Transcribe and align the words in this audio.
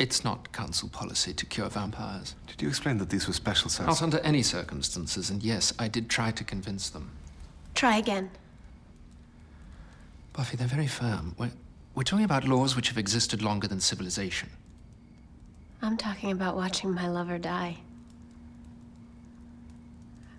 It's 0.00 0.24
not 0.24 0.50
council 0.52 0.88
policy 0.88 1.34
to 1.34 1.44
cure 1.44 1.68
vampires. 1.68 2.34
Did 2.46 2.62
you 2.62 2.68
explain 2.68 2.96
that 2.98 3.10
these 3.10 3.26
were 3.26 3.34
special 3.34 3.68
cells? 3.68 4.00
Not 4.00 4.02
under 4.02 4.18
any 4.20 4.42
circumstances, 4.42 5.28
and 5.28 5.42
yes, 5.42 5.74
I 5.78 5.88
did 5.88 6.08
try 6.08 6.30
to 6.30 6.42
convince 6.42 6.88
them. 6.88 7.10
Try 7.74 7.98
again. 7.98 8.30
Buffy, 10.32 10.56
they're 10.56 10.66
very 10.66 10.86
firm. 10.86 11.34
We're, 11.36 11.50
we're 11.94 12.04
talking 12.04 12.24
about 12.24 12.48
laws 12.48 12.74
which 12.74 12.88
have 12.88 12.96
existed 12.96 13.42
longer 13.42 13.68
than 13.68 13.78
civilization. 13.78 14.48
I'm 15.82 15.98
talking 15.98 16.32
about 16.32 16.56
watching 16.56 16.94
my 16.94 17.06
lover 17.06 17.36
die. 17.36 17.76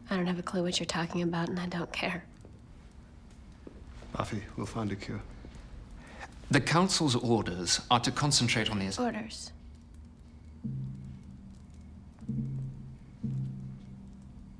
I 0.10 0.16
don't 0.16 0.26
have 0.26 0.40
a 0.40 0.44
clue 0.44 0.64
what 0.64 0.80
you're 0.80 0.88
talking 0.88 1.22
about, 1.22 1.50
and 1.50 1.60
I 1.60 1.68
don't 1.68 1.94
care. 1.94 2.24
Buffy, 4.12 4.42
we'll 4.58 4.66
find 4.66 4.92
a 4.92 4.96
cure. 4.96 5.22
The 6.52 6.60
Council's 6.60 7.16
orders 7.16 7.80
are 7.90 8.02
to 8.02 8.12
concentrate 8.12 8.70
on 8.70 8.78
the... 8.78 9.02
Orders. 9.02 9.54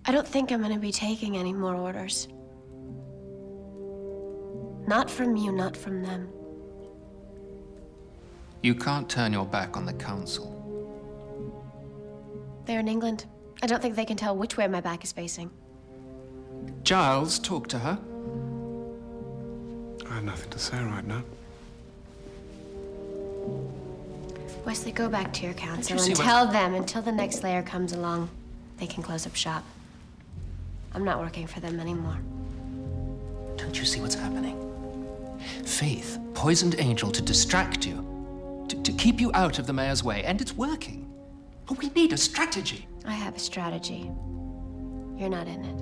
I 0.06 0.14
don't 0.14 0.26
think 0.26 0.54
I'm 0.54 0.62
gonna 0.62 0.80
be 0.80 0.94
taking 0.94 1.36
any 1.36 1.52
more 1.52 1.76
orders. 1.76 2.30
Not 4.88 5.12
from 5.12 5.36
you, 5.36 5.52
not 5.52 5.76
from 5.76 6.02
them. 6.02 6.30
You 8.64 8.74
can't 8.74 9.10
turn 9.10 9.34
your 9.34 9.46
back 9.46 9.76
on 9.76 9.86
the 9.86 9.94
Council. 9.94 10.48
They're 12.66 12.80
in 12.80 12.88
England. 12.88 13.26
I 13.62 13.68
don't 13.68 13.82
think 13.82 13.98
they 13.98 14.06
can 14.06 14.16
tell 14.16 14.38
which 14.38 14.56
way 14.56 14.66
my 14.70 14.80
back 14.80 15.04
is 15.04 15.12
facing. 15.12 15.52
Giles, 16.84 17.38
talk 17.38 17.68
to 17.68 17.80
her. 17.80 18.00
I 20.10 20.14
have 20.16 20.24
nothing 20.24 20.50
to 20.52 20.60
say 20.60 20.82
right 20.82 21.06
now. 21.06 21.24
Wesley, 24.66 24.92
go 24.92 25.10
back 25.10 25.34
to 25.34 25.44
your 25.44 25.54
council 25.54 25.98
see 25.98 26.12
and 26.12 26.18
what- 26.18 26.24
tell 26.24 26.48
them 26.48 26.76
until 26.76 27.02
the 27.02 27.12
next 27.12 27.38
Slayer 27.40 27.64
comes 27.64 27.94
along, 27.94 28.30
they 28.78 28.88
can 28.88 29.04
close 29.04 29.26
up 29.26 29.36
shop. 29.36 29.64
I'm 30.94 31.04
not 31.04 31.20
working 31.20 31.48
for 31.48 31.60
them 31.60 31.80
anymore. 31.80 32.18
Don't 33.58 33.78
you 33.78 33.86
see 33.86 34.02
what's 34.02 34.16
happening? 34.16 34.58
Faith 35.66 36.20
poisoned 36.34 36.76
Angel 36.80 37.12
to 37.12 37.22
distract 37.22 37.86
you, 37.88 38.66
to, 38.68 38.82
to 38.82 38.92
keep 38.92 39.20
you 39.22 39.32
out 39.34 39.58
of 39.60 39.68
the 39.68 39.74
mayor's 39.74 40.04
way, 40.04 40.24
and 40.24 40.42
it's 40.42 40.56
working. 40.56 41.08
But 41.66 41.78
we 41.80 41.90
need 41.90 42.14
a 42.14 42.18
strategy. 42.18 42.88
I 43.06 43.14
have 43.14 43.36
a 43.36 43.40
strategy. 43.40 44.12
You're 45.18 45.30
not 45.30 45.48
in 45.48 45.64
it. 45.66 45.78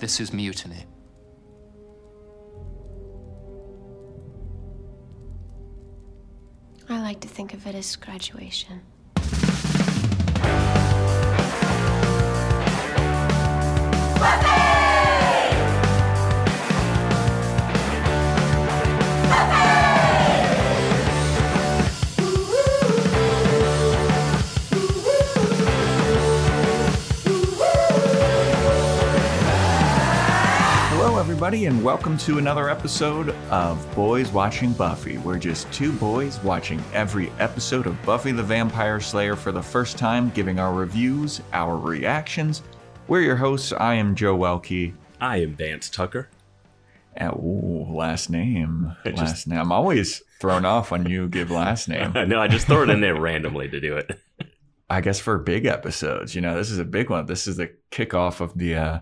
This 0.00 0.20
is 0.20 0.32
mutiny. 0.32 0.84
I 6.90 7.00
like 7.02 7.20
to 7.20 7.28
think 7.28 7.52
of 7.52 7.66
it 7.66 7.74
as 7.74 7.96
graduation. 7.96 8.80
Everybody, 31.38 31.66
and 31.66 31.84
welcome 31.84 32.18
to 32.18 32.38
another 32.38 32.68
episode 32.68 33.28
of 33.48 33.94
Boys 33.94 34.32
Watching 34.32 34.72
Buffy. 34.72 35.18
We're 35.18 35.38
just 35.38 35.70
two 35.72 35.92
boys 35.92 36.40
watching 36.42 36.82
every 36.92 37.30
episode 37.38 37.86
of 37.86 38.02
Buffy 38.02 38.32
the 38.32 38.42
Vampire 38.42 38.98
Slayer 38.98 39.36
for 39.36 39.52
the 39.52 39.62
first 39.62 39.96
time, 39.96 40.30
giving 40.30 40.58
our 40.58 40.74
reviews, 40.74 41.40
our 41.52 41.76
reactions. 41.76 42.64
We're 43.06 43.20
your 43.20 43.36
hosts. 43.36 43.70
I 43.72 43.94
am 43.94 44.16
Joe 44.16 44.36
Welke. 44.36 44.92
I 45.20 45.36
am 45.36 45.54
Vance 45.54 45.88
Tucker. 45.88 46.28
And, 47.14 47.32
ooh, 47.34 47.86
last 47.88 48.30
name. 48.30 48.96
I 49.04 49.10
just- 49.10 49.22
last 49.22 49.46
name. 49.46 49.60
I'm 49.60 49.70
always 49.70 50.20
thrown 50.40 50.64
off 50.64 50.90
when 50.90 51.06
you 51.08 51.28
give 51.28 51.52
last 51.52 51.88
name. 51.88 52.14
no, 52.14 52.40
I 52.40 52.48
just 52.48 52.66
throw 52.66 52.82
it 52.82 52.90
in 52.90 53.00
there 53.00 53.14
randomly 53.20 53.68
to 53.68 53.78
do 53.78 53.96
it. 53.96 54.18
I 54.90 55.00
guess 55.02 55.20
for 55.20 55.38
big 55.38 55.66
episodes, 55.66 56.34
you 56.34 56.40
know, 56.40 56.56
this 56.56 56.68
is 56.72 56.78
a 56.80 56.84
big 56.84 57.10
one. 57.10 57.26
This 57.26 57.46
is 57.46 57.58
the 57.58 57.70
kickoff 57.92 58.40
of 58.40 58.58
the 58.58 58.74
uh 58.74 58.98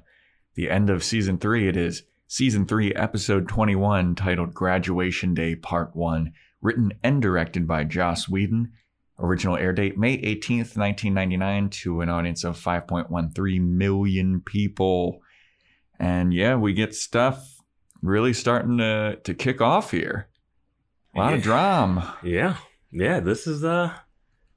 the 0.55 0.69
end 0.69 0.91
of 0.91 1.03
season 1.03 1.39
3. 1.39 1.69
It 1.69 1.77
is 1.79 2.03
season 2.27 2.67
3 2.67 2.95
episode 2.95 3.49
21 3.49 4.15
titled 4.15 4.55
Graduation 4.55 5.35
Day 5.35 5.55
Part 5.55 5.95
1, 5.95 6.33
written 6.61 6.93
and 7.03 7.23
directed 7.23 7.67
by 7.67 7.85
Joss 7.85 8.29
Whedon. 8.29 8.73
Original 9.19 9.57
air 9.57 9.73
date 9.73 9.97
May 9.97 10.19
18th, 10.19 10.77
1999 10.77 11.71
to 11.71 12.01
an 12.03 12.11
audience 12.11 12.45
of 12.45 12.59
5.13 12.63 13.61
million 13.67 14.43
people. 14.45 15.21
And 15.99 16.35
yeah, 16.35 16.57
we 16.57 16.75
get 16.75 16.95
stuff 16.95 17.57
really 18.03 18.35
starting 18.35 18.77
to 18.79 19.19
to 19.25 19.33
kick 19.35 19.63
off 19.63 19.91
here. 19.91 20.29
A 21.15 21.19
lot 21.19 21.33
of 21.33 21.41
drama. 21.43 22.19
Yeah, 22.23 22.57
yeah. 22.93 23.21
This 23.21 23.47
is 23.47 23.65
uh, 23.65 23.95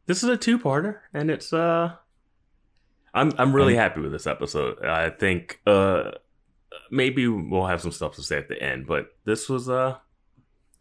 this 0.08 0.24
is 0.24 0.30
a 0.30 0.36
two-parter, 0.36 0.98
and 1.14 1.32
it's 1.32 1.54
uh, 1.54 1.94
I'm 3.14 3.32
I'm 3.38 3.56
really 3.56 3.76
And- 3.76 3.82
happy 3.82 4.02
with 4.02 4.12
this 4.12 4.28
episode. 4.28 4.84
I 4.84 5.10
think 5.10 5.62
uh, 5.66 6.12
maybe 6.92 7.28
we'll 7.28 7.66
have 7.68 7.82
some 7.82 7.92
stuff 7.92 8.16
to 8.16 8.24
say 8.24 8.38
at 8.38 8.48
the 8.50 8.62
end, 8.62 8.88
but 8.88 9.16
this 9.26 9.48
was 9.50 9.70
uh, 9.70 9.98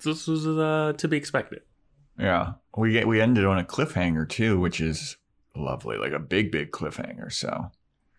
this 0.04 0.26
was 0.26 0.46
uh 0.46 0.92
to 0.96 1.08
be 1.08 1.16
expected. 1.16 1.62
Yeah, 2.18 2.54
we 2.76 2.92
get 2.92 3.06
we 3.06 3.20
ended 3.20 3.44
on 3.44 3.58
a 3.58 3.64
cliffhanger 3.64 4.28
too, 4.28 4.58
which 4.58 4.80
is 4.80 5.16
lovely, 5.54 5.96
like 5.96 6.12
a 6.12 6.18
big, 6.18 6.50
big 6.52 6.70
cliffhanger. 6.72 7.32
So, 7.32 7.70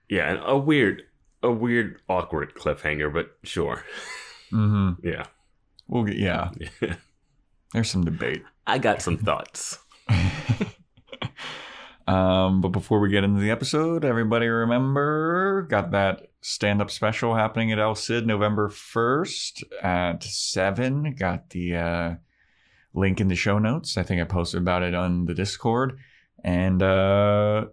Yeah, 0.10 0.30
and 0.32 0.42
a 0.46 0.58
weird, 0.58 1.04
a 1.44 1.52
weird, 1.52 2.00
awkward 2.10 2.54
cliffhanger, 2.56 3.14
but 3.14 3.32
sure. 3.44 3.84
hmm 4.50 4.92
Yeah, 5.04 5.26
we'll 5.88 6.04
get 6.04 6.18
yeah. 6.18 6.50
There's 7.74 7.90
some 7.92 8.04
debate. 8.06 8.44
I 8.66 8.78
got 8.80 9.02
some 9.02 9.18
thoughts. 9.18 9.80
Um, 12.10 12.62
but 12.62 12.70
before 12.70 13.00
we 13.00 13.10
get 13.10 13.24
into 13.24 13.40
the 13.40 13.52
episode, 13.52 14.04
everybody 14.04 14.48
remember 14.48 15.68
got 15.70 15.92
that 15.92 16.32
stand 16.42 16.82
up 16.82 16.90
special 16.90 17.36
happening 17.36 17.72
at 17.72 17.78
El 17.78 17.94
Cid 17.94 18.26
November 18.26 18.68
1st 18.68 19.64
at 19.84 20.24
7. 20.24 21.14
Got 21.14 21.52
the 21.52 21.76
uh, 21.76 22.16
link 22.96 23.22
in 23.22 23.28
the 23.28 23.36
show 23.36 23.60
notes. 23.60 23.96
I 23.96 24.02
think 24.02 24.20
I 24.20 24.24
posted 24.24 24.60
about 24.60 24.82
it 24.82 24.96
on 24.96 25.26
the 25.26 25.36
Discord. 25.36 26.00
And 26.44 26.82
uh, 26.82 27.68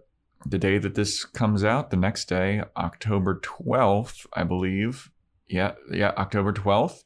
the 0.45 0.59
day 0.59 0.77
that 0.77 0.93
this 0.93 1.25
comes 1.25 1.63
out, 1.63 1.89
the 1.89 1.97
next 1.97 2.25
day, 2.25 2.61
October 2.77 3.39
12th, 3.39 4.27
I 4.33 4.43
believe. 4.43 5.09
Yeah, 5.47 5.71
yeah, 5.91 6.11
October 6.15 6.53
12th 6.53 7.03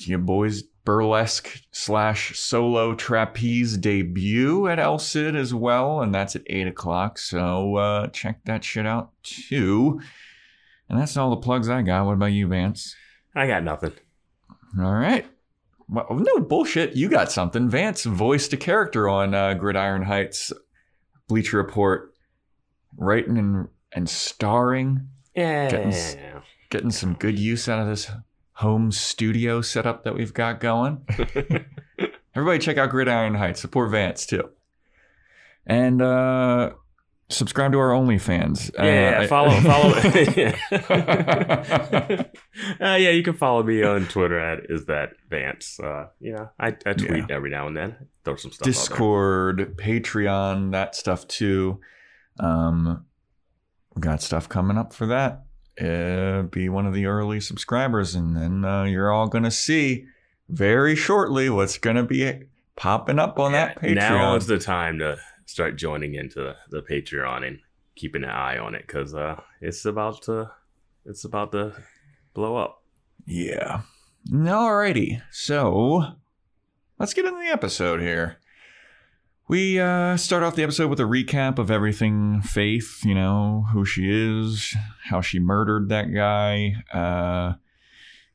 your 0.00 0.18
boys 0.18 0.62
burlesque 0.84 1.60
slash 1.70 2.36
solo 2.38 2.94
trapeze 2.94 3.76
debut 3.78 4.66
at 4.68 4.78
El 4.78 4.98
Cid 4.98 5.36
as 5.36 5.54
well, 5.54 6.00
and 6.00 6.14
that's 6.14 6.34
at 6.36 6.42
eight 6.46 6.66
o'clock. 6.66 7.18
So 7.18 7.76
uh, 7.76 8.06
check 8.08 8.40
that 8.44 8.64
shit 8.64 8.86
out 8.86 9.10
too. 9.22 10.00
And 10.88 10.98
that's 11.00 11.16
all 11.16 11.30
the 11.30 11.36
plugs 11.36 11.68
I 11.68 11.82
got. 11.82 12.04
What 12.06 12.14
about 12.14 12.26
you, 12.32 12.48
Vance? 12.48 12.94
I 13.34 13.46
got 13.46 13.62
nothing. 13.62 13.92
All 14.78 14.92
right. 14.92 15.26
Well, 15.88 16.06
no 16.10 16.40
bullshit. 16.40 16.96
You 16.96 17.08
got 17.08 17.30
something. 17.30 17.68
Vance 17.68 18.04
voiced 18.04 18.52
a 18.52 18.56
character 18.56 19.08
on 19.08 19.34
uh, 19.34 19.54
Gridiron 19.54 20.02
Heights, 20.02 20.52
Bleacher 21.28 21.58
Report, 21.58 22.12
writing 22.96 23.38
and 23.38 23.68
and 23.94 24.08
starring, 24.08 25.08
Yeah. 25.36 25.68
Getting- 25.70 26.42
getting 26.70 26.90
some 26.90 27.12
good 27.14 27.38
use 27.38 27.68
out 27.68 27.78
of 27.78 27.86
this 27.86 28.10
home 28.62 28.92
studio 28.92 29.60
setup 29.60 30.04
that 30.04 30.14
we've 30.14 30.32
got 30.32 30.60
going. 30.60 31.04
Everybody 32.34 32.58
check 32.58 32.78
out 32.78 32.90
Gridiron 32.90 33.34
Heights. 33.34 33.60
Support 33.60 33.90
Vance 33.90 34.24
too. 34.26 34.48
And 35.66 36.00
uh 36.00 36.70
subscribe 37.28 37.72
to 37.72 37.78
our 37.78 37.90
OnlyFans. 37.90 38.70
Yeah, 38.74 39.18
Uh, 39.18 39.22
I- 39.22 39.26
follow 39.26 39.50
follow. 39.60 39.94
uh, 42.80 42.80
yeah, 42.80 43.10
you 43.10 43.22
can 43.22 43.34
follow 43.34 43.62
me 43.62 43.82
on 43.82 44.06
Twitter 44.06 44.38
at 44.38 44.60
is 44.70 44.86
that 44.86 45.10
Vance. 45.30 45.78
Uh, 45.80 46.06
you 46.20 46.32
know, 46.32 46.50
I, 46.58 46.68
I 46.86 46.92
tweet 46.94 47.30
every 47.30 47.50
now 47.50 47.66
and 47.68 47.76
then, 47.76 47.96
throw 48.24 48.36
some 48.36 48.50
stuff. 48.52 48.64
Discord, 48.64 49.76
Patreon, 49.76 50.72
that 50.72 50.94
stuff 50.94 51.26
too. 51.28 51.80
Um 52.40 53.04
we 53.94 54.00
got 54.00 54.22
stuff 54.22 54.48
coming 54.48 54.78
up 54.78 54.94
for 54.94 55.04
that. 55.06 55.42
Uh, 55.82 56.42
be 56.42 56.68
one 56.68 56.86
of 56.86 56.94
the 56.94 57.06
early 57.06 57.40
subscribers, 57.40 58.14
and 58.14 58.36
then 58.36 58.64
uh, 58.64 58.84
you're 58.84 59.10
all 59.10 59.26
gonna 59.26 59.50
see 59.50 60.06
very 60.48 60.94
shortly 60.94 61.50
what's 61.50 61.78
gonna 61.78 62.04
be 62.04 62.42
popping 62.76 63.18
up 63.18 63.38
on 63.38 63.52
that. 63.52 63.80
Patreon. 63.80 63.94
Now 63.94 64.36
is 64.36 64.46
the 64.46 64.58
time 64.58 64.98
to 65.00 65.18
start 65.46 65.76
joining 65.76 66.14
into 66.14 66.40
the, 66.40 66.56
the 66.70 66.82
Patreon 66.82 67.46
and 67.46 67.58
keeping 67.96 68.24
an 68.24 68.30
eye 68.30 68.58
on 68.58 68.74
it 68.74 68.86
because 68.86 69.14
uh, 69.14 69.40
it's 69.60 69.84
about 69.84 70.22
to 70.22 70.50
it's 71.04 71.24
about 71.24 71.52
to 71.52 71.74
blow 72.34 72.56
up. 72.56 72.82
Yeah. 73.26 73.82
Alrighty. 74.30 75.20
So 75.30 76.04
let's 76.98 77.14
get 77.14 77.24
into 77.24 77.40
the 77.40 77.52
episode 77.52 78.00
here. 78.00 78.38
We 79.52 79.78
uh, 79.78 80.16
start 80.16 80.42
off 80.42 80.56
the 80.56 80.62
episode 80.62 80.88
with 80.88 80.98
a 80.98 81.02
recap 81.02 81.58
of 81.58 81.70
everything 81.70 82.40
Faith, 82.40 83.04
you 83.04 83.14
know, 83.14 83.66
who 83.70 83.84
she 83.84 84.08
is, 84.08 84.74
how 85.04 85.20
she 85.20 85.40
murdered 85.40 85.90
that 85.90 86.04
guy, 86.04 86.76
uh, 86.90 87.56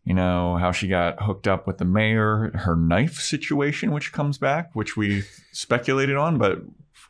you 0.06 0.14
know, 0.14 0.58
how 0.58 0.72
she 0.72 0.88
got 0.88 1.24
hooked 1.24 1.48
up 1.48 1.66
with 1.66 1.80
the 1.80 1.86
mayor, 1.86 2.52
her 2.54 2.76
knife 2.76 3.16
situation, 3.16 3.94
which 3.94 4.12
comes 4.12 4.38
back, 4.38 4.76
which 4.76 4.96
we 4.96 5.24
speculated 5.52 6.18
on, 6.18 6.38
but 6.38 6.60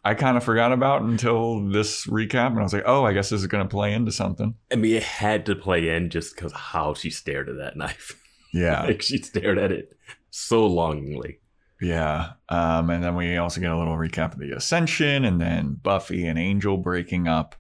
I 0.06 0.14
kind 0.14 0.38
of 0.38 0.44
forgot 0.46 0.72
about 0.72 1.02
until 1.02 1.68
this 1.68 2.08
recap. 2.08 2.52
And 2.52 2.60
I 2.60 2.64
was 2.64 2.72
like, 2.72 2.84
oh, 2.86 3.04
I 3.04 3.12
guess 3.12 3.30
this 3.30 3.42
is 3.42 3.48
going 3.48 3.66
to 3.66 3.70
play 3.70 3.92
into 3.92 4.14
something. 4.14 4.56
I 4.72 4.76
mean, 4.78 4.96
it 4.96 5.04
had 5.04 5.46
to 5.48 5.56
play 5.56 5.90
in 5.90 6.10
just 6.12 6.34
because 6.34 6.54
how 6.54 6.94
she 6.94 7.10
stared 7.10 7.50
at 7.50 7.58
that 7.58 7.76
knife. 7.76 8.18
Yeah. 8.54 8.84
like 8.88 9.02
she 9.02 9.18
stared 9.18 9.58
at 9.58 9.74
it 9.74 9.98
so 10.30 10.66
longingly. 10.66 11.40
Yeah. 11.82 12.32
Um, 12.50 12.90
and 12.90 13.04
then 13.04 13.16
we 13.16 13.38
also 13.38 13.62
get 13.62 13.72
a 13.72 13.78
little 13.78 13.98
recap 13.98 14.34
of 14.34 14.40
the 14.40 14.52
Ascension 14.52 15.26
and 15.26 15.40
then 15.40 15.80
Buffy 15.82 16.26
and 16.26 16.40
Angel 16.40 16.78
breaking 16.78 17.28
up. 17.28 17.56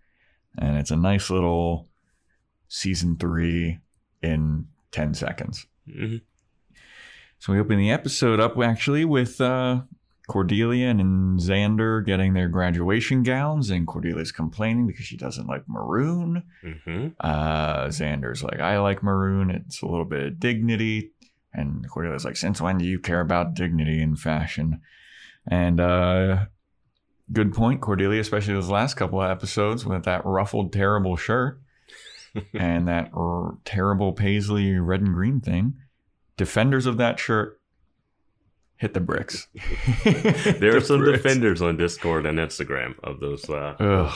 And 0.57 0.77
it's 0.77 0.91
a 0.91 0.95
nice 0.95 1.29
little 1.29 1.87
season 2.67 3.17
three 3.17 3.79
in 4.21 4.67
10 4.91 5.13
seconds. 5.13 5.67
Mhm. 5.87 6.21
So 7.39 7.53
we 7.53 7.59
open 7.59 7.77
the 7.77 7.91
episode 7.91 8.39
up 8.39 8.57
actually 8.57 9.05
with 9.05 9.39
uh, 9.39 9.81
Cordelia 10.27 10.87
and 10.89 11.39
Xander 11.39 12.03
getting 12.05 12.33
their 12.33 12.49
graduation 12.49 13.23
gowns, 13.23 13.69
and 13.69 13.87
Cordelia's 13.87 14.31
complaining 14.31 14.87
because 14.87 15.05
she 15.05 15.15
doesn't 15.17 15.47
like 15.47 15.63
maroon. 15.69 16.43
Mm-hmm. 16.63 17.09
Uh, 17.19 17.85
Xander's 17.85 18.43
like, 18.43 18.59
I 18.59 18.79
like 18.79 19.03
maroon. 19.03 19.51
It's 19.51 19.81
a 19.81 19.85
little 19.85 20.03
bit 20.05 20.23
of 20.25 20.39
dignity. 20.39 21.11
And 21.57 21.89
Cordelia's 21.89 22.23
like, 22.23 22.37
since 22.37 22.61
when 22.61 22.77
do 22.77 22.85
you 22.85 22.99
care 22.99 23.19
about 23.19 23.53
dignity 23.55 24.01
in 24.01 24.15
fashion? 24.15 24.79
And 25.49 25.79
uh, 25.79 26.45
good 27.33 27.53
point, 27.53 27.81
Cordelia, 27.81 28.21
especially 28.21 28.53
those 28.53 28.69
last 28.69 28.93
couple 28.93 29.21
of 29.21 29.29
episodes 29.31 29.85
with 29.85 30.03
that 30.03 30.25
ruffled, 30.25 30.71
terrible 30.71 31.15
shirt 31.17 31.59
and 32.53 32.87
that 32.87 33.09
r- 33.13 33.57
terrible 33.65 34.13
paisley 34.13 34.77
red 34.77 35.01
and 35.01 35.13
green 35.13 35.41
thing. 35.41 35.73
Defenders 36.37 36.85
of 36.85 36.97
that 36.97 37.19
shirt 37.19 37.59
hit 38.77 38.93
the 38.93 38.99
bricks. 38.99 39.47
There 40.03 40.77
are 40.77 40.81
some 40.81 40.99
bricks. 40.99 41.23
defenders 41.23 41.61
on 41.63 41.77
Discord 41.77 42.25
and 42.27 42.37
Instagram 42.37 42.93
of 43.03 43.19
those 43.19 43.49
uh, 43.49 43.75
Ugh, 43.79 44.13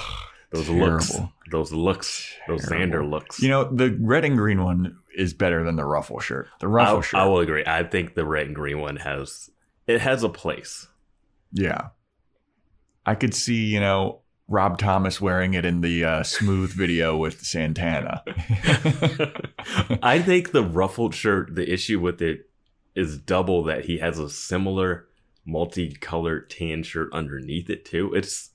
those 0.52 0.68
terrible. 0.68 0.92
looks, 0.92 1.20
those 1.50 1.72
looks, 1.72 2.36
those 2.48 2.66
Xander 2.66 3.10
looks. 3.10 3.42
You 3.42 3.50
know, 3.50 3.64
the 3.64 3.98
red 4.02 4.26
and 4.26 4.38
green 4.38 4.64
one 4.64 4.98
is 5.16 5.34
better 5.34 5.64
than 5.64 5.78
the 5.78 5.86
ruffle 5.86 6.20
shirt. 6.20 6.50
The 6.60 6.68
ruffle 6.68 6.98
I, 6.98 7.02
shirt. 7.02 7.20
I 7.20 7.26
will 7.26 7.40
agree. 7.40 7.64
I 7.66 7.84
think 7.84 8.16
the 8.16 8.26
red 8.26 8.48
and 8.48 8.56
green 8.56 8.80
one 8.80 8.98
has 8.98 9.50
it 9.88 10.02
has 10.02 10.24
a 10.24 10.30
place. 10.30 10.88
Yeah. 11.52 11.90
I 13.06 13.16
could 13.16 13.34
see, 13.34 13.66
you 13.66 13.80
know, 13.80 14.22
Rob 14.48 14.78
Thomas 14.78 15.22
wearing 15.22 15.54
it 15.54 15.66
in 15.66 15.82
the 15.82 16.04
uh, 16.04 16.24
smooth 16.24 16.74
video 16.74 17.18
with 17.18 17.42
Santana. 17.42 18.24
I 20.04 20.22
think 20.22 20.52
the 20.52 20.64
ruffled 20.64 21.16
shirt, 21.16 21.56
the 21.56 21.72
issue 21.72 22.00
with 22.00 22.22
it 22.22 22.50
is 22.94 23.18
double 23.18 23.64
that 23.64 23.86
he 23.86 24.00
has 24.00 24.20
a 24.20 24.30
similar 24.30 25.08
multicolored 25.46 26.50
tan 26.50 26.84
shirt 26.84 27.12
underneath 27.14 27.70
it 27.70 27.86
too. 27.86 28.14
It's 28.14 28.51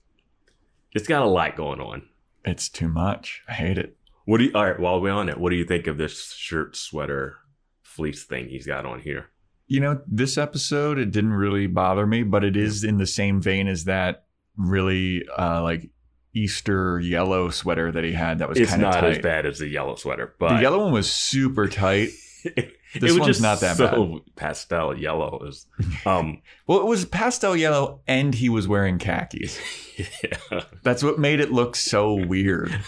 it's 0.97 1.07
got 1.09 1.23
a 1.23 1.27
lot 1.29 1.57
going 1.57 1.81
on. 1.81 2.03
it's 2.45 2.69
too 2.69 2.89
much. 2.89 3.43
I 3.49 3.53
hate 3.53 3.79
it. 3.79 3.97
What 4.25 4.39
do 4.39 4.45
you 4.45 4.53
all 4.55 4.65
right, 4.65 4.79
while 4.81 5.01
we're 5.01 5.13
on 5.13 5.29
it, 5.29 5.39
what 5.39 5.51
do 5.51 5.57
you 5.57 5.65
think 5.65 5.87
of 5.87 5.99
this 5.99 6.33
shirt 6.33 6.75
sweater 6.77 7.37
fleece 7.83 8.25
thing 8.25 8.49
he's 8.49 8.67
got 8.67 8.85
on 8.85 9.01
here? 9.01 9.27
You 9.69 9.81
know, 9.81 10.01
this 10.07 10.37
episode, 10.39 10.99
it 10.99 11.11
didn't 11.11 11.33
really 11.33 11.67
bother 11.67 12.07
me, 12.07 12.23
but 12.23 12.45
it 12.45 12.57
is 12.57 12.83
in 12.85 12.99
the 12.99 13.07
same 13.07 13.41
vein 13.41 13.67
as 13.69 13.85
that 13.85 14.25
really 14.57 15.25
uh, 15.39 15.63
like 15.63 15.91
Easter 16.35 17.01
yellow 17.01 17.51
sweater 17.51 17.91
that 17.93 18.05
he 18.05 18.13
had 18.13 18.39
that 18.39 18.49
was 18.49 18.59
It's 18.59 18.71
kind 18.71 18.83
of 18.85 18.93
not 18.93 19.01
tight. 19.01 19.11
as 19.13 19.19
bad 19.19 19.47
as 19.47 19.59
the 19.59 19.69
yellow 19.69 19.97
sweater, 19.97 20.35
but 20.39 20.57
The 20.57 20.63
yellow 20.63 20.85
one 20.85 20.93
was 20.93 21.11
super 21.11 21.69
tight. 21.69 22.11
This 23.01 23.13
was 23.13 23.21
one's 23.21 23.27
just 23.39 23.43
not 23.43 23.61
that 23.61 23.79
bad. 23.79 24.21
pastel 24.37 24.97
yellow. 24.99 25.39
Was, 25.43 25.67
um, 26.07 26.43
Well, 26.67 26.81
it 26.81 26.87
was 26.87 27.05
pastel 27.05 27.57
yellow 27.57 28.01
and 28.07 28.35
he 28.35 28.49
was 28.49 28.67
wearing 28.69 28.99
khakis. 28.99 29.59
yeah. 30.23 30.63
That's 30.83 31.03
what 31.03 31.19
made 31.19 31.41
it 31.41 31.53
look 31.53 31.77
so 31.77 32.15
weird. 32.15 32.77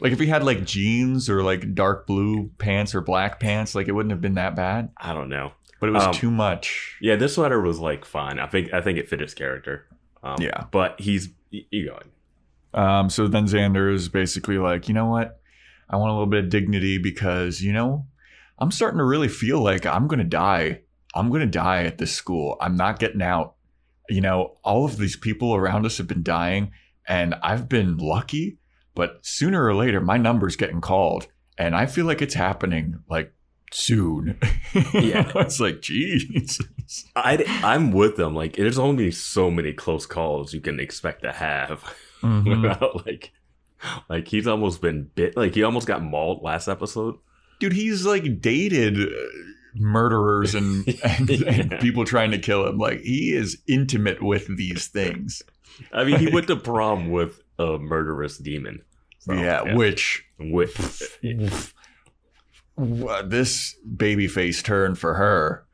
Like 0.00 0.12
if 0.12 0.18
he 0.18 0.26
had 0.26 0.42
like 0.42 0.64
jeans 0.64 1.30
or 1.30 1.42
like 1.44 1.72
dark 1.72 2.06
blue 2.06 2.50
pants 2.58 2.94
or 2.96 3.00
black 3.00 3.38
pants, 3.38 3.74
like 3.76 3.86
it 3.86 3.92
wouldn't 3.92 4.10
have 4.10 4.20
been 4.20 4.34
that 4.34 4.56
bad. 4.56 4.90
I 4.98 5.14
don't 5.14 5.28
know. 5.28 5.52
But 5.80 5.88
it 5.88 5.92
was 5.92 6.02
Um, 6.06 6.12
too 6.12 6.30
much. 6.32 6.96
Yeah, 7.00 7.14
this 7.14 7.36
sweater 7.36 7.60
was 7.62 7.78
like 7.78 8.04
fine. 8.04 8.40
I 8.40 8.46
think 8.48 8.74
I 8.74 8.80
think 8.80 8.98
it 8.98 9.08
fit 9.08 9.20
his 9.20 9.34
character. 9.34 9.86
Um, 10.22 10.36
Yeah. 10.40 10.64
but 10.72 11.00
he's 11.00 11.30
you 11.50 11.62
you 11.70 11.94
Um, 12.74 13.08
so 13.08 13.28
then 13.28 13.46
Xander 13.46 13.94
is 13.94 14.08
basically 14.08 14.58
like, 14.58 14.88
you 14.88 14.94
know 14.94 15.06
what? 15.06 15.40
I 15.88 15.96
want 15.96 16.10
a 16.10 16.12
little 16.12 16.26
bit 16.26 16.44
of 16.44 16.50
dignity 16.50 16.98
because, 16.98 17.62
you 17.62 17.72
know, 17.72 18.04
I'm 18.58 18.70
starting 18.70 18.98
to 18.98 19.04
really 19.04 19.28
feel 19.28 19.60
like 19.62 19.84
I'm 19.86 20.06
gonna 20.08 20.24
die. 20.24 20.80
I'm 21.14 21.30
gonna 21.30 21.46
die 21.46 21.84
at 21.84 21.98
this 21.98 22.12
school. 22.12 22.56
I'm 22.60 22.76
not 22.76 22.98
getting 22.98 23.22
out. 23.22 23.54
You 24.08 24.20
know, 24.20 24.58
all 24.62 24.84
of 24.84 24.96
these 24.98 25.16
people 25.16 25.54
around 25.54 25.86
us 25.86 25.98
have 25.98 26.06
been 26.06 26.22
dying, 26.22 26.72
and 27.08 27.34
I've 27.42 27.68
been 27.68 27.96
lucky, 27.96 28.58
but 28.94 29.24
sooner 29.24 29.64
or 29.64 29.74
later 29.74 30.00
my 30.00 30.16
number's 30.18 30.56
getting 30.56 30.80
called. 30.80 31.26
And 31.56 31.74
I 31.76 31.86
feel 31.86 32.04
like 32.06 32.20
it's 32.20 32.34
happening 32.34 33.02
like 33.08 33.32
soon. 33.72 34.38
Yeah. 34.92 35.30
it's 35.36 35.60
like, 35.60 35.76
jeez. 35.76 36.60
I 37.16 37.44
I'm 37.64 37.92
with 37.92 38.16
them. 38.16 38.34
Like 38.34 38.56
there's 38.56 38.78
only 38.78 39.10
so 39.12 39.50
many 39.50 39.72
close 39.72 40.04
calls 40.06 40.52
you 40.52 40.60
can 40.60 40.80
expect 40.80 41.22
to 41.22 41.32
have 41.32 41.82
Mhm. 42.22 42.62
without 42.62 43.06
like 43.06 43.32
like 44.08 44.28
he's 44.28 44.46
almost 44.48 44.80
been 44.80 45.10
bit. 45.14 45.36
Like 45.36 45.54
he 45.54 45.62
almost 45.62 45.86
got 45.86 46.02
mauled 46.02 46.42
last 46.42 46.66
episode. 46.68 47.16
Dude 47.64 47.72
he's 47.72 48.04
like 48.04 48.40
dated 48.40 49.00
uh, 49.00 49.10
murderers 49.74 50.54
and, 50.54 50.86
and, 51.04 51.30
and 51.30 51.80
people 51.80 52.04
trying 52.04 52.30
to 52.30 52.38
kill 52.38 52.66
him. 52.66 52.78
Like 52.78 53.00
he 53.00 53.32
is 53.32 53.62
intimate 53.66 54.22
with 54.22 54.56
these 54.56 54.88
things. 54.88 55.42
I 55.92 56.04
mean, 56.04 56.18
he 56.18 56.28
went 56.28 56.46
to 56.48 56.56
prom 56.70 57.10
with 57.10 57.40
a 57.58 57.78
murderous 57.78 58.38
demon. 58.38 58.82
So, 59.20 59.32
yeah, 59.32 59.74
which 59.74 60.24
with 60.38 61.18
this 62.76 63.74
baby 63.96 64.28
face 64.28 64.62
turn 64.62 64.94
for 64.94 65.14
her 65.14 65.66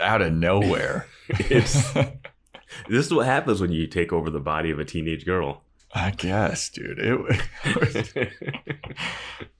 out 0.00 0.22
of 0.22 0.32
nowhere. 0.32 1.06
It's 1.32 1.92
this 1.92 3.06
is 3.06 3.14
what 3.14 3.26
happens 3.26 3.60
when 3.60 3.70
you 3.70 3.86
take 3.86 4.12
over 4.12 4.30
the 4.30 4.40
body 4.40 4.72
of 4.72 4.80
a 4.80 4.84
teenage 4.84 5.24
girl. 5.24 5.62
i 5.94 6.10
guess 6.10 6.68
dude. 6.70 6.98
It 6.98 8.32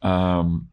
um 0.02 0.68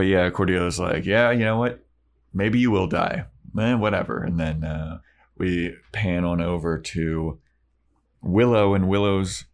but 0.00 0.06
yeah 0.06 0.30
cordelia's 0.30 0.78
like 0.78 1.04
yeah 1.04 1.30
you 1.30 1.44
know 1.44 1.58
what? 1.58 1.84
Maybe 2.32 2.58
you 2.58 2.70
will 2.70 2.86
die. 2.86 3.26
Eh, 3.58 3.74
whatever. 3.74 4.24
And 4.24 4.40
then 4.40 4.64
uh 4.64 5.00
we 5.36 5.74
pan 5.92 6.24
on 6.24 6.40
over 6.40 6.78
to 6.78 7.38
willow 8.22 8.72
and 8.72 8.88
willow's 8.88 9.44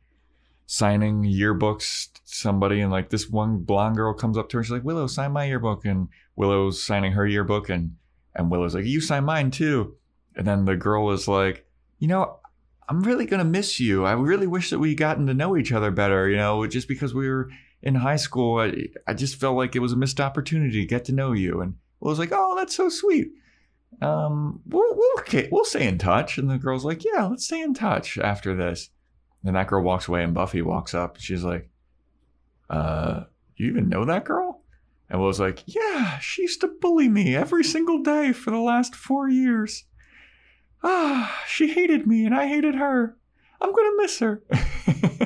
signing 0.67 1.25
yearbooks 1.25 2.11
somebody. 2.25 2.81
And 2.81 2.93
like 2.93 3.11
this 3.11 3.29
one 3.29 3.59
blonde 3.59 3.97
girl 3.97 4.15
comes 4.15 4.39
up 4.39 4.49
to 4.51 4.59
her 4.59 4.63
she's 4.63 4.71
like 4.71 4.85
willow 4.85 5.09
sign 5.09 5.33
my 5.33 5.47
yearbook. 5.47 5.85
And 5.85 6.11
willow's 6.37 6.81
signing 6.81 7.11
her 7.13 7.27
yearbook. 7.27 7.69
And 7.69 7.97
and 8.37 8.49
willow's 8.49 8.77
like 8.77 8.85
you 8.85 9.01
sign 9.01 9.25
mine 9.25 9.51
too. 9.51 9.97
And 10.37 10.47
then 10.47 10.65
the 10.65 10.77
girl 10.77 11.11
is 11.11 11.27
like 11.27 11.67
you 11.99 12.07
know 12.07 12.39
i'm 12.89 13.03
really 13.03 13.27
gonna 13.27 13.45
miss 13.45 13.81
you. 13.81 14.05
I 14.05 14.13
really 14.13 14.47
wish 14.47 14.71
that 14.71 14.79
we 14.79 14.95
gotten 14.95 15.27
to 15.27 15.35
know 15.35 15.57
each 15.57 15.73
other 15.73 15.91
better 15.91 16.29
you 16.29 16.37
know 16.37 16.65
just 16.69 16.87
because 16.87 17.13
we 17.13 17.29
were 17.29 17.51
in 17.87 17.95
high 17.95 18.17
school 18.17 18.61
i, 18.61 18.73
I 19.07 19.15
just 19.15 19.37
felt 19.37 19.57
like 19.57 19.75
it 19.77 19.81
was 19.81 19.93
a 19.93 19.97
missed 19.97 20.21
opportunity 20.21 20.81
to 20.81 20.87
get 20.87 21.05
to 21.07 21.13
know 21.13 21.33
you 21.33 21.61
and 21.61 21.77
I 22.05 22.09
was 22.09 22.19
like 22.19 22.31
oh 22.33 22.55
that's 22.57 22.77
so 22.77 22.89
sweet 22.89 23.31
um 24.03 24.61
we'll, 24.67 24.95
we'll, 24.95 25.49
we'll 25.51 25.65
stay 25.65 25.87
in 25.87 25.97
touch 25.97 26.37
and 26.37 26.51
the 26.51 26.59
girl's 26.59 26.85
like 26.85 27.03
yeah 27.05 27.25
let's 27.25 27.47
stay 27.47 27.63
in 27.63 27.73
touch 27.73 28.19
after 28.19 28.55
this 28.55 28.91
and 29.47 29.55
that 29.55 29.69
girl 29.69 29.83
walks 29.83 30.09
away 30.09 30.25
and 30.25 30.35
Buffy 30.35 30.61
walks 30.61 30.93
up. 30.93 31.15
and 31.15 31.23
She's 31.23 31.45
like, 31.45 31.71
uh, 32.69 33.25
you 33.57 33.69
even 33.69 33.89
know 33.89 34.05
that 34.05 34.25
girl? 34.25 34.63
And 35.09 35.21
Willow's 35.21 35.39
like, 35.39 35.63
yeah, 35.67 36.19
she 36.19 36.43
used 36.43 36.61
to 36.63 36.77
bully 36.81 37.09
me 37.09 37.37
every 37.37 37.63
single 37.63 38.03
day 38.03 38.33
for 38.33 38.51
the 38.51 38.59
last 38.59 38.97
four 38.97 39.29
years. 39.29 39.85
Ah, 40.83 41.43
she 41.47 41.73
hated 41.73 42.09
me 42.09 42.27
and 42.27 42.35
I 42.35 42.49
hated 42.49 42.75
her. 42.75 43.17
I'm 43.61 43.73
going 43.73 43.93
to 43.93 44.03
miss 44.03 44.19
her. 44.19 44.43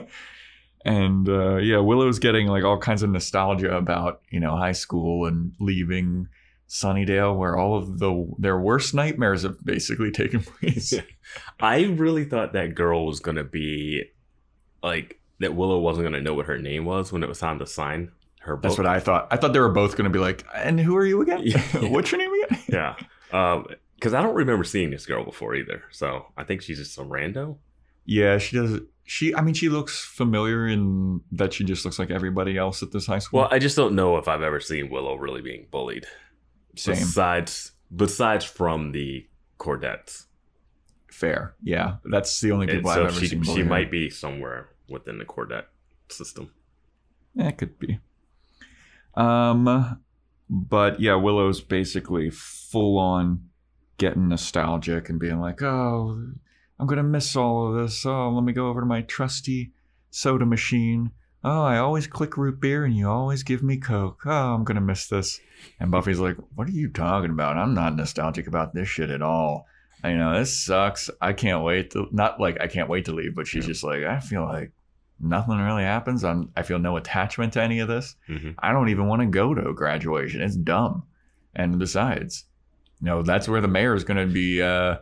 and 0.84 1.28
uh, 1.28 1.56
yeah, 1.56 1.78
Willow's 1.78 2.18
getting 2.18 2.46
like 2.46 2.64
all 2.64 2.78
kinds 2.78 3.02
of 3.02 3.10
nostalgia 3.10 3.76
about, 3.76 4.22
you 4.30 4.40
know, 4.40 4.56
high 4.56 4.72
school 4.72 5.26
and 5.26 5.52
leaving 5.60 6.28
Sunnydale 6.68 7.36
where 7.36 7.56
all 7.56 7.76
of 7.76 7.98
the 7.98 8.32
their 8.38 8.58
worst 8.58 8.94
nightmares 8.94 9.42
have 9.42 9.64
basically 9.64 10.10
taken 10.22 10.40
place. 10.42 10.94
I 11.60 11.82
really 11.84 12.24
thought 12.24 12.52
that 12.52 12.74
girl 12.74 13.06
was 13.06 13.20
gonna 13.20 13.44
be 13.44 14.04
like 14.82 15.20
that. 15.40 15.54
Willow 15.54 15.78
wasn't 15.80 16.06
gonna 16.06 16.20
know 16.20 16.34
what 16.34 16.46
her 16.46 16.58
name 16.58 16.84
was 16.84 17.12
when 17.12 17.22
it 17.22 17.28
was 17.28 17.38
time 17.38 17.58
to 17.58 17.66
sign 17.66 18.12
her 18.40 18.56
book. 18.56 18.62
That's 18.62 18.78
what 18.78 18.86
I 18.86 19.00
thought. 19.00 19.28
I 19.30 19.36
thought 19.36 19.52
they 19.52 19.60
were 19.60 19.68
both 19.68 19.96
going 19.96 20.04
to 20.04 20.10
be 20.10 20.18
like, 20.18 20.46
and 20.54 20.80
who 20.80 20.96
are 20.96 21.04
you 21.04 21.20
again? 21.20 21.42
Yeah. 21.44 21.60
What's 21.90 22.10
your 22.10 22.18
name 22.20 22.32
again? 22.44 22.62
yeah. 22.68 22.96
Um, 23.32 23.66
Because 23.96 24.14
I 24.14 24.22
don't 24.22 24.34
remember 24.34 24.64
seeing 24.64 24.90
this 24.90 25.04
girl 25.04 25.24
before 25.24 25.54
either. 25.54 25.82
So 25.90 26.24
I 26.38 26.44
think 26.44 26.62
she's 26.62 26.78
just 26.78 26.94
some 26.94 27.10
rando. 27.10 27.58
Yeah, 28.06 28.38
she 28.38 28.56
does. 28.56 28.80
She, 29.12 29.34
I 29.34 29.40
mean, 29.40 29.54
she 29.54 29.68
looks 29.68 30.04
familiar 30.04 30.68
in 30.68 31.20
that 31.32 31.52
she 31.52 31.64
just 31.64 31.84
looks 31.84 31.98
like 31.98 32.12
everybody 32.12 32.56
else 32.56 32.80
at 32.80 32.92
this 32.92 33.06
high 33.06 33.18
school. 33.18 33.40
Well, 33.40 33.48
I 33.50 33.58
just 33.58 33.76
don't 33.76 33.96
know 33.96 34.18
if 34.18 34.28
I've 34.28 34.40
ever 34.40 34.60
seen 34.60 34.88
Willow 34.88 35.16
really 35.16 35.42
being 35.42 35.66
bullied. 35.68 36.06
Same. 36.76 36.94
Besides, 36.94 37.72
besides 37.94 38.44
from 38.44 38.92
the 38.92 39.26
Cordettes. 39.58 40.26
Fair. 41.10 41.56
Yeah, 41.60 41.96
that's 42.04 42.40
the 42.40 42.52
only 42.52 42.68
people 42.68 42.88
so 42.88 43.00
I've 43.00 43.10
ever 43.10 43.18
she, 43.18 43.26
seen. 43.26 43.42
she 43.42 43.64
might 43.64 43.90
be 43.90 44.10
somewhere 44.10 44.68
within 44.88 45.18
the 45.18 45.24
Cordette 45.24 45.64
system. 46.08 46.52
It 47.34 47.58
could 47.58 47.80
be. 47.80 47.98
Um, 49.14 50.00
but 50.48 51.00
yeah, 51.00 51.16
Willow's 51.16 51.60
basically 51.60 52.30
full 52.30 52.96
on 52.96 53.48
getting 53.98 54.28
nostalgic 54.28 55.08
and 55.08 55.18
being 55.18 55.40
like, 55.40 55.60
"Oh, 55.62 56.30
I'm 56.80 56.86
gonna 56.86 57.02
miss 57.02 57.36
all 57.36 57.68
of 57.68 57.74
this. 57.82 58.06
Oh, 58.06 58.30
let 58.30 58.42
me 58.42 58.52
go 58.54 58.68
over 58.68 58.80
to 58.80 58.86
my 58.86 59.02
trusty 59.02 59.72
soda 60.10 60.46
machine. 60.46 61.10
Oh, 61.44 61.62
I 61.62 61.78
always 61.78 62.06
click 62.06 62.36
root 62.36 62.60
beer 62.60 62.84
and 62.84 62.96
you 62.96 63.08
always 63.08 63.42
give 63.42 63.62
me 63.62 63.76
Coke. 63.76 64.22
Oh, 64.26 64.54
I'm 64.54 64.64
gonna 64.64 64.80
miss 64.80 65.06
this." 65.06 65.40
And 65.78 65.90
Buffy's 65.90 66.18
like, 66.18 66.36
"What 66.54 66.68
are 66.68 66.72
you 66.72 66.88
talking 66.88 67.30
about? 67.30 67.58
I'm 67.58 67.74
not 67.74 67.96
nostalgic 67.96 68.46
about 68.46 68.72
this 68.74 68.88
shit 68.88 69.10
at 69.10 69.22
all." 69.22 69.66
You 70.02 70.16
know, 70.16 70.38
this 70.38 70.58
sucks. 70.58 71.10
I 71.20 71.34
can't 71.34 71.62
wait 71.62 71.90
to 71.90 72.08
not 72.12 72.40
like 72.40 72.58
I 72.60 72.66
can't 72.66 72.88
wait 72.88 73.04
to 73.04 73.12
leave, 73.12 73.34
but 73.34 73.46
she's 73.46 73.66
just 73.66 73.84
like, 73.84 74.02
I 74.04 74.18
feel 74.20 74.44
like 74.44 74.72
nothing 75.20 75.58
really 75.58 75.82
happens. 75.82 76.24
I'm 76.24 76.50
I 76.56 76.62
feel 76.62 76.78
no 76.78 76.96
attachment 76.96 77.52
to 77.52 77.62
any 77.62 77.80
of 77.80 77.88
this. 77.88 78.16
Mhm. 78.26 78.54
I 78.58 78.72
don't 78.72 78.88
even 78.88 79.06
want 79.06 79.20
to 79.20 79.26
go 79.26 79.52
to 79.54 79.74
graduation. 79.74 80.40
It's 80.40 80.56
dumb. 80.56 81.02
And 81.54 81.78
besides, 81.78 82.46
you 83.00 83.06
know, 83.06 83.22
that's 83.22 83.48
where 83.48 83.60
the 83.60 83.68
mayor 83.68 83.94
is 83.94 84.04
going 84.04 84.26
to 84.26 84.32
be. 84.32 84.62
Uh, 84.62 84.96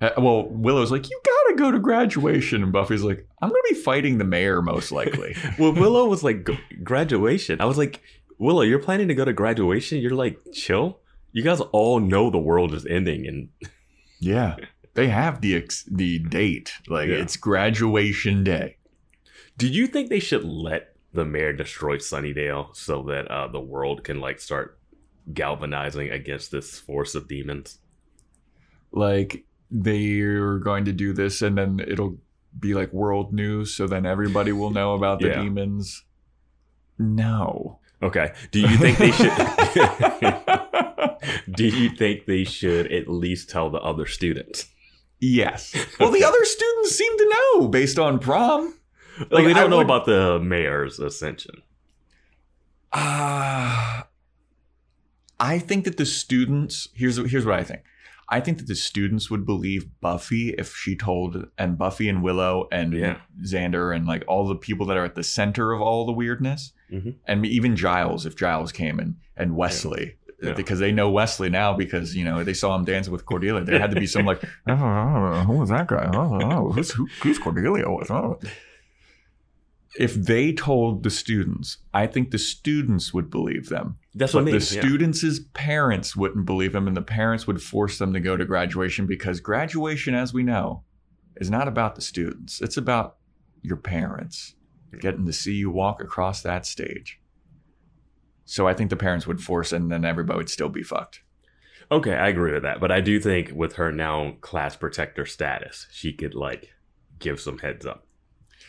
well, 0.00 0.48
Willow's 0.48 0.90
like, 0.90 1.08
you 1.08 1.20
got 1.24 1.50
to 1.50 1.56
go 1.56 1.70
to 1.70 1.78
graduation. 1.78 2.62
And 2.62 2.72
Buffy's 2.72 3.02
like, 3.02 3.26
I'm 3.40 3.48
going 3.50 3.62
to 3.68 3.74
be 3.74 3.80
fighting 3.80 4.18
the 4.18 4.24
mayor 4.24 4.60
most 4.62 4.92
likely. 4.92 5.34
well, 5.58 5.72
Willow 5.72 6.06
was 6.06 6.22
like 6.22 6.48
graduation. 6.82 7.60
I 7.60 7.64
was 7.64 7.78
like, 7.78 8.02
Willow, 8.38 8.62
you're 8.62 8.78
planning 8.78 9.08
to 9.08 9.14
go 9.14 9.24
to 9.24 9.32
graduation? 9.32 9.98
You're 9.98 10.10
like, 10.14 10.38
chill. 10.52 11.00
You 11.32 11.42
guys 11.42 11.60
all 11.72 12.00
know 12.00 12.30
the 12.30 12.38
world 12.38 12.72
is 12.74 12.86
ending, 12.86 13.26
and 13.26 13.48
yeah. 14.20 14.56
They 14.94 15.08
have 15.08 15.40
the 15.42 15.56
ex- 15.56 15.84
the 15.90 16.18
date. 16.18 16.72
Like, 16.88 17.08
Yeah. 17.08 17.16
it's 17.16 17.36
graduation 17.36 18.44
day. 18.44 18.76
do 19.58 19.66
you 19.68 19.86
think 19.86 20.08
they 20.10 20.20
should 20.20 20.44
let 20.44 20.94
the 21.14 21.24
mayor 21.24 21.52
destroy 21.54 21.96
Sunnydale 21.96 22.74
so 22.76 23.02
that 23.04 23.26
uh, 23.30 23.48
the 23.48 23.60
world 23.60 24.04
can 24.04 24.20
like 24.20 24.38
start 24.40 24.78
galvanizing 25.32 26.10
against 26.10 26.50
this 26.50 26.78
force 26.78 27.14
of 27.14 27.26
demons? 27.28 27.78
Like, 28.92 29.45
they're 29.70 30.58
going 30.58 30.84
to 30.84 30.92
do 30.92 31.12
this 31.12 31.42
and 31.42 31.58
then 31.58 31.80
it'll 31.86 32.18
be 32.58 32.74
like 32.74 32.92
world 32.92 33.32
news. 33.32 33.74
So 33.74 33.86
then 33.86 34.06
everybody 34.06 34.52
will 34.52 34.70
know 34.70 34.94
about 34.94 35.20
the 35.20 35.28
Yeah. 35.28 35.42
demons. 35.42 36.04
No. 36.98 37.78
Okay. 38.02 38.32
Do 38.50 38.60
you 38.60 38.76
think 38.76 38.98
they 38.98 39.10
should? 39.10 39.32
do 41.56 41.66
you 41.66 41.90
think 41.90 42.26
they 42.26 42.44
should 42.44 42.90
at 42.92 43.08
least 43.08 43.50
tell 43.50 43.70
the 43.70 43.80
other 43.80 44.06
students? 44.06 44.66
Yes. 45.18 45.74
Well, 45.98 46.10
the 46.10 46.24
other 46.24 46.44
students 46.44 46.94
seem 46.96 47.16
to 47.18 47.34
know 47.58 47.68
based 47.68 47.98
on 47.98 48.18
prom. 48.18 48.74
Like, 49.18 49.30
Like, 49.30 49.44
they 49.46 49.54
don't 49.54 49.70
know 49.70 49.78
would- 49.78 49.86
about 49.86 50.04
the 50.06 50.38
mayor's 50.38 50.98
ascension. 50.98 51.62
Uh, 52.92 54.02
I 55.38 55.58
think 55.58 55.84
that 55.84 55.96
the 55.96 56.06
students 56.06 56.88
here's 56.94 57.16
here's 57.16 57.44
what 57.44 57.58
I 57.58 57.64
think. 57.64 57.82
I 58.28 58.40
think 58.40 58.58
that 58.58 58.66
the 58.66 58.74
students 58.74 59.30
would 59.30 59.46
believe 59.46 59.88
Buffy 60.00 60.50
if 60.58 60.74
she 60.74 60.96
told 60.96 61.46
and 61.56 61.78
Buffy 61.78 62.08
and 62.08 62.22
Willow 62.24 62.66
and 62.72 62.92
Yeah. 62.92 63.18
Xander 63.44 63.94
and 63.94 64.04
like 64.06 64.24
all 64.26 64.46
the 64.48 64.56
people 64.56 64.84
that 64.86 64.96
are 64.96 65.04
at 65.04 65.14
the 65.14 65.22
center 65.22 65.72
of 65.72 65.80
all 65.80 66.04
the 66.06 66.12
weirdness, 66.12 66.72
Mhm. 66.92 67.14
and 67.26 67.46
even 67.46 67.76
Giles 67.76 68.26
if 68.26 68.36
Giles 68.36 68.72
came 68.72 68.98
and 68.98 69.14
and 69.36 69.54
Wesley. 69.56 70.16
Yeah. 70.42 70.52
Because 70.54 70.80
they 70.80 70.92
know 70.92 71.08
Wesley 71.10 71.48
now 71.50 71.74
because 71.74 72.14
you 72.16 72.24
know 72.24 72.42
they 72.44 72.52
saw 72.52 72.74
him 72.76 72.84
dancing 72.84 73.12
with 73.12 73.24
Cordelia. 73.26 73.64
There 73.64 73.78
had 73.78 73.90
to 73.92 74.00
be 74.00 74.06
some 74.06 74.26
like, 74.26 74.42
oh, 74.66 75.44
who 75.46 75.54
was 75.58 75.70
that 75.70 75.86
guy? 75.86 76.10
Oh, 76.12 76.38
oh, 76.42 76.72
who's 76.72 76.90
who, 76.90 77.06
who's 77.22 77.38
Cordelia? 77.38 77.84
Oh. 77.86 78.38
If 79.98 80.14
they 80.14 80.52
told 80.52 81.04
the 81.04 81.10
students, 81.10 81.78
I 81.94 82.06
think 82.06 82.30
the 82.30 82.38
students 82.38 83.14
would 83.14 83.30
believe 83.30 83.68
them. 83.70 83.96
That's 84.16 84.32
But 84.32 84.44
what 84.44 84.48
I 84.48 84.52
mean. 84.52 84.60
the 84.60 84.74
yeah. 84.74 84.80
students' 84.80 85.40
parents 85.52 86.16
wouldn't 86.16 86.46
believe 86.46 86.72
them, 86.72 86.88
and 86.88 86.96
the 86.96 87.02
parents 87.02 87.46
would 87.46 87.62
force 87.62 87.98
them 87.98 88.14
to 88.14 88.20
go 88.20 88.34
to 88.36 88.46
graduation 88.46 89.06
because 89.06 89.40
graduation, 89.40 90.14
as 90.14 90.32
we 90.32 90.42
know, 90.42 90.84
is 91.36 91.50
not 91.50 91.68
about 91.68 91.96
the 91.96 92.00
students. 92.00 92.62
It's 92.62 92.78
about 92.78 93.16
your 93.60 93.76
parents 93.76 94.54
getting 95.00 95.26
to 95.26 95.32
see 95.34 95.52
you 95.52 95.70
walk 95.70 96.00
across 96.02 96.40
that 96.40 96.64
stage. 96.64 97.20
So 98.46 98.66
I 98.66 98.72
think 98.72 98.88
the 98.88 98.96
parents 98.96 99.26
would 99.26 99.42
force, 99.42 99.70
and 99.70 99.92
then 99.92 100.04
everybody 100.06 100.38
would 100.38 100.48
still 100.48 100.70
be 100.70 100.82
fucked. 100.82 101.20
Okay, 101.90 102.14
I 102.14 102.28
agree 102.28 102.52
with 102.52 102.62
that. 102.62 102.80
But 102.80 102.90
I 102.90 103.02
do 103.02 103.20
think 103.20 103.52
with 103.54 103.74
her 103.74 103.92
now 103.92 104.36
class 104.40 104.76
protector 104.76 105.26
status, 105.26 105.86
she 105.92 106.14
could 106.14 106.34
like 106.34 106.70
give 107.18 107.38
some 107.38 107.58
heads 107.58 107.84
up. 107.84 108.05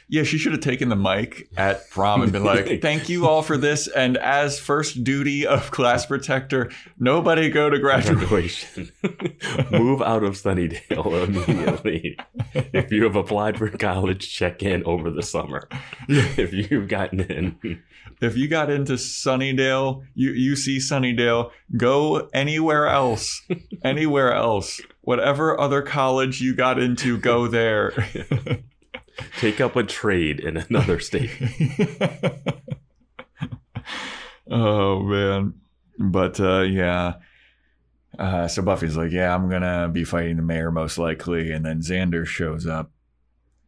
Yeah, 0.10 0.24
she 0.24 0.38
should 0.38 0.54
have 0.54 0.62
taken 0.62 0.88
the 0.88 0.96
mic 0.96 1.50
at 1.58 1.90
prom 1.90 2.22
and 2.22 2.32
been 2.32 2.44
like, 2.44 2.82
"Thank 2.82 3.10
you 3.10 3.28
all 3.28 3.42
for 3.42 3.58
this." 3.58 3.88
And 3.90 4.18
as 4.18 4.58
first 4.58 5.04
duty 5.04 5.46
of 5.46 5.70
class 5.72 6.06
protector, 6.06 6.72
nobody 6.98 7.50
go 7.50 7.70
to 7.70 7.78
graduation. 7.78 8.92
Graduation. 9.04 9.72
Move 9.72 10.02
out 10.02 10.24
of 10.24 10.36
Sunnydale 10.36 11.28
immediately. 11.28 12.18
if 12.54 12.92
you 12.92 13.04
have 13.04 13.18
applied 13.18 13.58
for 13.58 13.70
college, 13.70 14.34
check 14.34 14.64
in 14.64 14.84
over 14.86 15.12
the 15.12 15.24
summer. 15.24 15.68
If 16.08 16.54
you've 16.54 16.88
gotten 16.88 17.20
in, 17.20 17.82
if 18.22 18.38
you 18.38 18.48
got 18.48 18.70
into 18.70 18.94
Sunnydale, 18.94 20.06
you 20.16 20.54
UC 20.54 20.78
Sunnydale, 20.78 21.52
go 21.76 22.30
anywhere 22.34 22.88
else, 22.88 23.42
anywhere 23.84 24.34
else, 24.34 24.80
whatever 25.02 25.60
other 25.60 25.82
college 25.82 26.40
you 26.40 26.56
got 26.56 26.80
into, 26.80 27.18
go 27.18 27.48
there. 27.48 27.92
Take 29.40 29.62
up 29.62 29.76
a 29.76 29.84
trade 29.84 30.40
in 30.40 30.58
another 30.58 31.00
state. 31.02 31.32
oh 34.50 35.02
man, 35.02 35.54
but 36.00 36.40
uh, 36.40 36.62
yeah. 36.62 37.16
Uh, 38.18 38.48
so 38.48 38.64
Buffy's 38.64 38.98
like, 38.98 39.12
yeah, 39.12 39.34
I'm 39.34 39.50
gonna 39.50 39.90
be 39.92 40.04
fighting 40.04 40.38
the 40.38 40.42
mayor 40.42 40.72
most 40.72 40.98
likely, 40.98 41.52
and 41.52 41.66
then 41.66 41.82
Xander 41.82 42.26
shows 42.26 42.66
up, 42.66 42.92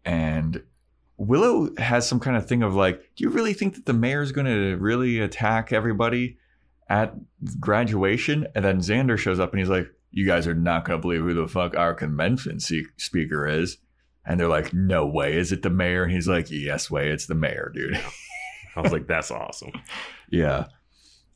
and 0.03 0.63
Willow 1.19 1.69
has 1.77 2.07
some 2.07 2.21
kind 2.21 2.37
of 2.37 2.47
thing 2.47 2.63
of 2.63 2.75
like, 2.75 3.01
do 3.15 3.25
you 3.25 3.29
really 3.29 3.53
think 3.53 3.75
that 3.75 3.85
the 3.85 3.93
mayor's 3.93 4.31
gonna 4.31 4.77
really 4.77 5.19
attack 5.19 5.73
everybody 5.73 6.37
at 6.87 7.13
graduation? 7.59 8.47
And 8.55 8.63
then 8.63 8.79
Xander 8.79 9.17
shows 9.17 9.37
up 9.37 9.51
and 9.51 9.59
he's 9.59 9.69
like, 9.69 9.87
you 10.11 10.25
guys 10.25 10.47
are 10.47 10.55
not 10.55 10.85
gonna 10.85 10.99
believe 10.99 11.19
who 11.19 11.33
the 11.33 11.47
fuck 11.47 11.75
our 11.75 11.93
convention 11.93 12.61
speaker 12.61 13.45
is. 13.45 13.77
And 14.29 14.39
they're 14.39 14.47
like, 14.47 14.73
no 14.75 15.07
way, 15.07 15.35
is 15.35 15.51
it 15.51 15.63
the 15.63 15.71
mayor? 15.71 16.03
And 16.03 16.11
he's 16.11 16.27
like, 16.27 16.51
yes 16.51 16.89
way, 16.89 17.09
it's 17.09 17.25
the 17.25 17.33
mayor, 17.33 17.71
dude. 17.73 17.99
I 18.75 18.81
was 18.81 18.91
like, 18.93 19.07
that's 19.07 19.31
awesome. 19.31 19.71
yeah. 20.29 20.67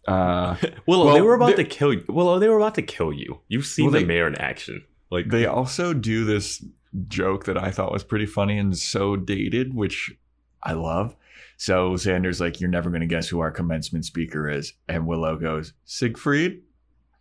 Uh, 0.08 0.56
Willow, 0.88 1.06
Well, 1.08 1.14
they 1.16 1.22
were 1.22 1.34
about 1.34 1.56
to 1.56 1.64
kill 1.64 1.92
you. 1.92 2.06
Willow, 2.08 2.38
they 2.38 2.48
were 2.48 2.58
about 2.58 2.76
to 2.76 2.84
kill 2.84 3.12
you. 3.12 3.40
You've 3.48 3.66
seen 3.66 3.86
Well, 3.92 4.00
the 4.00 4.06
mayor 4.06 4.28
in 4.28 4.36
action. 4.36 4.84
Like 5.10 5.30
they 5.30 5.48
also 5.48 5.94
do 5.94 6.24
this 6.24 6.64
joke 7.08 7.46
that 7.46 7.58
I 7.58 7.72
thought 7.72 7.92
was 7.92 8.04
pretty 8.04 8.28
funny 8.28 8.60
and 8.60 8.78
so 8.78 9.16
dated, 9.16 9.74
which 9.74 10.14
I 10.62 10.74
love. 10.74 11.16
So 11.58 11.94
Xander's 11.94 12.40
like, 12.40 12.62
You're 12.62 12.70
never 12.70 12.92
going 12.92 13.02
to 13.02 13.08
guess 13.08 13.28
who 13.28 13.40
our 13.40 13.52
commencement 13.52 14.06
speaker 14.06 14.48
is. 14.48 14.74
And 14.88 15.08
Willow 15.08 15.36
goes, 15.36 15.74
Siegfried? 15.86 16.62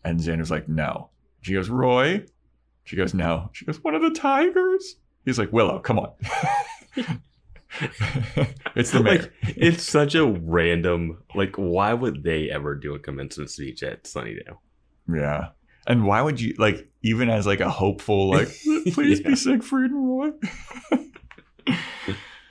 And 0.05 0.21
Xander's 0.21 0.50
like, 0.50 0.69
No. 0.69 1.09
She 1.41 1.55
goes, 1.55 1.71
Roy? 1.71 2.26
She 2.85 2.97
goes, 2.97 3.14
No. 3.14 3.49
She 3.52 3.64
goes, 3.64 3.83
One 3.83 3.95
of 3.95 4.02
the 4.02 4.11
tigers? 4.11 4.97
He's 5.25 5.38
like, 5.38 5.52
Willow, 5.52 5.79
come 5.81 5.99
on. 5.99 6.12
it's 8.76 8.91
the 8.91 9.02
mayor. 9.02 9.19
like 9.23 9.33
it's 9.43 9.83
such 9.83 10.14
a 10.14 10.26
random 10.26 11.23
like 11.35 11.57
why 11.57 11.95
would 11.95 12.23
they 12.23 12.50
ever 12.50 12.75
do 12.75 12.95
a 12.95 12.99
commencement 12.99 13.50
speech 13.50 13.83
at 13.83 14.05
Sunnydale? 14.05 14.59
Yeah. 15.09 15.49
And 15.87 16.05
why 16.07 16.21
would 16.23 16.41
you 16.41 16.55
like 16.59 16.88
even 17.02 17.31
as 17.31 17.47
like 17.47 17.61
a 17.61 17.71
hopeful 17.71 18.31
like 18.31 18.49
please 18.93 19.21
Yeah. 19.21 19.29
be 19.31 19.37
Siegfried 19.37 19.91
and 19.91 20.09
Roy? 20.09 20.31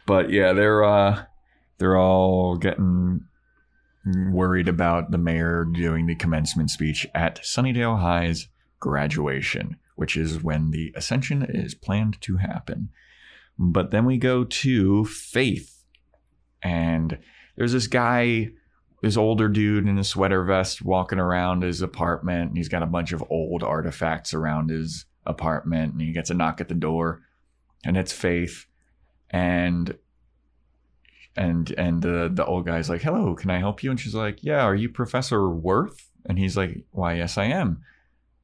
but 0.05 0.29
yeah, 0.31 0.53
they're 0.53 0.83
uh 0.83 1.23
they're 1.77 1.97
all 1.97 2.57
getting 2.57 3.21
worried 4.31 4.67
about 4.67 5.11
the 5.11 5.17
mayor 5.17 5.65
doing 5.65 6.07
the 6.07 6.15
commencement 6.15 6.71
speech 6.71 7.05
at 7.13 7.39
Sunnydale 7.43 7.99
High's 7.99 8.47
graduation, 8.79 9.75
which 10.01 10.17
is 10.17 10.41
when 10.41 10.71
the 10.71 10.91
ascension 10.95 11.45
is 11.47 11.75
planned 11.75 12.19
to 12.19 12.37
happen. 12.37 12.89
But 13.59 13.91
then 13.91 14.03
we 14.03 14.17
go 14.17 14.43
to 14.43 15.05
Faith 15.05 15.83
and 16.63 17.19
there's 17.55 17.73
this 17.73 17.85
guy 17.85 18.49
this 19.03 19.15
older 19.15 19.47
dude 19.47 19.87
in 19.87 19.99
a 19.99 20.03
sweater 20.03 20.43
vest 20.43 20.81
walking 20.81 21.19
around 21.19 21.61
his 21.61 21.83
apartment 21.83 22.49
and 22.49 22.57
he's 22.57 22.67
got 22.67 22.81
a 22.81 22.87
bunch 22.87 23.11
of 23.11 23.23
old 23.29 23.61
artifacts 23.61 24.33
around 24.33 24.71
his 24.71 25.05
apartment 25.27 25.91
and 25.91 26.01
he 26.01 26.11
gets 26.11 26.31
a 26.31 26.33
knock 26.33 26.59
at 26.59 26.67
the 26.67 26.73
door 26.73 27.21
and 27.85 27.95
it's 27.95 28.11
Faith 28.11 28.65
and 29.29 29.95
and 31.35 31.75
and 31.77 32.01
the 32.01 32.27
the 32.33 32.43
old 32.43 32.65
guy's 32.65 32.89
like, 32.89 33.03
"Hello, 33.03 33.35
can 33.35 33.51
I 33.51 33.59
help 33.59 33.83
you?" 33.83 33.91
And 33.91 33.99
she's 33.99 34.15
like, 34.15 34.43
"Yeah, 34.43 34.63
are 34.63 34.73
you 34.73 34.89
Professor 34.89 35.47
Worth?" 35.47 36.09
And 36.25 36.39
he's 36.39 36.57
like, 36.57 36.85
"Why, 36.89 37.17
yes, 37.17 37.37
I 37.37 37.45
am. 37.45 37.83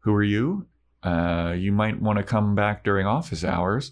Who 0.01 0.13
are 0.13 0.23
you? 0.23 0.67
Uh, 1.03 1.53
you 1.57 1.71
might 1.71 2.01
want 2.01 2.17
to 2.17 2.23
come 2.23 2.55
back 2.55 2.83
during 2.83 3.05
office 3.05 3.43
hours." 3.43 3.91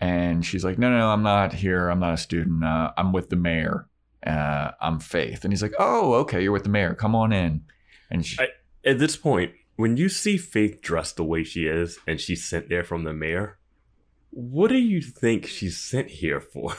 And 0.00 0.44
she's 0.44 0.64
like, 0.64 0.78
"No, 0.78 0.90
no, 0.90 0.98
no 0.98 1.08
I'm 1.10 1.22
not 1.22 1.52
here. 1.52 1.88
I'm 1.88 2.00
not 2.00 2.14
a 2.14 2.16
student. 2.18 2.64
Uh, 2.64 2.92
I'm 2.96 3.12
with 3.12 3.30
the 3.30 3.36
mayor. 3.36 3.88
Uh, 4.26 4.70
I'm 4.80 5.00
Faith." 5.00 5.44
And 5.44 5.52
he's 5.52 5.62
like, 5.62 5.74
"Oh, 5.78 6.14
okay, 6.14 6.42
you're 6.42 6.52
with 6.52 6.64
the 6.64 6.68
mayor. 6.70 6.94
Come 6.94 7.14
on 7.14 7.32
in." 7.32 7.62
And 8.10 8.24
she, 8.24 8.38
I- 8.40 8.88
At 8.88 8.98
this 8.98 9.16
point, 9.16 9.52
when 9.76 9.96
you 9.96 10.08
see 10.08 10.36
Faith 10.38 10.80
dressed 10.80 11.16
the 11.16 11.24
way 11.24 11.44
she 11.44 11.66
is 11.66 11.98
and 12.06 12.20
she's 12.20 12.44
sent 12.44 12.68
there 12.68 12.84
from 12.84 13.04
the 13.04 13.12
mayor, 13.12 13.58
what 14.30 14.68
do 14.68 14.78
you 14.78 15.00
think 15.00 15.46
she's 15.46 15.76
sent 15.78 16.08
here 16.08 16.40
for? 16.40 16.74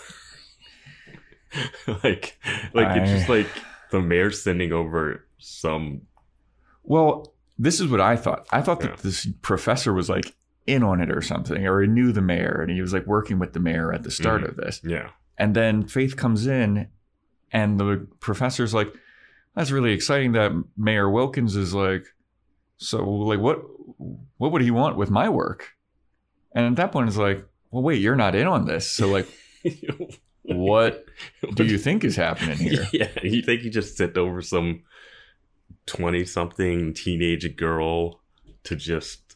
like, 2.03 2.37
like 2.73 2.97
it's 2.97 3.11
just 3.11 3.29
like 3.29 3.47
the 3.91 3.99
mayor 4.01 4.31
sending 4.31 4.71
over 4.71 5.25
some. 5.39 6.01
Well, 6.83 7.33
this 7.61 7.79
is 7.79 7.87
what 7.89 8.01
I 8.01 8.15
thought. 8.15 8.47
I 8.51 8.61
thought 8.61 8.79
that 8.79 8.97
this 8.99 9.27
professor 9.41 9.93
was 9.93 10.09
like 10.09 10.33
in 10.65 10.81
on 10.81 11.01
it 11.01 11.11
or 11.11 11.21
something, 11.21 11.67
or 11.67 11.81
he 11.81 11.87
knew 11.87 12.11
the 12.11 12.21
mayor 12.21 12.59
and 12.61 12.71
he 12.71 12.81
was 12.81 12.93
like 12.93 13.05
working 13.05 13.37
with 13.37 13.53
the 13.53 13.59
mayor 13.59 13.91
at 13.93 14.03
the 14.03 14.11
start 14.11 14.41
Mhm. 14.41 14.49
of 14.49 14.55
this. 14.55 14.81
Yeah, 14.83 15.09
And 15.37 15.55
then 15.55 15.85
Faith 15.87 16.15
comes 16.15 16.47
in 16.47 16.87
and 17.51 17.79
the 17.79 18.07
professor's 18.19 18.73
like, 18.73 18.93
that's 19.55 19.71
really 19.71 19.91
exciting 19.93 20.31
that 20.33 20.51
Mayor 20.77 21.09
Wilkins 21.09 21.55
is 21.55 21.73
like, 21.73 22.05
so 22.77 23.03
like 23.03 23.39
what 23.39 23.59
what 24.37 24.51
would 24.53 24.61
he 24.61 24.71
want 24.71 24.95
with 24.95 25.09
my 25.09 25.27
work? 25.27 25.69
And 26.55 26.65
at 26.65 26.75
that 26.77 26.91
point 26.93 27.09
it's 27.09 27.17
like, 27.17 27.45
well 27.71 27.83
wait, 27.83 27.99
you're 28.01 28.15
not 28.15 28.35
in 28.35 28.47
on 28.47 28.65
this. 28.65 28.89
So 28.89 29.07
like 29.09 29.27
what 30.43 31.05
do 31.55 31.65
you 31.65 31.77
think 31.77 32.03
is 32.03 32.15
happening 32.15 32.57
here? 32.57 32.87
Yeah, 32.93 33.09
you 33.23 33.41
think 33.41 33.61
he 33.61 33.69
just 33.69 33.97
sent 33.97 34.17
over 34.17 34.41
some 34.41 34.83
twenty-something 35.89 36.93
teenage 36.93 37.55
girl 37.55 38.21
to 38.63 38.75
just 38.75 39.35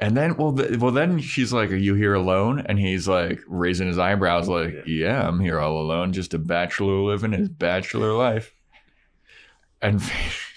And 0.00 0.16
then, 0.16 0.36
well, 0.36 0.52
th- 0.54 0.78
well, 0.78 0.90
then 0.90 1.18
she's 1.20 1.52
like, 1.52 1.70
"Are 1.70 1.76
you 1.76 1.94
here 1.94 2.14
alone?" 2.14 2.60
And 2.66 2.78
he's 2.78 3.06
like, 3.08 3.40
raising 3.46 3.86
his 3.88 3.98
eyebrows, 3.98 4.48
like, 4.48 4.72
Yeah. 4.86 5.06
"Yeah, 5.06 5.28
I'm 5.28 5.40
here 5.40 5.60
all 5.60 5.78
alone, 5.80 6.12
just 6.12 6.34
a 6.34 6.38
bachelor 6.38 7.00
living 7.02 7.32
his 7.32 7.48
bachelor 7.48 8.12
life." 8.12 8.52
And 9.82 10.02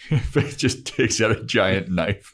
Faith, 0.07 0.57
just 0.57 0.85
takes 0.85 1.19
out 1.19 1.31
a 1.31 1.43
giant 1.43 1.89
knife. 1.89 2.33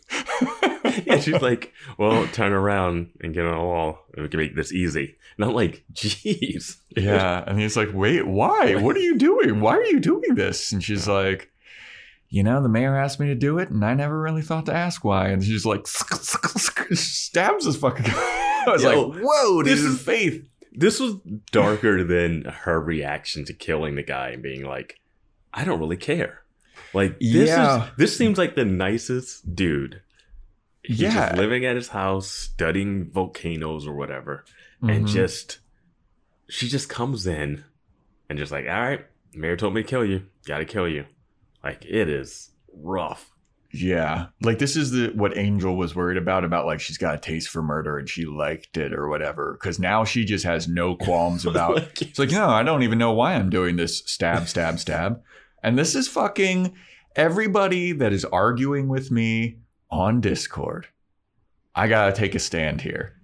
yeah, 1.08 1.20
she's 1.20 1.42
like, 1.42 1.74
well, 1.98 2.28
turn 2.28 2.52
around 2.54 3.10
and 3.22 3.34
get 3.34 3.46
on 3.46 3.58
the 3.58 3.64
wall. 3.64 4.00
We 4.16 4.28
can 4.28 4.40
make 4.40 4.56
this 4.56 4.72
easy. 4.72 5.16
And 5.38 5.46
I'm 5.46 5.54
like, 5.56 5.84
jeez. 5.92 6.78
yeah, 6.96 7.44
and 7.48 7.60
he's 7.60 7.76
like, 7.76 7.90
"Wait, 7.92 8.28
why? 8.28 8.76
What 8.76 8.96
are 8.96 9.00
you 9.00 9.18
doing? 9.18 9.60
Why 9.60 9.76
are 9.78 9.86
you 9.86 10.00
doing 10.00 10.36
this?" 10.36 10.72
And 10.72 10.84
she's 10.84 11.08
like. 11.08 11.50
You 12.34 12.42
know, 12.42 12.64
the 12.64 12.68
mayor 12.68 12.98
asked 12.98 13.20
me 13.20 13.28
to 13.28 13.36
do 13.36 13.60
it, 13.60 13.70
and 13.70 13.86
I 13.86 13.94
never 13.94 14.20
really 14.20 14.42
thought 14.42 14.66
to 14.66 14.74
ask 14.74 15.04
why. 15.04 15.28
And 15.28 15.44
she's 15.44 15.68
like, 15.68 15.86
stabs 15.88 17.66
this 17.66 17.76
fucking 17.76 18.06
guy. 18.08 18.12
I 18.68 18.72
was 18.72 18.82
Yo, 18.82 19.10
like, 19.10 19.22
whoa, 19.24 19.62
this 19.62 19.82
this 19.82 19.84
is 19.92 20.02
faith. 20.02 20.50
This 20.72 21.00
was 21.00 21.14
darker 21.52 22.04
than 22.04 22.46
her 22.46 22.82
reaction 22.82 23.46
to 23.46 23.54
killing 23.54 23.94
the 23.94 24.02
guy 24.02 24.30
and 24.30 24.42
being 24.42 24.66
like, 24.66 25.00
I 25.54 25.64
don't 25.64 25.80
really 25.80 25.96
care. 25.96 26.42
Like 26.92 27.20
this 27.20 27.50
Yeah. 27.50 27.84
is 27.84 27.90
this 27.98 28.18
seems 28.18 28.40
like 28.40 28.56
the 28.56 28.66
nicest 28.66 29.56
dude. 29.56 30.02
He's 30.82 31.02
Yeah. 31.02 31.28
just 31.28 31.36
living 31.38 31.66
at 31.66 31.76
his 31.76 31.90
house, 31.90 32.28
studying 32.32 33.12
volcanoes 33.12 33.86
or 33.86 33.94
whatever. 33.94 34.44
And 34.82 35.06
Mhm. 35.06 35.14
just 35.14 35.60
she 36.50 36.68
just 36.68 36.90
comes 36.90 37.28
in 37.28 37.64
and 38.28 38.40
just 38.40 38.52
like, 38.52 38.66
all 38.66 38.82
right, 38.82 39.06
mayor 39.36 39.56
told 39.56 39.76
me 39.76 39.84
to 39.84 39.88
kill 39.88 40.04
you. 40.04 40.24
Gotta 40.48 40.66
kill 40.66 40.88
you. 40.88 41.06
Like 41.64 41.86
it 41.86 42.10
is 42.10 42.52
rough. 42.74 43.30
Yeah, 43.76 44.28
like 44.42 44.60
this 44.60 44.76
is 44.76 44.92
the 44.92 45.08
what 45.16 45.36
Angel 45.36 45.76
was 45.76 45.96
worried 45.96 46.18
about 46.18 46.44
about 46.44 46.68
like 46.68 46.80
she's 46.80 47.00
got 47.00 47.16
a 47.16 47.18
taste 47.18 47.50
for 47.50 47.64
murder 47.64 47.98
and 47.98 48.08
she 48.08 48.26
liked 48.26 48.78
it 48.78 48.94
or 48.94 49.08
whatever. 49.08 49.54
Because 49.54 49.80
now 49.80 50.04
she 50.04 50.26
just 50.26 50.46
has 50.46 50.68
no 50.68 50.96
qualms 50.96 51.46
about. 51.48 51.76
Like, 51.76 52.02
it's 52.02 52.20
like 52.20 52.32
no, 52.32 52.50
I 52.50 52.62
don't 52.62 52.84
even 52.84 53.00
know 53.00 53.14
why 53.14 53.34
I'm 53.34 53.50
doing 53.50 53.76
this. 53.78 54.00
Stab, 54.06 54.48
stab, 54.48 54.78
stab. 54.78 55.24
And 55.64 55.80
this 55.80 55.96
is 55.96 56.08
fucking 56.08 56.76
everybody 57.16 57.94
that 57.94 58.14
is 58.14 58.26
arguing 58.26 58.90
with 58.90 59.10
me 59.10 59.58
on 59.90 60.22
Discord. 60.22 60.88
I 61.74 61.88
gotta 61.88 62.12
take 62.12 62.36
a 62.36 62.40
stand 62.40 62.82
here. 62.82 63.16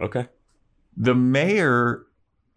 okay. 0.00 0.26
The 0.96 1.14
mayor 1.14 2.06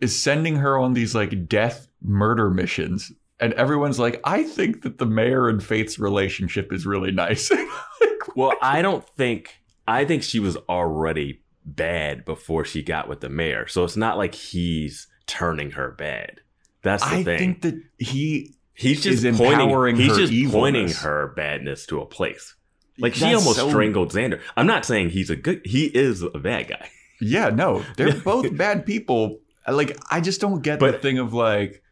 is 0.01 0.19
sending 0.19 0.55
her 0.57 0.77
on 0.79 0.93
these 0.93 1.13
like 1.13 1.47
death 1.47 1.87
murder 2.01 2.49
missions. 2.49 3.11
And 3.43 3.51
everyone's 3.55 3.99
like, 3.99 4.21
I 4.23 4.43
think 4.43 4.83
that 4.83 4.99
the 4.99 5.05
mayor 5.05 5.49
and 5.49 5.61
Faith's 5.61 5.99
relationship 5.99 6.71
is 6.71 6.85
really 6.85 7.11
nice. 7.11 7.51
Like, 8.01 8.35
Well, 8.37 8.53
I 8.61 8.81
don't 8.81 9.07
think 9.17 9.57
I 9.85 10.05
think 10.05 10.23
she 10.23 10.39
was 10.39 10.55
already 10.69 11.41
bad 11.65 12.23
before 12.23 12.63
she 12.63 12.81
got 12.83 13.09
with 13.09 13.19
the 13.19 13.27
mayor. 13.29 13.67
So 13.67 13.83
it's 13.83 13.97
not 13.97 14.17
like 14.17 14.33
he's 14.33 15.07
turning 15.27 15.71
her 15.71 15.91
bad. 15.91 16.39
That's 16.83 17.03
the 17.03 17.17
I 17.17 17.23
thing. 17.23 17.35
I 17.35 17.37
think 17.37 17.61
that 17.63 17.81
he 17.97 18.55
he's 18.73 19.03
just 19.03 19.23
pointing, 19.37 19.95
he's 19.97 20.17
her 20.17 20.25
just 20.25 20.53
pointing 20.53 20.89
her 20.89 21.33
badness 21.35 21.85
to 21.87 21.99
a 21.99 22.05
place. 22.05 22.55
Like 22.97 23.13
she 23.13 23.33
almost 23.33 23.57
so- 23.57 23.69
strangled 23.69 24.13
Xander. 24.13 24.39
I'm 24.55 24.67
not 24.67 24.85
saying 24.85 25.09
he's 25.09 25.29
a 25.29 25.35
good 25.35 25.61
he 25.65 25.85
is 25.85 26.21
a 26.21 26.29
bad 26.29 26.69
guy. 26.69 26.89
Yeah, 27.19 27.49
no, 27.49 27.83
they're 27.97 28.13
both 28.23 28.55
bad 28.55 28.85
people. 28.85 29.39
Like 29.67 29.97
I 30.09 30.21
just 30.21 30.39
don't 30.39 30.61
get 30.61 30.79
the 30.79 30.93
thing 30.93 31.19
of 31.19 31.33
like 31.33 31.83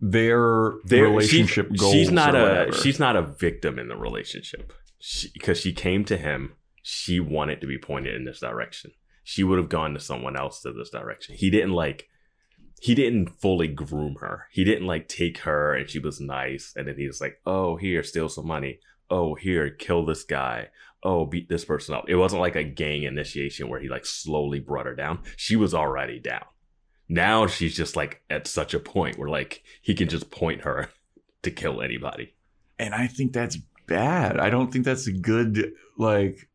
their 0.00 0.74
Their- 0.84 1.04
relationship 1.04 1.68
she, 1.72 1.76
goals. 1.76 1.92
She's 1.92 2.10
not 2.10 2.34
a 2.34 2.42
whatever. 2.42 2.72
she's 2.72 2.98
not 2.98 3.16
a 3.16 3.22
victim 3.22 3.78
in 3.78 3.88
the 3.88 3.96
relationship. 3.96 4.72
Because 5.34 5.60
she, 5.60 5.72
came 5.72 6.04
to 6.06 6.16
him, 6.16 6.54
she 6.82 7.20
wanted 7.20 7.60
to 7.60 7.66
be 7.66 7.78
pointed 7.78 8.14
in 8.14 8.24
this 8.24 8.40
direction. 8.40 8.92
She 9.22 9.44
would 9.44 9.58
have 9.58 9.68
gone 9.68 9.92
to 9.94 10.00
someone 10.00 10.36
else 10.36 10.62
to 10.62 10.72
this 10.72 10.90
direction. 10.90 11.34
He 11.36 11.50
didn't 11.50 11.72
like 11.72 12.08
he 12.80 12.94
didn't 12.94 13.40
fully 13.40 13.68
groom 13.68 14.16
her. 14.20 14.46
He 14.52 14.62
didn't 14.64 14.86
like 14.86 15.08
take 15.08 15.38
her 15.38 15.74
and 15.74 15.88
she 15.88 15.98
was 15.98 16.20
nice 16.20 16.72
and 16.76 16.86
then 16.86 16.96
he 16.96 17.06
was 17.06 17.20
like, 17.20 17.40
"Oh, 17.46 17.76
here, 17.76 18.02
steal 18.02 18.28
some 18.28 18.46
money. 18.46 18.80
Oh, 19.10 19.34
here, 19.34 19.70
kill 19.70 20.04
this 20.04 20.24
guy. 20.24 20.68
Oh, 21.02 21.24
beat 21.26 21.48
this 21.48 21.64
person 21.64 21.94
up." 21.94 22.08
It 22.08 22.16
wasn't 22.16 22.42
like 22.42 22.56
a 22.56 22.64
gang 22.64 23.02
initiation 23.02 23.68
where 23.68 23.80
he 23.80 23.88
like 23.88 24.06
slowly 24.06 24.60
brought 24.60 24.86
her 24.86 24.94
down. 24.94 25.20
She 25.36 25.56
was 25.56 25.74
already 25.74 26.18
down. 26.20 26.44
Now 27.08 27.46
she's 27.46 27.76
just 27.76 27.94
like 27.96 28.22
at 28.30 28.46
such 28.46 28.74
a 28.74 28.80
point 28.80 29.18
where 29.18 29.28
like 29.28 29.62
he 29.82 29.94
can 29.94 30.08
just 30.08 30.30
point 30.30 30.62
her 30.62 30.90
to 31.42 31.50
kill 31.50 31.80
anybody. 31.82 32.34
and 32.78 32.94
I 32.94 33.06
think 33.06 33.32
that's 33.32 33.56
bad. 33.86 34.38
I 34.40 34.50
don't 34.50 34.72
think 34.72 34.84
that's 34.84 35.06
a 35.06 35.12
good 35.12 35.72
like 35.96 36.48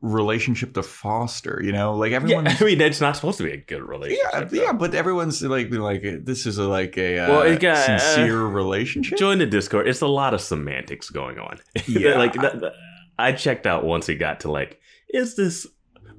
relationship 0.00 0.74
to 0.74 0.82
foster. 0.82 1.60
You 1.64 1.72
know, 1.72 1.94
like 1.96 2.10
Yeah, 2.10 2.16
everyone's. 2.16 2.48
I 2.60 2.64
mean, 2.66 2.80
it's 2.80 3.00
not 3.00 3.16
supposed 3.16 3.38
to 3.38 3.44
be 3.44 3.52
a 3.52 3.56
good 3.56 3.82
relationship. 3.82 4.52
yeah, 4.52 4.72
though. 4.72 4.78
but 4.78 4.94
everyone's 4.94 5.40
like, 5.42 5.70
like 5.72 6.02
this 6.24 6.44
is 6.46 6.58
a, 6.58 6.64
like 6.68 6.98
a 6.98 7.18
uh, 7.20 7.28
Well, 7.30 7.42
it 7.42 7.60
got, 7.60 7.88
uh, 7.88 7.98
sincere 7.98 8.42
relationship. 8.46 9.18
Join 9.18 9.38
the 9.38 9.46
Discord. 9.46 9.88
It's 9.88 10.02
a 10.02 10.06
lot 10.06 10.34
of 10.34 10.40
semantics 10.40 11.10
going 11.10 11.38
on. 11.38 11.58
Yeah. 11.86 12.18
like 12.18 12.34
that, 12.34 12.60
that- 12.60 12.74
I 13.18 13.32
checked 13.32 13.66
out 13.66 13.84
once 13.84 14.06
he 14.06 14.16
got 14.16 14.40
to 14.40 14.50
like, 14.50 14.80
is 15.08 15.36
this 15.36 15.66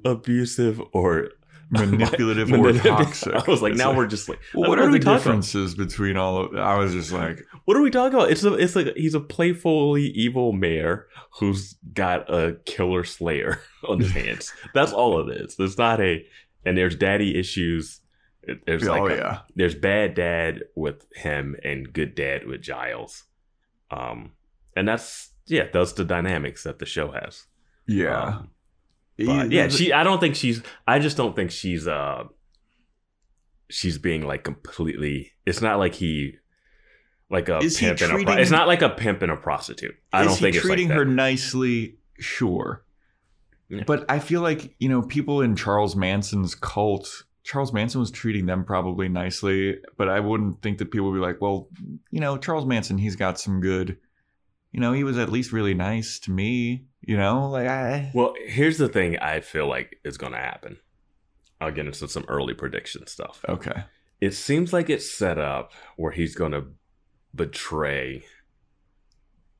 abusive 0.04 0.80
or 0.92 1.28
Manipulative 1.70 2.52
or 2.52 2.72
toxic. 2.72 3.34
I 3.48 3.50
was 3.50 3.60
like, 3.62 3.72
It's 3.72 3.78
now 3.78 3.88
like, 3.88 3.96
we're 3.96 4.06
just 4.06 4.28
like, 4.28 4.38
Well, 4.54 4.68
what 4.70 4.78
are 4.78 4.84
are 4.84 4.90
we 4.90 4.98
the 4.98 5.04
talking 5.04 5.08
about? 5.14 5.18
differences 5.18 5.74
between 5.74 6.16
all 6.16 6.44
of? 6.44 6.54
I 6.56 6.76
was 6.76 6.92
just 6.92 7.10
like, 7.12 7.44
What 7.64 7.76
are 7.76 7.82
we 7.82 7.90
talking 7.90 8.14
about? 8.16 8.30
It's 8.30 8.44
a, 8.44 8.54
it's 8.54 8.76
like 8.76 8.94
he's 8.96 9.14
a 9.14 9.20
playfully 9.20 10.04
evil 10.08 10.52
mayor 10.52 11.06
who's 11.40 11.74
got 11.92 12.30
a 12.32 12.56
killer 12.66 13.02
slayer 13.04 13.60
on 13.88 13.98
his 14.00 14.12
hands. 14.12 14.52
That's 14.74 14.92
all 14.92 15.28
it 15.28 15.36
is. 15.40 15.56
There's 15.56 15.76
not 15.78 16.00
a 16.00 16.24
and 16.64 16.76
there's 16.78 16.94
daddy 16.96 17.38
issues. 17.38 18.00
There's 18.66 18.84
like 18.84 19.02
oh 19.02 19.06
a- 19.08 19.16
yeah, 19.16 19.38
there's 19.56 19.74
bad 19.74 20.14
dad 20.14 20.62
with 20.76 21.04
him 21.16 21.56
and 21.64 21.92
good 21.92 22.14
dad 22.14 22.46
with 22.46 22.62
Giles. 22.62 23.24
Um, 23.90 24.32
and 24.76 24.86
that's 24.86 25.30
yeah, 25.46 25.66
that's 25.72 25.92
the 25.94 26.04
dynamics 26.04 26.62
that 26.62 26.78
the 26.78 26.86
show 26.86 27.10
has. 27.10 27.44
yeah. 27.88 28.22
Um, 28.22 28.50
but 29.18 29.50
yeah, 29.50 29.68
she. 29.68 29.92
I 29.92 30.02
don't 30.04 30.20
think 30.20 30.34
she's. 30.36 30.62
I 30.86 30.98
just 30.98 31.16
don't 31.16 31.34
think 31.36 31.50
she's. 31.50 31.86
Uh, 31.88 32.24
she's 33.70 33.98
being 33.98 34.22
like 34.26 34.44
completely. 34.44 35.32
It's 35.44 35.60
not 35.60 35.78
like 35.78 35.94
he, 35.94 36.34
like 37.30 37.48
a 37.48 37.58
Is 37.58 37.78
he 37.78 37.86
pimp 37.86 38.00
and 38.00 38.10
a. 38.10 38.14
Pro, 38.14 38.24
treating- 38.24 38.38
it's 38.42 38.50
not 38.50 38.66
like 38.68 38.82
a 38.82 38.90
pimp 38.90 39.22
and 39.22 39.32
a 39.32 39.36
prostitute. 39.36 39.94
I 40.12 40.24
don't 40.24 40.34
think 40.36 40.54
it's 40.56 40.64
like 40.64 40.68
treating 40.70 40.88
that. 40.88 40.94
her 40.98 41.04
nicely. 41.04 41.98
Sure, 42.18 42.82
Yeah. 43.68 43.82
but 43.86 44.06
I 44.08 44.20
feel 44.20 44.40
like 44.40 44.74
you 44.78 44.88
know 44.88 45.02
people 45.02 45.42
in 45.42 45.54
Charles 45.54 45.94
Manson's 45.94 46.54
cult 46.54 47.24
Charles 47.44 47.72
Manson 47.74 48.00
was 48.00 48.10
treating 48.10 48.46
them 48.46 48.64
probably 48.64 49.08
nicely, 49.08 49.76
but 49.98 50.08
I 50.08 50.18
wouldn't 50.20 50.62
think 50.62 50.78
that 50.78 50.90
people 50.90 51.10
would 51.10 51.16
be 51.18 51.20
like, 51.20 51.40
well, 51.40 51.68
you 52.10 52.18
know, 52.20 52.36
Charles 52.38 52.64
Manson, 52.66 52.98
he's 52.98 53.14
got 53.14 53.38
some 53.38 53.60
good, 53.60 53.98
you 54.72 54.80
know, 54.80 54.92
he 54.92 55.04
was 55.04 55.16
at 55.16 55.30
least 55.30 55.52
really 55.52 55.74
nice 55.74 56.18
to 56.20 56.32
me, 56.32 56.86
you 57.06 57.16
know, 57.16 57.48
like 57.48 57.68
I. 57.68 58.10
Well, 58.14 58.34
here's 58.44 58.76
the 58.78 58.88
thing 58.88 59.18
I 59.18 59.40
feel 59.40 59.66
like 59.68 59.98
is 60.04 60.18
going 60.18 60.32
to 60.32 60.38
happen. 60.38 60.76
I'll 61.60 61.70
get 61.72 61.86
into 61.86 62.06
some 62.08 62.26
early 62.28 62.52
prediction 62.52 63.06
stuff. 63.06 63.42
Okay. 63.48 63.84
It 64.20 64.34
seems 64.34 64.72
like 64.72 64.90
it's 64.90 65.10
set 65.10 65.38
up 65.38 65.72
where 65.96 66.12
he's 66.12 66.34
going 66.34 66.52
to 66.52 66.64
betray, 67.34 68.24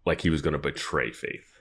like 0.04 0.20
he 0.20 0.30
was 0.30 0.42
going 0.42 0.52
to 0.52 0.59
betray 0.59 1.12
Faith 1.12 1.61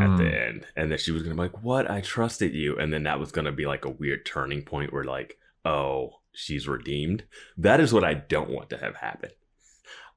at 0.00 0.08
Mm. 0.08 0.18
the 0.18 0.24
end. 0.46 0.66
And 0.76 0.90
then 0.90 0.98
she 0.98 1.10
was 1.12 1.22
going 1.22 1.36
to 1.36 1.42
be 1.42 1.48
like, 1.48 1.62
What? 1.62 1.90
I 1.90 2.00
trusted 2.00 2.54
you. 2.54 2.76
And 2.78 2.92
then 2.92 3.02
that 3.04 3.20
was 3.20 3.32
going 3.32 3.44
to 3.44 3.52
be 3.52 3.66
like 3.66 3.84
a 3.84 3.90
weird 3.90 4.24
turning 4.24 4.62
point 4.62 4.92
where, 4.92 5.04
like, 5.04 5.36
oh, 5.64 6.20
she's 6.32 6.66
redeemed. 6.68 7.24
That 7.56 7.80
is 7.80 7.92
what 7.92 8.04
I 8.04 8.14
don't 8.14 8.50
want 8.50 8.70
to 8.70 8.78
have 8.78 8.96
happen. 8.96 9.30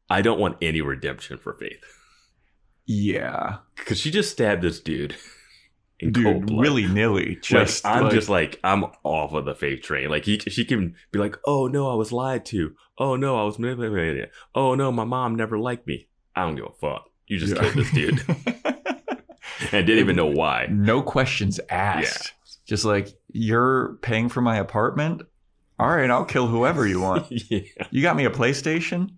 I 0.10 0.22
don't 0.22 0.40
want 0.40 0.58
any 0.62 0.82
redemption 0.82 1.38
for 1.38 1.54
Faith 1.54 1.84
Yeah. 2.86 3.58
because 3.76 4.00
she 4.00 4.12
just 4.12 4.32
stabbed 4.32 4.62
this 4.62 4.80
dude. 4.80 5.16
In 6.02 6.12
cold 6.12 6.26
Dude, 6.42 6.46
blood. 6.48 6.60
willy 6.60 6.88
nilly. 6.88 7.38
Just 7.42 7.86
like, 7.86 7.96
I'm 7.96 8.04
like- 8.04 8.14
just 8.14 8.28
like 8.28 8.60
I'm 8.66 8.84
off 9.06 9.32
of 9.32 9.46
the 9.46 9.56
faith 9.56 9.82
train. 9.82 10.10
Like 10.10 10.26
he, 10.26 10.38
she 10.40 10.66
can 10.66 10.94
be 11.14 11.20
like, 11.20 11.38
"Oh 11.46 11.68
no, 11.68 11.90
I 11.90 11.96
was 11.96 12.12
lied 12.12 12.46
to. 12.48 12.76
Oh 12.98 13.16
no, 13.16 13.40
I 13.40 13.44
was 13.46 13.58
manipulated. 13.58 14.30
Oh 14.54 14.76
no, 14.76 14.92
my 14.92 15.06
mom 15.06 15.36
never 15.36 15.58
liked 15.58 15.88
me. 15.88 16.10
I 16.36 16.42
don't 16.44 16.56
give 16.58 16.66
a 16.66 16.72
fuck. 16.82 17.06
You 17.28 17.40
just 17.40 17.56
Yeah. 17.56 17.62
killed 17.62 17.76
this 17.76 17.92
dude 17.92 18.22
and 19.72 19.88
didn't 19.88 20.00
even 20.00 20.18
know 20.18 20.26
why." 20.26 20.68
no 20.70 21.02
questions 21.02 21.62
asked. 21.70 22.34
Just 22.68 22.84
like 22.84 23.18
you're 23.32 23.98
paying 24.02 24.28
for 24.28 24.42
my 24.42 24.58
apartment. 24.58 25.22
All 25.80 25.88
right, 25.96 26.10
I'll 26.10 26.26
kill 26.26 26.48
whoever 26.48 26.86
you 26.86 27.00
want. 27.00 27.28
yeah, 27.50 27.62
You 27.90 28.02
got 28.02 28.18
me 28.18 28.26
a 28.26 28.30
PlayStation. 28.30 29.12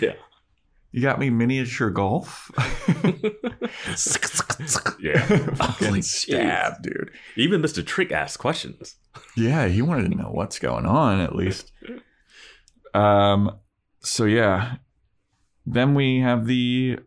yeah, 0.00 0.12
you 0.92 1.02
got 1.02 1.18
me 1.18 1.30
miniature 1.30 1.90
golf. 1.90 2.50
yeah. 5.00 5.26
Fucking 5.54 6.02
stab, 6.02 6.82
dude. 6.82 7.10
Even 7.36 7.60
Mister 7.60 7.82
Trick 7.82 8.10
asked 8.12 8.38
questions. 8.38 8.96
Yeah, 9.36 9.68
he 9.68 9.82
wanted 9.82 10.10
to 10.10 10.16
know 10.16 10.30
what's 10.30 10.58
going 10.58 10.86
on 10.86 11.20
at 11.20 11.36
least. 11.36 11.72
Um. 12.94 13.58
So 14.00 14.24
yeah, 14.24 14.76
then 15.66 15.94
we 15.94 16.20
have 16.20 16.46
the, 16.46 16.98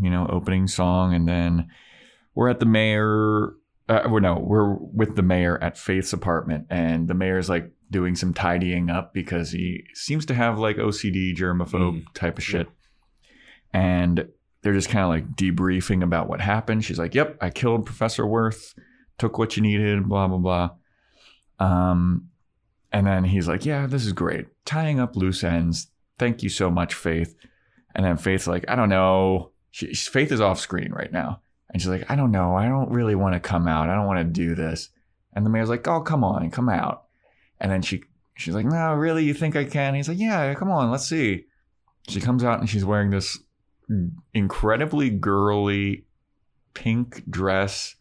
you 0.00 0.10
know, 0.10 0.26
opening 0.28 0.66
song, 0.66 1.14
and 1.14 1.28
then 1.28 1.68
we're 2.34 2.48
at 2.48 2.60
the 2.60 2.66
mayor. 2.66 3.54
Uh, 3.88 4.02
well, 4.08 4.20
no, 4.20 4.38
we're 4.38 4.74
with 4.74 5.16
the 5.16 5.22
mayor 5.22 5.62
at 5.62 5.78
Faith's 5.78 6.12
apartment, 6.12 6.66
and 6.70 7.08
the 7.08 7.14
mayor's 7.14 7.48
like 7.48 7.70
doing 7.90 8.14
some 8.14 8.32
tidying 8.32 8.88
up 8.88 9.12
because 9.12 9.50
he 9.50 9.84
seems 9.94 10.24
to 10.26 10.34
have 10.34 10.58
like 10.58 10.76
OCD, 10.76 11.36
germaphobe 11.36 12.04
type 12.14 12.38
of 12.38 12.44
shit. 12.44 12.68
And 13.72 14.28
they're 14.62 14.74
just 14.74 14.90
kind 14.90 15.04
of 15.04 15.10
like 15.10 15.36
debriefing 15.36 16.02
about 16.02 16.28
what 16.28 16.40
happened. 16.40 16.84
She's 16.84 16.98
like, 16.98 17.14
"Yep, 17.14 17.38
I 17.40 17.50
killed 17.50 17.86
Professor 17.86 18.26
Worth, 18.26 18.74
took 19.18 19.38
what 19.38 19.56
you 19.56 19.62
needed, 19.62 20.08
blah 20.08 20.28
blah 20.28 20.38
blah." 20.38 20.70
Um, 21.58 22.28
and 22.92 23.06
then 23.06 23.24
he's 23.24 23.48
like, 23.48 23.64
"Yeah, 23.64 23.86
this 23.86 24.04
is 24.04 24.12
great, 24.12 24.46
tying 24.64 25.00
up 25.00 25.16
loose 25.16 25.44
ends. 25.44 25.90
Thank 26.18 26.42
you 26.42 26.48
so 26.48 26.70
much, 26.70 26.94
Faith." 26.94 27.36
And 27.94 28.04
then 28.04 28.16
Faith's 28.16 28.46
like, 28.46 28.64
"I 28.68 28.76
don't 28.76 28.88
know." 28.88 29.52
She, 29.70 29.94
Faith 29.94 30.32
is 30.32 30.40
off 30.40 30.58
screen 30.60 30.92
right 30.92 31.12
now, 31.12 31.40
and 31.70 31.80
she's 31.80 31.90
like, 31.90 32.10
"I 32.10 32.16
don't 32.16 32.32
know. 32.32 32.54
I 32.54 32.66
don't 32.66 32.90
really 32.90 33.14
want 33.14 33.34
to 33.34 33.40
come 33.40 33.66
out. 33.68 33.88
I 33.88 33.94
don't 33.94 34.06
want 34.06 34.18
to 34.18 34.24
do 34.24 34.54
this." 34.54 34.90
And 35.32 35.46
the 35.46 35.50
mayor's 35.50 35.68
like, 35.68 35.86
"Oh, 35.88 36.00
come 36.00 36.24
on, 36.24 36.50
come 36.50 36.68
out." 36.68 37.04
And 37.60 37.70
then 37.70 37.82
she 37.82 38.02
she's 38.34 38.54
like, 38.54 38.66
"No, 38.66 38.92
really? 38.94 39.24
You 39.24 39.32
think 39.34 39.56
I 39.56 39.64
can?" 39.64 39.94
He's 39.94 40.08
like, 40.08 40.18
"Yeah, 40.18 40.52
come 40.54 40.70
on, 40.70 40.90
let's 40.90 41.06
see." 41.06 41.46
She 42.08 42.20
comes 42.20 42.42
out 42.42 42.60
and 42.60 42.68
she's 42.68 42.84
wearing 42.84 43.10
this 43.10 43.38
incredibly 44.34 45.10
girly 45.10 46.04
pink 46.74 47.28
dress 47.28 47.96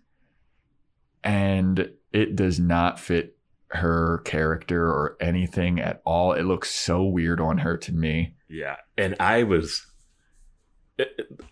and 1.24 1.92
it 2.14 2.36
does 2.36 2.60
not 2.60 3.00
fit 3.00 3.38
her 3.72 4.20
character 4.26 4.88
or 4.88 5.16
anything 5.20 5.80
at 5.80 6.02
all. 6.06 6.34
It 6.34 6.44
looks 6.44 6.72
so 6.72 7.04
weird 7.04 7.40
on 7.40 7.60
her 7.60 7.78
to 7.78 7.94
me. 7.94 8.36
Yeah, 8.48 8.78
and 8.98 9.16
I 9.20 9.44
was, 9.44 9.86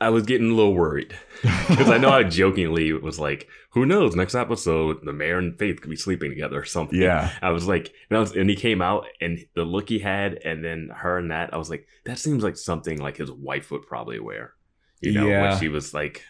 I 0.01 0.09
was 0.09 0.23
getting 0.23 0.51
a 0.51 0.53
little 0.53 0.73
worried 0.73 1.15
because 1.41 1.89
I 1.89 1.97
know 1.97 2.09
I 2.09 2.23
jokingly 2.23 2.91
was 2.93 3.19
like, 3.19 3.47
"Who 3.71 3.85
knows? 3.85 4.15
Next 4.15 4.35
episode, 4.35 4.97
the 5.03 5.13
mayor 5.13 5.37
and 5.39 5.57
Faith 5.57 5.81
could 5.81 5.89
be 5.89 5.95
sleeping 5.95 6.29
together 6.29 6.59
or 6.59 6.65
something." 6.65 6.99
Yeah. 7.01 7.31
I 7.41 7.49
was 7.51 7.67
like, 7.67 7.93
and, 8.09 8.17
I 8.17 8.19
was, 8.19 8.35
and 8.35 8.49
he 8.49 8.55
came 8.55 8.81
out, 8.81 9.05
and 9.21 9.39
the 9.55 9.63
look 9.63 9.89
he 9.89 9.99
had, 9.99 10.39
and 10.43 10.63
then 10.63 10.89
her 10.93 11.17
and 11.17 11.31
that, 11.31 11.53
I 11.53 11.57
was 11.57 11.69
like, 11.69 11.87
that 12.05 12.19
seems 12.19 12.43
like 12.43 12.57
something 12.57 12.99
like 12.99 13.17
his 13.17 13.31
wife 13.31 13.71
would 13.71 13.87
probably 13.87 14.19
wear. 14.19 14.53
You 15.01 15.13
know, 15.13 15.27
Yeah. 15.27 15.49
when 15.49 15.59
she 15.59 15.67
was 15.69 15.93
like, 15.93 16.23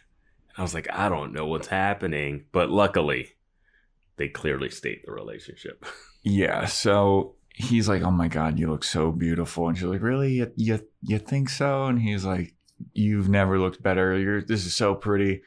I 0.58 0.62
was 0.62 0.74
like, 0.74 0.88
I 0.92 1.10
don't 1.10 1.34
know 1.34 1.46
what's 1.48 1.68
happening, 1.68 2.46
but 2.52 2.70
luckily, 2.70 3.30
they 4.18 4.28
clearly 4.28 4.70
state 4.70 5.06
the 5.06 5.12
relationship. 5.12 5.86
Yeah. 6.24 6.66
So 6.66 7.36
he's 7.56 7.88
like, 7.88 8.02
"Oh 8.02 8.12
my 8.12 8.28
god, 8.28 8.60
you 8.60 8.70
look 8.70 8.84
so 8.84 9.14
beautiful," 9.14 9.70
and 9.70 9.78
she's 9.78 9.86
like, 9.88 10.02
"Really? 10.02 10.34
You 10.34 10.52
you, 10.58 10.80
you 11.04 11.20
think 11.20 11.48
so?" 11.48 11.86
And 11.86 12.02
he's 12.02 12.26
like, 12.26 12.54
"You've 12.94 13.30
never 13.30 13.60
looked 13.60 13.82
better. 13.82 14.18
You're 14.18 14.42
this 14.42 14.66
is 14.66 14.76
so 14.76 14.96
pretty. 14.96 15.42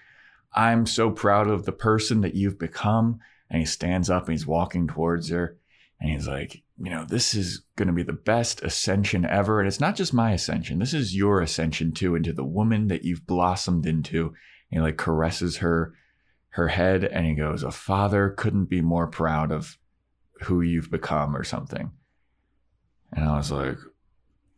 I'm 0.52 0.86
so 0.86 1.10
proud 1.10 1.48
of 1.48 1.64
the 1.64 1.72
person 1.72 2.20
that 2.22 2.34
you've 2.34 2.58
become." 2.58 3.20
And 3.48 3.60
he 3.60 3.66
stands 3.66 4.08
up 4.08 4.24
and 4.24 4.32
he's 4.32 4.46
walking 4.46 4.86
towards 4.86 5.28
her, 5.30 5.56
and 6.00 6.10
he's 6.10 6.28
like, 6.28 6.62
"You 6.78 6.90
know, 6.90 7.04
this 7.04 7.34
is 7.34 7.62
going 7.76 7.88
to 7.88 7.94
be 7.94 8.04
the 8.04 8.12
best 8.12 8.62
ascension 8.62 9.24
ever, 9.24 9.58
and 9.60 9.66
it's 9.66 9.80
not 9.80 9.96
just 9.96 10.14
my 10.14 10.32
ascension. 10.32 10.78
This 10.78 10.94
is 10.94 11.16
your 11.16 11.40
ascension 11.40 11.92
too 11.92 12.14
into 12.14 12.32
the 12.32 12.44
woman 12.44 12.88
that 12.88 13.04
you've 13.04 13.26
blossomed 13.26 13.86
into." 13.86 14.26
And 14.70 14.78
he 14.78 14.80
like 14.80 14.96
caresses 14.96 15.58
her 15.58 15.94
her 16.54 16.68
head, 16.68 17.04
and 17.04 17.26
he 17.26 17.34
goes, 17.34 17.62
"A 17.62 17.70
father 17.70 18.30
couldn't 18.30 18.66
be 18.66 18.80
more 18.80 19.06
proud 19.06 19.52
of." 19.52 19.78
who 20.42 20.60
you've 20.60 20.90
become 20.90 21.36
or 21.36 21.44
something. 21.44 21.92
And 23.12 23.28
I 23.28 23.36
was 23.36 23.50
like, 23.50 23.78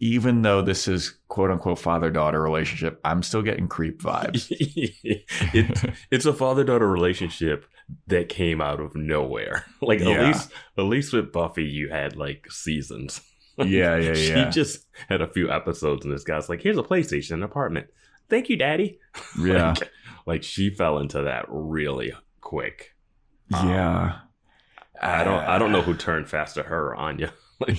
even 0.03 0.43
though 0.43 0.61
this 0.62 0.88
is 0.88 1.17
quote 1.29 1.53
unquote 1.53 1.79
father 1.79 2.11
daughter 2.11 2.43
relationship, 2.43 3.01
I'm 3.05 3.23
still 3.23 3.41
getting 3.41 3.69
creep 3.69 4.03
vibes. 4.03 4.49
it's 4.51 5.85
it's 6.11 6.27
a 6.27 6.33
father 6.33 6.65
daughter 6.65 6.91
relationship 6.91 7.67
that 8.09 8.29
came 8.29 8.61
out 8.61 8.81
of 8.81 8.97
nowhere. 8.97 9.65
Like 9.81 10.01
Yeah. 10.01 10.11
at 10.11 10.27
least 10.27 10.51
at 10.77 10.83
least 10.83 11.12
with 11.12 11.33
Buffy, 11.33 11.65
you 11.65 11.88
had 11.88 12.17
like 12.17 12.51
seasons. 12.51 13.21
yeah, 13.59 13.97
yeah, 13.97 14.15
she 14.15 14.31
yeah. 14.31 14.51
just 14.51 14.87
had 15.09 15.21
a 15.21 15.29
few 15.29 15.51
episodes, 15.53 16.05
and 16.05 16.12
this 16.12 16.25
guy's 16.25 16.49
like, 16.49 16.62
"Here's 16.62 16.79
a 16.79 16.83
PlayStation, 16.83 17.33
an 17.35 17.43
apartment. 17.45 17.87
Thank 18.29 18.49
you, 18.49 18.57
Daddy." 18.57 18.99
yeah. 19.38 19.75
like, 19.79 19.91
like 20.27 20.43
she 20.43 20.71
fell 20.71 20.99
into 20.99 21.23
that 21.23 21.45
really 21.49 22.12
quick. 22.41 22.97
yeah. 23.51 24.05
Um, 24.05 24.21
I 25.01 25.23
don't 25.25 25.45
I 25.45 25.59
don't 25.59 25.71
know 25.71 25.83
who 25.83 25.95
turned 25.95 26.29
faster, 26.29 26.65
her 26.65 26.88
or 26.88 26.97
Anya. 26.97 27.33
Like, 27.61 27.79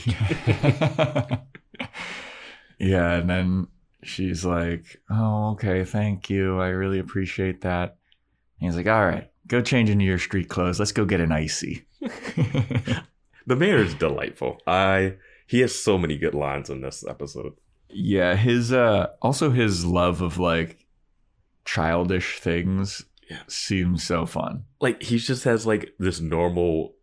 yeah, 2.80 3.14
and 3.14 3.30
then 3.30 3.68
she's 4.04 4.46
like, 4.46 5.02
"Oh, 5.10 5.52
okay, 5.52 5.84
thank 5.84 6.30
you. 6.30 6.60
I 6.60 6.68
really 6.70 7.00
appreciate 7.00 7.62
that." 7.62 7.98
And 8.60 8.68
he's 8.70 8.76
like, 8.76 8.88
"All 8.88 9.06
right, 9.06 9.30
go 9.48 9.62
change 9.62 9.90
into 9.90 10.06
your 10.06 10.20
street 10.20 10.50
clothes. 10.50 10.80
Let's 10.80 10.92
go 10.92 11.06
get 11.06 11.22
an 11.22 11.32
icy." 11.32 11.86
the 12.02 13.56
mayor 13.56 13.78
is 13.78 13.94
delightful. 13.94 14.58
I 14.68 15.16
he 15.48 15.60
has 15.62 15.74
so 15.76 15.98
many 15.98 16.18
good 16.18 16.34
lines 16.36 16.70
in 16.70 16.82
this 16.82 17.06
episode. 17.08 17.54
Yeah, 17.90 18.36
his 18.36 18.74
uh 18.74 19.08
also 19.22 19.52
his 19.52 19.86
love 19.86 20.22
of 20.22 20.38
like 20.40 20.86
childish 21.66 22.40
things 22.40 23.06
Yeah. 23.30 23.40
seems 23.48 24.04
so 24.04 24.26
fun. 24.26 24.66
like 24.82 25.02
he 25.04 25.18
just 25.18 25.44
has 25.46 25.66
like 25.66 25.94
this 26.00 26.20
normal 26.20 26.96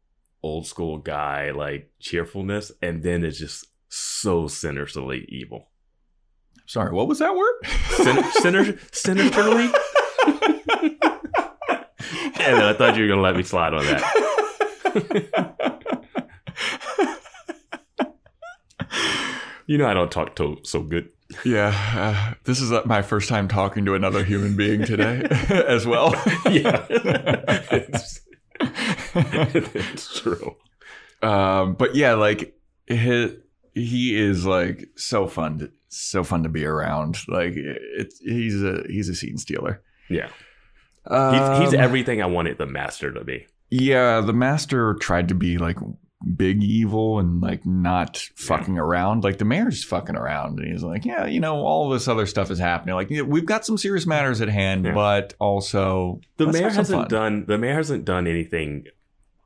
old 0.43 0.67
school 0.67 0.99
guy 0.99 1.51
like 1.51 1.91
cheerfulness 1.99 2.73
and 2.83 3.03
then 3.03 3.25
it's 3.25 3.39
just 3.39 3.67
so 3.91 4.49
sinisterly 4.49 5.27
evil. 5.29 5.69
Sorry, 6.65 6.93
what 6.93 7.09
was 7.09 7.19
that 7.19 7.35
word? 7.35 7.55
Sin- 7.97 8.25
sinister 8.41 8.79
sinisterly? 8.93 9.71
And 12.41 12.57
then 12.59 12.63
i 12.63 12.73
thought 12.73 12.97
you 12.97 13.03
were 13.03 13.09
gonna 13.09 13.21
let 13.21 13.37
me 13.37 13.43
slide 13.43 13.75
on 13.75 13.85
that. 13.85 14.03
You 19.67 19.79
know 19.79 19.87
i 19.87 19.95
don't 19.95 20.11
talk 20.11 20.35
to 20.37 20.59
so 20.65 20.83
good. 20.83 21.11
Yeah, 21.45 21.73
uh, 21.95 22.35
this 22.45 22.61
is 22.61 22.73
uh, 22.73 22.83
my 22.87 23.03
first 23.03 23.29
time 23.29 23.47
talking 23.47 23.85
to 23.85 23.95
another 23.95 24.25
human 24.25 24.57
being 24.57 24.85
today 24.85 25.23
as 25.51 25.87
well. 25.87 26.11
yeah. 26.51 26.87
It's, 27.71 28.21
it's 29.15 30.21
true. 30.21 30.57
Um, 31.23 31.75
but 31.75 31.95
yeah, 31.95 32.15
like 32.15 32.59
his, 32.87 33.35
he 33.85 34.17
is 34.19 34.47
like 34.47 34.89
so 34.97 35.27
fun, 35.27 35.59
to, 35.59 35.71
so 35.89 36.23
fun 36.25 36.43
to 36.45 36.49
be 36.49 36.65
around. 36.65 37.19
Like 37.29 37.55
it's 37.57 38.19
he's 38.21 38.63
a 38.63 38.83
he's 38.89 39.09
a 39.09 39.15
scene 39.15 39.39
stealer. 39.39 39.83
yeah 40.09 40.29
he's, 41.09 41.59
he's 41.65 41.75
Um, 41.75 41.81
everything 41.81 42.21
i 42.23 42.27
wanted 42.27 42.59
the 42.59 42.67
master 42.67 43.11
to 43.13 43.25
be 43.25 43.47
Yeah, 43.71 44.21
the 44.21 44.33
master 44.35 44.95
tried 45.01 45.29
to 45.29 45.35
be 45.35 45.57
like 45.59 45.77
big 46.37 46.63
evil 46.63 47.19
and 47.19 47.41
like 47.41 47.65
not 47.65 48.19
fucking 48.37 48.77
around. 48.79 49.25
Like 49.25 49.39
the 49.39 49.47
mayor's 49.47 49.83
fucking 49.83 50.17
around, 50.17 50.59
and 50.59 50.71
he's 50.71 50.83
like, 50.83 51.07
yeah, 51.07 51.25
you 51.25 51.41
know, 51.41 51.57
all 51.65 51.89
this 51.89 52.09
other 52.09 52.27
stuff 52.27 52.51
is 52.51 52.59
happening. 52.59 52.95
Like 52.95 53.09
we've 53.09 53.47
got 53.47 53.65
some 53.65 53.79
serious 53.79 54.07
matters 54.07 54.43
at 54.43 54.49
hand, 54.51 54.85
Yeah. 54.85 54.93
but 54.93 55.33
also 55.41 56.21
The 56.37 56.49
mayor 56.49 56.69
hasn't 56.69 56.89
fun. 57.03 57.09
done 57.09 57.45
the 57.47 57.57
mayor 57.57 57.75
hasn't 57.75 58.05
done 58.05 58.27
anything 58.27 58.85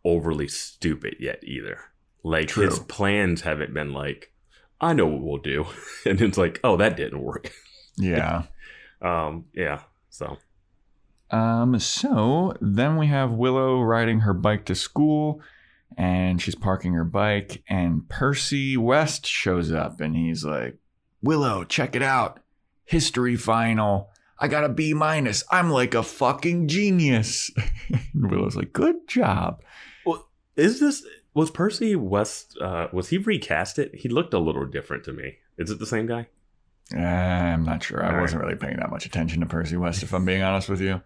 overly 0.05 0.49
stupid 0.49 1.14
yet 1.20 1.38
either. 1.44 1.79
Like 2.25 2.51
his 2.51 2.79
plans 2.79 3.43
haven't 3.43 3.75
been 3.75 3.93
like, 3.93 4.33
I 4.81 4.95
know 4.95 5.07
what 5.07 5.23
we'll 5.23 5.39
do, 5.39 5.67
and 6.07 6.21
it's 6.21 6.39
like, 6.39 6.59
oh, 6.65 6.79
that 6.79 6.97
didn't 6.97 7.23
work. 7.23 7.53
Yeah. 7.97 8.45
Um, 9.03 9.45
yeah. 9.53 9.81
So 10.09 10.39
Um, 11.31 11.79
so 11.79 12.55
then 12.63 12.97
we 12.97 13.09
have 13.09 13.33
Willow 13.33 13.83
riding 13.83 14.21
her 14.21 14.33
bike 14.33 14.65
to 14.67 14.75
school 14.75 15.43
and 15.99 16.41
she's 16.41 16.55
parking 16.55 16.95
her 16.95 17.05
bike 17.05 17.63
and 17.69 18.09
Percy 18.09 18.79
West 18.79 19.27
shows 19.27 19.71
up 19.71 20.01
and 20.01 20.17
he's 20.17 20.43
like, 20.43 20.79
Willow, 21.23 21.65
check 21.65 21.95
it 21.95 22.03
out. 22.03 22.41
History 22.87 23.37
final. 23.37 24.09
I 24.39 24.49
got 24.49 24.65
a 24.65 24.71
B 24.71 24.95
minus. 24.95 25.45
I'm 25.51 25.69
like 25.69 25.93
a 25.93 26.03
fucking 26.03 26.69
genius. 26.69 27.51
Willow's 28.15 28.57
like, 28.57 28.73
good 28.73 29.07
job. 29.07 29.63
Well, 30.07 30.29
is 30.57 30.81
this 30.81 31.05
was 31.35 31.51
Percy 31.51 31.97
West? 31.97 32.57
Uh, 32.61 32.88
was 32.92 33.09
he 33.09 33.18
recast? 33.18 33.79
It 33.79 33.94
He 33.94 34.09
looked 34.09 34.35
a 34.35 34.38
little 34.38 34.64
different 34.66 35.05
to 35.05 35.12
me. 35.12 35.37
Is 35.59 35.70
it 35.70 35.79
the 35.79 35.87
same 35.87 36.07
guy? 36.07 36.29
Uh, 36.94 36.99
I'm 37.01 37.64
not 37.64 37.83
sure. 37.83 38.03
I 38.05 38.09
All 38.09 38.14
right. 38.14 38.20
wasn't 38.20 38.42
really 38.42 38.57
paying 38.57 38.77
that 38.77 38.90
much 38.90 39.07
attention 39.07 39.40
to 39.40 39.47
Percy 39.47 39.77
West, 39.77 40.03
if 40.03 40.12
I'm 40.12 40.25
being 40.25 40.42
honest 40.42 40.68
with 40.68 40.81
you. 40.81 41.01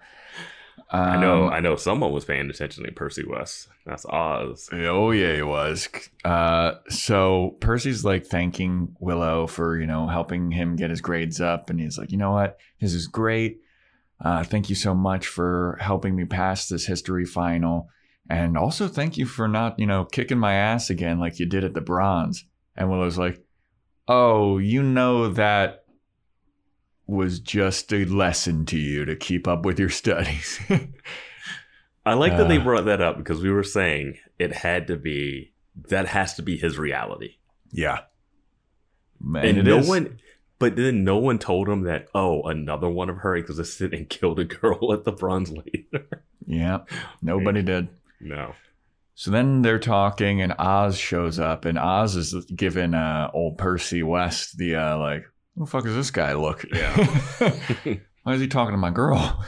I 0.90 1.20
know. 1.20 1.44
Um, 1.48 1.52
I 1.52 1.60
know. 1.60 1.76
Someone 1.76 2.12
was 2.12 2.24
paying 2.24 2.48
attention 2.48 2.84
to 2.84 2.92
Percy 2.92 3.24
West. 3.26 3.68
That's 3.84 4.06
Oz. 4.06 4.70
Oh 4.72 5.10
yeah, 5.10 5.34
he 5.36 5.42
was. 5.42 5.88
Uh, 6.24 6.74
so 6.88 7.56
Percy's 7.60 8.04
like 8.04 8.24
thanking 8.26 8.96
Willow 8.98 9.46
for 9.46 9.78
you 9.78 9.86
know 9.86 10.06
helping 10.06 10.50
him 10.50 10.76
get 10.76 10.90
his 10.90 11.00
grades 11.02 11.40
up, 11.40 11.68
and 11.68 11.78
he's 11.78 11.98
like, 11.98 12.10
you 12.10 12.16
know 12.16 12.32
what, 12.32 12.58
this 12.80 12.94
is 12.94 13.06
great. 13.06 13.60
Uh, 14.24 14.42
thank 14.44 14.68
you 14.70 14.74
so 14.74 14.94
much 14.94 15.26
for 15.26 15.76
helping 15.80 16.16
me 16.16 16.24
pass 16.24 16.68
this 16.68 16.86
history 16.86 17.24
final, 17.26 17.88
and 18.28 18.56
also 18.58 18.88
thank 18.88 19.16
you 19.16 19.26
for 19.26 19.48
not 19.48 19.78
you 19.78 19.86
know 19.86 20.04
kicking 20.04 20.38
my 20.38 20.54
ass 20.54 20.90
again 20.90 21.18
like 21.18 21.38
you 21.38 21.46
did 21.46 21.64
at 21.64 21.74
the 21.74 21.80
bronze. 21.80 22.44
And 22.76 22.90
Willow's 22.90 23.18
like, 23.18 23.42
oh, 24.06 24.58
you 24.58 24.82
know 24.82 25.28
that 25.30 25.84
was 27.06 27.40
just 27.40 27.92
a 27.92 28.04
lesson 28.04 28.66
to 28.66 28.78
you 28.78 29.04
to 29.04 29.16
keep 29.16 29.48
up 29.48 29.64
with 29.64 29.80
your 29.80 29.88
studies. 29.88 30.60
I 32.06 32.14
like 32.14 32.36
that 32.36 32.48
they 32.48 32.58
Uh. 32.58 32.64
brought 32.64 32.84
that 32.86 33.00
up 33.00 33.18
because 33.18 33.42
we 33.42 33.50
were 33.50 33.62
saying 33.64 34.18
it 34.38 34.52
had 34.52 34.86
to 34.88 34.96
be 34.96 35.52
that 35.88 36.06
has 36.08 36.34
to 36.34 36.42
be 36.42 36.56
his 36.56 36.78
reality. 36.78 37.36
yeah, 37.70 38.00
Man, 39.20 39.44
and 39.46 39.58
it 39.58 39.64
no 39.64 39.78
is. 39.78 39.88
one 39.88 40.18
but 40.60 40.74
then 40.76 41.04
no 41.04 41.18
one 41.18 41.38
told 41.38 41.68
him 41.68 41.82
that 41.82 42.08
oh 42.14 42.42
another 42.42 42.88
one 42.88 43.08
of 43.10 43.18
her 43.18 43.36
existed 43.36 43.92
and 43.94 44.08
killed 44.16 44.38
a 44.40 44.44
girl 44.44 44.92
at 44.92 45.04
the 45.04 45.12
bronze 45.12 45.50
later 45.52 46.24
Yeah, 46.46 46.80
nobody 47.22 47.62
did. 47.72 47.88
No 48.20 48.54
So 49.14 49.30
then 49.30 49.62
they're 49.62 49.78
talking, 49.80 50.40
and 50.42 50.54
Oz 50.58 50.96
shows 50.96 51.38
up, 51.40 51.64
and 51.64 51.78
Oz 51.78 52.14
is 52.14 52.34
giving 52.54 52.94
uh, 52.94 53.30
old 53.34 53.58
Percy 53.58 54.02
West 54.02 54.56
the 54.58 54.76
uh, 54.76 54.96
like, 54.98 55.24
"Who 55.54 55.64
the 55.64 55.70
fuck 55.70 55.86
is 55.86 55.94
this 55.94 56.10
guy 56.12 56.34
look? 56.34 56.64
Yeah. 56.72 56.94
Why 58.22 58.34
is 58.34 58.40
he 58.40 58.46
talking 58.46 58.72
to 58.74 58.78
my 58.78 58.90
girl?" 58.90 59.44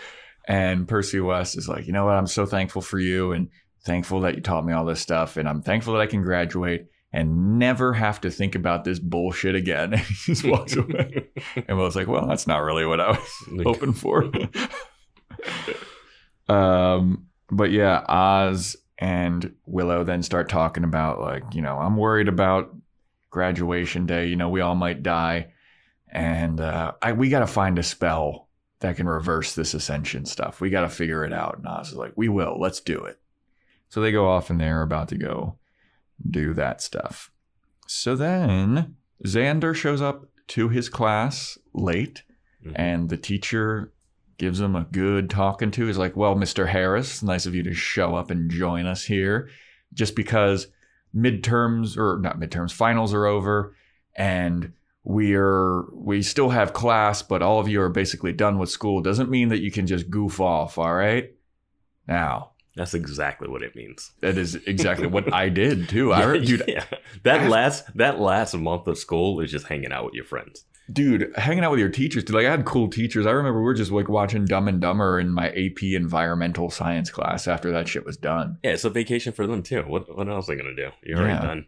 and 0.48 0.86
Percy 0.86 1.20
West 1.20 1.56
is 1.56 1.68
like, 1.68 1.86
"You 1.86 1.92
know 1.94 2.04
what? 2.04 2.16
I'm 2.16 2.26
so 2.26 2.44
thankful 2.44 2.82
for 2.82 2.98
you, 2.98 3.32
and 3.32 3.48
thankful 3.86 4.20
that 4.20 4.34
you 4.34 4.42
taught 4.42 4.66
me 4.66 4.74
all 4.74 4.84
this 4.84 5.00
stuff, 5.00 5.38
and 5.38 5.48
I'm 5.48 5.62
thankful 5.62 5.94
that 5.94 6.00
I 6.00 6.06
can 6.06 6.22
graduate." 6.22 6.88
And 7.16 7.60
never 7.60 7.92
have 7.92 8.20
to 8.22 8.30
think 8.30 8.56
about 8.56 8.82
this 8.82 8.98
bullshit 8.98 9.54
again. 9.54 9.92
And 9.94 10.02
he 10.02 10.14
just 10.26 10.44
walks 10.44 10.74
away. 10.74 11.28
And 11.68 11.78
Will's 11.78 11.94
like, 11.94 12.08
well, 12.08 12.26
that's 12.26 12.48
not 12.48 12.58
really 12.58 12.84
what 12.84 12.98
I 12.98 13.12
was 13.12 13.62
hoping 13.62 13.92
for. 13.92 14.32
um, 16.48 17.26
but 17.50 17.70
yeah, 17.70 18.04
Oz 18.08 18.76
and 18.98 19.54
Willow 19.66 20.04
then 20.04 20.22
start 20.22 20.48
talking 20.48 20.84
about 20.84 21.20
like, 21.20 21.42
you 21.54 21.62
know, 21.62 21.78
I'm 21.78 21.96
worried 21.96 22.28
about 22.28 22.74
graduation 23.30 24.06
day. 24.06 24.26
You 24.28 24.36
know, 24.36 24.48
we 24.48 24.60
all 24.60 24.74
might 24.74 25.02
die, 25.02 25.52
and 26.12 26.60
uh, 26.60 26.92
I 27.02 27.12
we 27.12 27.28
got 27.28 27.40
to 27.40 27.46
find 27.46 27.78
a 27.78 27.82
spell 27.82 28.48
that 28.80 28.96
can 28.96 29.08
reverse 29.08 29.54
this 29.54 29.72
ascension 29.74 30.26
stuff. 30.26 30.60
We 30.60 30.68
got 30.70 30.82
to 30.82 30.88
figure 30.88 31.24
it 31.24 31.32
out. 31.32 31.56
And 31.56 31.66
Oz 31.66 31.88
is 31.92 31.94
like, 31.96 32.12
we 32.16 32.28
will. 32.28 32.58
Let's 32.60 32.80
do 32.80 32.98
it. 33.04 33.18
So 33.88 34.00
they 34.00 34.12
go 34.12 34.28
off 34.28 34.50
and 34.50 34.60
they're 34.60 34.82
about 34.82 35.08
to 35.08 35.16
go 35.16 35.58
do 36.30 36.52
that 36.54 36.82
stuff. 36.82 37.30
So 37.86 38.14
then 38.14 38.96
Xander 39.24 39.74
shows 39.74 40.02
up 40.02 40.26
to 40.48 40.68
his 40.68 40.88
class 40.90 41.56
late 41.72 42.24
Mhm. 42.66 42.72
and 42.76 43.08
the 43.08 43.16
teacher 43.16 43.93
gives 44.38 44.60
him 44.60 44.76
a 44.76 44.86
good 44.90 45.30
talking 45.30 45.70
to. 45.72 45.86
He's 45.86 45.98
like, 45.98 46.16
Well, 46.16 46.34
Mr. 46.34 46.68
Harris, 46.68 47.22
nice 47.22 47.46
of 47.46 47.54
you 47.54 47.62
to 47.64 47.74
show 47.74 48.16
up 48.16 48.30
and 48.30 48.50
join 48.50 48.86
us 48.86 49.04
here. 49.04 49.48
Just 49.92 50.16
because 50.16 50.68
midterms 51.14 51.96
or 51.96 52.18
not 52.20 52.40
midterms, 52.40 52.72
finals 52.72 53.14
are 53.14 53.26
over 53.26 53.76
and 54.16 54.72
we're 55.04 55.84
we 55.92 56.22
still 56.22 56.48
have 56.48 56.72
class, 56.72 57.22
but 57.22 57.42
all 57.42 57.60
of 57.60 57.68
you 57.68 57.80
are 57.82 57.90
basically 57.90 58.32
done 58.32 58.58
with 58.58 58.70
school 58.70 59.02
doesn't 59.02 59.30
mean 59.30 59.48
that 59.50 59.60
you 59.60 59.70
can 59.70 59.86
just 59.86 60.10
goof 60.10 60.40
off, 60.40 60.78
all 60.78 60.94
right? 60.94 61.34
Now, 62.08 62.52
that's 62.76 62.94
exactly 62.94 63.48
what 63.48 63.62
it 63.62 63.76
means 63.76 64.12
that 64.20 64.36
is 64.36 64.56
exactly 64.66 65.06
what 65.06 65.32
I 65.32 65.48
did 65.48 65.88
too. 65.88 66.12
I 66.12 66.24
re- 66.24 66.44
dude, 66.44 66.64
yeah. 66.66 66.84
that 67.22 67.48
last 67.48 67.96
that 67.96 68.18
last 68.18 68.54
month 68.54 68.86
of 68.86 68.98
school 68.98 69.40
is 69.40 69.50
just 69.50 69.66
hanging 69.66 69.92
out 69.92 70.06
with 70.06 70.14
your 70.14 70.24
friends 70.24 70.64
dude, 70.92 71.32
hanging 71.36 71.64
out 71.64 71.70
with 71.70 71.80
your 71.80 71.88
teachers, 71.88 72.24
dude, 72.24 72.34
like 72.36 72.46
I 72.46 72.50
had 72.50 72.64
cool 72.64 72.88
teachers. 72.88 73.26
I 73.26 73.30
remember 73.30 73.58
we 73.60 73.64
were 73.64 73.74
just 73.74 73.90
like 73.90 74.08
watching 74.08 74.44
Dumb 74.44 74.68
and 74.68 74.80
Dumber 74.80 75.18
in 75.18 75.30
my 75.30 75.48
AP 75.50 75.82
environmental 75.82 76.70
science 76.70 77.10
class 77.10 77.46
after 77.48 77.70
that 77.72 77.88
shit 77.88 78.04
was 78.04 78.16
done. 78.16 78.58
yeah 78.62 78.72
it's 78.72 78.84
a 78.84 78.90
vacation 78.90 79.32
for 79.32 79.46
them 79.46 79.62
too 79.62 79.82
what, 79.82 80.14
what 80.16 80.28
else 80.28 80.48
are 80.48 80.54
they 80.56 80.62
gonna 80.62 80.74
do 80.76 80.90
you're 81.02 81.18
already 81.18 81.34
Yeah. 81.34 81.40
done 81.42 81.66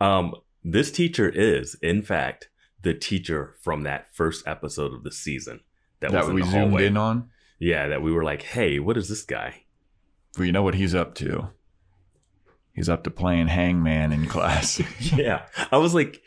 um 0.00 0.34
this 0.64 0.90
teacher 0.90 1.28
is 1.28 1.74
in 1.82 2.02
fact 2.02 2.48
the 2.82 2.94
teacher 2.94 3.54
from 3.60 3.82
that 3.82 4.14
first 4.14 4.46
episode 4.46 4.92
of 4.94 5.02
the 5.02 5.12
season 5.12 5.60
that, 6.00 6.12
That, 6.12 6.20
was 6.20 6.28
in 6.28 6.34
we 6.34 6.42
the 6.42 6.48
zoomed 6.48 6.70
hallway. 6.70 6.86
in 6.86 6.96
on. 6.96 7.30
yeah 7.58 7.88
that 7.88 8.02
we 8.02 8.12
were 8.12 8.22
like 8.24 8.42
hey 8.42 8.78
what 8.78 8.96
is 8.96 9.08
this 9.08 9.22
guy 9.22 9.62
Well, 10.36 10.46
you 10.46 10.52
know 10.52 10.62
what 10.62 10.74
he's 10.74 10.94
up 10.94 11.14
to? 11.16 11.48
He's 12.72 12.88
up 12.88 13.02
to 13.04 13.10
playing 13.10 13.48
hangman 13.48 14.12
in 14.12 14.26
class. 14.26 14.80
yeah 15.00 15.46
i 15.72 15.76
was 15.78 15.94
like 15.94 16.22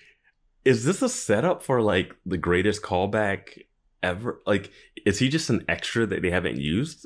is 0.66 0.86
this 0.86 1.02
a 1.02 1.10
setup 1.10 1.64
for 1.64 1.82
like 1.82 2.16
the 2.26 2.38
greatest 2.38 2.82
callback 2.82 3.64
ever 4.04 4.42
like 4.46 4.72
is 5.06 5.20
he 5.20 5.30
just 5.30 5.50
an 5.50 5.64
extra 5.68 6.06
that 6.06 6.22
they 6.22 6.32
haven't 6.32 6.58
used 6.58 7.06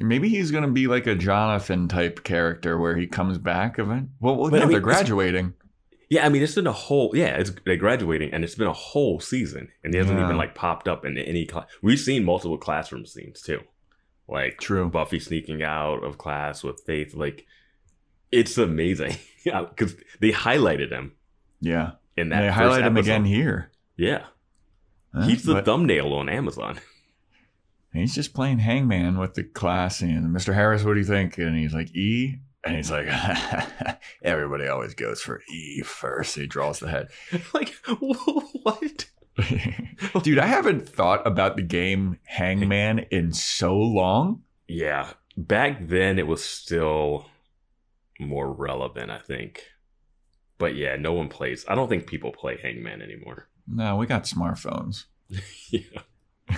Maybe 0.00 0.28
he's 0.28 0.50
gonna 0.50 0.66
be 0.70 0.88
like 0.88 1.06
a 1.06 1.14
Jonathan 1.14 1.86
type 1.86 2.24
character 2.24 2.76
where 2.76 2.96
he 2.96 3.06
comes 3.06 3.38
back 3.38 3.78
event. 3.78 4.08
Well, 4.18 4.34
well 4.36 4.50
But, 4.50 4.62
I 4.62 4.64
mean, 4.64 4.72
they're 4.72 4.80
graduating. 4.80 5.54
yeah 6.10 6.26
i 6.26 6.28
mean 6.28 6.42
it's 6.42 6.54
been 6.56 6.66
a 6.66 6.72
whole 6.72 7.12
yeah 7.14 7.36
it's 7.36 7.52
they're 7.64 7.76
graduating 7.76 8.32
and 8.34 8.42
it's 8.42 8.56
been 8.56 8.66
a 8.66 8.72
whole 8.72 9.20
season 9.20 9.68
and 9.84 9.94
he 9.94 9.98
hasn't 9.98 10.18
Yeah. 10.18 10.24
even 10.24 10.36
like 10.36 10.54
popped 10.56 10.88
up 10.88 11.04
in 11.04 11.16
any 11.18 11.46
class 11.46 11.66
we've 11.82 12.00
seen 12.00 12.24
multiple 12.24 12.58
classroom 12.58 13.06
scenes 13.06 13.40
too 13.42 13.60
like 14.28 14.58
True. 14.58 14.88
buffy 14.90 15.20
sneaking 15.20 15.62
out 15.62 16.02
of 16.02 16.18
class 16.18 16.64
with 16.64 16.82
faith 16.84 17.14
like 17.14 17.46
it's 18.32 18.58
amazing 18.58 19.14
yeah 19.44 19.62
because 19.68 19.94
they 20.20 20.32
highlighted 20.32 20.90
him 20.90 21.12
Yeah. 21.60 21.92
In 22.16 22.28
that 22.28 22.40
they 22.42 22.48
highlight 22.50 22.84
him 22.84 22.96
again 22.96 23.24
here. 23.24 23.70
yeah 23.96 24.26
he's 25.24 25.42
the 25.44 25.62
thumbnail 25.62 26.12
on 26.14 26.28
amazon 26.28 26.78
he's 27.92 28.14
just 28.14 28.32
playing 28.34 28.58
hangman 28.58 29.18
with 29.18 29.34
the 29.34 29.42
class 29.44 30.00
and 30.00 30.34
Mr. 30.34 30.54
Harris, 30.54 30.82
what 30.84 30.94
do 30.94 31.00
you 31.00 31.04
think? 31.06 31.36
And 31.38 31.56
he's 31.56 31.74
like, 31.74 31.94
E? 31.94 32.38
And 32.64 32.76
he's 32.76 32.90
like, 32.90 33.06
everybody 34.22 34.68
always 34.68 34.94
goes 34.94 35.20
for 35.20 35.42
E 35.50 35.82
first. 35.82 36.36
He 36.36 36.46
draws 36.46 36.78
the 36.78 36.88
head. 36.88 37.08
like 37.52 37.74
what 38.00 39.06
Dude, 40.22 40.38
I 40.38 40.46
haven't 40.46 40.88
thought 40.88 41.26
about 41.26 41.56
the 41.56 41.62
game 41.62 42.18
Hangman 42.24 43.00
in 43.10 43.32
so 43.32 43.76
long. 43.76 44.42
Yeah, 44.68 45.12
back 45.36 45.86
then 45.88 46.18
it 46.18 46.26
was 46.26 46.44
still 46.44 47.26
more 48.20 48.52
relevant, 48.52 49.10
I 49.10 49.18
think. 49.18 49.64
But 50.62 50.76
yeah, 50.76 50.94
no 50.94 51.12
one 51.12 51.26
plays. 51.28 51.64
I 51.66 51.74
don't 51.74 51.88
think 51.88 52.06
people 52.06 52.30
play 52.30 52.56
Hangman 52.62 53.02
anymore. 53.02 53.48
No, 53.66 53.96
we 53.96 54.06
got 54.06 54.22
smartphones. 54.22 55.06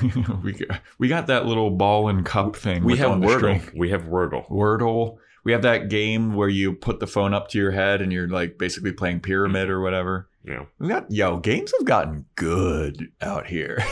Yeah, 0.03 0.37
we 0.43 0.53
got, 0.53 0.81
we 0.99 1.09
got 1.09 1.29
that 1.29 1.47
little 1.47 1.71
ball 1.71 2.09
and 2.09 2.27
cup 2.27 2.55
thing. 2.55 2.85
we 2.85 2.99
have 2.99 3.13
Wordle. 3.13 3.63
We 3.75 3.89
have 3.91 4.03
Wordle. 4.03 4.47
Wordle. 4.51 5.17
We 5.45 5.53
have 5.53 5.63
that 5.63 5.89
game 5.89 6.35
where 6.35 6.51
you 6.51 6.75
put 6.75 7.01
the 7.01 7.07
phone 7.07 7.33
up 7.33 7.49
to 7.51 7.59
your 7.59 7.71
head 7.71 8.03
and 8.03 8.13
you're 8.13 8.29
like 8.29 8.59
basically 8.59 8.93
playing 8.93 9.21
pyramid 9.21 9.71
or 9.71 9.81
whatever. 9.81 10.29
Yeah, 10.45 10.65
We 10.79 10.89
got 10.89 11.11
yo 11.11 11.39
games 11.39 11.73
have 11.79 11.87
gotten 11.87 12.27
good 12.35 13.11
out 13.23 13.47
here. 13.47 13.83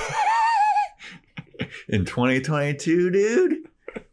In 1.89 2.05
2022, 2.05 3.09
dude, 3.11 3.57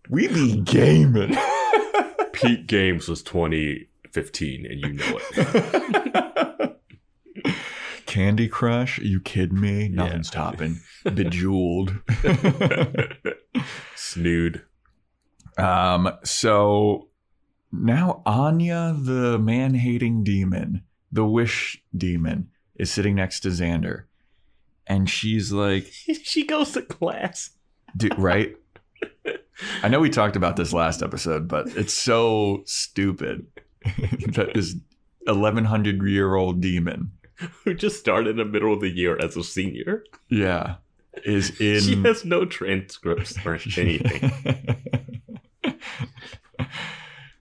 we 0.09 0.29
be 0.29 0.61
gaming. 0.61 1.35
peak 2.31 2.67
games 2.67 3.09
was 3.09 3.21
20 3.23 3.88
15 4.13 4.65
and 4.65 4.79
you 4.81 4.93
know 4.93 5.19
it. 5.19 6.75
Candy 8.05 8.47
Crush? 8.47 8.97
Are 8.99 9.03
you 9.03 9.19
kidding 9.19 9.61
me? 9.61 9.87
Nothing's 9.87 10.31
topping. 10.31 10.79
Bejeweled. 11.03 11.93
Snood. 13.95 14.65
um, 15.57 16.11
so 16.23 17.09
now 17.71 18.23
Anya, 18.25 18.95
the 18.97 19.37
man 19.37 19.75
hating 19.75 20.23
demon, 20.23 20.83
the 21.11 21.25
wish 21.25 21.83
demon, 21.95 22.49
is 22.75 22.91
sitting 22.91 23.15
next 23.15 23.41
to 23.41 23.49
Xander. 23.49 24.05
And 24.87 25.07
she's 25.07 25.51
like, 25.51 25.85
she 26.23 26.45
goes 26.45 26.71
to 26.71 26.81
class. 26.81 27.51
Dude, 27.95 28.17
right? 28.17 28.55
I 29.83 29.87
know 29.87 29.99
we 29.99 30.09
talked 30.09 30.35
about 30.35 30.55
this 30.55 30.73
last 30.73 31.03
episode, 31.03 31.47
but 31.47 31.67
it's 31.77 31.93
so 31.93 32.63
stupid 32.65 33.45
that 34.33 34.51
this 34.55 34.75
1100 35.25 36.01
year 36.07 36.35
old 36.35 36.61
demon, 36.61 37.11
Who 37.63 37.73
just 37.73 37.99
started 37.99 38.31
in 38.31 38.37
the 38.37 38.45
middle 38.45 38.73
of 38.73 38.81
the 38.81 38.89
year 38.89 39.17
as 39.17 39.37
a 39.37 39.43
senior. 39.43 40.03
yeah, 40.29 40.75
is 41.25 41.49
in. 41.61 41.79
She 41.81 41.95
has 42.03 42.25
no 42.25 42.45
transcripts 42.45 43.37
or 43.45 43.59
anything. 43.77 44.31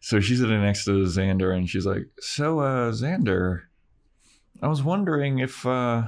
so 0.00 0.20
she's 0.20 0.38
sitting 0.40 0.60
next 0.62 0.84
to 0.84 0.92
Xander 1.04 1.54
and 1.54 1.68
she's 1.68 1.86
like, 1.86 2.06
So, 2.20 2.60
uh, 2.60 2.92
Xander, 2.92 3.62
I 4.62 4.68
was 4.68 4.82
wondering 4.82 5.38
if, 5.38 5.66
uh, 5.66 6.04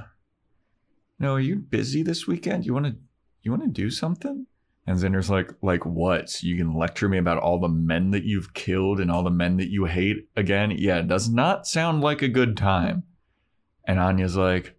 no, 1.19 1.33
are 1.35 1.39
you 1.39 1.57
busy 1.57 2.01
this 2.03 2.25
weekend? 2.27 2.65
You 2.65 2.73
want 2.73 2.87
to, 2.87 2.95
you 3.43 3.51
want 3.51 3.63
to 3.63 3.69
do 3.69 3.89
something? 3.91 4.47
And 4.87 4.97
Xander's 4.97 5.29
like, 5.29 5.51
like 5.61 5.85
what? 5.85 6.41
You 6.41 6.57
can 6.57 6.73
lecture 6.73 7.07
me 7.07 7.17
about 7.17 7.37
all 7.37 7.59
the 7.59 7.69
men 7.69 8.11
that 8.11 8.23
you've 8.23 8.53
killed 8.53 8.99
and 8.99 9.11
all 9.11 9.23
the 9.23 9.29
men 9.29 9.57
that 9.57 9.69
you 9.69 9.85
hate 9.85 10.27
again? 10.35 10.71
Yeah, 10.71 10.99
it 10.99 11.07
does 11.07 11.29
not 11.29 11.67
sound 11.67 12.01
like 12.01 12.21
a 12.21 12.27
good 12.27 12.57
time. 12.57 13.03
And 13.85 13.99
Anya's 13.99 14.35
like, 14.35 14.75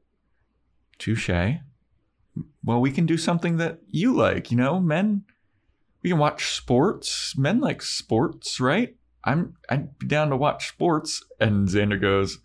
touche. 0.98 1.30
Well, 2.64 2.80
we 2.80 2.90
can 2.90 3.06
do 3.06 3.16
something 3.16 3.58
that 3.58 3.80
you 3.88 4.12
like, 4.12 4.50
you 4.50 4.56
know, 4.56 4.80
men. 4.80 5.22
We 6.02 6.10
can 6.10 6.18
watch 6.18 6.52
sports. 6.52 7.36
Men 7.36 7.60
like 7.60 7.82
sports, 7.82 8.58
right? 8.58 8.96
I'm 9.24 9.54
I'd 9.68 9.98
be 9.98 10.06
down 10.06 10.30
to 10.30 10.36
watch 10.36 10.68
sports. 10.68 11.24
And 11.38 11.68
Xander 11.68 12.00
goes, 12.00 12.38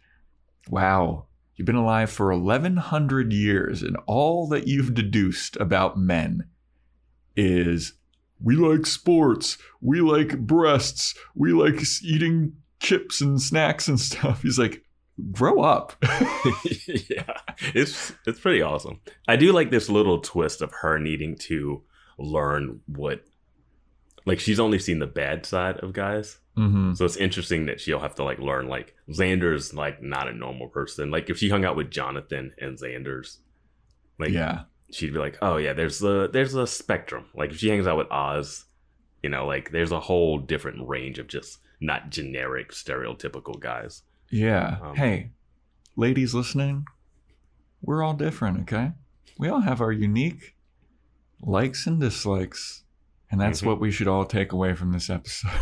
Wow, 0.69 1.25
you've 1.55 1.65
been 1.65 1.75
alive 1.75 2.11
for 2.11 2.31
eleven 2.31 2.77
hundred 2.77 3.33
years, 3.33 3.81
and 3.81 3.97
all 4.05 4.47
that 4.49 4.67
you've 4.67 4.93
deduced 4.93 5.55
about 5.57 5.97
men 5.97 6.49
is 7.37 7.93
we 8.41 8.55
like 8.55 8.85
sports, 8.85 9.57
we 9.79 10.01
like 10.01 10.37
breasts, 10.39 11.15
we 11.35 11.53
like 11.53 11.81
eating 12.03 12.53
chips 12.79 13.21
and 13.21 13.41
snacks 13.41 13.87
and 13.87 13.99
stuff. 13.99 14.41
He's 14.41 14.59
like, 14.59 14.83
grow 15.31 15.61
up. 15.61 15.93
yeah, 16.03 17.37
it's 17.73 18.13
it's 18.25 18.39
pretty 18.39 18.61
awesome. 18.61 18.99
I 19.27 19.35
do 19.35 19.53
like 19.53 19.71
this 19.71 19.89
little 19.89 20.19
twist 20.19 20.61
of 20.61 20.71
her 20.81 20.99
needing 20.99 21.37
to 21.37 21.83
learn 22.17 22.81
what, 22.87 23.23
like 24.25 24.39
she's 24.39 24.59
only 24.59 24.79
seen 24.79 24.99
the 24.99 25.07
bad 25.07 25.45
side 25.45 25.77
of 25.77 25.93
guys, 25.93 26.39
mm-hmm. 26.57 26.93
so 26.93 27.05
it's 27.05 27.17
interesting 27.17 27.67
that 27.67 27.79
she'll 27.79 27.99
have 27.99 28.15
to 28.15 28.23
like 28.23 28.39
learn 28.39 28.67
like 28.67 28.95
Xander's 29.09 29.73
like 29.73 30.01
not 30.01 30.27
a 30.27 30.33
normal 30.33 30.67
person. 30.67 31.11
Like 31.11 31.29
if 31.29 31.37
she 31.37 31.49
hung 31.49 31.65
out 31.65 31.75
with 31.75 31.91
Jonathan 31.91 32.53
and 32.59 32.77
Xander's, 32.77 33.39
like 34.19 34.31
yeah. 34.31 34.63
She'd 34.91 35.13
be 35.13 35.19
like, 35.19 35.37
oh 35.41 35.57
yeah, 35.57 35.73
there's 35.73 36.01
a 36.03 36.27
there's 36.31 36.55
a 36.55 36.65
spectrum. 36.67 37.25
Like 37.35 37.51
if 37.51 37.57
she 37.57 37.69
hangs 37.69 37.87
out 37.87 37.97
with 37.97 38.11
Oz, 38.11 38.65
you 39.23 39.29
know, 39.29 39.45
like 39.45 39.71
there's 39.71 39.91
a 39.91 39.99
whole 39.99 40.37
different 40.37 40.87
range 40.87 41.19
of 41.19 41.27
just 41.27 41.59
not 41.79 42.09
generic 42.09 42.71
stereotypical 42.71 43.59
guys. 43.59 44.03
Yeah. 44.31 44.77
Um, 44.81 44.95
hey, 44.95 45.31
ladies 45.95 46.33
listening, 46.33 46.85
we're 47.81 48.03
all 48.03 48.13
different, 48.13 48.61
okay? 48.61 48.91
We 49.37 49.49
all 49.49 49.61
have 49.61 49.81
our 49.81 49.91
unique 49.91 50.55
likes 51.41 51.85
and 51.85 51.99
dislikes. 51.99 52.83
And 53.29 53.39
that's 53.41 53.61
Mhm. 53.61 53.65
what 53.67 53.79
we 53.79 53.91
should 53.91 54.07
all 54.07 54.25
take 54.25 54.51
away 54.53 54.73
from 54.73 54.91
this 54.93 55.09
episode. 55.09 55.51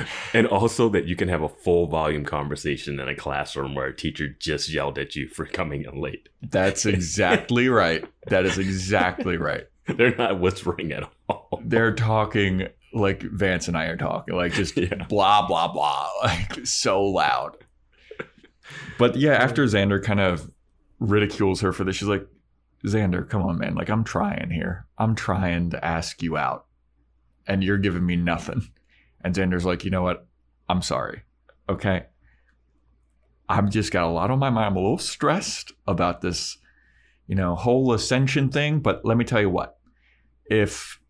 And 0.34 0.46
also 0.46 0.88
that 0.90 1.06
you 1.06 1.16
can 1.16 1.28
have 1.28 1.42
a 1.42 1.48
full 1.48 1.86
volume 1.86 2.24
conversation 2.24 3.00
in 3.00 3.08
a 3.08 3.14
classroom 3.14 3.74
where 3.74 3.86
a 3.86 3.96
teacher 3.96 4.28
just 4.38 4.68
yelled 4.70 4.98
at 4.98 5.16
you 5.16 5.28
for 5.28 5.46
coming 5.46 5.84
in 5.84 6.00
late. 6.00 6.28
that's 6.42 6.84
exactly 6.86 7.68
right. 7.82 8.04
That 8.28 8.44
is 8.44 8.58
exactly 8.58 9.36
right. 9.36 9.66
They're 9.86 10.16
not 10.16 10.40
whispering 10.40 10.92
at 10.92 11.08
all. 11.28 11.60
They're 11.64 11.94
talking 11.94 12.68
like 12.92 13.22
Vance 13.22 13.68
and 13.68 13.76
I 13.76 13.84
are 13.86 13.96
talking, 13.96 14.34
like 14.34 14.52
just 14.52 14.76
Yeah. 14.76 15.04
blah, 15.08 15.46
blah, 15.46 15.72
blah, 15.72 16.08
like 16.24 16.66
so 16.66 17.02
loud. 17.02 17.56
But 18.98 19.16
yeah, 19.16 19.34
after 19.34 19.64
Xander 19.64 20.02
kind 20.02 20.20
of 20.20 20.50
ridicules 20.98 21.60
her 21.60 21.72
for 21.72 21.84
this, 21.84 21.96
she's 21.96 22.08
like, 22.08 22.26
Xander, 22.84 23.28
come 23.28 23.42
on, 23.42 23.58
man. 23.58 23.74
Like, 23.74 23.88
I'm 23.90 24.04
trying 24.04 24.50
here. 24.50 24.86
I'm 24.98 25.14
trying 25.14 25.70
to 25.70 25.84
ask 25.84 26.22
you 26.22 26.36
out, 26.36 26.66
and 27.46 27.62
you're 27.64 27.78
giving 27.78 28.04
me 28.06 28.16
nothing. 28.16 28.68
And 29.26 29.34
Xander's 29.34 29.64
like, 29.64 29.84
you 29.84 29.90
know 29.90 30.02
what? 30.02 30.24
I'm 30.68 30.82
sorry. 30.82 31.22
Okay. 31.68 32.04
I've 33.48 33.68
just 33.70 33.90
got 33.90 34.04
a 34.04 34.12
lot 34.12 34.30
on 34.30 34.38
my 34.38 34.50
mind. 34.50 34.66
I'm 34.66 34.76
a 34.76 34.80
little 34.80 34.98
stressed 34.98 35.72
about 35.84 36.20
this, 36.20 36.58
you 37.26 37.34
know, 37.34 37.56
whole 37.56 37.92
ascension 37.92 38.50
thing. 38.50 38.78
But 38.78 39.04
let 39.04 39.16
me 39.16 39.24
tell 39.24 39.40
you 39.40 39.50
what 39.50 39.78
if 40.48 41.00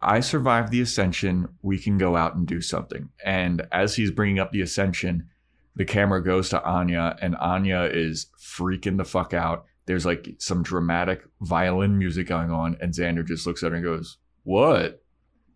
I 0.00 0.20
survive 0.20 0.70
the 0.70 0.80
ascension, 0.80 1.48
we 1.60 1.76
can 1.76 1.98
go 1.98 2.14
out 2.14 2.36
and 2.36 2.46
do 2.46 2.60
something. 2.60 3.08
And 3.24 3.66
as 3.72 3.96
he's 3.96 4.12
bringing 4.12 4.38
up 4.38 4.52
the 4.52 4.60
ascension, 4.60 5.28
the 5.74 5.84
camera 5.84 6.22
goes 6.22 6.50
to 6.50 6.62
Anya, 6.62 7.16
and 7.20 7.34
Anya 7.34 7.82
is 7.82 8.26
freaking 8.38 8.96
the 8.96 9.04
fuck 9.04 9.34
out. 9.34 9.64
There's 9.86 10.06
like 10.06 10.36
some 10.38 10.62
dramatic 10.62 11.24
violin 11.40 11.98
music 11.98 12.28
going 12.28 12.52
on, 12.52 12.76
and 12.80 12.94
Xander 12.94 13.26
just 13.26 13.44
looks 13.44 13.64
at 13.64 13.72
her 13.72 13.76
and 13.76 13.84
goes, 13.84 14.18
What? 14.44 15.02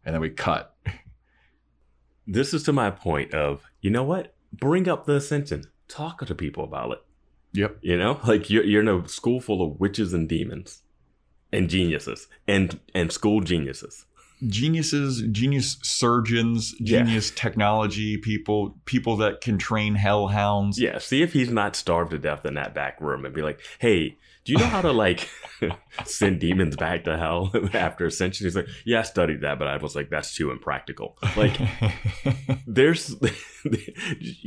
And 0.05 0.13
then 0.13 0.21
we 0.21 0.31
cut. 0.31 0.75
This 2.27 2.55
is 2.55 2.63
to 2.65 2.73
my 2.73 2.91
point 2.91 3.35
of, 3.35 3.63
you 3.81 3.91
know 3.91 4.05
what? 4.05 4.35
Bring 4.53 4.89
up 4.89 5.05
the 5.05 5.17
ascension. 5.17 5.65
Talk 5.89 6.25
to 6.27 6.35
people 6.35 6.65
about 6.65 6.93
it. 6.93 6.99
Yep. 7.53 7.79
You 7.83 7.99
know? 7.99 8.21
Like 8.27 8.51
you're 8.51 8.65
you're 8.65 8.83
in 8.83 8.89
a 8.89 9.07
school 9.09 9.41
full 9.41 9.63
of 9.63 9.79
witches 9.81 10.13
and 10.13 10.29
demons. 10.29 10.83
And 11.53 11.69
geniuses. 11.69 12.27
And 12.49 12.81
and 12.95 13.13
school 13.13 13.41
geniuses. 13.41 14.07
Geniuses, 14.47 15.23
genius 15.31 15.79
surgeons, 15.83 16.75
Yeah. 16.81 16.99
genius 17.03 17.31
technology 17.31 18.17
people, 18.19 18.77
people 18.85 19.17
that 19.19 19.41
can 19.41 19.57
train 19.59 19.95
hellhounds. 19.95 20.79
Yeah, 20.79 20.99
see 20.99 21.23
if 21.23 21.33
he's 21.33 21.51
not 21.51 21.77
starved 21.77 22.11
to 22.11 22.19
death 22.19 22.45
in 22.45 22.55
that 22.55 22.75
back 22.75 23.01
room 23.01 23.25
and 23.25 23.35
be 23.35 23.43
like, 23.43 23.61
hey, 23.79 24.19
do 24.45 24.53
you 24.53 24.59
know 24.59 24.67
how 24.67 24.83
to 24.83 24.93
like 24.93 25.29
send 26.05 26.41
demons 26.41 26.77
back 26.77 27.05
to 27.05 27.17
hell 27.17 27.53
after 27.73 28.07
ascension? 28.07 28.47
He's 28.47 28.57
like, 28.57 28.69
yeah, 28.85 29.01
I 29.01 29.03
studied 29.03 29.41
that, 29.41 29.59
but 29.59 29.69
I 29.69 29.77
was 29.79 29.97
like, 29.97 30.11
that's 30.11 30.35
too 30.35 30.51
impractical. 30.51 31.17
Like, 31.37 31.57
there's 32.67 33.15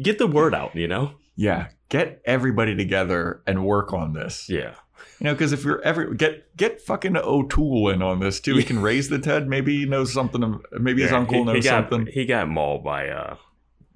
get 0.02 0.20
the 0.20 0.28
word 0.28 0.54
out, 0.54 0.76
you 0.76 0.88
know? 0.88 1.14
yeah. 1.36 1.68
Get 1.90 2.22
everybody 2.26 2.76
together 2.76 3.42
and 3.48 3.64
work 3.64 3.94
on 3.94 4.12
this. 4.12 4.50
Yeah. 4.50 4.76
You 5.20 5.26
know, 5.26 5.34
because 5.34 5.54
if 5.54 5.64
you're 5.64 5.82
ever 5.84 6.14
get 6.14 6.56
get 6.58 6.82
fucking 6.82 7.16
O'Toole 7.16 7.90
in 7.90 8.02
on 8.02 8.20
this 8.20 8.40
too, 8.40 8.56
he 8.56 8.64
can 8.64 8.82
raise 8.82 9.10
the 9.10 9.20
Ted. 9.20 9.48
Maybe 9.48 9.80
he 9.80 9.86
knows 9.86 10.12
something. 10.12 10.60
Maybe 10.74 11.04
his 11.04 11.12
uncle 11.12 11.38
he, 11.38 11.44
knows 11.46 11.56
he 11.56 11.62
got, 11.62 11.90
something. 11.90 12.12
He 12.12 12.26
got 12.26 12.50
mauled 12.50 12.84
by 12.84 13.10
uh 13.10 13.38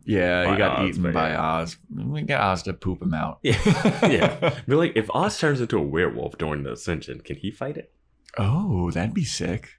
Yeah, 0.03 0.45
by 0.45 0.51
he 0.51 0.57
got 0.57 0.79
Oz, 0.79 0.89
eaten 0.89 1.11
by 1.11 1.29
yeah. 1.29 1.41
Oz. 1.41 1.77
We 1.93 2.21
got 2.23 2.41
Oz 2.41 2.63
to 2.63 2.73
poop 2.73 3.01
him 3.01 3.13
out. 3.13 3.39
Yeah. 3.43 3.59
yeah. 4.07 4.59
Be 4.67 4.75
like, 4.75 4.93
if 4.95 5.09
Oz 5.13 5.37
turns 5.37 5.61
into 5.61 5.77
a 5.77 5.81
werewolf 5.81 6.37
during 6.37 6.63
the 6.63 6.73
ascension, 6.73 7.21
can 7.21 7.37
he 7.37 7.51
fight 7.51 7.77
it? 7.77 7.93
Oh, 8.37 8.91
that'd 8.91 9.13
be 9.13 9.25
sick. 9.25 9.69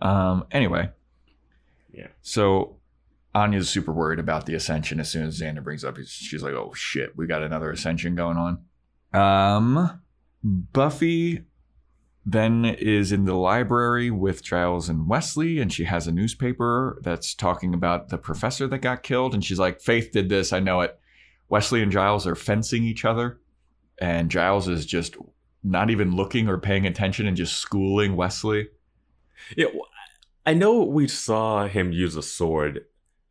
Um. 0.00 0.46
Anyway. 0.50 0.90
Yeah. 1.92 2.08
So 2.22 2.76
Anya's 3.34 3.68
super 3.68 3.92
worried 3.92 4.18
about 4.18 4.46
the 4.46 4.54
ascension. 4.54 5.00
As 5.00 5.10
soon 5.10 5.26
as 5.26 5.40
Xander 5.40 5.62
brings 5.62 5.84
up, 5.84 5.96
she's 6.06 6.42
like, 6.42 6.54
"Oh 6.54 6.72
shit, 6.74 7.16
we 7.16 7.26
got 7.26 7.42
another 7.42 7.70
ascension 7.70 8.14
going 8.14 8.36
on." 8.36 8.64
Um. 9.12 10.00
Buffy 10.42 11.44
then 12.24 12.64
is 12.64 13.12
in 13.12 13.24
the 13.24 13.34
library 13.34 14.10
with 14.10 14.42
Giles 14.42 14.88
and 14.88 15.08
Wesley, 15.08 15.58
and 15.58 15.72
she 15.72 15.84
has 15.84 16.06
a 16.06 16.12
newspaper 16.12 16.98
that's 17.02 17.34
talking 17.34 17.72
about 17.72 18.08
the 18.08 18.18
professor 18.18 18.66
that 18.68 18.78
got 18.78 19.02
killed. 19.02 19.34
And 19.34 19.44
she's 19.44 19.58
like, 19.58 19.80
Faith 19.80 20.12
did 20.12 20.28
this, 20.28 20.52
I 20.52 20.60
know 20.60 20.80
it. 20.80 20.98
Wesley 21.48 21.82
and 21.82 21.90
Giles 21.90 22.26
are 22.26 22.36
fencing 22.36 22.84
each 22.84 23.04
other, 23.04 23.40
and 23.98 24.30
Giles 24.30 24.68
is 24.68 24.86
just 24.86 25.16
not 25.62 25.90
even 25.90 26.14
looking 26.14 26.48
or 26.48 26.58
paying 26.58 26.86
attention 26.86 27.26
and 27.26 27.36
just 27.36 27.56
schooling 27.56 28.16
Wesley. 28.16 28.68
Yeah. 29.56 29.66
I 30.46 30.54
know 30.54 30.82
we 30.82 31.06
saw 31.08 31.66
him 31.66 31.92
use 31.92 32.16
a 32.16 32.22
sword 32.22 32.86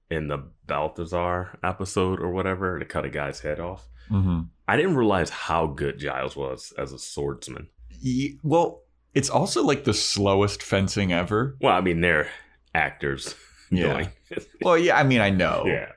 in 0.10 0.28
the 0.28 0.44
Balthazar 0.68 1.58
episode 1.64 2.20
or 2.20 2.32
whatever 2.32 2.78
to 2.78 2.86
cut 2.86 3.06
a 3.06 3.10
guy's 3.10 3.40
head 3.40 3.60
off. 3.60 3.88
Mm-hmm. 4.10 4.42
I 4.68 4.76
didn't 4.76 4.96
realize 4.96 5.30
how 5.30 5.68
good 5.68 6.00
Giles 6.00 6.36
was 6.36 6.74
as 6.78 6.94
a 6.94 7.00
swordsman. 7.00 7.70
Well, 8.44 8.82
it's 9.14 9.30
also 9.30 9.64
like 9.64 9.84
the 9.84 9.94
slowest 9.94 10.64
fencing 10.64 11.12
ever. 11.12 11.58
Well, 11.62 11.76
I 11.76 11.82
mean, 11.82 12.02
they're 12.02 12.28
actors 12.74 13.36
Yeah. 13.72 14.08
Well, 14.62 14.78
yeah, 14.78 14.98
I 14.98 15.04
mean, 15.04 15.22
I 15.22 15.32
know. 15.32 15.64
yeah. 15.66 15.92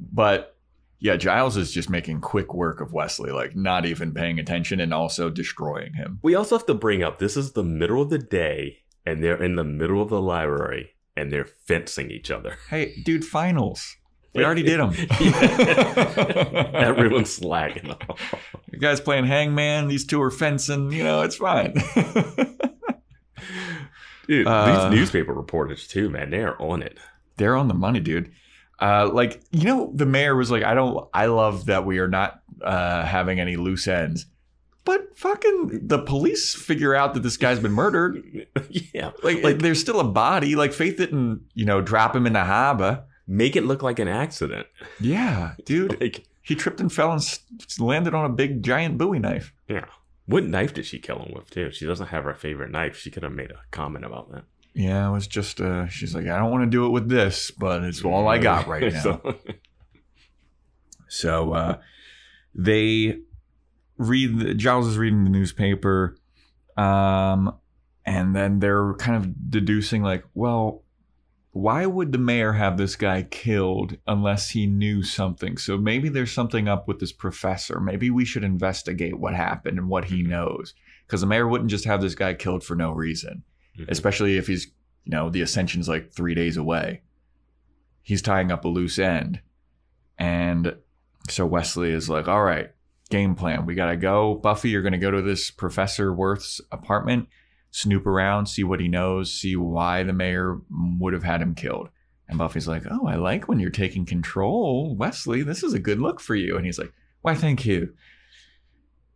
but 0.00 0.56
yeah, 1.00 1.16
Giles 1.16 1.58
is 1.58 1.70
just 1.70 1.90
making 1.90 2.22
quick 2.22 2.54
work 2.54 2.80
of 2.80 2.94
Wesley, 2.94 3.30
like 3.30 3.54
not 3.54 3.84
even 3.84 4.14
paying 4.14 4.38
attention 4.38 4.80
and 4.80 4.94
also 4.94 5.28
destroying 5.28 5.92
him. 5.92 6.18
We 6.22 6.34
also 6.34 6.56
have 6.56 6.66
to 6.66 6.74
bring 6.74 7.02
up 7.02 7.18
this 7.18 7.36
is 7.36 7.52
the 7.52 7.62
middle 7.62 8.00
of 8.00 8.08
the 8.08 8.18
day 8.18 8.78
and 9.04 9.22
they're 9.22 9.42
in 9.42 9.56
the 9.56 9.64
middle 9.64 10.00
of 10.00 10.08
the 10.08 10.20
library 10.20 10.94
and 11.14 11.30
they're 11.30 11.44
fencing 11.44 12.10
each 12.10 12.30
other. 12.30 12.56
Hey, 12.70 13.02
dude, 13.04 13.24
finals. 13.24 13.96
We 14.34 14.44
already 14.44 14.62
did 14.64 14.80
them. 14.80 14.90
Everyone's 16.74 17.38
slagging 17.38 17.90
off. 17.90 18.34
You 18.72 18.78
guys 18.78 19.00
playing 19.00 19.26
hangman. 19.26 19.88
These 19.88 20.06
two 20.06 20.20
are 20.22 20.30
fencing. 20.30 20.90
You 20.92 21.04
know, 21.04 21.22
it's 21.22 21.36
fine. 21.36 21.74
Dude, 24.26 24.46
Uh, 24.46 24.88
these 24.90 24.98
newspaper 24.98 25.32
reporters 25.34 25.86
too, 25.86 26.08
man, 26.08 26.30
they 26.30 26.42
are 26.42 26.60
on 26.60 26.82
it. 26.82 26.98
They're 27.36 27.56
on 27.56 27.68
the 27.68 27.74
money, 27.74 28.00
dude. 28.00 28.32
Uh, 28.80 29.08
like 29.12 29.42
you 29.50 29.64
know, 29.64 29.92
the 29.94 30.06
mayor 30.06 30.34
was 30.34 30.50
like, 30.50 30.64
"I 30.64 30.74
don't. 30.74 31.08
I 31.14 31.26
love 31.26 31.66
that 31.66 31.84
we 31.84 31.98
are 31.98 32.08
not 32.08 32.40
uh, 32.62 33.04
having 33.04 33.38
any 33.38 33.56
loose 33.56 33.86
ends." 33.86 34.26
But 34.84 35.16
fucking 35.16 35.86
the 35.86 35.98
police 36.00 36.54
figure 36.54 36.94
out 36.94 37.14
that 37.14 37.22
this 37.22 37.36
guy's 37.36 37.58
been 37.60 37.72
murdered. 37.72 38.46
yeah. 38.68 39.12
Like, 39.22 39.42
like 39.42 39.58
there's 39.60 39.80
still 39.80 40.00
a 40.00 40.04
body. 40.04 40.56
Like 40.56 40.72
Faith 40.74 40.96
didn't, 40.98 41.42
you 41.54 41.64
know, 41.64 41.80
drop 41.80 42.14
him 42.16 42.26
in 42.26 42.32
the 42.34 42.44
harbor. 42.44 43.04
Make 43.26 43.56
it 43.56 43.64
look 43.64 43.82
like 43.82 43.98
an 43.98 44.08
accident. 44.08 44.66
Yeah, 45.00 45.54
dude. 45.64 45.98
Like, 46.00 46.24
He 46.42 46.54
tripped 46.54 46.80
and 46.80 46.92
fell 46.92 47.10
and 47.12 47.22
landed 47.78 48.14
on 48.14 48.24
a 48.26 48.28
big 48.28 48.62
giant 48.62 48.98
Bowie 48.98 49.18
knife. 49.18 49.52
yeah. 49.68 49.86
What 50.26 50.44
knife 50.44 50.72
did 50.72 50.86
she 50.86 50.98
kill 50.98 51.18
him 51.18 51.34
with 51.34 51.50
too? 51.50 51.70
She 51.70 51.84
doesn't 51.84 52.06
have 52.06 52.24
her 52.24 52.32
favorite 52.34 52.70
knife. 52.70 52.96
She 52.96 53.10
could 53.10 53.22
have 53.24 53.32
made 53.32 53.50
a 53.50 53.60
comment 53.70 54.06
about 54.06 54.32
that. 54.32 54.44
Yeah, 54.72 55.06
it 55.08 55.12
was 55.12 55.26
just. 55.26 55.60
Uh, 55.60 55.86
she's 55.88 56.14
like, 56.14 56.26
I 56.26 56.38
don't 56.38 56.50
want 56.50 56.64
to 56.64 56.70
do 56.70 56.86
it 56.86 56.90
with 56.90 57.10
this, 57.10 57.50
but 57.50 57.82
it's 57.84 58.02
all 58.02 58.26
I 58.26 58.38
got 58.38 58.66
right 58.66 58.90
now. 58.92 59.00
So- 59.02 59.36
So 61.08 61.52
uh, 61.52 61.78
they 62.54 63.18
read. 63.98 64.38
The, 64.38 64.54
Giles 64.54 64.86
is 64.86 64.98
reading 64.98 65.24
the 65.24 65.30
newspaper, 65.30 66.16
um, 66.76 67.54
and 68.04 68.34
then 68.34 68.58
they're 68.60 68.94
kind 68.94 69.16
of 69.16 69.50
deducing, 69.50 70.02
like, 70.02 70.24
well, 70.34 70.82
why 71.54 71.86
would 71.86 72.10
the 72.10 72.18
mayor 72.18 72.52
have 72.54 72.76
this 72.76 72.96
guy 72.96 73.22
killed 73.22 73.96
unless 74.08 74.50
he 74.50 74.66
knew 74.66 75.04
something? 75.04 75.56
So 75.56 75.78
maybe 75.78 76.08
there's 76.08 76.32
something 76.32 76.66
up 76.66 76.88
with 76.88 76.98
this 76.98 77.12
professor. 77.12 77.78
Maybe 77.80 78.10
we 78.10 78.24
should 78.24 78.42
investigate 78.42 79.20
what 79.20 79.34
happened 79.34 79.78
and 79.78 79.88
what 79.88 80.06
he 80.06 80.24
knows, 80.24 80.74
because 81.06 81.20
the 81.20 81.28
mayor 81.28 81.46
wouldn't 81.46 81.70
just 81.70 81.84
have 81.84 82.00
this 82.00 82.16
guy 82.16 82.34
killed 82.34 82.64
for 82.64 82.74
no 82.74 82.90
reason, 82.90 83.44
Mhm. 83.78 83.88
especially 83.88 84.36
if 84.36 84.48
he's, 84.48 84.66
you 85.04 85.10
know, 85.12 85.30
the 85.30 85.42
ascension's 85.42 85.88
like 85.88 86.10
three 86.12 86.34
days 86.34 86.56
away. 86.56 87.02
He's 88.02 88.20
tying 88.20 88.50
up 88.50 88.64
a 88.64 88.68
loose 88.68 88.98
end, 88.98 89.40
and 90.18 90.74
so 91.30 91.46
Wesley 91.46 91.90
is 91.92 92.08
like, 92.08 92.26
all 92.26 92.42
right, 92.42 92.70
game 93.10 93.36
plan. 93.36 93.64
We 93.64 93.76
got 93.76 93.90
to 93.92 93.96
go. 93.96 94.34
Buffy, 94.34 94.70
you're 94.70 94.82
going 94.82 94.92
to 94.92 94.98
go 94.98 95.12
to 95.12 95.22
this 95.22 95.52
Professor 95.52 96.12
Worth's 96.12 96.60
apartment, 96.72 97.28
snoop 97.74 98.06
around, 98.06 98.46
see 98.46 98.62
what 98.62 98.78
he 98.78 98.86
knows, 98.86 99.34
see 99.34 99.56
why 99.56 100.04
the 100.04 100.12
mayor 100.12 100.60
would 100.70 101.12
have 101.12 101.24
had 101.24 101.42
him 101.42 101.56
killed. 101.56 101.88
And 102.28 102.38
Buffy's 102.38 102.68
like, 102.68 102.84
oh, 102.88 103.08
I 103.08 103.16
like 103.16 103.48
when 103.48 103.58
you're 103.58 103.70
taking 103.70 104.06
control. 104.06 104.94
Wesley, 104.94 105.42
this 105.42 105.64
is 105.64 105.74
a 105.74 105.80
good 105.80 105.98
look 106.00 106.20
for 106.20 106.36
you. 106.36 106.56
And 106.56 106.64
he's 106.64 106.78
like, 106.78 106.92
why, 107.22 107.34
thank 107.34 107.66
you. 107.66 107.92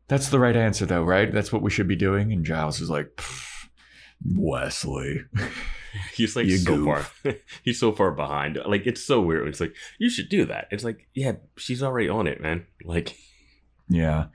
That's 0.09 0.28
the 0.30 0.40
right 0.40 0.56
answer, 0.56 0.86
though, 0.86 1.04
right? 1.04 1.32
That's 1.32 1.52
what 1.52 1.62
we 1.62 1.70
should 1.70 1.86
be 1.86 1.94
doing. 1.94 2.32
And 2.32 2.44
Giles 2.44 2.80
is 2.80 2.90
like, 2.90 3.20
Wesley. 4.34 5.22
He's 6.14 6.34
like 6.34 6.46
You 6.46 6.59
so 6.59 6.76
goof. 6.76 7.20
far. 7.22 7.34
He's 7.62 7.78
so 7.78 7.92
far 7.92 8.11
behind. 8.11 8.59
Like 8.66 8.86
it's 8.86 9.02
so 9.02 9.20
weird. 9.20 9.48
It's 9.48 9.61
like 9.61 9.74
you 9.98 10.11
should 10.11 10.28
do 10.28 10.44
that. 10.46 10.66
It's 10.70 10.84
like 10.84 11.06
yeah, 11.14 11.32
she's 11.56 11.82
already 11.82 12.09
on 12.09 12.26
it, 12.26 12.40
man. 12.40 12.66
Like 12.84 13.16
Yeah. 13.88 14.26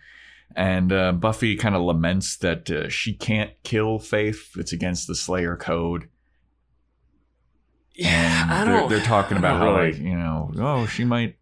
And 0.55 0.91
uh, 0.93 1.11
Buffy 1.13 1.55
kind 1.55 1.75
of 1.75 1.81
laments 1.81 2.37
that 2.37 2.69
uh, 2.69 2.89
she 2.89 3.13
can't 3.13 3.51
kill 3.63 3.99
Faith. 3.99 4.51
It's 4.57 4.71
against 4.73 5.07
the 5.07 5.15
Slayer 5.15 5.55
code. 5.55 6.09
yeah, 7.95 8.43
And 8.43 8.51
I 8.51 8.65
they're, 8.65 8.79
don't. 8.79 8.89
they're 8.89 9.01
talking 9.01 9.37
about 9.37 9.59
how, 9.59 9.75
really- 9.75 9.91
like, 9.93 10.01
you 10.01 10.15
know, 10.17 10.51
oh, 10.57 10.85
she 10.85 11.03
might, 11.05 11.35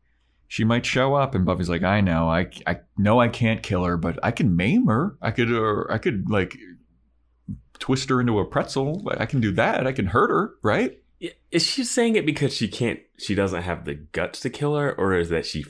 she 0.48 0.64
might 0.64 0.86
show 0.86 1.14
up. 1.16 1.34
And 1.36 1.46
Buffy's 1.46 1.70
like, 1.70 1.84
I 1.84 2.02
know, 2.02 2.30
I, 2.30 2.50
I 2.68 2.80
know 2.98 3.20
I 3.20 3.28
can't 3.30 3.64
kill 3.64 3.84
her, 3.86 3.98
but 3.98 4.20
I 4.24 4.32
can 4.32 4.56
maim 4.56 4.88
her. 4.88 5.16
I 5.22 5.32
could, 5.32 5.52
or 5.52 5.92
I 5.92 5.98
could 5.98 6.30
like 6.30 6.58
twist 7.80 8.10
her 8.10 8.20
into 8.20 8.40
a 8.40 8.46
pretzel. 8.46 9.06
I 9.18 9.26
can 9.26 9.40
do 9.42 9.52
that. 9.54 9.88
I 9.88 9.92
can 9.92 10.08
hurt 10.08 10.30
her, 10.30 10.56
right? 10.62 10.98
Is 11.52 11.66
she 11.66 11.84
saying 11.84 12.16
it 12.16 12.26
because 12.26 12.54
she 12.54 12.68
can't? 12.68 13.00
She 13.18 13.36
doesn't 13.36 13.62
have 13.62 13.86
the 13.86 13.94
guts 13.94 14.40
to 14.42 14.50
kill 14.50 14.76
her, 14.76 14.92
or 14.98 15.14
is 15.16 15.30
that 15.30 15.46
she? 15.46 15.66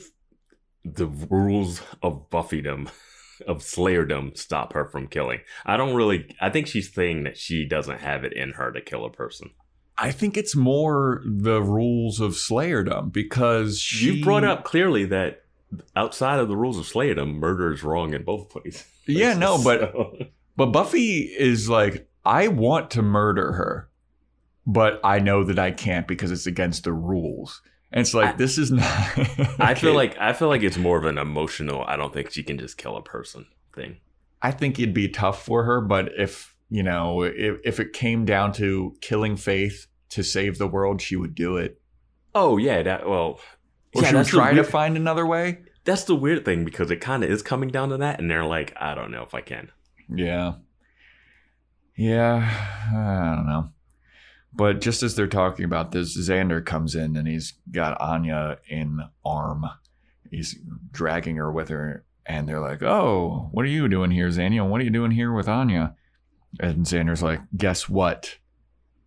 The 0.86 1.06
rules 1.08 1.82
of 2.02 2.30
Buffydom, 2.32 2.90
of 3.48 3.60
Slayerdom, 3.60 4.38
stop 4.38 4.74
her 4.74 4.86
from 4.86 5.08
killing. 5.08 5.40
I 5.66 5.78
don't 5.78 5.96
really. 5.96 6.36
I 6.40 6.50
think 6.50 6.68
she's 6.68 6.94
saying 6.94 7.24
that 7.24 7.38
she 7.38 7.66
doesn't 7.66 8.00
have 8.00 8.24
it 8.24 8.34
in 8.34 8.52
her 8.54 8.72
to 8.72 8.82
kill 8.82 9.06
a 9.06 9.10
person. 9.10 9.52
I 9.98 10.12
think 10.12 10.38
it's 10.38 10.56
more 10.56 11.22
the 11.26 11.62
rules 11.62 12.20
of 12.20 12.32
Slayerdom 12.32 13.12
because 13.12 13.80
she 13.80 14.14
You 14.14 14.24
brought 14.24 14.44
up 14.44 14.64
clearly 14.64 15.06
that 15.06 15.44
outside 15.96 16.40
of 16.40 16.48
the 16.48 16.58
rules 16.58 16.78
of 16.78 16.86
Slayerdom, 16.86 17.36
murder 17.36 17.72
is 17.72 17.84
wrong 17.84 18.14
in 18.14 18.24
both 18.24 18.50
places. 18.50 18.86
Yeah, 19.08 19.34
no, 19.34 19.62
but 19.62 19.96
But 20.56 20.68
Buffy 20.68 21.22
is 21.22 21.70
like, 21.70 22.08
I 22.24 22.48
want 22.48 22.92
to 22.92 23.02
murder 23.02 23.54
her, 23.54 23.90
but 24.68 25.00
I 25.04 25.20
know 25.20 25.44
that 25.44 25.58
I 25.58 25.72
can't 25.72 26.08
because 26.08 26.32
it's 26.32 26.46
against 26.46 26.84
the 26.84 26.94
rules. 26.94 27.62
And 27.92 28.02
it's 28.02 28.14
like 28.14 28.36
I- 28.36 28.38
this 28.38 28.58
is 28.58 28.72
not. 28.72 28.86
I 29.60 29.74
feel 29.76 29.94
like 29.94 30.18
I 30.20 30.34
feel 30.34 30.48
like 30.48 30.64
it's 30.64 30.78
more 30.78 30.98
of 30.98 31.06
an 31.06 31.18
emotional. 31.18 31.84
I 31.86 31.96
don't 31.98 32.14
think 32.14 32.32
she 32.32 32.44
can 32.44 32.58
just 32.58 32.78
kill 32.78 32.96
a 32.98 33.02
person 33.04 33.46
thing. 33.76 33.98
I 34.42 34.52
think 34.52 34.80
it'd 34.80 34.94
be 34.94 35.08
tough 35.10 35.46
for 35.46 35.64
her, 35.66 35.82
but 35.82 36.10
if 36.18 36.56
you 36.70 36.84
know, 36.84 37.22
if 37.24 37.60
if 37.64 37.80
it 37.80 37.94
came 37.94 38.26
down 38.26 38.54
to 38.54 38.96
killing 39.02 39.36
Faith 39.36 39.88
to 40.10 40.24
save 40.24 40.58
the 40.58 40.68
world, 40.68 41.02
she 41.02 41.16
would 41.16 41.36
do 41.36 41.58
it. 41.58 41.82
Oh 42.34 42.58
yeah, 42.58 42.82
that 42.84 43.08
well. 43.08 43.40
Or 43.94 44.02
yeah, 44.04 44.10
she 44.10 44.16
would 44.16 44.26
try 44.28 44.54
to 44.54 44.64
find 44.64 44.96
another 44.96 45.26
way. 45.26 45.60
That's 45.84 46.06
the 46.06 46.16
weird 46.16 46.46
thing 46.46 46.64
because 46.64 46.92
it 46.92 46.98
kind 47.02 47.24
of 47.24 47.30
is 47.30 47.42
coming 47.42 47.70
down 47.70 47.90
to 47.90 47.98
that, 47.98 48.20
and 48.20 48.32
they're 48.32 48.46
like, 48.46 48.74
I 48.80 48.96
don't 48.96 49.12
know 49.12 49.24
if 49.24 49.34
I 49.34 49.42
can. 49.42 49.70
Yeah. 50.08 50.54
Yeah, 51.98 52.38
I 52.96 53.36
don't 53.36 53.48
know. 53.48 53.70
But 54.54 54.82
just 54.82 55.02
as 55.02 55.16
they're 55.16 55.28
talking 55.28 55.66
about 55.66 55.92
this, 55.92 56.18
Xander 56.18 56.64
comes 56.66 56.94
in 56.96 57.16
and 57.16 57.28
he's 57.28 57.54
got 57.72 58.00
Anya 58.02 58.58
in 58.68 59.00
arm. 59.24 59.66
He's 60.30 60.58
dragging 60.92 61.38
her 61.38 61.52
with 61.52 61.70
her, 61.70 62.04
and 62.26 62.48
they're 62.48 62.60
like, 62.60 62.84
"Oh, 62.84 63.50
what 63.52 63.64
are 63.66 63.70
you 63.70 63.88
doing 63.88 64.12
here, 64.12 64.28
Xania? 64.30 64.68
What 64.68 64.82
are 64.82 64.84
you 64.84 64.90
doing 64.90 65.12
here 65.12 65.34
with 65.34 65.48
Anya?" 65.48 65.96
And 66.60 66.86
Xander's 66.86 67.24
like, 67.24 67.42
"Guess 67.56 67.88
what? 67.90 68.38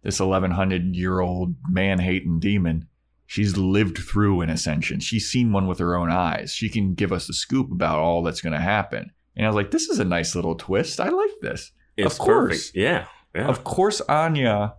This 0.02 0.20
1100 0.20 0.94
year 0.96 1.20
old 1.20 1.54
man 1.68 1.98
hating 1.98 2.40
demon, 2.40 2.88
she's 3.26 3.56
lived 3.56 3.98
through 3.98 4.40
an 4.42 4.50
ascension. 4.50 5.00
She's 5.00 5.30
seen 5.30 5.52
one 5.52 5.66
with 5.66 5.78
her 5.78 5.96
own 5.96 6.10
eyes. 6.10 6.52
She 6.52 6.68
can 6.68 6.94
give 6.94 7.12
us 7.12 7.28
a 7.28 7.32
scoop 7.34 7.70
about 7.72 7.98
all 7.98 8.22
that's 8.22 8.40
going 8.40 8.52
to 8.54 8.60
happen." 8.60 9.10
And 9.36 9.44
I 9.44 9.48
was 9.48 9.56
like, 9.56 9.70
"This 9.70 9.88
is 9.88 9.98
a 9.98 10.04
nice 10.04 10.34
little 10.34 10.54
twist. 10.54 11.00
I 11.00 11.08
like 11.10 11.30
this." 11.42 11.72
It's 11.96 12.14
Of 12.14 12.18
course. 12.18 12.48
perfect. 12.70 12.76
Yeah, 12.76 13.06
yeah. 13.34 13.46
Of 13.46 13.62
course, 13.64 14.00
Anya 14.02 14.74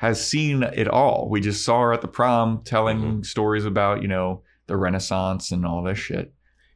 has 0.00 0.26
seen 0.26 0.62
it 0.62 0.88
all. 0.88 1.28
We 1.28 1.40
just 1.42 1.62
saw 1.62 1.80
her 1.82 1.92
at 1.92 2.00
the 2.00 2.08
prom 2.08 2.62
telling 2.64 2.98
Mhm. 3.20 3.26
stories 3.26 3.66
about, 3.66 4.00
you 4.00 4.08
know, 4.08 4.42
the 4.66 4.76
Renaissance 4.78 5.52
and 5.52 5.64
all 5.66 5.82
this 5.82 5.98
shit. 5.98 6.32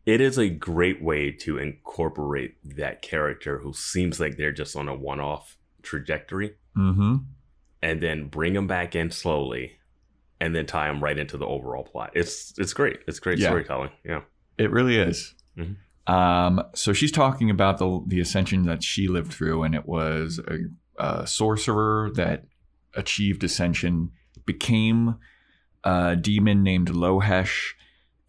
it 0.07 0.20
is 0.20 0.37
a 0.37 0.51
great 0.51 1.03
way 1.03 1.31
to 1.31 1.57
incorporate 1.57 2.57
that 2.62 3.01
character 3.01 3.61
who 3.61 3.72
seems 3.72 4.20
like 4.20 4.37
they're 4.37 4.53
just 4.53 4.77
on 4.77 4.87
a 4.87 4.95
one-off 4.95 5.57
trajectory, 5.83 6.57
Mm-hmm. 6.77 7.14
and 7.81 8.03
then 8.03 8.29
bring 8.29 8.53
them 8.53 8.66
back 8.66 8.95
in 8.95 9.11
slowly, 9.11 9.79
and 10.41 10.55
then 10.55 10.66
tie 10.66 10.89
them 10.89 11.03
right 11.03 11.18
into 11.18 11.39
the 11.39 11.47
overall 11.47 11.85
plot. 11.85 12.11
It's 12.14 12.53
it's 12.59 12.75
great. 12.75 12.99
It's 13.09 13.18
great 13.18 13.39
Yeah. 13.39 13.47
storytelling. 13.49 13.93
Yeah. 14.05 14.20
It 14.59 14.70
really 14.70 14.99
is. 14.99 15.35
Mhm. 15.57 15.77
Um, 16.07 16.62
so 16.75 16.93
she's 16.93 17.12
talking 17.12 17.49
about 17.49 17.79
the 17.79 18.05
the 18.07 18.20
ascension 18.20 18.64
that 18.64 18.83
she 18.83 19.09
lived 19.09 19.33
through, 19.33 19.62
and 19.62 19.75
it 19.75 19.87
was 19.87 20.39
a, 20.39 20.59
a 21.03 21.27
sorcerer 21.27 22.11
that 22.16 22.45
achieved 22.97 23.45
ascension, 23.45 24.11
became 24.47 25.16
a 25.84 26.16
demon 26.16 26.62
named 26.62 26.88
Lohesh, 26.88 27.72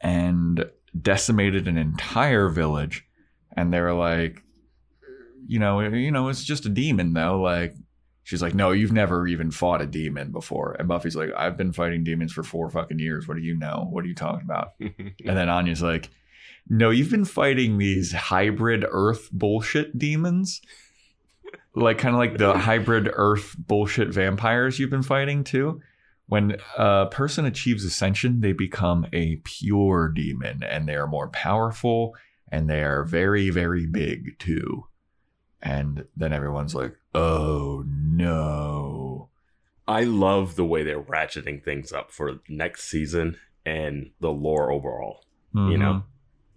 and 0.01 0.65
decimated 0.99 1.67
an 1.67 1.77
entire 1.77 2.49
village. 2.49 3.05
And 3.55 3.73
they 3.73 3.79
were 3.79 3.93
like, 3.93 4.43
you 5.47 5.59
know, 5.59 5.79
you 5.79 6.11
know, 6.11 6.29
it's 6.29 6.43
just 6.43 6.65
a 6.65 6.69
demon 6.69 7.13
though. 7.13 7.39
Like, 7.39 7.75
she's 8.23 8.41
like, 8.41 8.55
no, 8.55 8.71
you've 8.71 8.91
never 8.91 9.27
even 9.27 9.51
fought 9.51 9.81
a 9.81 9.85
demon 9.85 10.31
before. 10.31 10.75
And 10.77 10.87
Buffy's 10.87 11.15
like, 11.15 11.31
I've 11.37 11.57
been 11.57 11.71
fighting 11.71 12.03
demons 12.03 12.33
for 12.33 12.43
four 12.43 12.69
fucking 12.69 12.99
years. 12.99 13.27
What 13.27 13.37
do 13.37 13.43
you 13.43 13.57
know? 13.57 13.87
What 13.89 14.03
are 14.03 14.07
you 14.07 14.15
talking 14.15 14.45
about? 14.45 14.73
And 14.79 15.37
then 15.37 15.49
Anya's 15.49 15.81
like, 15.81 16.09
No, 16.69 16.89
you've 16.89 17.11
been 17.11 17.25
fighting 17.25 17.77
these 17.77 18.11
hybrid 18.11 18.85
Earth 18.89 19.29
bullshit 19.31 19.97
demons. 19.97 20.61
Like 21.75 21.97
kind 21.97 22.15
of 22.15 22.19
like 22.19 22.37
the 22.37 22.57
hybrid 22.57 23.09
Earth 23.13 23.55
bullshit 23.57 24.09
vampires 24.09 24.79
you've 24.79 24.89
been 24.89 25.03
fighting 25.03 25.43
too. 25.43 25.81
When 26.27 26.57
a 26.77 27.07
person 27.07 27.45
achieves 27.45 27.83
ascension, 27.83 28.41
they 28.41 28.53
become 28.53 29.05
a 29.13 29.35
pure 29.43 30.09
demon 30.09 30.63
and 30.63 30.87
they 30.87 30.95
are 30.95 31.05
more 31.05 31.27
powerful 31.27 32.15
and 32.51 32.69
they 32.69 32.81
are 32.83 33.03
very, 33.03 33.49
very 33.49 33.85
big 33.85 34.39
too. 34.39 34.87
And 35.61 36.05
then 36.15 36.31
everyone's 36.33 36.73
like, 36.73 36.95
oh 37.13 37.83
no. 37.85 39.29
I 39.87 40.03
love 40.03 40.55
the 40.55 40.65
way 40.65 40.83
they're 40.83 41.01
ratcheting 41.01 41.63
things 41.63 41.91
up 41.91 42.11
for 42.11 42.39
next 42.49 42.85
season 42.89 43.37
and 43.65 44.11
the 44.19 44.31
lore 44.31 44.71
overall. 44.71 45.25
You 45.53 45.77
know, 45.77 45.93
mm-hmm. 45.93 46.07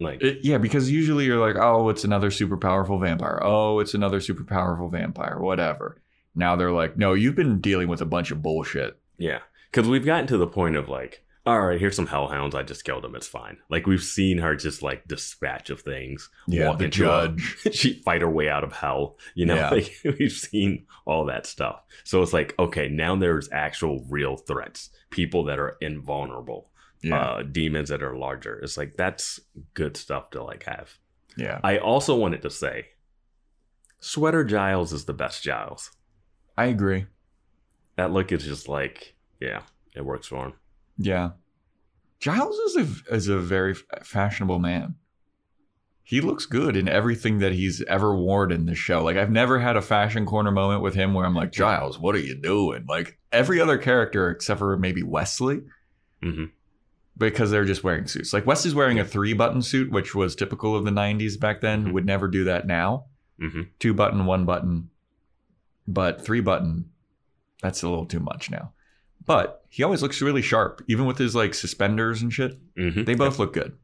Like 0.01 0.23
It- 0.23 0.39
yeah, 0.45 0.59
because 0.59 0.91
usually 0.91 1.25
you're 1.25 1.45
like, 1.45 1.57
oh, 1.57 1.89
it's 1.89 2.05
another 2.05 2.31
super 2.31 2.57
powerful 2.57 2.99
vampire. 2.99 3.41
Oh, 3.43 3.81
it's 3.81 3.95
another 3.95 4.21
super 4.21 4.45
powerful 4.45 4.89
vampire, 4.89 5.39
whatever. 5.39 6.01
Now 6.35 6.55
they're 6.57 6.73
like, 6.73 6.97
no, 6.97 7.15
you've 7.15 7.35
been 7.37 7.61
dealing 7.61 7.89
with 7.89 8.01
a 8.01 8.07
bunch 8.07 8.31
of 8.31 8.43
bullshit. 8.43 8.99
Yeah, 9.19 9.41
because 9.71 9.89
we've 9.89 10.05
gotten 10.07 10.27
to 10.29 10.37
the 10.39 10.47
point 10.47 10.77
of 10.77 10.89
like, 10.89 11.25
all 11.47 11.61
right, 11.63 11.81
here's 11.81 11.97
some 11.97 12.07
hellhounds. 12.07 12.55
I 12.55 12.63
just 12.63 12.85
killed 12.85 13.03
them. 13.05 13.15
It's 13.17 13.27
fine. 13.27 13.57
Like 13.71 13.87
we've 13.87 14.03
seen 14.03 14.37
her 14.39 14.55
just 14.55 14.83
like 14.83 15.09
dispatch 15.09 15.71
of 15.71 15.81
things. 15.81 16.29
Yeah, 16.47 16.69
walk 16.69 16.79
the 16.79 16.85
into 16.85 17.05
a- 17.05 17.29
judge. 17.29 17.57
she 17.73 18.03
fight 18.03 18.21
her 18.21 18.31
way 18.31 18.49
out 18.51 18.65
of 18.65 18.73
hell. 18.75 19.17
You 19.35 19.47
know, 19.47 19.55
Yeah. 19.57 19.71
like 19.71 19.97
we've 20.19 20.31
seen 20.31 20.87
all 21.07 21.25
that 21.25 21.47
stuff. 21.47 21.81
So 22.05 22.23
it's 22.23 22.35
like, 22.35 22.55
okay, 22.59 22.89
now 22.89 23.17
there's 23.17 23.49
actual 23.51 24.05
real 24.11 24.37
threats, 24.37 24.91
people 25.11 25.45
that 25.45 25.59
are 25.59 25.77
invulnerable, 25.81 26.69
Yeah, 27.03 27.21
uh, 27.21 27.43
demons 27.43 27.89
that 27.91 28.03
are 28.03 28.17
larger. 28.17 28.59
It's 28.59 28.77
like 28.77 28.97
that's 28.97 29.39
good 29.75 29.97
stuff 29.97 30.31
to 30.31 30.43
like 30.43 30.65
have. 30.65 30.99
yeah. 31.37 31.61
I 31.63 31.79
also 31.79 32.17
wanted 32.17 32.43
to 32.43 32.51
say, 32.51 32.87
Sweater 34.01 34.45
Giles 34.45 34.93
is 34.93 35.05
the 35.05 35.13
best 35.13 35.43
Giles. 35.43 35.91
I 36.57 36.67
agree. 36.67 37.07
That 37.97 38.13
look 38.13 38.33
is 38.33 38.45
just 38.45 38.69
like, 38.69 39.15
yeah, 39.41 39.63
it 39.95 40.05
works 40.05 40.27
for 40.29 40.47
him. 40.47 40.53
Yeah. 40.99 41.31
Giles 42.21 42.57
is 42.57 42.77
a 42.77 43.15
is 43.15 43.29
a 43.29 43.39
very 43.39 43.75
fashionable 44.03 44.59
man. 44.59 44.97
He 46.03 46.21
looks 46.21 46.47
good 46.47 46.75
in 46.77 46.89
everything 46.89 47.39
that 47.41 47.53
he's 47.53 47.83
ever 47.83 48.17
worn 48.17 48.51
in 48.51 48.65
the 48.67 48.75
show. 48.75 49.05
Like 49.05 49.17
I've 49.17 49.31
never 49.31 49.59
had 49.59 49.77
a 49.77 49.83
fashion 49.83 50.27
corner 50.27 50.51
moment 50.51 50.83
with 50.83 50.95
him 50.95 51.13
where 51.15 51.27
I'm 51.27 51.35
like, 51.35 51.53
Giles, 51.53 51.99
what 51.99 52.15
are 52.15 52.21
you 52.21 52.35
doing? 52.35 52.87
Like 52.89 53.19
every 53.31 53.61
other 53.61 53.79
character 53.79 54.31
except 54.31 54.59
for 54.59 54.77
maybe 54.77 55.03
Wesley, 55.03 55.61
hmm 56.23 56.47
because 57.19 57.51
they're 57.51 57.65
just 57.65 57.85
wearing 57.85 58.07
suits. 58.07 58.33
Like 58.33 58.47
West 58.47 58.65
is 58.65 58.75
wearing 58.75 58.99
a 58.99 59.05
three 59.05 59.33
button 59.33 59.63
suit, 59.63 59.91
which 59.91 60.15
was 60.15 60.35
typical 60.37 60.77
of 60.77 60.85
the 60.85 60.91
'90s 60.91 61.39
back 61.39 61.61
then. 61.61 61.87
Mhm. 61.87 61.93
Would 61.93 62.07
never 62.07 62.29
do 62.29 62.45
that 62.45 62.67
now. 62.67 63.07
hmm 63.41 63.63
Two 63.79 63.95
button, 63.95 64.27
one 64.27 64.45
button, 64.45 64.91
but 65.87 66.25
three 66.25 66.41
button. 66.41 66.91
That's 67.63 67.83
a 67.83 67.89
little 67.89 68.07
too 68.07 68.21
much 68.21 68.51
now. 68.51 68.73
But 69.27 69.65
he 69.69 69.83
always 69.83 70.01
looks 70.01 70.23
really 70.23 70.43
sharp, 70.43 70.83
even 70.89 71.05
with 71.07 71.19
his 71.19 71.35
like 71.35 71.55
suspenders 71.55 72.23
and 72.23 72.33
shit. 72.33 72.59
hmm 72.77 73.03
They 73.05 73.15
both 73.15 73.39
look 73.39 73.53
good. 73.53 73.77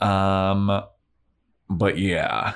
Um, 0.00 0.84
but 1.68 1.98
yeah, 1.98 2.54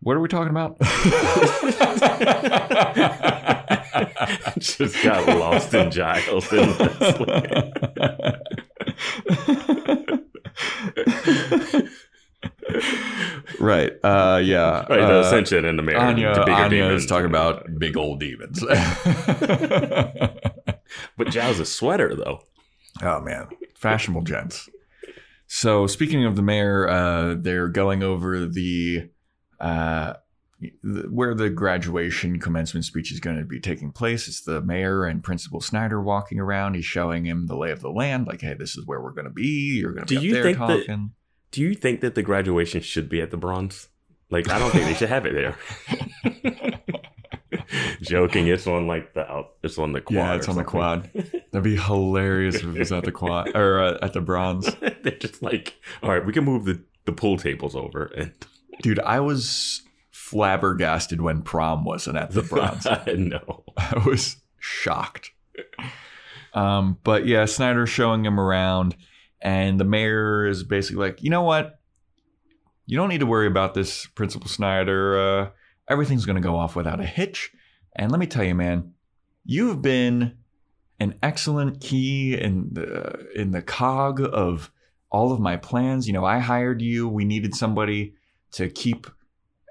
what 0.00 0.16
are 0.16 0.20
we 0.20 0.28
talking 0.28 0.50
about? 0.50 0.78
just 4.58 5.02
got 5.02 5.26
lost 5.38 5.74
in 5.74 5.90
Giles 5.90 6.50
and 6.52 6.78
Wesley. 6.78 8.62
right. 13.60 13.92
Uh, 14.02 14.40
yeah. 14.44 14.80
Right, 14.88 15.00
the 15.00 15.18
uh, 15.18 15.20
Ascension 15.20 15.64
and 15.64 15.78
the 15.78 15.82
Mayor. 15.82 15.98
Anya, 15.98 16.34
the 16.34 16.40
bigger 16.40 16.52
Anya 16.52 16.82
demons. 16.84 17.02
is 17.04 17.08
talking 17.08 17.26
about 17.26 17.66
big 17.78 17.96
old 17.96 18.20
demons. 18.20 18.62
But 21.18 21.28
Giles' 21.30 21.70
sweater, 21.70 22.14
though. 22.14 22.40
Oh 23.02 23.20
man, 23.20 23.48
fashionable 23.76 24.22
gents. 24.22 24.70
So 25.46 25.86
speaking 25.86 26.24
of 26.24 26.34
the 26.34 26.40
mayor, 26.42 26.88
uh, 26.88 27.34
they're 27.38 27.68
going 27.68 28.02
over 28.02 28.46
the 28.46 29.10
uh, 29.60 30.14
the- 30.14 30.18
where 30.82 31.34
the 31.34 31.50
graduation 31.50 32.40
commencement 32.40 32.84
speech 32.84 33.12
is 33.12 33.20
going 33.20 33.36
to 33.38 33.44
be 33.44 33.60
taking 33.60 33.92
place. 33.92 34.26
It's 34.26 34.40
the 34.42 34.60
mayor 34.60 35.04
and 35.04 35.22
Principal 35.22 35.60
Snyder 35.60 36.00
walking 36.02 36.40
around. 36.40 36.74
He's 36.74 36.84
showing 36.84 37.24
him 37.24 37.46
the 37.46 37.56
lay 37.56 37.70
of 37.70 37.80
the 37.80 37.90
land, 37.90 38.26
like, 38.26 38.40
"Hey, 38.40 38.54
this 38.54 38.76
is 38.76 38.84
where 38.86 39.00
we're 39.00 39.12
going 39.12 39.24
to 39.26 39.30
be. 39.30 39.78
You're 39.80 39.92
going 39.92 40.06
to 40.06 40.14
Do 40.14 40.20
be 40.20 40.26
you 40.26 40.32
there 40.34 40.42
think 40.42 40.58
that- 40.58 40.66
talking." 40.86 41.12
Do 41.50 41.62
you 41.62 41.74
think 41.74 42.00
that 42.02 42.14
the 42.14 42.22
graduation 42.22 42.82
should 42.82 43.08
be 43.08 43.22
at 43.22 43.30
the 43.30 43.36
Bronze? 43.38 43.88
Like, 44.30 44.50
I 44.50 44.58
don't 44.58 44.70
think 44.70 44.84
they 44.84 44.92
should 44.94 45.08
have 45.08 45.24
it 45.24 45.32
there. 45.32 45.56
Joking, 48.02 48.46
it's 48.48 48.66
on 48.66 48.86
like 48.86 49.14
the 49.14 49.26
out. 49.30 49.54
It's 49.62 49.78
on 49.78 49.92
the 49.92 50.00
quad. 50.00 50.14
yeah, 50.16 50.34
it's 50.34 50.48
on 50.48 50.56
the 50.56 50.64
quad. 50.64 51.10
That'd 51.14 51.62
be 51.62 51.76
hilarious 51.76 52.56
if 52.56 52.64
it 52.64 52.78
was 52.78 52.92
at 52.92 53.04
the 53.04 53.12
quad 53.12 53.50
or 53.56 53.80
uh, 53.80 53.98
at 54.02 54.12
the 54.12 54.20
bronze. 54.20 54.68
They're 55.02 55.12
just 55.18 55.42
like, 55.42 55.74
all 56.02 56.10
right, 56.10 56.24
we 56.24 56.32
can 56.32 56.44
move 56.44 56.64
the 56.64 56.82
the 57.06 57.12
pool 57.12 57.38
tables 57.38 57.74
over 57.74 58.04
and 58.16 58.32
Dude, 58.82 59.00
I 59.00 59.18
was 59.20 59.82
flabbergasted 60.28 61.22
when 61.22 61.40
prom 61.40 61.84
wasn't 61.84 62.18
at 62.18 62.32
the 62.32 62.42
bronze. 62.42 62.86
I 62.90 63.14
know. 63.16 63.64
I 63.76 64.02
was 64.04 64.36
shocked. 64.58 65.30
Um, 66.52 66.98
but 67.02 67.26
yeah, 67.26 67.46
Snyder's 67.46 67.88
showing 67.88 68.24
him 68.24 68.38
around, 68.38 68.94
and 69.40 69.80
the 69.80 69.84
mayor 69.84 70.46
is 70.46 70.64
basically 70.64 71.08
like, 71.08 71.22
you 71.22 71.30
know 71.30 71.42
what? 71.42 71.80
You 72.86 72.96
don't 72.96 73.08
need 73.08 73.20
to 73.20 73.26
worry 73.26 73.46
about 73.46 73.72
this, 73.72 74.06
Principal 74.06 74.48
Snyder. 74.48 75.18
Uh, 75.18 75.50
everything's 75.88 76.26
going 76.26 76.36
to 76.36 76.46
go 76.46 76.56
off 76.56 76.76
without 76.76 77.00
a 77.00 77.06
hitch. 77.06 77.50
And 77.96 78.10
let 78.10 78.20
me 78.20 78.26
tell 78.26 78.44
you, 78.44 78.54
man, 78.54 78.92
you 79.44 79.68
have 79.68 79.80
been 79.80 80.36
an 81.00 81.14
excellent 81.22 81.80
key 81.80 82.34
in 82.38 82.68
the 82.72 83.26
in 83.34 83.52
the 83.52 83.62
cog 83.62 84.20
of 84.20 84.70
all 85.10 85.32
of 85.32 85.40
my 85.40 85.56
plans. 85.56 86.06
You 86.06 86.12
know, 86.12 86.24
I 86.24 86.38
hired 86.38 86.82
you. 86.82 87.08
We 87.08 87.24
needed 87.24 87.54
somebody 87.54 88.14
to 88.52 88.68
keep 88.68 89.06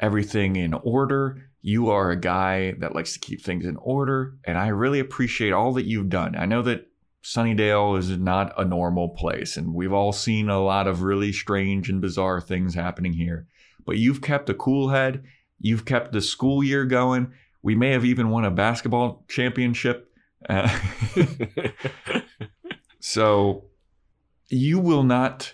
everything 0.02 0.56
in 0.56 0.74
order. 0.74 1.50
You 1.62 1.90
are 1.90 2.12
a 2.12 2.20
guy 2.20 2.74
that 2.80 2.96
likes 2.96 3.14
to 3.14 3.20
keep 3.20 3.42
things 3.42 3.66
in 3.66 3.78
order, 3.78 4.38
and 4.46 4.58
I 4.58 4.68
really 4.68 5.00
appreciate 5.00 5.52
all 5.52 5.74
that 5.74 5.86
you've 5.86 6.10
done. 6.10 6.36
I 6.36 6.46
know 6.46 6.62
that 6.62 6.88
Sunnydale 7.24 8.00
is 8.00 8.10
not 8.18 8.54
a 8.58 8.64
normal 8.64 9.10
place, 9.10 9.58
and 9.58 9.74
we've 9.74 9.92
all 9.92 10.14
seen 10.14 10.50
a 10.50 10.64
lot 10.64 10.88
of 10.88 11.02
really 11.02 11.34
strange 11.34 11.90
and 11.90 12.00
bizarre 12.00 12.40
things 12.40 12.74
happening 12.74 13.14
here. 13.14 13.48
But 13.86 13.98
you've 13.98 14.22
kept 14.22 14.50
a 14.50 14.54
cool 14.54 14.90
head. 14.90 15.24
You've 15.60 15.86
kept 15.86 16.14
the 16.14 16.22
school 16.22 16.64
year 16.64 16.86
going. 16.86 17.34
We 17.62 17.76
may 17.76 17.92
have 17.92 18.06
even 18.06 18.30
won 18.30 18.46
a 18.46 18.52
basketball 18.52 19.26
championship. 19.28 20.10
Uh, 20.48 20.70
so 23.00 23.66
you 24.50 24.80
will 24.80 25.04
not 25.04 25.54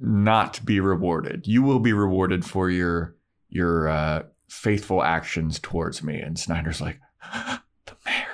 not 0.00 0.64
be 0.64 0.80
rewarded. 0.80 1.46
You 1.46 1.62
will 1.62 1.80
be 1.80 1.92
rewarded 1.92 2.44
for 2.44 2.70
your 2.70 3.16
your 3.48 3.88
uh, 3.88 4.22
faithful 4.48 5.02
actions 5.02 5.58
towards 5.58 6.02
me. 6.02 6.20
And 6.20 6.38
Snyder's 6.38 6.80
like, 6.80 7.00
the 7.32 7.96
mayor, 8.06 8.26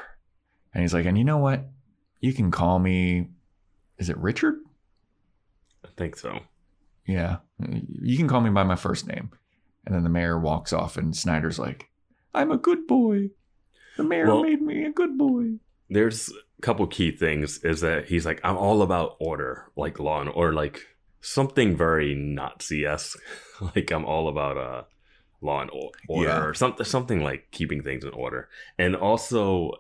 and 0.74 0.82
he's 0.82 0.94
like, 0.94 1.06
and 1.06 1.16
you 1.18 1.24
know 1.24 1.38
what? 1.38 1.66
You 2.20 2.32
can 2.32 2.50
call 2.50 2.78
me. 2.78 3.28
Is 3.98 4.10
it 4.10 4.16
Richard? 4.18 4.56
I 5.84 5.88
think 5.96 6.16
so. 6.16 6.40
Yeah, 7.06 7.36
you 7.68 8.16
can 8.16 8.28
call 8.28 8.40
me 8.40 8.50
by 8.50 8.64
my 8.64 8.76
first 8.76 9.06
name. 9.06 9.30
And 9.84 9.94
then 9.94 10.02
the 10.02 10.10
mayor 10.10 10.38
walks 10.38 10.72
off, 10.72 10.96
and 10.96 11.16
Snyder's 11.16 11.58
like, 11.58 11.88
I'm 12.34 12.50
a 12.50 12.56
good 12.58 12.86
boy. 12.86 13.30
The 13.96 14.02
mayor 14.04 14.26
Well- 14.26 14.42
made 14.42 14.60
me 14.60 14.84
a 14.84 14.92
good 14.92 15.16
boy. 15.16 15.58
There's 15.88 16.28
a 16.58 16.62
couple 16.62 16.84
key 16.88 17.12
things. 17.12 17.58
Is 17.58 17.80
that 17.82 18.08
he's 18.08 18.26
like, 18.26 18.40
I'm 18.42 18.56
all 18.56 18.82
about 18.82 19.16
order, 19.20 19.70
like 19.76 20.00
law 20.00 20.20
and 20.20 20.28
or 20.30 20.52
like 20.52 20.82
something 21.26 21.76
very 21.76 22.14
Nazi 22.14 22.84
esque. 22.86 23.18
like 23.74 23.90
I'm 23.90 24.04
all 24.04 24.28
about 24.28 24.56
uh 24.56 24.82
law 25.42 25.60
and 25.60 25.70
order 26.08 26.28
Yeah. 26.28 26.42
or 26.44 26.54
something 26.54 26.84
something 26.84 27.20
like 27.22 27.50
keeping 27.50 27.82
things 27.82 28.04
in 28.04 28.10
order. 28.10 28.48
And 28.78 28.96
also, 28.96 29.72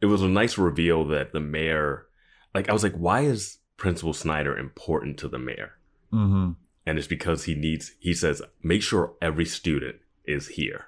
it 0.00 0.06
was 0.06 0.22
a 0.22 0.28
nice 0.28 0.56
reveal 0.58 1.04
that 1.08 1.32
the 1.32 1.40
mayor, 1.40 2.06
like 2.54 2.68
I 2.68 2.72
was 2.72 2.82
like, 2.82 2.94
why 2.94 3.20
is 3.22 3.58
Principal 3.76 4.12
Snyder 4.12 4.56
important 4.56 5.18
to 5.18 5.28
the 5.28 5.38
mayor? 5.38 5.72
Mm-hmm. 6.12 6.52
And 6.86 6.98
it's 6.98 7.06
because 7.08 7.44
he 7.44 7.54
needs. 7.54 7.92
He 8.00 8.14
says, 8.14 8.42
make 8.62 8.82
sure 8.82 9.14
every 9.20 9.44
student 9.44 9.96
is 10.24 10.48
here. 10.48 10.86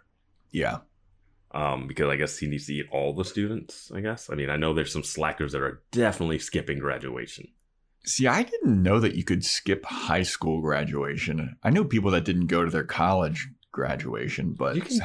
Yeah. 0.50 0.78
um, 1.52 1.86
because 1.86 2.08
I 2.08 2.16
guess 2.16 2.38
he 2.38 2.46
needs 2.48 2.66
to 2.66 2.74
eat 2.74 2.86
all 2.92 3.12
the 3.12 3.24
students. 3.24 3.90
I 3.94 4.00
guess. 4.00 4.30
I 4.30 4.34
mean, 4.34 4.50
I 4.50 4.56
know 4.56 4.72
there's 4.74 4.92
some 4.92 5.04
slackers 5.04 5.52
that 5.52 5.62
are 5.62 5.82
definitely 5.92 6.38
skipping 6.38 6.78
graduation. 6.78 7.48
See, 8.04 8.26
I 8.26 8.42
didn't 8.42 8.82
know 8.82 9.00
that 9.00 9.14
you 9.14 9.24
could 9.24 9.44
skip 9.44 9.84
high 9.84 10.22
school 10.22 10.60
graduation. 10.60 11.56
I 11.62 11.70
knew 11.70 11.84
people 11.84 12.10
that 12.10 12.24
didn't 12.24 12.46
go 12.48 12.64
to 12.64 12.70
their 12.70 12.84
college 12.84 13.48
graduation, 13.72 14.52
but 14.52 14.76
You 14.76 14.82
can. 14.82 15.00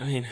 I 0.00 0.04
mean, 0.04 0.26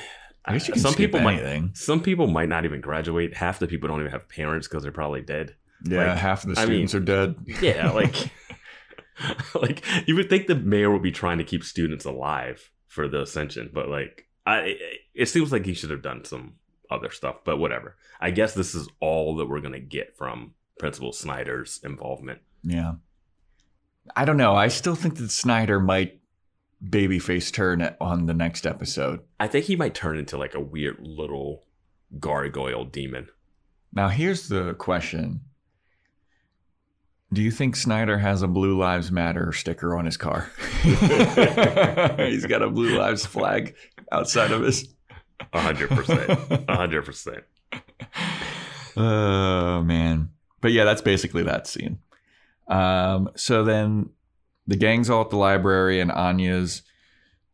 I 0.45 0.55
guess 0.55 0.67
you 0.69 0.73
uh, 0.73 0.75
can 0.77 0.83
some 0.83 0.93
skip 0.93 1.11
people 1.13 1.21
might. 1.21 1.77
Some 1.77 2.03
people 2.03 2.27
might 2.27 2.49
not 2.49 2.65
even 2.65 2.81
graduate. 2.81 3.37
Half 3.37 3.59
the 3.59 3.67
people 3.67 3.89
don't 3.89 4.01
even 4.01 4.13
have 4.13 4.29
parents 4.29 4.67
because 4.67 4.83
they're 4.83 4.93
probably 4.93 5.21
dead. 5.23 5.55
Yeah, 5.85 6.09
Like, 6.09 6.19
half 6.19 6.45
of 6.45 6.55
the 6.55 6.61
I 6.61 6.67
mean- 6.67 6.89
students 6.89 6.95
are 6.95 7.01
dead. 7.01 7.35
Yeah, 7.63 7.91
like, 7.93 8.15
like 9.55 9.85
you 10.07 10.15
would 10.17 10.29
think 10.31 10.47
the 10.47 10.55
mayor 10.55 10.91
would 10.91 11.03
be 11.03 11.13
trying 11.13 11.39
to 11.39 11.45
keep 11.45 11.65
students 11.65 12.05
alive 12.05 12.71
for 12.87 13.09
the 13.09 13.23
ascension, 13.23 13.71
but 13.73 13.89
like, 13.89 14.27
I 14.47 14.77
it 15.15 15.27
seems 15.27 15.53
like 15.53 15.67
he 15.67 15.75
should 15.75 15.91
have 15.91 16.03
done 16.03 16.25
some 16.25 16.55
other 16.91 17.11
stuff, 17.11 17.37
but 17.45 17.59
whatever. 17.59 17.97
I 18.21 18.31
guess 18.31 18.55
this 18.55 18.75
is 18.75 18.89
all 19.01 19.37
that 19.37 19.47
we're 19.47 19.61
gonna 19.61 19.81
get 19.81 20.17
from 20.17 20.55
Principal 20.81 21.13
Snyder's 21.13 21.79
involvement. 21.85 22.41
Yeah. 22.63 22.95
I 24.17 24.25
don't 24.25 24.39
know. 24.39 24.55
I 24.57 24.69
still 24.69 24.95
think 24.95 25.17
that 25.17 25.31
Snyder 25.31 25.79
might 25.79 26.21
babyface 26.83 27.53
turn 27.53 27.95
on 28.01 28.25
the 28.25 28.33
next 28.33 28.67
episode. 28.67 29.21
I 29.39 29.47
think 29.47 29.67
he 29.67 29.77
might 29.77 29.95
turn 29.95 30.17
into 30.17 30.39
like 30.39 30.55
a 30.55 30.61
weird 30.61 30.97
little 30.99 31.65
gargoyle 32.19 32.87
demon. 32.87 33.29
Now, 33.93 34.09
here's 34.09 34.49
the 34.49 34.73
question 34.75 35.43
Do 37.31 37.43
you 37.43 37.51
think 37.51 37.77
Snyder 37.77 38.17
has 38.17 38.41
a 38.41 38.49
Blue 38.49 38.79
Lives 38.79 39.13
Matter 39.13 39.53
sticker 39.53 39.97
on 39.99 40.07
his 40.07 40.17
car? 40.17 40.51
He's 40.83 42.47
got 42.47 42.63
a 42.63 42.71
Blue 42.71 42.97
Lives 42.99 43.27
flag 43.27 43.75
outside 44.11 44.51
of 44.51 44.63
his. 44.63 44.89
A 45.53 45.61
hundred 45.61 45.91
percent. 45.91 46.65
A 46.69 46.77
hundred 46.77 47.03
percent. 47.05 47.45
Oh, 48.97 49.83
man. 49.85 50.31
But 50.61 50.73
yeah, 50.73 50.85
that's 50.85 51.03
basically 51.03 51.43
that 51.45 51.67
scene. 51.67 51.99
Um, 52.69 53.31
so 53.37 53.65
then 53.65 54.11
the 54.67 54.77
gang's 54.77 55.11
all 55.11 55.23
at 55.23 55.31
the 55.31 55.37
library, 55.37 56.01
and 56.01 56.11
Anya's 56.13 56.83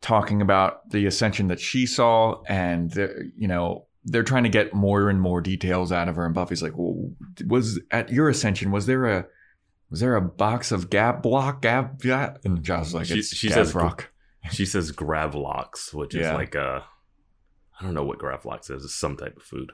talking 0.01 0.41
about 0.41 0.89
the 0.91 1.05
ascension 1.05 1.47
that 1.47 1.59
she 1.59 1.85
saw, 1.85 2.41
and 2.47 2.93
you 3.35 3.47
know 3.47 3.85
they're 4.05 4.23
trying 4.23 4.43
to 4.43 4.49
get 4.49 4.73
more 4.73 5.09
and 5.09 5.19
more 5.19 5.41
details 5.41 5.91
out 5.91 6.07
of 6.07 6.15
her. 6.15 6.25
And 6.25 6.35
Buffy's 6.35 6.61
like, 6.61 6.77
"Well, 6.77 7.11
was 7.47 7.79
at 7.91 8.11
your 8.11 8.29
ascension 8.29 8.71
was 8.71 8.85
there 8.85 9.05
a 9.05 9.25
was 9.89 9.99
there 10.01 10.15
a 10.15 10.21
box 10.21 10.71
of 10.71 10.89
Gab 10.89 11.21
block 11.21 11.61
Gab?" 11.61 11.99
Gab? 12.01 12.39
And 12.43 12.61
Josh 12.63 12.87
is 12.87 12.93
like, 12.93 13.05
She- 13.07 13.19
"It's 13.19 13.35
she 13.35 13.49
says- 13.49 13.73
rock." 13.73 14.11
She 14.51 14.65
says 14.65 14.93
Gravlox, 14.93 15.93
which 15.93 16.15
is 16.15 16.21
Yeah. 16.21 16.35
like 16.35 16.55
a 16.55 16.85
I 17.79 17.83
don't 17.83 17.93
know 17.93 18.05
what 18.05 18.19
Gravlox 18.19 18.71
is. 18.71 18.85
It's 18.85 18.95
some 18.95 19.17
type 19.17 19.35
of 19.35 19.43
food. 19.43 19.73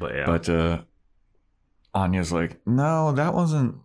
But 0.00 0.14
yeah. 0.14 0.24
But 0.24 0.48
uh, 0.48 0.82
Anya's 1.96 2.32
like, 2.32 2.60
"No, 2.66 3.12
that 3.12 3.34
wasn't." 3.34 3.76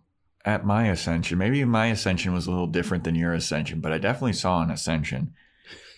At 0.44 0.66
my 0.66 0.88
ascension, 0.88 1.38
maybe 1.38 1.64
my 1.64 1.86
ascension 1.86 2.32
was 2.32 2.48
a 2.48 2.50
little 2.50 2.66
different 2.66 3.04
than 3.04 3.14
your 3.14 3.32
ascension, 3.32 3.80
but 3.80 3.92
I 3.92 3.98
definitely 3.98 4.32
saw 4.32 4.60
an 4.60 4.72
ascension. 4.72 5.34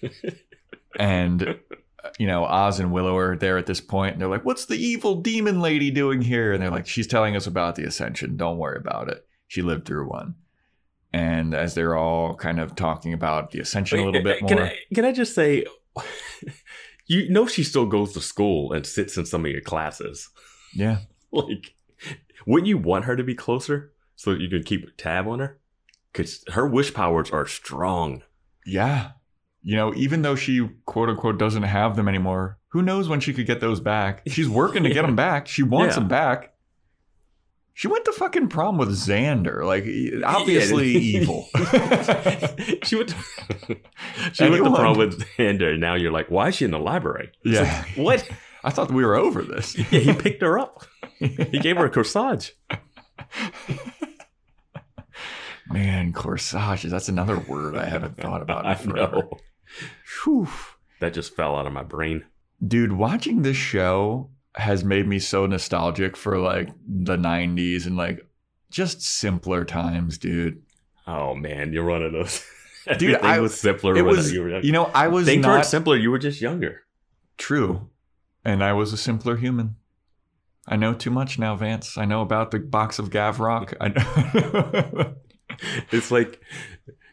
and 0.99 1.59
you 2.19 2.27
know, 2.27 2.45
Oz 2.45 2.79
and 2.79 2.93
Willow 2.93 3.17
are 3.17 3.37
there 3.37 3.57
at 3.57 3.65
this 3.67 3.81
point, 3.81 4.13
and 4.13 4.21
they're 4.21 4.29
like, 4.29 4.45
"What's 4.45 4.67
the 4.67 4.77
evil 4.77 5.23
demon 5.23 5.61
lady 5.61 5.91
doing 5.91 6.21
here?" 6.21 6.53
And 6.53 6.63
they're 6.63 6.71
like, 6.71 6.87
"She's 6.87 7.07
telling 7.07 7.37
us 7.37 7.47
about 7.47 7.77
the 7.77 7.85
Ascension. 7.85 8.37
Don't 8.37 8.59
worry 8.59 8.79
about 8.79 9.09
it. 9.09 9.27
She 9.49 9.63
lived 9.63 9.87
through 9.87 10.09
one." 10.09 10.35
And 11.13 11.55
as 11.55 11.75
they're 11.75 11.97
all 11.97 12.35
kind 12.35 12.61
of 12.61 12.75
talking 12.75 13.13
about 13.13 13.51
the 13.53 13.61
Ascension 13.61 14.01
a 14.01 14.05
little 14.05 14.23
bit 14.23 14.43
more, 14.43 14.49
Can 14.49 14.59
I, 14.59 14.79
can 14.95 15.05
I 15.05 15.13
just 15.13 15.35
say, 15.35 15.65
you 17.07 17.31
know, 17.31 17.47
she 17.47 17.63
still 17.63 17.87
goes 17.87 18.13
to 18.13 18.21
school 18.21 18.73
and 18.73 18.85
sits 18.85 19.17
in 19.17 19.25
some 19.25 19.45
of 19.45 19.51
your 19.51 19.61
classes. 19.61 20.29
yeah, 20.75 20.99
Like, 21.31 21.74
wouldn't 22.47 22.69
you 22.69 22.79
want 22.79 23.05
her 23.07 23.17
to 23.17 23.23
be 23.25 23.35
closer 23.35 23.93
so 24.17 24.33
that 24.33 24.41
you 24.41 24.49
could 24.49 24.67
keep 24.67 24.87
a 24.87 24.91
tab 24.93 25.27
on 25.27 25.39
her? 25.41 25.59
Because 26.13 26.45
her 26.53 26.67
wish 26.67 26.95
powers 26.95 27.31
are 27.31 27.47
strong. 27.47 28.23
yeah, 28.67 29.13
you 29.63 29.75
know, 29.77 29.95
even 29.95 30.23
though 30.23 30.35
she 30.37 30.69
quote 30.85 31.09
unquote 31.09 31.39
doesn't 31.39 31.63
have 31.65 31.97
them 31.97 32.07
anymore, 32.09 32.59
who 32.69 32.83
knows 32.83 33.09
when 33.09 33.19
she 33.21 33.33
could 33.33 33.47
get 33.47 33.61
those 33.61 33.81
back? 33.81 34.23
She's 34.29 34.49
working 34.49 34.83
to 34.85 34.91
get 34.91 35.03
them 35.03 35.17
back. 35.17 35.47
She 35.49 35.63
wants 35.63 35.95
Yeah. 35.97 36.01
them 36.01 36.09
back. 36.09 36.51
She 37.77 37.89
went 37.89 38.05
to 38.05 38.13
fucking 38.13 38.49
prom 38.51 38.79
with 38.79 38.91
Xander, 38.91 39.65
like 39.65 39.85
obviously 40.25 40.93
Yeah. 40.93 41.21
evil. 41.23 41.49
she 42.85 42.95
went. 42.97 43.09
To, 43.09 43.17
she 44.33 44.49
went 44.49 44.65
to 44.65 44.71
prom 44.73 44.97
with 44.97 45.19
Xander, 45.37 45.73
and 45.73 45.81
now 45.81 45.95
you're 45.97 46.13
like, 46.13 46.31
why 46.31 46.49
is 46.49 46.55
she 46.57 46.65
in 46.67 46.71
the 46.71 46.79
library? 46.79 47.33
It's 47.43 47.55
Yeah. 47.55 47.63
like, 47.63 47.97
what? 47.97 48.29
I 48.65 48.71
thought 48.71 48.91
we 48.91 49.05
were 49.05 49.15
over 49.15 49.43
this. 49.43 49.77
Yeah, 49.93 50.01
he 50.01 50.13
picked 50.15 50.43
her 50.43 50.59
up. 50.59 50.85
He 51.19 51.59
gave 51.61 51.77
her 51.77 51.85
a 51.87 51.91
corsage. 51.91 52.51
Man, 55.71 56.13
corsages. 56.13 56.91
That's 56.91 57.09
another 57.09 57.39
word 57.39 57.77
I 57.77 57.87
haven't 57.87 58.17
thought 58.19 58.43
about 58.43 58.65
in 58.65 58.71
I 58.71 58.75
forever. 58.75 59.17
know. 59.17 59.39
Whew. 60.25 60.49
That 61.01 61.15
just 61.15 61.35
fell 61.35 61.57
out 61.57 61.67
of 61.67 61.73
my 61.73 61.83
brain. 61.83 62.25
Dude, 62.67 62.93
watching 62.93 63.43
this 63.43 63.57
show 63.57 64.31
has 64.57 64.85
made 64.85 65.07
me 65.09 65.19
so 65.19 65.47
nostalgic 65.47 66.17
for 66.17 66.39
like 66.39 66.69
the 66.87 67.17
90s 67.17 67.87
and 67.87 67.97
like 67.97 68.27
just 68.71 69.03
simpler 69.03 69.65
times, 69.65 70.19
dude. 70.19 70.63
Oh 71.07 71.35
man, 71.35 71.73
you're 71.73 71.85
one 71.85 72.03
of 72.03 72.13
those. 72.13 72.45
Dude, 72.99 73.17
I- 73.17 73.41
was 73.41 73.59
simpler. 73.59 73.97
It 73.97 74.03
was, 74.03 74.33
you 74.33 74.43
were 74.43 74.61
you 74.61 74.73
know, 74.73 74.85
I 74.95 75.09
was 75.09 75.25
Things 75.27 75.43
not 75.43 75.51
weren't 75.53 75.65
simpler. 75.67 75.97
You 75.97 76.11
were 76.11 76.19
just 76.19 76.41
younger. 76.41 76.83
true. 77.39 77.89
And 78.45 78.63
I 78.63 78.73
was 78.73 78.93
a 78.93 78.97
simpler 78.97 79.37
human. 79.37 79.77
I 80.67 80.77
know 80.77 80.95
too 80.95 81.11
much 81.11 81.39
now, 81.39 81.57
Vance. 81.57 81.99
I 81.99 82.05
know 82.05 82.23
about 82.23 82.51
the 82.51 82.59
box 82.59 82.99
of 82.99 83.11
Gavrok. 83.11 83.75
I 83.81 83.89
know. 83.89 85.15
It's 85.93 86.11
like 86.11 86.41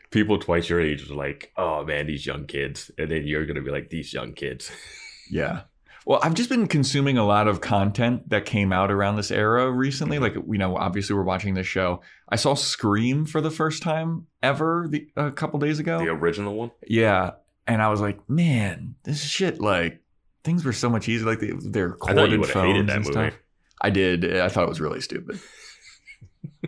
people 0.09 0.39
twice 0.39 0.67
your 0.67 0.81
age 0.81 1.09
are 1.09 1.13
like, 1.13 1.51
"Oh 1.57 1.83
man, 1.85 2.07
these 2.07 2.25
young 2.25 2.45
kids," 2.47 2.89
and 2.97 3.11
then 3.11 3.27
you're 3.27 3.45
gonna 3.45 3.61
be 3.61 3.69
like, 3.69 3.89
"These 3.89 4.13
young 4.13 4.33
kids." 4.33 4.71
Yeah. 5.29 5.61
Well, 6.05 6.19
I've 6.21 6.33
just 6.33 6.49
been 6.49 6.67
consuming 6.67 7.17
a 7.17 7.25
lot 7.25 7.47
of 7.47 7.61
content 7.61 8.27
that 8.31 8.43
came 8.43 8.73
out 8.73 8.91
around 8.91 9.15
this 9.15 9.31
era 9.31 9.71
recently. 9.71 10.19
Like, 10.19 10.33
you 10.33 10.57
know, 10.57 10.75
obviously 10.75 11.15
we're 11.15 11.23
watching 11.23 11.53
this 11.53 11.67
show. 11.67 12.01
I 12.27 12.35
saw 12.35 12.53
Scream 12.53 13.25
for 13.25 13.39
the 13.39 13.51
first 13.51 13.81
time 13.81 14.27
ever 14.43 14.87
the, 14.89 15.07
a 15.15 15.31
couple 15.31 15.57
days 15.59 15.79
ago. 15.79 15.99
The 15.99 16.09
original 16.09 16.55
one. 16.55 16.71
Yeah. 16.85 17.31
And 17.65 17.81
I 17.81 17.87
was 17.87 18.01
like, 18.01 18.29
man, 18.29 18.95
this 19.03 19.23
shit, 19.23 19.61
like, 19.61 20.01
things 20.43 20.63
were 20.65 20.73
so 20.73 20.89
much 20.89 21.07
easier. 21.09 21.27
Like, 21.27 21.39
they, 21.39 21.51
they're 21.59 21.97
I 22.03 22.13
thought 22.13 22.29
you 22.29 22.37
corded 22.37 22.49
phones 22.51 22.79
and 22.91 22.99
movie. 23.05 23.11
stuff. 23.11 23.33
I 23.81 23.89
did. 23.89 24.37
I 24.37 24.47
thought 24.49 24.63
it 24.63 24.69
was 24.69 24.81
really 24.81 25.01
stupid. 25.01 25.39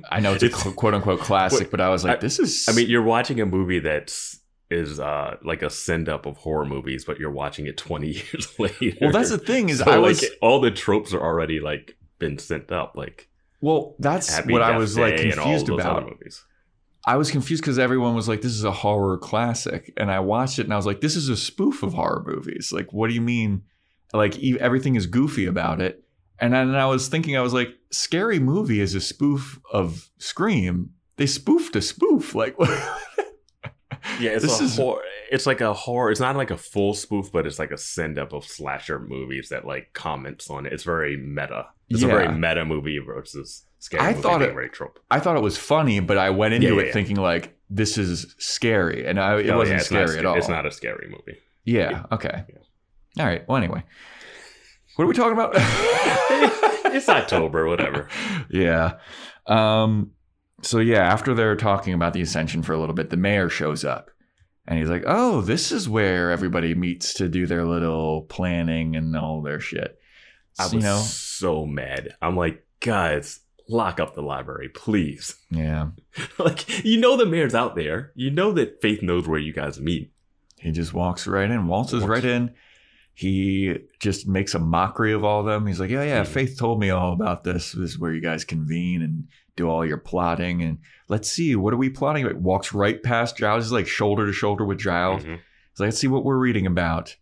I 0.09 0.19
know 0.19 0.33
it's 0.33 0.43
a 0.43 0.49
quote 0.71 0.93
unquote 0.93 1.19
classic, 1.19 1.59
Wait, 1.61 1.71
but 1.71 1.81
I 1.81 1.89
was 1.89 2.03
like, 2.03 2.17
I- 2.17 2.21
this 2.21 2.39
is. 2.39 2.65
I 2.67 2.73
mean, 2.73 2.89
you're 2.89 3.03
watching 3.03 3.39
a 3.41 3.45
movie 3.45 3.79
that's 3.79 4.39
is 4.69 4.99
uh 4.99 5.37
like 5.43 5.61
a 5.61 5.69
send 5.69 6.09
up 6.09 6.25
of 6.25 6.37
horror 6.37 6.65
movies, 6.65 7.05
but 7.05 7.19
you're 7.19 7.29
watching 7.31 7.67
it 7.67 7.77
20 7.77 8.07
years 8.33 8.59
later. 8.59 8.97
well, 9.01 9.11
that's 9.11 9.29
the 9.29 9.37
thing 9.37 9.69
is, 9.69 9.79
So, 9.79 9.85
I 9.91 9.97
like, 9.97 10.15
was. 10.21 10.25
all 10.41 10.59
the 10.61 10.71
tropes 10.71 11.13
are 11.13 11.21
already 11.21 11.59
like 11.59 11.95
been 12.17 12.39
sent 12.39 12.71
up, 12.71 12.93
like 12.95 13.29
well, 13.61 13.95
that's 13.99 14.33
Happy 14.35 14.51
what 14.51 14.61
I 14.63 14.77
was 14.77 14.97
like 14.97 15.17
Day 15.17 15.31
all 15.31 15.43
confused 15.43 15.69
about. 15.69 16.09
movies. 16.09 16.43
I 17.05 17.17
was 17.17 17.31
confused 17.31 17.61
because 17.63 17.77
everyone 17.79 18.15
was 18.15 18.27
like, 18.29 18.41
"This 18.41 18.53
is 18.53 18.63
a 18.63 18.71
horror 18.71 19.17
classic," 19.17 19.91
and 19.97 20.09
I 20.11 20.19
watched 20.21 20.59
it 20.59 20.63
and 20.65 20.73
I 20.73 20.77
was 20.77 20.85
like, 20.85 21.01
"This 21.01 21.15
is 21.15 21.29
a 21.29 21.35
spoof 21.37 21.83
of 21.83 21.93
horror 21.93 22.23
movies." 22.25 22.71
Like, 22.71 22.93
what 22.93 23.09
do 23.09 23.13
you 23.13 23.21
mean? 23.21 23.63
Like, 24.13 24.37
e- 24.39 24.57
everything 24.59 24.95
is 24.95 25.05
goofy 25.07 25.45
about 25.45 25.81
it. 25.81 26.03
And 26.39 26.53
then 26.53 26.75
I 26.75 26.85
was 26.85 27.07
thinking, 27.09 27.35
I 27.37 27.41
was 27.41 27.53
like, 27.53 27.69
"Scary 27.91 28.39
Movie 28.39 28.79
is 28.79 28.95
a 28.95 29.01
spoof 29.01 29.59
of 29.71 30.09
Scream." 30.17 30.91
They 31.17 31.25
spoofed 31.27 31.75
a 31.75 31.81
spoof. 31.81 32.33
Like, 32.35 32.55
Yeah, 34.19 34.31
it's 34.31 34.43
This 34.43 34.59
a 34.61 34.63
is- 34.65 34.75
horror. 34.77 35.01
It's 35.31 35.45
like 35.47 35.61
a 35.61 35.73
horror. 35.73 36.11
It's 36.11 36.19
not 36.19 36.35
like 36.35 36.51
a 36.51 36.57
full 36.57 36.93
spoof, 36.93 37.31
but 37.31 37.47
it's 37.47 37.57
like 37.57 37.71
a 37.71 37.77
send 37.77 38.19
up 38.19 38.33
of 38.33 38.45
slasher 38.45 38.99
movies 38.99 39.47
that 39.49 39.65
like 39.65 39.93
comments 39.93 40.47
on 40.49 40.65
it. 40.67 40.73
It's 40.73 40.83
very 40.83 41.17
meta. 41.17 41.67
It's 41.89 42.03
a 42.03 42.07
very 42.07 42.27
meta 42.31 42.65
movie 42.65 42.99
versus 42.99 43.63
scary. 43.83 44.03
I 44.05 44.13
thought 44.13 44.41
it- 44.41 44.73
trope. 44.73 44.99
I 45.11 45.19
thought 45.19 45.35
it 45.35 45.43
was 45.43 45.57
funny, 45.57 45.99
but 45.99 46.17
I 46.17 46.29
went 46.31 46.53
into 46.53 46.67
Yeah, 46.67 46.73
yeah, 46.81 46.81
it 46.89 46.93
thinking 46.93 47.17
like, 47.17 47.57
"This 47.69 47.97
is 47.97 48.35
scary," 48.39 49.05
and 49.05 49.19
I, 49.19 49.39
it 49.39 49.49
Oh, 49.49 49.57
wasn't 49.57 49.77
not 49.77 49.85
scary 49.85 50.17
at 50.19 50.25
all. 50.25 50.35
It's 50.37 50.49
not 50.49 50.65
a 50.65 50.71
scary 50.71 51.07
movie. 51.09 51.39
Yeah. 51.65 52.03
Okay. 52.11 52.43
All 53.19 53.25
right. 53.25 53.47
Well, 53.47 53.57
anyway, 53.57 53.83
what 54.95 55.05
are 55.05 55.07
we 55.07 55.13
talking 55.13 55.33
about? 55.33 55.53
it's 56.93 57.09
October, 57.09 57.67
whatever. 57.67 58.09
yeah. 58.49 58.95
Um, 59.47 60.11
so 60.61 60.79
yeah, 60.79 61.03
after 61.11 61.33
they're 61.33 61.55
talking 61.55 61.93
about 61.93 62.13
the 62.13 62.21
ascension 62.21 62.63
for 62.63 62.73
a 62.73 62.79
little 62.79 62.95
bit, 62.95 63.09
the 63.09 63.17
mayor 63.17 63.49
shows 63.49 63.83
up 63.83 64.09
and 64.65 64.79
he's 64.79 64.89
like, 64.89 65.03
Oh, 65.05 65.41
this 65.41 65.71
is 65.71 65.89
where 65.89 66.31
everybody 66.31 66.73
meets 66.75 67.13
to 67.15 67.27
do 67.27 67.45
their 67.45 67.65
little 67.65 68.21
planning 68.23 68.95
and 68.95 69.15
all 69.15 69.41
their 69.41 69.59
shit. 69.59 69.97
I 70.59 70.63
was 70.63 70.71
So, 70.71 70.77
you 70.77 70.83
know, 70.83 70.97
so 70.99 71.65
mad. 71.65 72.15
I'm 72.21 72.37
like, 72.37 72.65
guys, 72.79 73.39
lock 73.69 73.99
up 73.99 74.13
the 74.15 74.21
library, 74.21 74.69
please. 74.69 75.35
yeah. 75.49 75.89
like, 76.37 76.83
you 76.85 76.99
know 76.99 77.15
the 77.17 77.25
mayor's 77.25 77.55
out 77.55 77.75
there. 77.75 78.11
You 78.15 78.29
know 78.31 78.51
that 78.53 78.81
Faith 78.81 79.01
knows 79.01 79.27
where 79.27 79.39
you 79.39 79.53
guys 79.53 79.79
meet. 79.79 80.11
He 80.59 80.71
just 80.71 80.93
walks 80.93 81.27
right 81.27 81.49
in, 81.49 81.67
waltzes 81.67 82.01
Walks. 82.01 82.09
right 82.09 82.25
in. 82.25 82.51
He 83.15 83.75
just 83.99 84.27
makes 84.27 84.55
a 84.55 84.59
mockery 84.59 85.13
of 85.13 85.23
all 85.23 85.41
of 85.41 85.45
them. 85.45 85.67
He's 85.67 85.79
like, 85.79 85.89
Yeah, 85.91 86.03
yeah, 86.03 86.23
Mhm. 86.23 86.27
Faith 86.27 86.57
told 86.57 86.79
me 86.79 86.89
all 86.89 87.13
about 87.13 87.43
this. 87.43 87.73
This 87.73 87.91
is 87.91 87.99
where 87.99 88.11
you 88.13 88.21
guys 88.21 88.43
convene 88.43 89.01
and 89.03 89.27
do 89.55 89.69
all 89.69 89.85
your 89.85 89.97
plotting. 89.99 90.63
And 90.63 90.79
let's 91.09 91.29
see, 91.29 91.55
what 91.55 91.73
are 91.73 91.77
we 91.77 91.89
plotting? 91.89 92.25
It 92.25 92.37
walks 92.37 92.73
right 92.73 93.01
past 93.03 93.37
Giles, 93.37 93.65
He's 93.65 93.71
like 93.71 93.87
shoulder 93.87 94.25
to 94.25 94.33
shoulder 94.33 94.65
with 94.65 94.79
Giles. 94.79 95.23
Mhm. 95.23 95.27
He's 95.71 95.79
like, 95.79 95.87
let's 95.87 95.99
see 95.99 96.07
what 96.07 96.23
we're 96.25 96.37
reading 96.39 96.65
about. 96.65 97.15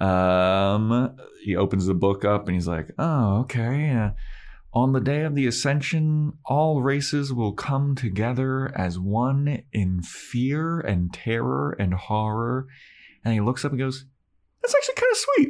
Um, 0.00 1.16
he 1.44 1.56
opens 1.56 1.86
the 1.86 1.94
book 1.94 2.24
up 2.24 2.46
and 2.46 2.54
he's 2.54 2.68
like, 2.68 2.90
oh, 2.98 3.40
okay. 3.40 3.90
Uh, 3.90 4.10
on 4.74 4.92
the 4.92 5.00
day 5.00 5.22
of 5.22 5.34
the 5.34 5.46
ascension, 5.46 6.32
all 6.46 6.80
races 6.80 7.32
will 7.32 7.52
come 7.52 7.94
together 7.94 8.72
as 8.74 8.98
one 8.98 9.62
in 9.72 10.02
fear 10.02 10.80
and 10.80 11.12
terror 11.12 11.76
and 11.78 11.92
horror. 11.92 12.66
And 13.24 13.34
he 13.34 13.40
looks 13.40 13.64
up 13.64 13.72
and 13.72 13.78
goes, 13.78 14.06
that's 14.62 14.74
actually 14.74 14.94
kind 14.94 15.12
of 15.12 15.16
sweet. 15.18 15.48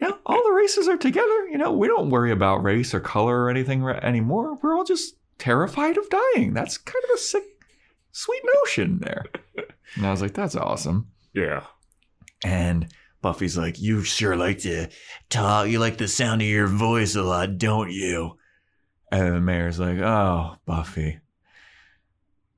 you 0.00 0.08
know, 0.08 0.18
all 0.24 0.42
the 0.42 0.52
races 0.54 0.86
are 0.86 0.96
together. 0.96 1.48
You 1.48 1.58
know, 1.58 1.72
we 1.72 1.88
don't 1.88 2.10
worry 2.10 2.30
about 2.30 2.62
race 2.62 2.94
or 2.94 3.00
color 3.00 3.42
or 3.42 3.50
anything 3.50 3.82
re- 3.82 3.98
anymore. 4.02 4.56
We're 4.62 4.76
all 4.76 4.84
just 4.84 5.16
terrified 5.38 5.96
of 5.96 6.08
dying. 6.08 6.54
That's 6.54 6.78
kind 6.78 7.04
of 7.04 7.10
a 7.14 7.18
sick, 7.18 7.44
sweet 8.12 8.42
notion 8.54 9.00
there. 9.00 9.24
And 9.96 10.06
I 10.06 10.12
was 10.12 10.22
like, 10.22 10.34
that's 10.34 10.54
awesome. 10.54 11.08
Yeah. 11.34 11.64
And 12.44 12.86
Buffy's 13.22 13.56
like, 13.56 13.80
You 13.80 14.02
sure 14.02 14.36
like 14.36 14.58
to 14.60 14.88
talk. 15.28 15.68
You 15.68 15.78
like 15.78 15.98
the 15.98 16.08
sound 16.08 16.42
of 16.42 16.48
your 16.48 16.66
voice 16.66 17.14
a 17.14 17.22
lot, 17.22 17.58
don't 17.58 17.90
you? 17.90 18.38
And 19.12 19.34
the 19.34 19.40
mayor's 19.40 19.78
like, 19.78 19.98
Oh, 19.98 20.56
Buffy, 20.66 21.20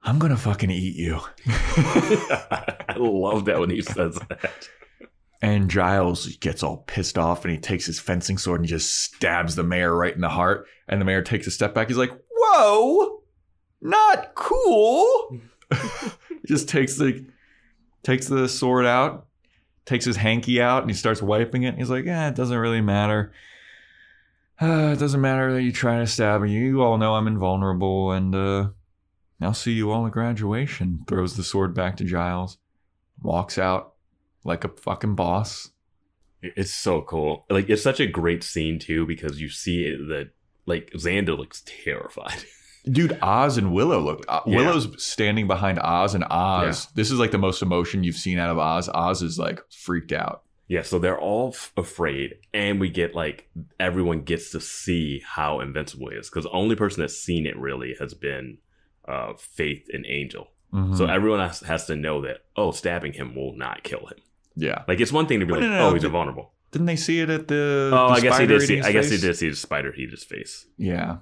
I'm 0.03 0.19
going 0.19 0.33
to 0.33 0.39
fucking 0.39 0.71
eat 0.71 0.97
you. 0.97 1.21
I 1.47 2.95
love 2.97 3.45
that 3.45 3.61
when 3.61 3.71
he 3.71 3.83
says 3.83 4.19
that. 4.29 4.69
And 5.41 5.69
Giles 5.69 6.37
gets 6.37 6.63
all 6.63 6.79
pissed 6.87 7.19
off 7.19 7.45
and 7.45 7.53
he 7.53 7.59
takes 7.59 7.87
his 7.87 7.99
fencing 7.99 8.39
sword 8.39 8.61
and 8.61 8.69
just 8.69 9.03
stabs 9.03 9.57
the 9.57 9.65
mayor 9.65 9.95
right 9.95 10.15
in 10.15 10.21
the 10.21 10.29
heart. 10.29 10.67
And 10.89 11.01
the 11.01 11.05
mayor 11.05 11.23
takes 11.23 11.47
a 11.47 11.51
step 11.51 11.75
back. 11.75 11.89
He's 11.89 11.97
like, 11.97 12.13
Whoa, 12.31 13.23
not 13.81 14.35
cool. 14.35 15.41
just 16.47 16.69
takes 16.69 16.97
the 16.97 17.27
takes 18.03 18.27
the 18.27 18.49
sword 18.49 18.87
out, 18.87 19.27
takes 19.85 20.05
his 20.05 20.17
hanky 20.17 20.61
out, 20.61 20.83
and 20.83 20.91
he 20.91 20.97
starts 20.97 21.23
wiping 21.23 21.65
it. 21.65 21.77
He's 21.77 21.91
like, 21.91 22.05
Yeah, 22.05 22.29
it 22.29 22.35
doesn't 22.35 22.57
really 22.57 22.81
matter. 22.81 23.33
Uh, 24.61 24.91
it 24.93 24.99
doesn't 24.99 25.21
matter 25.21 25.53
that 25.53 25.63
you 25.63 25.73
try 25.73 25.99
to 25.99 26.07
stab 26.07 26.43
me. 26.43 26.53
You 26.53 26.83
all 26.83 26.99
know 26.99 27.15
I'm 27.15 27.27
invulnerable, 27.27 28.13
and 28.13 28.35
uh, 28.35 28.69
I'll 29.41 29.55
see 29.55 29.73
you 29.73 29.91
all 29.91 30.07
at 30.07 30.13
graduation. 30.13 31.05
Throws 31.09 31.37
the 31.37 31.45
sword 31.45 31.75
back 31.75 31.97
to 31.97 32.05
Giles, 32.05 32.59
walks 33.21 33.59
out 33.59 33.95
like 34.45 34.65
a 34.65 34.69
fucking 34.69 35.15
boss. 35.15 35.71
It's 36.43 36.75
so 36.75 37.03
cool. 37.03 37.47
Like 37.49 37.71
it's 37.71 37.83
such 37.83 38.01
a 38.01 38.07
great 38.07 38.43
scene 38.43 38.79
too 38.79 39.07
because 39.07 39.41
you 39.41 39.49
see 39.49 39.85
it 39.85 39.99
that 40.09 40.31
like 40.67 40.91
Xander 40.91 41.39
looks 41.39 41.63
terrified. 41.65 42.45
Dude, 42.85 43.17
Oz 43.23 43.59
and 43.59 43.73
Willow 43.73 44.01
look. 44.01 44.25
Uh, 44.29 44.41
Yeah. 44.47 44.57
Willow's 44.57 45.03
standing 45.05 45.47
behind 45.47 45.79
Oz, 45.81 46.15
and 46.15 46.25
Oz. 46.31 46.89
This 46.95 47.11
is 47.13 47.19
like 47.19 47.31
the 47.31 47.39
most 47.39 47.63
emotion 47.63 48.03
you've 48.05 48.17
seen 48.17 48.39
out 48.39 48.51
of 48.51 48.59
Oz. 48.59 48.89
Oz 48.89 49.23
is 49.23 49.39
like 49.39 49.61
freaked 49.71 50.13
out. 50.13 50.43
yeah, 50.69 50.83
so 50.83 50.99
they're 50.99 51.19
all 51.21 51.49
f- 51.55 51.73
afraid, 51.77 52.35
and 52.55 52.81
we 52.81 52.89
get 52.89 53.15
like 53.15 53.49
everyone 53.79 54.23
gets 54.23 54.51
to 54.53 54.61
see 54.61 55.23
how 55.25 55.61
invincible 55.61 56.09
he 56.11 56.17
is 56.17 56.29
because 56.31 56.45
the 56.45 56.51
only 56.51 56.75
person 56.75 57.01
that's 57.03 57.17
seen 57.19 57.47
it 57.47 57.57
really 57.59 57.95
has 58.01 58.15
been 58.15 58.59
uh, 59.07 59.35
Faith 59.39 59.87
and 59.93 60.05
Angel. 60.09 60.49
Mhm. 60.73 60.97
So 60.97 61.05
everyone 61.07 61.41
has, 61.41 61.61
has 61.61 61.87
to 61.87 61.97
know 61.97 62.23
that 62.23 62.39
oh, 62.57 62.71
stabbing 62.73 63.13
him 63.13 63.35
will 63.35 63.55
not 63.57 63.83
kill 63.83 64.07
him. 64.07 64.19
yeah, 64.57 64.83
Like 64.89 65.01
it's 65.01 65.13
one 65.13 65.27
thing 65.27 65.41
to 65.41 65.47
be 65.47 65.53
like, 65.53 65.61
no, 65.63 65.69
no, 65.69 65.89
oh, 65.89 65.93
he's 65.93 66.03
the- 66.03 66.09
invulnerable. 66.09 66.53
didn't 66.71 66.87
they 66.87 66.97
see 66.97 67.21
it 67.21 67.29
at 67.29 67.49
the? 67.49 67.91
Oh, 67.93 68.09
the 68.09 68.15
I 68.15 68.21
guess 68.21 68.39
he 68.39 68.47
did 68.47 68.63
see. 68.63 68.81
I 68.81 68.93
guess 68.93 69.11
he 69.11 69.19
did 69.19 69.37
see 69.37 69.51
the 69.51 69.57
spider 69.57 69.95
eat 69.95 70.11
his 70.11 70.25
face, 70.25 70.67
Yeah, 70.79 71.19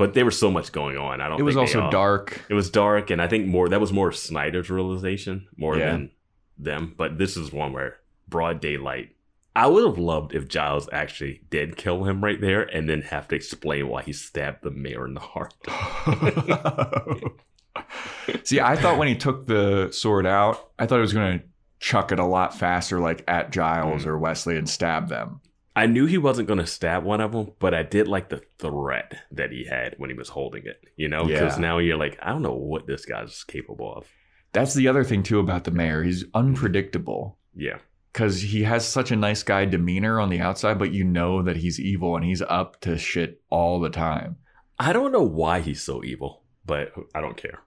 but 0.00 0.14
there 0.14 0.24
was 0.24 0.38
so 0.38 0.50
much 0.50 0.72
going 0.72 0.96
on. 0.96 1.20
I 1.20 1.28
don't. 1.28 1.38
it 1.38 1.42
was 1.44 1.56
also 1.56 1.82
all- 1.82 1.90
dark. 1.90 2.44
It 2.48 2.54
was 2.54 2.70
dark, 2.70 3.10
and 3.10 3.22
I 3.22 3.28
think 3.28 3.46
more 3.46 3.68
that 3.68 3.80
was 3.80 3.92
more 3.92 4.10
Snyder's 4.10 4.70
realization 4.70 5.46
more 5.56 5.76
Yeah. 5.76 5.92
than 5.92 6.10
them. 6.58 6.94
But 6.96 7.18
this 7.18 7.36
is 7.36 7.52
one 7.52 7.72
where 7.72 7.98
broad 8.28 8.60
daylight. 8.60 9.10
I 9.54 9.66
would 9.66 9.84
have 9.84 9.98
loved 9.98 10.34
if 10.34 10.48
Giles 10.48 10.88
actually 10.92 11.42
did 11.50 11.76
kill 11.76 12.04
him 12.04 12.22
right 12.24 12.40
there, 12.40 12.62
and 12.62 12.88
then 12.88 13.02
have 13.02 13.28
to 13.28 13.36
explain 13.36 13.88
why 13.88 14.02
he 14.02 14.12
stabbed 14.12 14.62
the 14.62 14.70
mayor 14.70 15.06
in 15.06 15.14
the 15.14 15.20
heart. 15.20 15.54
See, 18.44 18.60
I 18.60 18.76
thought 18.76 18.98
when 18.98 19.08
he 19.08 19.16
took 19.16 19.46
the 19.46 19.90
sword 19.92 20.26
out, 20.26 20.70
I 20.78 20.86
thought 20.86 20.96
he 20.96 21.00
was 21.02 21.12
going 21.12 21.40
to 21.40 21.44
chuck 21.80 22.12
it 22.12 22.18
a 22.18 22.24
lot 22.24 22.56
faster, 22.56 23.00
like 23.00 23.24
at 23.26 23.50
Giles 23.50 24.04
Mm. 24.04 24.06
or 24.06 24.18
Wesley, 24.18 24.56
and 24.56 24.68
stab 24.68 25.08
them. 25.08 25.40
I 25.76 25.86
knew 25.86 26.06
he 26.06 26.18
wasn't 26.18 26.48
going 26.48 26.58
to 26.58 26.66
stab 26.66 27.04
one 27.04 27.20
of 27.20 27.32
them, 27.32 27.52
but 27.60 27.74
I 27.74 27.82
did 27.84 28.08
like 28.08 28.28
the 28.28 28.42
threat 28.58 29.14
that 29.30 29.52
he 29.52 29.64
had 29.64 29.94
when 29.98 30.10
he 30.10 30.16
was 30.16 30.28
holding 30.30 30.66
it. 30.66 30.82
You 30.96 31.08
know, 31.08 31.24
because 31.24 31.56
Yeah. 31.56 31.60
now 31.62 31.78
you're 31.78 31.96
like, 31.96 32.18
I 32.22 32.30
don't 32.30 32.42
know 32.42 32.54
what 32.54 32.86
this 32.86 33.04
guy's 33.06 33.44
capable 33.44 33.94
of. 33.94 34.06
That's 34.52 34.74
the 34.74 34.88
other 34.88 35.04
thing 35.04 35.22
too 35.22 35.38
about 35.38 35.64
the 35.64 35.70
mayor. 35.70 36.02
He's 36.02 36.24
unpredictable. 36.34 37.38
Yeah, 37.54 37.78
because 38.12 38.40
he 38.42 38.62
has 38.64 38.86
such 38.86 39.10
a 39.12 39.16
nice 39.16 39.42
guy 39.44 39.64
demeanor 39.64 40.18
on 40.20 40.28
the 40.28 40.40
outside, 40.40 40.78
but 40.78 40.92
you 40.92 41.04
know 41.04 41.42
that 41.42 41.56
he's 41.56 41.78
evil 41.78 42.16
and 42.16 42.24
he's 42.24 42.42
up 42.42 42.80
to 42.80 42.98
shit 42.98 43.40
all 43.50 43.78
the 43.80 43.90
time. 43.90 44.36
I 44.78 44.92
don't 44.92 45.12
know 45.12 45.22
why 45.22 45.60
he's 45.60 45.82
so 45.82 46.02
evil, 46.02 46.42
but 46.64 46.92
I 47.14 47.20
don't 47.20 47.36
care. 47.36 47.60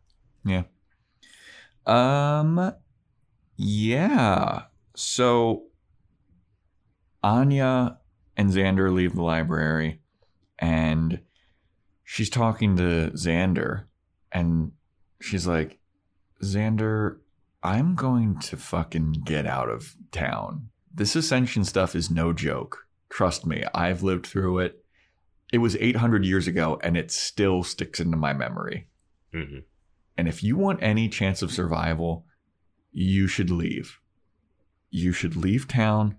Yeah. 0.46 0.64
Um, 1.86 2.74
yeah. 3.56 4.64
So 4.96 5.64
Anya 7.24 7.98
and 8.36 8.52
Xander 8.52 8.94
leave 8.94 9.16
the 9.16 9.24
library, 9.24 10.02
and 10.60 11.22
she's 12.04 12.30
talking 12.30 12.76
to 12.78 13.12
Xander, 13.16 13.86
and 14.32 14.74
she's 15.22 15.48
like, 15.48 15.80
Xander, 16.44 17.18
I'm 17.64 17.96
going 17.96 18.40
to 18.40 18.58
fucking 18.58 19.24
get 19.26 19.46
out 19.46 19.70
of 19.70 19.96
town. 20.12 20.70
This 20.94 21.16
ascension 21.16 21.64
stuff 21.64 21.96
is 21.96 22.12
no 22.12 22.34
joke. 22.34 22.88
Trust 23.10 23.46
me, 23.46 23.64
I've 23.74 24.04
lived 24.04 24.28
through 24.28 24.60
it. 24.60 24.84
It 25.52 25.60
was 25.60 25.78
800 25.78 26.26
years 26.26 26.48
ago, 26.48 26.80
and 26.84 26.98
it 26.98 27.12
still 27.12 27.64
sticks 27.64 28.00
into 28.00 28.18
my 28.18 28.34
memory. 28.34 28.88
hmm 29.32 29.60
And 30.18 30.28
if 30.28 30.44
you 30.44 30.58
want 30.58 30.84
any 30.84 31.08
chance 31.08 31.42
of 31.42 31.52
survival, 31.52 32.26
you 32.92 33.28
should 33.28 33.50
leave. 33.50 34.00
You 34.90 35.14
should 35.14 35.36
leave 35.36 35.68
town 35.68 36.18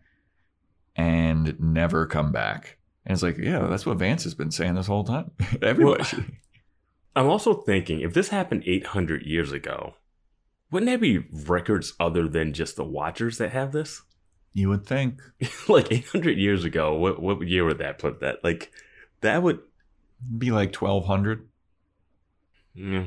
and 0.96 1.58
never 1.60 2.06
come 2.06 2.32
back. 2.32 2.78
And 3.06 3.12
it's 3.14 3.22
like, 3.22 3.36
yeah, 3.38 3.66
that's 3.66 3.84
what 3.84 3.98
Vance 3.98 4.24
has 4.24 4.34
been 4.34 4.50
saying 4.50 4.74
this 4.74 4.86
whole 4.86 5.04
time. 5.04 5.30
Everybody 5.62 6.04
Well- 6.16 6.24
I'm 7.16 7.26
also 7.28 7.54
thinking 7.54 8.00
if 8.00 8.12
this 8.12 8.28
happened 8.30 8.64
800 8.66 9.22
years 9.22 9.52
ago, 9.52 9.94
wouldn't 10.70 10.88
there 10.88 10.98
be 10.98 11.18
records 11.30 11.94
other 12.00 12.26
than 12.26 12.52
just 12.52 12.74
the 12.76 12.82
Watchers 12.84 13.38
that 13.38 13.52
have 13.52 13.70
this? 13.70 14.02
You 14.52 14.68
would 14.70 14.84
think. 14.86 15.20
like 15.68 15.92
800 15.92 16.38
years 16.38 16.64
ago, 16.64 16.94
what 16.96 17.20
what 17.22 17.46
year 17.46 17.64
would 17.64 17.78
that 17.78 17.98
put 17.98 18.20
that? 18.20 18.42
Like 18.42 18.72
that 19.20 19.42
would, 19.44 19.60
Be 20.38 20.50
like 20.50 20.74
1200. 20.74 21.48
yeah, 22.74 23.04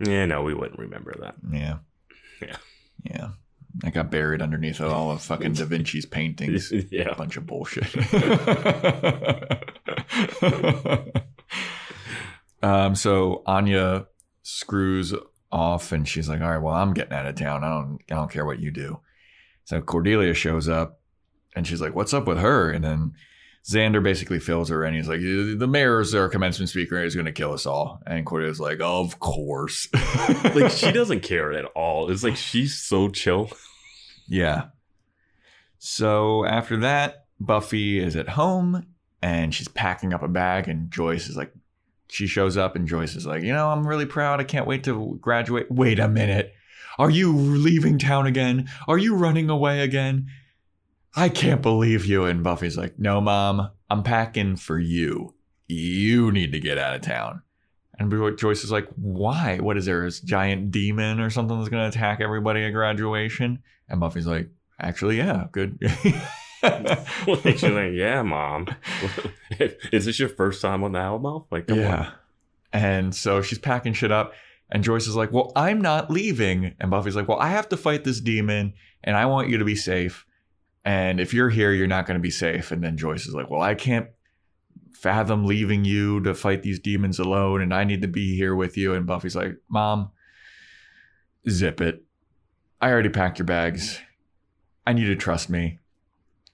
yeah. 0.00 0.24
No, 0.26 0.42
we 0.42 0.54
wouldn't 0.54 0.78
remember 0.80 1.14
that. 1.20 1.34
Yeah. 1.52 1.78
Yeah. 2.42 2.56
Yeah. 3.04 3.28
I 3.84 3.90
got 3.90 4.10
buried 4.10 4.42
underneath 4.42 4.80
all 4.80 5.12
of 5.12 5.22
fucking 5.22 5.52
Da 5.52 5.64
Vinci's 5.64 6.06
paintings. 6.06 6.72
yeah, 6.90 7.10
A 7.10 7.14
bunch 7.14 7.36
of 7.36 7.46
bullshit. 7.46 7.94
um, 12.62 12.94
so 12.94 13.42
Anya 13.46 14.06
screws 14.42 15.14
off 15.52 15.92
and 15.92 16.08
she's 16.08 16.28
like, 16.28 16.40
All 16.40 16.50
right, 16.50 16.62
well, 16.62 16.74
I'm 16.74 16.94
getting 16.94 17.14
out 17.14 17.26
of 17.26 17.36
town. 17.36 17.64
I 17.64 17.68
don't 17.68 17.98
I 18.10 18.14
don't 18.14 18.30
care 18.30 18.44
what 18.44 18.60
you 18.60 18.70
do. 18.70 19.00
So 19.64 19.80
Cordelia 19.80 20.34
shows 20.34 20.68
up 20.68 21.00
and 21.54 21.66
she's 21.66 21.80
like, 21.80 21.94
What's 21.94 22.14
up 22.14 22.26
with 22.26 22.38
her? 22.38 22.70
And 22.70 22.84
then 22.84 23.12
Xander 23.68 24.02
basically 24.02 24.38
fills 24.40 24.70
her 24.70 24.84
in. 24.84 24.94
He's 24.94 25.08
like, 25.08 25.20
The 25.20 25.68
mayor's 25.68 26.14
our 26.14 26.28
commencement 26.28 26.70
speaker 26.70 26.96
and 26.96 27.04
he's 27.04 27.14
gonna 27.14 27.32
kill 27.32 27.52
us 27.52 27.66
all. 27.66 28.00
And 28.06 28.26
Cordelia's 28.26 28.60
like, 28.60 28.80
Of 28.80 29.20
course. 29.20 29.88
like 30.54 30.72
she 30.72 30.90
doesn't 30.92 31.22
care 31.22 31.52
at 31.52 31.66
all. 31.76 32.10
It's 32.10 32.24
like 32.24 32.36
she's 32.36 32.82
so 32.82 33.08
chill. 33.08 33.50
Yeah. 34.28 34.66
So 35.78 36.44
after 36.44 36.76
that, 36.78 37.26
Buffy 37.40 37.98
is 37.98 38.14
at 38.16 38.28
home 38.30 38.86
and 39.22 39.54
she's 39.54 39.68
packing 39.68 40.14
up 40.14 40.22
a 40.22 40.28
bag, 40.28 40.68
and 40.68 40.90
Joyce 40.90 41.28
is 41.28 41.36
like, 41.36 41.52
she 42.08 42.26
shows 42.26 42.56
up, 42.56 42.76
and 42.76 42.86
Joyce 42.86 43.16
is 43.16 43.26
like, 43.26 43.42
you 43.42 43.52
know, 43.52 43.70
I'm 43.70 43.86
really 43.86 44.06
proud. 44.06 44.40
I 44.40 44.44
can't 44.44 44.66
wait 44.66 44.84
to 44.84 45.18
graduate. 45.20 45.70
Wait 45.70 45.98
a 45.98 46.08
minute. 46.08 46.54
Are 46.98 47.10
you 47.10 47.36
leaving 47.36 47.98
town 47.98 48.26
again? 48.26 48.68
Are 48.86 48.98
you 48.98 49.14
running 49.14 49.50
away 49.50 49.80
again? 49.80 50.28
I 51.14 51.28
can't 51.28 51.62
believe 51.62 52.06
you. 52.06 52.24
And 52.24 52.44
Buffy's 52.44 52.76
like, 52.76 52.98
no, 52.98 53.20
mom, 53.20 53.70
I'm 53.90 54.02
packing 54.02 54.56
for 54.56 54.78
you. 54.78 55.34
You 55.66 56.32
need 56.32 56.52
to 56.52 56.60
get 56.60 56.78
out 56.78 56.94
of 56.94 57.02
town. 57.02 57.42
And 57.98 58.38
Joyce 58.38 58.62
is 58.62 58.70
like, 58.70 58.88
why? 58.94 59.58
What 59.58 59.76
is 59.76 59.86
there? 59.86 60.06
Is 60.06 60.20
giant 60.20 60.70
demon 60.70 61.18
or 61.18 61.30
something 61.30 61.58
that's 61.58 61.68
going 61.68 61.82
to 61.82 61.96
attack 61.96 62.20
everybody 62.20 62.64
at 62.64 62.70
graduation? 62.70 63.60
And 63.88 63.98
Buffy's 63.98 64.26
like, 64.26 64.48
actually, 64.80 65.16
yeah, 65.16 65.46
good. 65.50 65.78
She's 66.60 67.62
like, 67.62 67.92
yeah, 67.92 68.22
mom. 68.22 68.66
Is 69.92 70.04
this 70.04 70.18
your 70.18 70.28
first 70.28 70.60
time 70.60 70.82
on 70.84 70.92
the 70.92 70.98
Alamo? 70.98 71.46
Like, 71.50 71.68
come 71.68 71.78
yeah. 71.78 72.10
And 72.72 73.14
so 73.14 73.42
she's 73.42 73.58
packing 73.58 73.92
shit 73.92 74.12
up. 74.12 74.32
And 74.70 74.84
Joyce 74.84 75.06
is 75.06 75.16
like, 75.16 75.32
well, 75.32 75.52
I'm 75.56 75.80
not 75.80 76.10
leaving. 76.10 76.74
And 76.78 76.90
Buffy's 76.90 77.16
like, 77.16 77.28
well, 77.28 77.38
I 77.38 77.48
have 77.48 77.68
to 77.70 77.76
fight 77.76 78.04
this 78.04 78.20
demon 78.20 78.74
and 79.02 79.16
I 79.16 79.24
want 79.26 79.48
you 79.48 79.56
to 79.58 79.64
be 79.64 79.76
safe. 79.76 80.26
And 80.84 81.20
if 81.20 81.32
you're 81.32 81.48
here, 81.48 81.72
you're 81.72 81.86
not 81.86 82.06
going 82.06 82.18
to 82.18 82.22
be 82.22 82.30
safe. 82.30 82.70
And 82.70 82.84
then 82.84 82.96
Joyce 82.98 83.26
is 83.26 83.34
like, 83.34 83.48
well, 83.50 83.62
I 83.62 83.74
can't 83.74 84.08
fathom 85.00 85.44
leaving 85.46 85.84
you 85.84 86.20
to 86.20 86.34
fight 86.34 86.62
these 86.62 86.80
demons 86.80 87.18
alone. 87.20 87.62
And 87.62 87.72
I 87.72 87.84
need 87.84 88.02
to 88.02 88.08
be 88.08 88.36
here 88.36 88.54
with 88.54 88.76
you. 88.76 88.94
And 88.94 89.06
Buffy's 89.06 89.36
like, 89.36 89.56
mom, 89.68 90.10
zip 91.48 91.80
it. 91.80 92.02
I 92.80 92.90
already 92.90 93.08
packed 93.08 93.38
your 93.38 93.46
bags. 93.46 94.00
I 94.86 94.92
need 94.92 95.02
you 95.02 95.14
to 95.14 95.16
trust 95.16 95.48
me. 95.50 95.78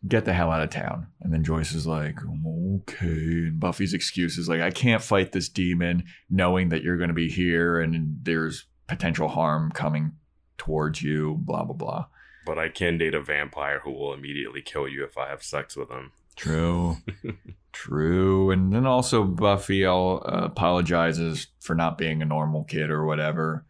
get 0.06 0.24
the 0.24 0.34
hell 0.34 0.50
out 0.50 0.62
of 0.62 0.70
town. 0.70 1.06
And 1.20 1.32
then 1.32 1.42
Joyce 1.44 1.72
is 1.72 1.86
like, 1.86 2.18
okay. 2.26 3.06
And 3.06 3.58
Buffy's 3.58 3.94
excuse 3.94 4.36
is 4.36 4.48
like, 4.48 4.60
I 4.60 4.70
can't 4.70 5.02
fight 5.02 5.32
this 5.32 5.48
demon 5.48 6.04
knowing 6.28 6.68
that 6.68 6.82
you're 6.82 6.98
going 6.98 7.08
to 7.08 7.14
be 7.14 7.28
here 7.30 7.80
and 7.80 8.18
there's 8.22 8.66
potential 8.86 9.28
harm 9.28 9.70
coming 9.72 10.12
towards 10.58 11.02
you, 11.02 11.36
blah, 11.40 11.64
blah, 11.64 11.74
blah. 11.74 12.06
But 12.44 12.58
I 12.58 12.68
can 12.68 12.98
date 12.98 13.14
a 13.14 13.22
vampire 13.22 13.80
who 13.82 13.92
will 13.92 14.12
immediately 14.12 14.60
kill 14.60 14.86
you 14.86 15.04
if 15.04 15.16
I 15.16 15.30
have 15.30 15.42
sex 15.42 15.76
with 15.76 15.90
him. 15.90 16.12
True. 16.36 16.98
True. 17.74 18.50
And 18.50 18.72
then 18.72 18.86
also 18.86 19.24
Buffy 19.24 19.84
all, 19.84 20.22
uh, 20.24 20.44
apologizes 20.44 21.48
for 21.60 21.74
not 21.74 21.98
being 21.98 22.22
a 22.22 22.24
normal 22.24 22.64
kid 22.64 22.88
or 22.88 23.04
whatever. 23.04 23.66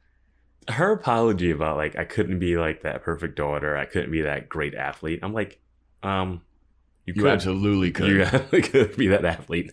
Her 0.68 0.92
apology 0.92 1.50
about 1.50 1.76
like 1.76 1.96
I 1.96 2.04
couldn't 2.04 2.38
be 2.38 2.56
like 2.56 2.82
that 2.82 3.02
perfect 3.02 3.36
daughter, 3.36 3.76
I 3.76 3.86
couldn't 3.86 4.12
be 4.12 4.22
that 4.22 4.48
great 4.48 4.74
athlete. 4.74 5.20
I'm 5.22 5.32
like, 5.32 5.58
um, 6.02 6.42
you, 7.06 7.14
You 7.16 7.22
could, 7.22 7.32
absolutely 7.32 7.90
could. 7.90 8.08
you 8.52 8.62
could 8.62 8.96
be 8.96 9.08
that 9.08 9.24
athlete. 9.24 9.72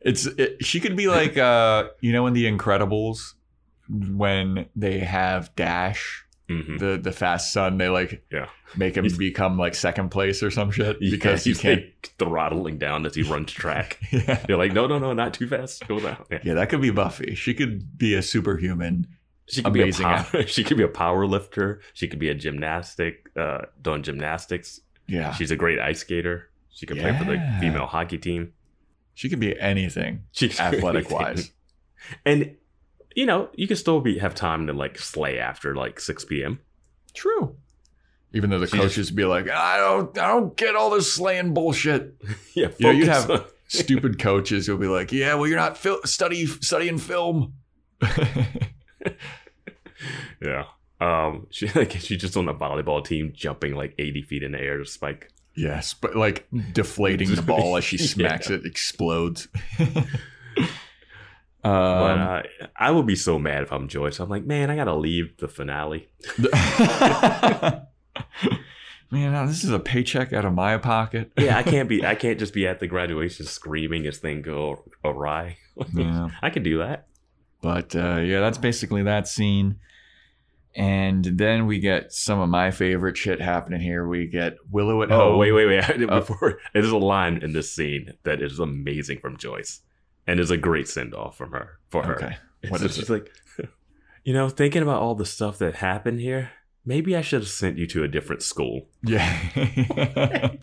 It's 0.00 0.26
it, 0.26 0.64
she 0.64 0.80
could 0.80 0.96
be 0.96 1.08
like 1.08 1.38
uh 1.38 1.88
you 2.00 2.12
know 2.12 2.26
in 2.26 2.34
the 2.34 2.44
Incredibles 2.50 3.34
when 3.88 4.66
they 4.74 4.98
have 4.98 5.54
Dash 5.56 6.24
hmm 6.62 6.76
the 6.78 6.98
the 7.02 7.12
fast 7.12 7.52
son 7.52 7.78
they 7.78 7.88
like 7.88 8.24
Yeah. 8.30 8.48
make 8.76 8.96
him 8.96 9.04
He's- 9.04 9.16
become 9.16 9.58
like 9.58 9.74
second 9.74 10.10
place 10.10 10.42
or 10.42 10.50
some 10.50 10.70
shit 10.70 11.00
because 11.00 11.46
you 11.46 11.52
he's 11.54 11.60
can't 11.60 11.80
like 11.82 12.14
throttling 12.18 12.78
down 12.78 13.06
as 13.06 13.14
he 13.14 13.22
runs 13.22 13.52
track. 13.62 13.98
yeah. 14.10 14.44
You're 14.48 14.58
like, 14.58 14.72
no, 14.72 14.86
no, 14.86 14.98
no, 14.98 15.12
not 15.12 15.34
too 15.34 15.46
fast. 15.48 15.86
Go 15.88 16.00
down. 16.00 16.24
Yeah. 16.30 16.38
yeah 16.44 16.54
that 16.54 16.68
could 16.68 16.80
be 16.82 16.90
Buffy 16.90 17.34
she 17.34 17.54
could 17.54 17.96
be 17.98 18.14
a 18.14 18.22
superhuman 18.22 19.06
She 19.48 19.62
could 19.62 19.74
Amazing 19.74 20.06
be 20.06 20.12
a 20.12 20.16
power, 20.22 20.46
she 20.54 20.64
could 20.64 20.76
be 20.76 20.82
a 20.84 20.88
power 20.88 21.26
lifter. 21.26 21.80
She 21.94 22.06
could 22.08 22.18
be 22.18 22.28
a 22.28 22.34
gymnastic, 22.34 23.28
uh, 23.36 23.62
doing 23.80 24.02
gymnastics. 24.02 24.80
yeah 25.08 25.32
She's 25.34 25.50
a 25.50 25.56
great 25.56 25.78
ice 25.80 26.00
skater. 26.00 26.48
She 26.70 26.86
could 26.86 26.98
play 26.98 27.16
for 27.18 27.24
the 27.24 27.38
female 27.60 27.86
hockey 27.86 28.18
team. 28.18 28.52
she 29.14 29.28
could 29.28 29.40
be 29.40 29.58
anything 29.60 30.24
She 30.32 30.50
athletic 30.58 31.10
wise 31.10 31.50
and 32.24 32.56
you 33.14 33.26
know, 33.26 33.48
you 33.54 33.66
can 33.66 33.76
still 33.76 34.00
be 34.00 34.18
have 34.18 34.34
time 34.34 34.66
to 34.66 34.72
like 34.72 34.98
slay 34.98 35.38
after 35.38 35.74
like 35.74 36.00
six 36.00 36.24
p.m. 36.24 36.60
true 37.14 37.56
even 38.34 38.48
though 38.48 38.58
the 38.58 38.66
She 38.66 38.78
coaches 38.78 39.10
be 39.10 39.24
like 39.26 39.48
I 39.50 39.76
don't 39.76 40.16
I 40.18 40.28
don't 40.28 40.56
get 40.56 40.74
all 40.74 40.88
this 40.90 41.12
slaying 41.12 41.52
bullshit 41.54 42.14
Yeah, 42.54 42.68
You 42.78 42.86
know, 42.86 42.90
you'd 42.92 43.08
have- 43.08 43.30
on- 43.30 43.44
stupid 43.68 44.18
coaches 44.18 44.66
who'll 44.66 44.76
be 44.78 44.86
like 44.86 45.12
yeah 45.12 45.34
well 45.34 45.46
you're 45.46 45.58
not 45.58 45.76
fil- 45.78 46.00
study 46.04 46.46
studying 46.46 46.98
film 46.98 47.54
yeah. 50.40 50.64
Um, 51.00 51.46
she 51.50 51.68
like 51.68 51.92
she's 51.92 52.20
just 52.20 52.36
on 52.36 52.48
a 52.48 52.54
volleyball 52.54 53.04
team, 53.04 53.32
jumping 53.34 53.74
like 53.74 53.94
eighty 53.98 54.22
feet 54.22 54.42
in 54.42 54.52
the 54.52 54.60
air 54.60 54.78
to 54.78 54.84
spike. 54.84 55.30
Yes, 55.54 55.94
but 55.94 56.16
like 56.16 56.46
deflating 56.72 57.34
the 57.34 57.42
ball 57.42 57.76
as 57.76 57.84
she 57.84 57.98
smacks 57.98 58.50
it, 58.50 58.64
explodes. 58.64 59.48
But 61.62 61.68
um, 61.70 62.20
uh, 62.20 62.42
I 62.76 62.90
would 62.90 63.06
be 63.06 63.14
so 63.16 63.38
mad 63.38 63.62
if 63.62 63.72
I'm 63.72 63.86
Joyce. 63.88 64.18
I'm 64.18 64.28
like, 64.28 64.44
man, 64.44 64.68
I 64.70 64.76
gotta 64.76 64.94
leave 64.96 65.36
the 65.38 65.46
finale. 65.48 66.08
man, 69.10 69.46
this 69.46 69.62
is 69.64 69.70
a 69.70 69.78
paycheck 69.78 70.32
out 70.32 70.44
of 70.44 70.52
my 70.54 70.76
pocket. 70.78 71.32
Yeah, 71.38 71.56
I 71.56 71.62
can't 71.62 71.88
be. 71.88 72.04
I 72.12 72.14
can't 72.14 72.38
just 72.38 72.54
be 72.54 72.66
at 72.66 72.80
the 72.80 72.86
graduation 72.86 73.46
screaming 73.46 74.06
as 74.06 74.18
things 74.18 74.44
go 74.44 74.84
awry. 75.04 75.58
yeah, 75.94 76.30
I 76.42 76.50
can 76.50 76.62
do 76.62 76.78
that. 76.78 77.06
but 77.60 77.94
uh, 77.94 78.16
yeah, 78.16 78.40
that's 78.40 78.58
basically 78.58 79.02
that 79.04 79.28
scene. 79.28 79.78
And 80.74 81.22
then 81.24 81.66
we 81.66 81.80
get 81.80 82.12
some 82.14 82.40
of 82.40 82.48
my 82.48 82.70
favorite 82.70 83.18
shit 83.18 83.42
happening 83.42 83.80
here. 83.82 84.06
We 84.08 84.26
get 84.26 84.54
Willow 84.70 85.02
at 85.02 85.12
Oh 85.12 85.30
home. 85.32 85.38
wait, 85.38 85.52
wait, 85.52 85.66
wait! 85.66 85.84
Oh. 86.08 86.20
Before 86.20 86.58
there's 86.72 86.88
a 86.90 86.96
line 86.96 87.38
in 87.42 87.52
this 87.52 87.70
scene 87.74 88.14
that 88.22 88.40
is 88.42 88.58
amazing 88.58 89.18
from 89.18 89.36
Joyce, 89.36 89.82
and 90.26 90.40
is 90.40 90.50
a 90.50 90.56
great 90.56 90.88
send 90.88 91.14
off 91.14 91.36
from 91.36 91.52
her 91.52 91.78
for 91.88 92.04
her. 92.04 92.16
Okay, 92.16 92.36
what 92.68 92.80
so 92.80 92.86
is 92.86 92.94
she's 92.96 93.10
it? 93.10 93.12
like, 93.12 93.30
you 94.24 94.32
know, 94.32 94.48
thinking 94.48 94.82
about 94.82 95.00
all 95.02 95.14
the 95.14 95.26
stuff 95.26 95.58
that 95.58 95.76
happened 95.76 96.20
here, 96.20 96.50
maybe 96.84 97.16
I 97.16 97.20
should 97.22 97.40
have 97.40 97.48
sent 97.48 97.78
you 97.78 97.86
to 97.88 98.04
a 98.04 98.08
different 98.08 98.42
school. 98.42 98.88
Yeah, 99.02 99.26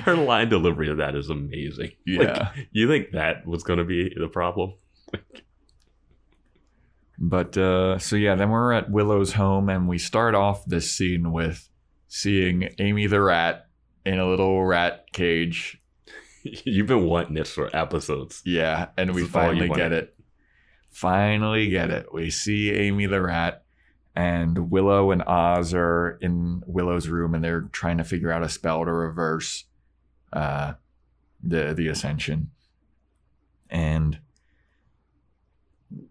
Her 0.00 0.14
line 0.14 0.50
delivery 0.50 0.90
of 0.90 0.98
that 0.98 1.14
is 1.16 1.30
amazing. 1.30 1.92
yeah. 2.04 2.50
Like, 2.54 2.68
you 2.70 2.86
think 2.86 3.12
that 3.12 3.46
was 3.46 3.62
going 3.62 3.78
to 3.78 3.84
be 3.84 4.12
the 4.14 4.28
problem? 4.28 4.74
But 7.18 7.56
uh, 7.58 7.98
so 7.98 8.16
yeah, 8.16 8.34
then 8.34 8.50
we're 8.50 8.72
at 8.72 8.90
Willow's 8.90 9.34
home, 9.34 9.68
and 9.68 9.86
we 9.88 9.98
start 9.98 10.34
off 10.34 10.64
this 10.64 10.90
scene 10.90 11.32
with 11.32 11.68
seeing 12.08 12.68
Amy 12.78 13.06
the 13.06 13.20
rat 13.20 13.68
in 14.06 14.18
a 14.18 14.26
little 14.26 14.64
rat 14.64 15.04
cage. 15.12 15.80
You've 16.64 16.86
been 16.86 17.06
wanting 17.06 17.34
this 17.34 17.52
for 17.52 17.74
episodes. 17.74 18.42
Yeah, 18.44 18.88
and 18.96 19.14
we 19.14 19.22
This 19.22 19.28
you 19.28 19.32
finally 19.32 19.68
get 19.68 19.92
it. 19.92 20.14
Finally 20.90 21.68
get 21.68 21.90
it. 21.90 22.12
We 22.12 22.30
see 22.30 22.72
Amy 22.72 23.06
the 23.06 23.22
rat, 23.22 23.64
and 24.16 24.70
Willow 24.70 25.10
and 25.10 25.22
Oz 25.22 25.74
are 25.74 26.18
in 26.20 26.62
Willow's 26.66 27.08
room, 27.08 27.34
and 27.34 27.44
they're 27.44 27.68
trying 27.72 27.98
to 27.98 28.04
figure 28.04 28.32
out 28.32 28.42
a 28.42 28.48
spell 28.48 28.84
to 28.84 28.92
reverse 28.92 29.64
uh, 30.32 30.74
the 31.42 31.74
the 31.74 31.88
ascension. 31.88 32.50
And 33.68 34.18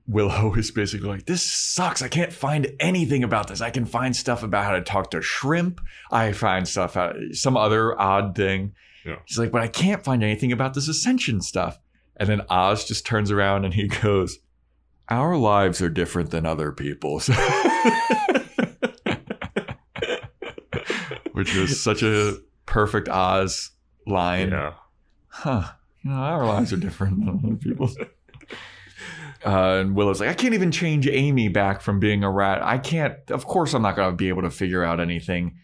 Willow 0.08 0.54
is 0.58 0.72
basically 0.72 1.10
like, 1.10 1.26
"This 1.26 1.44
sucks. 1.44 2.02
I 2.02 2.08
can't 2.08 2.32
find 2.32 2.72
anything 2.80 3.24
about 3.24 3.48
this. 3.48 3.62
I 3.62 3.72
can 3.72 3.86
find 3.86 4.16
stuff 4.16 4.44
about 4.44 4.66
how 4.66 4.72
to 4.74 4.82
talk 4.82 5.12
to 5.12 5.22
shrimp. 5.22 5.82
I 6.12 6.34
find 6.34 6.68
stuff 6.68 6.96
out 6.96 7.16
some 7.32 7.58
other 7.58 8.00
odd 8.00 8.36
thing." 8.36 8.76
Yeah. 9.06 9.16
She's 9.26 9.40
like, 9.40 9.52
"But 9.52 9.62
I 9.62 9.68
can't 9.68 10.04
find 10.04 10.24
anything 10.24 10.52
about 10.52 10.74
this 10.74 10.88
ascension 10.88 11.42
stuff." 11.42 11.80
And 12.18 12.28
then 12.30 12.42
Oz 12.50 12.86
just 12.86 13.06
turns 13.06 13.32
around 13.32 13.66
and 13.66 13.74
he 13.74 13.88
goes, 13.88 14.40
"Our 15.10 15.38
lives 15.38 15.82
are 15.82 15.90
different 15.90 16.32
than 16.32 16.46
other 16.46 16.72
people's," 16.72 17.30
which 21.34 21.56
is 21.56 21.82
such 21.82 22.04
a 22.04 22.38
perfect 22.66 23.08
Oz 23.10 23.72
line 24.06 24.50
Yeah. 24.50 24.74
huh, 25.28 25.64
you 26.04 26.12
know, 26.12 26.18
our 26.18 26.46
lives 26.46 26.74
are 26.74 26.78
different 26.78 27.26
than 27.26 27.40
other 27.44 27.56
people's. 27.56 27.98
Uh, 29.46 29.78
and 29.80 29.96
Willow's 29.96 30.20
like, 30.20 30.30
I 30.30 30.34
can't 30.34 30.54
even 30.54 30.72
change 30.72 31.08
Amy 31.08 31.48
back 31.48 31.82
from 31.82 32.00
being 32.00 32.24
a 32.26 32.30
rat. 32.30 32.62
I 32.62 32.78
can't, 32.78 33.16
of 33.32 33.46
course, 33.46 33.74
I'm 33.74 33.82
not 33.82 33.96
going 33.96 34.10
to 34.12 34.16
be 34.16 34.28
able 34.28 34.42
to 34.42 34.50
figure 34.50 34.84
out 34.84 35.00
anything 35.00 35.56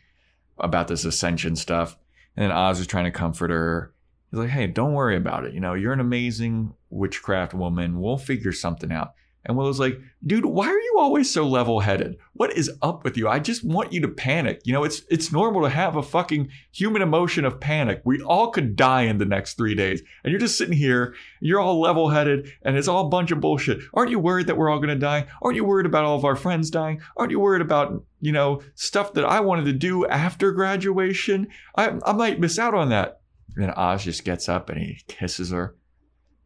about 0.57 0.87
this 0.87 1.03
ascension 1.03 1.57
stuff. 1.57 1.97
And 2.35 2.43
then 2.43 2.51
Oz 2.51 2.79
is 2.79 2.87
trying 2.87 3.05
to 3.05 3.11
comfort 3.11 3.49
her. 3.49 3.93
He's 4.31 4.39
like, 4.39 4.49
hey, 4.49 4.67
don't 4.67 4.93
worry 4.93 5.15
about 5.15 5.45
it. 5.45 5.53
You 5.53 5.59
know, 5.59 5.73
you're 5.73 5.93
an 5.93 5.99
amazing 5.99 6.73
witchcraft 6.89 7.53
woman. 7.53 7.99
We'll 7.99 8.17
figure 8.17 8.51
something 8.51 8.91
out. 8.91 9.13
And 9.45 9.55
Willow's 9.55 9.79
like, 9.79 9.99
dude, 10.25 10.45
why 10.45 10.67
are 10.67 10.79
you 10.79 10.95
always 10.97 11.31
so 11.31 11.47
level-headed? 11.47 12.17
What 12.33 12.53
is 12.57 12.71
up 12.81 13.03
with 13.03 13.15
you? 13.15 13.27
I 13.27 13.39
just 13.39 13.63
want 13.63 13.93
you 13.93 14.01
to 14.01 14.07
panic. 14.07 14.61
You 14.63 14.73
know, 14.73 14.83
it's 14.83 15.03
it's 15.09 15.31
normal 15.31 15.61
to 15.61 15.69
have 15.69 15.95
a 15.95 16.03
fucking 16.03 16.49
human 16.71 17.03
emotion 17.03 17.45
of 17.45 17.59
panic. 17.59 18.01
We 18.05 18.21
all 18.21 18.49
could 18.49 18.75
die 18.75 19.03
in 19.03 19.19
the 19.19 19.25
next 19.25 19.53
three 19.53 19.75
days. 19.75 20.01
And 20.23 20.31
you're 20.31 20.39
just 20.39 20.57
sitting 20.57 20.75
here, 20.75 21.13
you're 21.41 21.59
all 21.59 21.79
level-headed, 21.79 22.51
and 22.63 22.75
it's 22.75 22.87
all 22.87 23.05
a 23.05 23.09
bunch 23.09 23.31
of 23.31 23.39
bullshit. 23.39 23.79
Aren't 23.93 24.11
you 24.11 24.19
worried 24.19 24.47
that 24.47 24.57
we're 24.57 24.69
all 24.69 24.79
gonna 24.79 24.95
die? 24.95 25.27
Aren't 25.43 25.57
you 25.57 25.63
worried 25.63 25.85
about 25.85 26.05
all 26.05 26.17
of 26.17 26.25
our 26.25 26.35
friends 26.35 26.71
dying? 26.71 27.01
Aren't 27.15 27.31
you 27.31 27.39
worried 27.39 27.61
about, 27.61 28.03
you 28.21 28.31
know, 28.31 28.61
stuff 28.73 29.13
that 29.13 29.25
I 29.25 29.41
wanted 29.41 29.65
to 29.65 29.73
do 29.73 30.07
after 30.07 30.51
graduation? 30.51 31.47
I, 31.75 31.93
I 32.03 32.13
might 32.13 32.39
miss 32.39 32.57
out 32.57 32.73
on 32.73 32.89
that. 32.89 33.21
And 33.55 33.63
then 33.63 33.71
Oz 33.71 34.03
just 34.03 34.25
gets 34.25 34.49
up 34.49 34.69
and 34.69 34.79
he 34.79 35.01
kisses 35.07 35.51
her. 35.51 35.75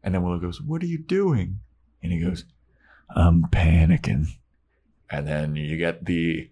And 0.02 0.14
then 0.14 0.22
Willow 0.22 0.38
goes, 0.38 0.60
What 0.60 0.82
are 0.82 0.86
you 0.86 0.98
doing? 0.98 1.60
And 2.02 2.12
he 2.12 2.20
goes, 2.20 2.44
I'm 3.14 3.42
panicking. 3.44 4.26
And 5.10 5.26
then 5.26 5.56
you 5.56 5.76
get 5.76 6.04
the 6.04 6.50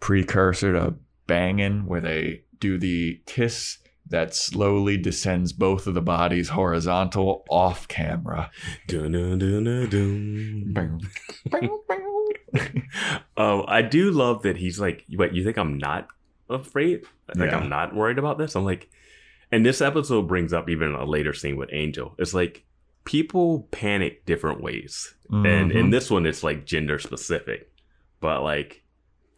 precursor 0.00 0.72
to 0.72 0.94
banging 1.26 1.86
where 1.86 2.00
they 2.00 2.42
do 2.58 2.78
the 2.78 3.20
kiss 3.26 3.78
that 4.08 4.34
slowly 4.34 4.96
descends 4.96 5.52
both 5.52 5.86
of 5.86 5.94
the 5.94 6.02
bodies 6.02 6.50
horizontal 6.50 7.44
off 7.48 7.88
camera. 7.88 8.50
Dun-dun-dun-dun-dun. 8.86 10.72
Bang, 10.72 11.00
bang, 11.50 11.78
bang. 11.88 12.88
um, 13.36 13.64
I 13.68 13.82
do 13.82 14.10
love 14.10 14.42
that 14.42 14.58
he's 14.58 14.78
like, 14.78 15.04
wait, 15.10 15.32
you 15.32 15.42
think 15.44 15.56
I'm 15.56 15.78
not 15.78 16.08
afraid? 16.50 17.04
Like 17.34 17.50
Yeah. 17.50 17.58
I'm 17.58 17.68
not 17.68 17.94
worried 17.94 18.18
about 18.18 18.38
this? 18.38 18.54
I'm 18.54 18.64
like, 18.64 18.90
and 19.50 19.64
this 19.64 19.80
episode 19.80 20.28
brings 20.28 20.52
up 20.52 20.68
even 20.68 20.94
a 20.94 21.04
later 21.04 21.32
scene 21.32 21.56
with 21.56 21.70
Angel. 21.72 22.14
It's 22.18 22.34
like 22.34 22.64
people 23.04 23.68
panic 23.70 24.24
different 24.26 24.60
ways, 24.62 25.14
and 25.30 25.70
Mhm. 25.70 25.74
in 25.74 25.90
this 25.90 26.10
one, 26.10 26.26
it's 26.26 26.42
like 26.42 26.66
gender 26.66 26.98
specific. 26.98 27.70
But 28.20 28.42
like, 28.42 28.82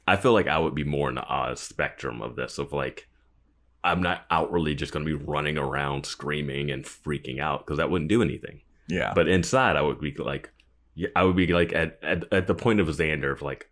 I 0.07 0.17
feel 0.17 0.33
like 0.33 0.49
I 0.49 0.59
would 0.59 0.75
be 0.75 0.85
more 0.85 1.09
in 1.09 1.15
the 1.15 1.27
Oz 1.27 1.61
spectrum 1.61 2.21
of 2.21 2.37
this. 2.37 2.59
Of 2.59 2.73
like, 2.73 3.09
I'm 3.83 4.03
not 4.03 4.27
outwardly 4.31 4.75
just 4.75 4.93
going 4.93 5.07
to 5.07 5.19
be 5.19 5.25
running 5.25 5.57
around 5.57 6.05
screaming 6.07 6.71
and 6.71 6.85
freaking 6.85 7.39
out 7.41 7.65
because 7.65 7.79
that 7.79 7.91
wouldn't 7.91 8.09
do 8.11 8.23
anything. 8.23 8.61
yeah. 8.89 9.13
But 9.15 9.29
inside, 9.29 9.77
I 9.77 9.83
would 9.83 10.01
be 10.01 10.13
like, 10.19 10.51
I 11.17 11.25
would 11.25 11.37
be 11.37 11.47
like 11.49 11.73
at, 11.73 11.99
at, 12.03 12.31
at 12.33 12.47
the 12.47 12.55
point 12.55 12.81
of 12.81 12.89
Xander 12.89 13.33
of 13.33 13.41
like, 13.43 13.71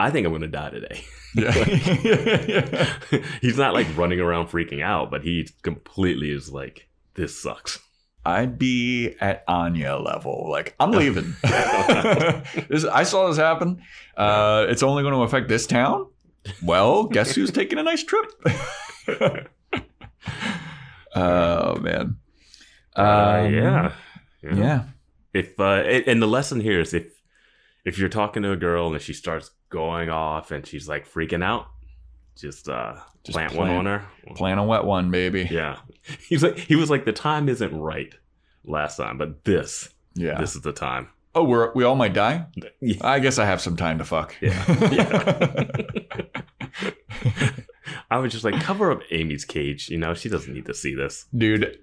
I 0.00 0.10
think 0.10 0.26
I'm 0.26 0.32
gonna 0.32 0.48
die 0.48 0.70
today. 0.70 1.04
Yeah. 1.34 2.94
He's 3.40 3.56
not 3.56 3.72
like 3.74 3.86
running 3.96 4.20
around 4.20 4.48
freaking 4.48 4.82
out, 4.82 5.10
but 5.10 5.22
he 5.22 5.48
completely 5.62 6.30
is 6.30 6.50
like, 6.52 6.88
this 7.14 7.40
sucks. 7.40 7.78
I'd 8.24 8.58
be 8.58 9.14
at 9.20 9.42
Anya 9.48 9.96
level. 9.96 10.46
Like, 10.50 10.74
I'm 10.78 10.90
leaving. 11.02 11.34
This- 12.68 12.84
I 12.84 13.02
saw 13.02 13.28
this 13.28 13.36
happen. 13.38 13.82
Uh, 14.16 14.66
it's 14.68 14.82
only 14.82 15.02
going 15.02 15.14
to 15.14 15.22
affect 15.22 15.48
this 15.48 15.66
town. 15.66 16.06
Well, 16.62 17.04
guess 17.04 17.34
who's 17.34 17.50
taking 17.60 17.78
a 17.78 17.82
nice 17.82 18.02
trip? 18.04 18.26
oh 21.14 21.76
man. 21.80 22.16
Uh, 22.96 23.00
Um, 23.46 23.54
yeah. 23.54 23.92
yeah. 24.42 24.84
If 25.32 25.58
uh, 25.58 25.64
and 25.86 26.04
and 26.08 26.22
the 26.22 26.26
lesson 26.26 26.60
here 26.60 26.80
is 26.80 26.92
if 26.92 27.06
if 27.84 27.98
you're 27.98 28.08
talking 28.10 28.42
to 28.42 28.52
a 28.52 28.56
girl 28.56 28.92
and 28.92 29.00
she 29.02 29.12
starts 29.14 29.50
going 29.70 30.10
off 30.10 30.50
and 30.50 30.66
she's 30.66 30.88
like 30.88 31.08
freaking 31.10 31.42
out, 31.42 31.66
just 32.36 32.68
uh 32.68 32.94
Just 33.24 33.34
plant, 33.36 33.54
one 33.54 33.70
on 33.70 33.86
her. 33.86 34.04
Plan 34.34 34.58
a 34.58 34.64
wet 34.64 34.84
one, 34.84 35.10
baby. 35.10 35.48
Yeah. 35.50 35.76
He's 36.28 36.42
like 36.42 36.58
he 36.58 36.76
was 36.76 36.90
like 36.90 37.04
the 37.04 37.12
time 37.12 37.48
isn't 37.48 37.74
right 37.78 38.14
last 38.64 38.96
time, 38.96 39.18
but 39.18 39.44
this 39.44 39.88
Yeah. 40.14 40.38
this 40.40 40.54
is 40.56 40.62
the 40.62 40.72
time. 40.72 41.08
oh, 41.34 41.44
we're 41.44 41.72
we 41.74 41.84
all 41.84 41.96
might 41.96 42.12
die. 42.14 42.46
Yeah. 42.80 42.96
I 43.02 43.20
guess 43.20 43.38
I 43.38 43.44
have 43.46 43.60
some 43.60 43.76
time 43.76 43.98
to 43.98 44.04
fuck. 44.04 44.34
Yeah. 44.40 44.64
I 48.10 48.18
was 48.18 48.32
just 48.32 48.44
like 48.44 48.60
cover 48.60 48.90
up 48.92 49.00
Amy's 49.10 49.44
cage, 49.44 49.88
you 49.88 49.98
know, 49.98 50.14
she 50.14 50.28
doesn't 50.28 50.52
need 50.52 50.66
to 50.66 50.74
see 50.74 50.94
this. 50.94 51.26
Dude, 51.36 51.78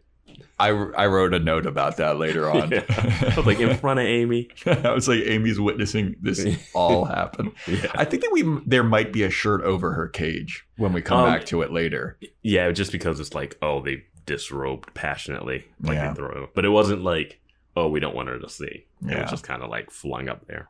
I, 0.60 0.70
I 0.70 1.08
wrote 1.08 1.34
a 1.34 1.40
note 1.40 1.66
about 1.66 1.98
that 1.98 2.18
later 2.18 2.50
on. 2.50 2.72
Yeah. 2.72 3.40
Like 3.46 3.60
in 3.60 3.76
front 3.78 4.00
of 4.00 4.06
Amy. 4.06 4.50
I 4.66 4.92
was 4.92 5.08
like, 5.08 5.22
Amy's 5.24 5.60
witnessing 5.60 6.16
this 6.22 6.46
all 6.74 7.06
happen. 7.06 7.52
Yeah. 7.68 7.92
I 7.96 8.06
think 8.06 8.24
that 8.24 8.32
we 8.32 8.44
there 8.66 8.84
might 8.84 9.12
be 9.14 9.24
a 9.24 9.30
shirt 9.30 9.62
over 9.64 9.94
her 9.94 10.08
cage 10.08 10.66
when 10.78 10.94
we 10.94 11.02
come 11.02 11.20
Um, 11.20 11.26
back 11.32 11.46
to 11.48 11.62
it 11.62 11.72
later. 11.72 12.18
Yeah, 12.44 12.70
just 12.72 12.92
because 12.92 13.20
it's 13.20 13.34
like, 13.34 13.58
oh, 13.62 13.82
they 13.82 14.04
disrobed 14.26 14.94
passionately. 14.94 15.66
Like 15.82 15.96
Yeah. 15.96 16.14
throw 16.14 16.50
but 16.54 16.66
it 16.66 16.70
wasn't 16.70 17.04
like, 17.04 17.40
oh, 17.76 17.88
we 17.90 18.00
don't 18.00 18.16
want 18.16 18.28
her 18.30 18.38
to 18.40 18.50
see. 18.50 18.66
It 18.66 18.86
Yeah. 19.02 19.22
was 19.22 19.32
just 19.32 19.44
kind 19.44 19.64
of 19.64 19.70
like 19.70 19.90
flung 19.92 20.28
up 20.30 20.46
there. 20.48 20.70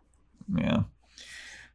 Yeah. 0.58 0.84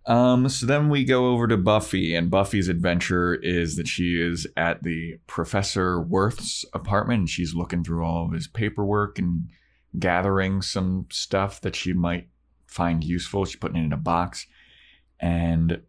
Um, 0.06 0.48
so 0.50 0.66
then 0.66 0.90
we 0.90 1.04
go 1.04 1.28
over 1.28 1.46
to 1.48 1.56
Buffy, 1.56 2.14
and 2.14 2.30
Buffy's 2.30 2.68
adventure 2.68 3.34
is 3.34 3.76
that 3.76 3.88
she 3.88 4.20
is 4.20 4.46
at 4.56 4.82
the 4.82 5.18
Professor 5.26 6.00
Worth's 6.00 6.64
apartment, 6.74 7.20
and 7.20 7.30
she's 7.30 7.54
looking 7.54 7.82
through 7.82 8.04
all 8.04 8.26
of 8.26 8.32
his 8.32 8.46
paperwork 8.46 9.18
and 9.18 9.48
gathering 9.98 10.60
some 10.60 11.06
stuff 11.10 11.60
that 11.62 11.74
she 11.74 11.92
might 11.94 12.28
find 12.66 13.02
useful. 13.02 13.46
She's 13.46 13.56
putting 13.56 13.78
it 13.78 13.86
in 13.86 13.92
a 13.92 13.98
box, 13.98 14.46
and 15.20 15.80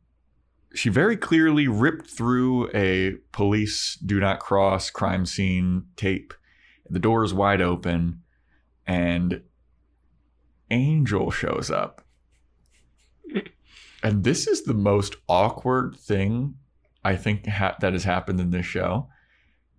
she 0.74 0.90
very 0.90 1.18
clearly 1.18 1.68
ripped 1.68 2.10
through 2.10 2.70
a 2.74 3.16
police 3.34 3.98
do 4.06 4.20
not 4.20 4.40
cross 4.40 4.90
crime 4.90 5.26
scene 5.26 5.88
tape. 5.98 6.34
The 6.90 7.00
door 7.00 7.24
is 7.24 7.34
wide 7.34 7.62
open, 7.62 8.22
and 8.88 9.42
Angel 10.72 11.32
shows 11.32 11.70
up. 11.70 12.05
And 14.06 14.24
this 14.24 14.48
is 14.48 14.64
the 14.64 14.74
most 14.74 15.16
awkward 15.28 15.96
thing 15.96 16.56
I 17.04 17.16
think 17.16 17.48
ha- 17.48 17.76
that 17.82 17.94
has 17.94 18.04
happened 18.04 18.40
in 18.40 18.52
this 18.52 18.66
show. 18.66 19.10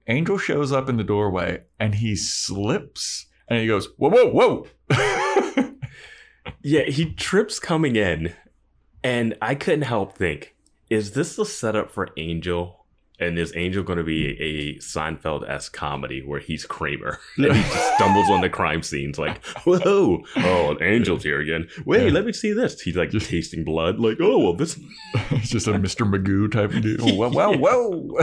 Angel 0.09 0.37
shows 0.37 0.73
up 0.73 0.89
in 0.89 0.97
the 0.97 1.05
doorway 1.05 1.63
and 1.79 1.95
he 1.95 2.17
slips 2.17 3.27
and 3.49 3.61
he 3.61 3.67
goes, 3.67 3.89
Whoa, 3.97 4.11
whoa, 4.11 4.67
whoa. 4.91 5.71
Yeah, 6.63 6.83
he 6.83 7.13
trips 7.13 7.61
coming 7.61 7.95
in, 7.95 8.35
and 9.05 9.37
I 9.41 9.55
couldn't 9.55 9.83
help 9.83 10.17
think, 10.17 10.57
is 10.91 11.13
this 11.13 11.37
the 11.37 11.47
setup 11.47 11.93
for 11.93 12.09
Angel? 12.17 12.86
And 13.19 13.39
is 13.39 13.53
Angel 13.57 13.83
going 13.83 13.97
to 13.97 14.05
be 14.05 14.39
a 14.39 14.79
Seinfeld 14.79 15.49
esque 15.49 15.73
comedy 15.73 16.23
where 16.23 16.39
he's 16.41 16.67
Kramer 16.67 17.19
and 17.37 17.57
he 17.57 17.63
just 17.63 17.95
stumbles 17.95 18.29
on 18.29 18.43
the 18.43 18.51
crime 18.51 18.83
scenes 18.83 19.19
like, 19.19 19.43
whoa, 19.65 20.23
oh, 20.37 20.77
Angel's 20.81 21.23
here 21.23 21.41
again. 21.41 21.67
Wait, 21.87 22.05
Yeah. 22.07 22.13
let 22.13 22.27
me 22.27 22.33
see 22.33 22.53
this. 22.53 22.81
He's 22.81 22.97
like 22.97 23.11
tasting 23.11 23.65
blood, 23.65 23.99
like, 23.99 24.19
oh, 24.21 24.39
well, 24.39 24.53
this. 24.53 24.79
it's 25.31 25.49
just 25.49 25.67
a 25.67 25.73
Mr. 25.73 26.07
Magoo 26.09 26.51
type 26.53 26.75
of 26.75 26.83
deal. 26.83 27.17
Whoa, 27.17 27.31
whoa, 27.31 27.57
whoa. 27.57 28.19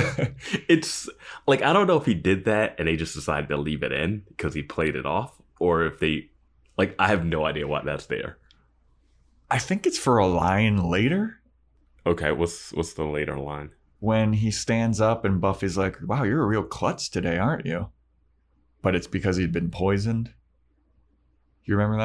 It's 0.68 1.10
like, 1.48 1.64
I 1.64 1.74
don't 1.74 1.88
know 1.88 1.98
if 1.98 2.06
he 2.06 2.14
did 2.14 2.46
that 2.46 2.76
and 2.78 2.88
they 2.88 2.96
just 2.96 3.16
decided 3.16 3.50
to 3.50 3.58
leave 3.58 3.82
it 3.82 3.92
in 3.92 4.24
because 4.28 4.54
he 4.54 4.62
played 4.62 4.96
it 4.96 5.06
off, 5.08 5.42
or 5.60 5.86
if 5.86 6.00
they, 6.00 6.30
like, 6.78 6.96
I 7.00 7.08
have 7.08 7.26
no 7.26 7.46
idea 7.46 7.68
why 7.68 7.82
that's 7.84 8.06
there. 8.06 8.38
I 9.50 9.58
think 9.60 9.86
it's 9.88 9.98
for 9.98 10.18
a 10.18 10.28
line 10.28 10.90
later 10.90 11.40
Okay, 12.06 12.32
what's 12.32 12.74
what's 12.74 12.94
the 12.94 13.06
later 13.06 13.38
line? 13.38 13.72
When 14.04 14.34
he 14.34 14.52
stands 14.52 15.00
up 15.00 15.24
and 15.24 15.40
Buffy's 15.40 15.78
like, 15.78 15.98
Wow, 16.06 16.24
you're 16.24 16.44
a 16.44 16.46
real 16.46 16.64
klutz 16.64 17.08
today, 17.08 17.38
aren't 17.38 17.66
you? 17.66 17.88
But 18.82 18.96
it's 18.96 19.08
because 19.08 19.38
he'd 19.38 19.54
been 19.54 19.70
poisoned. 19.72 20.34
You 21.64 21.78
remember 21.78 21.98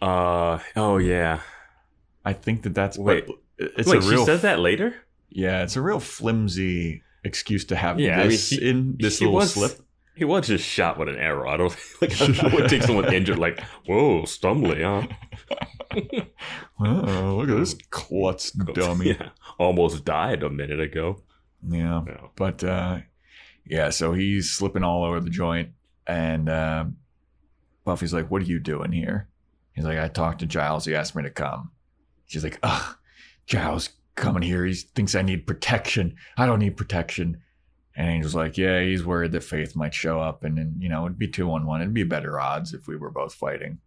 that? 0.00 0.06
Uh, 0.06 0.58
oh, 0.74 0.96
yeah. 0.96 1.40
I 2.24 2.32
think 2.32 2.62
that 2.62 2.74
that's 2.74 2.96
Wait. 2.96 3.26
but 3.26 3.36
it's 3.58 3.86
Wait, 3.90 4.02
a 4.02 4.08
real 4.08 4.20
she 4.20 4.24
said 4.24 4.40
that 4.40 4.58
later? 4.58 4.94
Yeah, 5.28 5.62
it's 5.64 5.76
a 5.76 5.82
real 5.82 6.00
flimsy 6.00 7.02
excuse 7.24 7.66
to 7.66 7.76
have 7.76 8.00
Yeah, 8.00 8.14
I 8.16 8.20
mean, 8.22 8.28
this 8.30 8.48
he- 8.48 8.66
in 8.66 8.96
this 8.98 9.20
little 9.20 9.34
was- 9.34 9.52
slip. 9.52 9.72
He 10.16 10.24
was 10.24 10.46
just 10.46 10.64
shot 10.64 10.98
with 10.98 11.08
an 11.08 11.16
arrow. 11.16 11.48
I 11.50 11.56
don't 11.56 11.76
like. 12.00 12.20
I 12.20 12.54
would 12.54 12.68
take 12.68 12.82
someone 12.82 13.12
injured. 13.14 13.38
Like, 13.38 13.60
whoa, 13.86 14.22
stumbly, 14.22 14.82
huh? 14.82 15.06
Oh, 16.80 17.36
look 17.38 17.48
at 17.50 17.56
this 17.56 17.74
klutz 17.90 18.50
dummy. 18.50 19.10
Yeah, 19.10 19.28
almost 19.60 20.04
died 20.04 20.42
a 20.42 20.50
minute 20.50 20.80
ago. 20.80 21.22
Yeah. 21.68 22.02
Yeah. 22.04 22.26
But 22.34 22.64
uh 22.64 22.98
yeah, 23.64 23.90
so 23.90 24.12
he's 24.12 24.50
slipping 24.50 24.82
all 24.82 25.04
over 25.04 25.20
the 25.20 25.30
joint 25.30 25.70
and 26.06 26.48
uh, 26.48 26.84
Buffy's 27.84 28.12
like, 28.12 28.30
What 28.30 28.42
are 28.42 28.46
you 28.46 28.58
doing 28.60 28.92
here? 28.92 29.28
He's 29.72 29.84
like, 29.84 29.98
I 29.98 30.08
talked 30.08 30.40
to 30.40 30.46
Giles, 30.46 30.84
he 30.84 30.94
asked 30.94 31.14
me 31.16 31.22
to 31.22 31.30
come. 31.30 31.70
She's 32.26 32.44
like, 32.44 32.58
Ugh, 32.62 32.96
Giles 33.46 33.90
coming 34.16 34.42
here. 34.42 34.64
He 34.64 34.74
thinks 34.74 35.14
I 35.14 35.22
need 35.22 35.46
protection. 35.46 36.16
I 36.36 36.46
don't 36.46 36.58
need 36.58 36.76
protection. 36.76 37.40
And 37.96 38.08
Angel's 38.08 38.34
like, 38.34 38.58
Yeah, 38.58 38.80
he's 38.80 39.04
worried 39.04 39.32
that 39.32 39.44
Faith 39.44 39.76
might 39.76 39.94
show 39.94 40.20
up 40.20 40.44
and 40.44 40.58
then, 40.58 40.76
you 40.78 40.88
know, 40.88 41.04
it'd 41.04 41.18
be 41.18 41.28
two 41.28 41.50
on 41.52 41.66
one. 41.66 41.80
It'd 41.80 41.94
be 41.94 42.04
better 42.04 42.40
odds 42.40 42.74
if 42.74 42.88
we 42.88 42.96
were 42.96 43.10
both 43.10 43.34
fighting. 43.34 43.78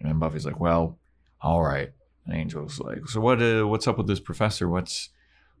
And 0.00 0.08
then 0.08 0.18
Buffy's 0.18 0.46
like, 0.46 0.60
Well, 0.60 0.98
all 1.40 1.62
right. 1.62 1.92
And 2.26 2.36
Angel's 2.36 2.80
like, 2.80 3.08
So 3.08 3.20
what 3.20 3.42
uh, 3.42 3.66
what's 3.66 3.86
up 3.86 3.98
with 3.98 4.06
this 4.06 4.20
professor? 4.20 4.68
What's 4.68 5.10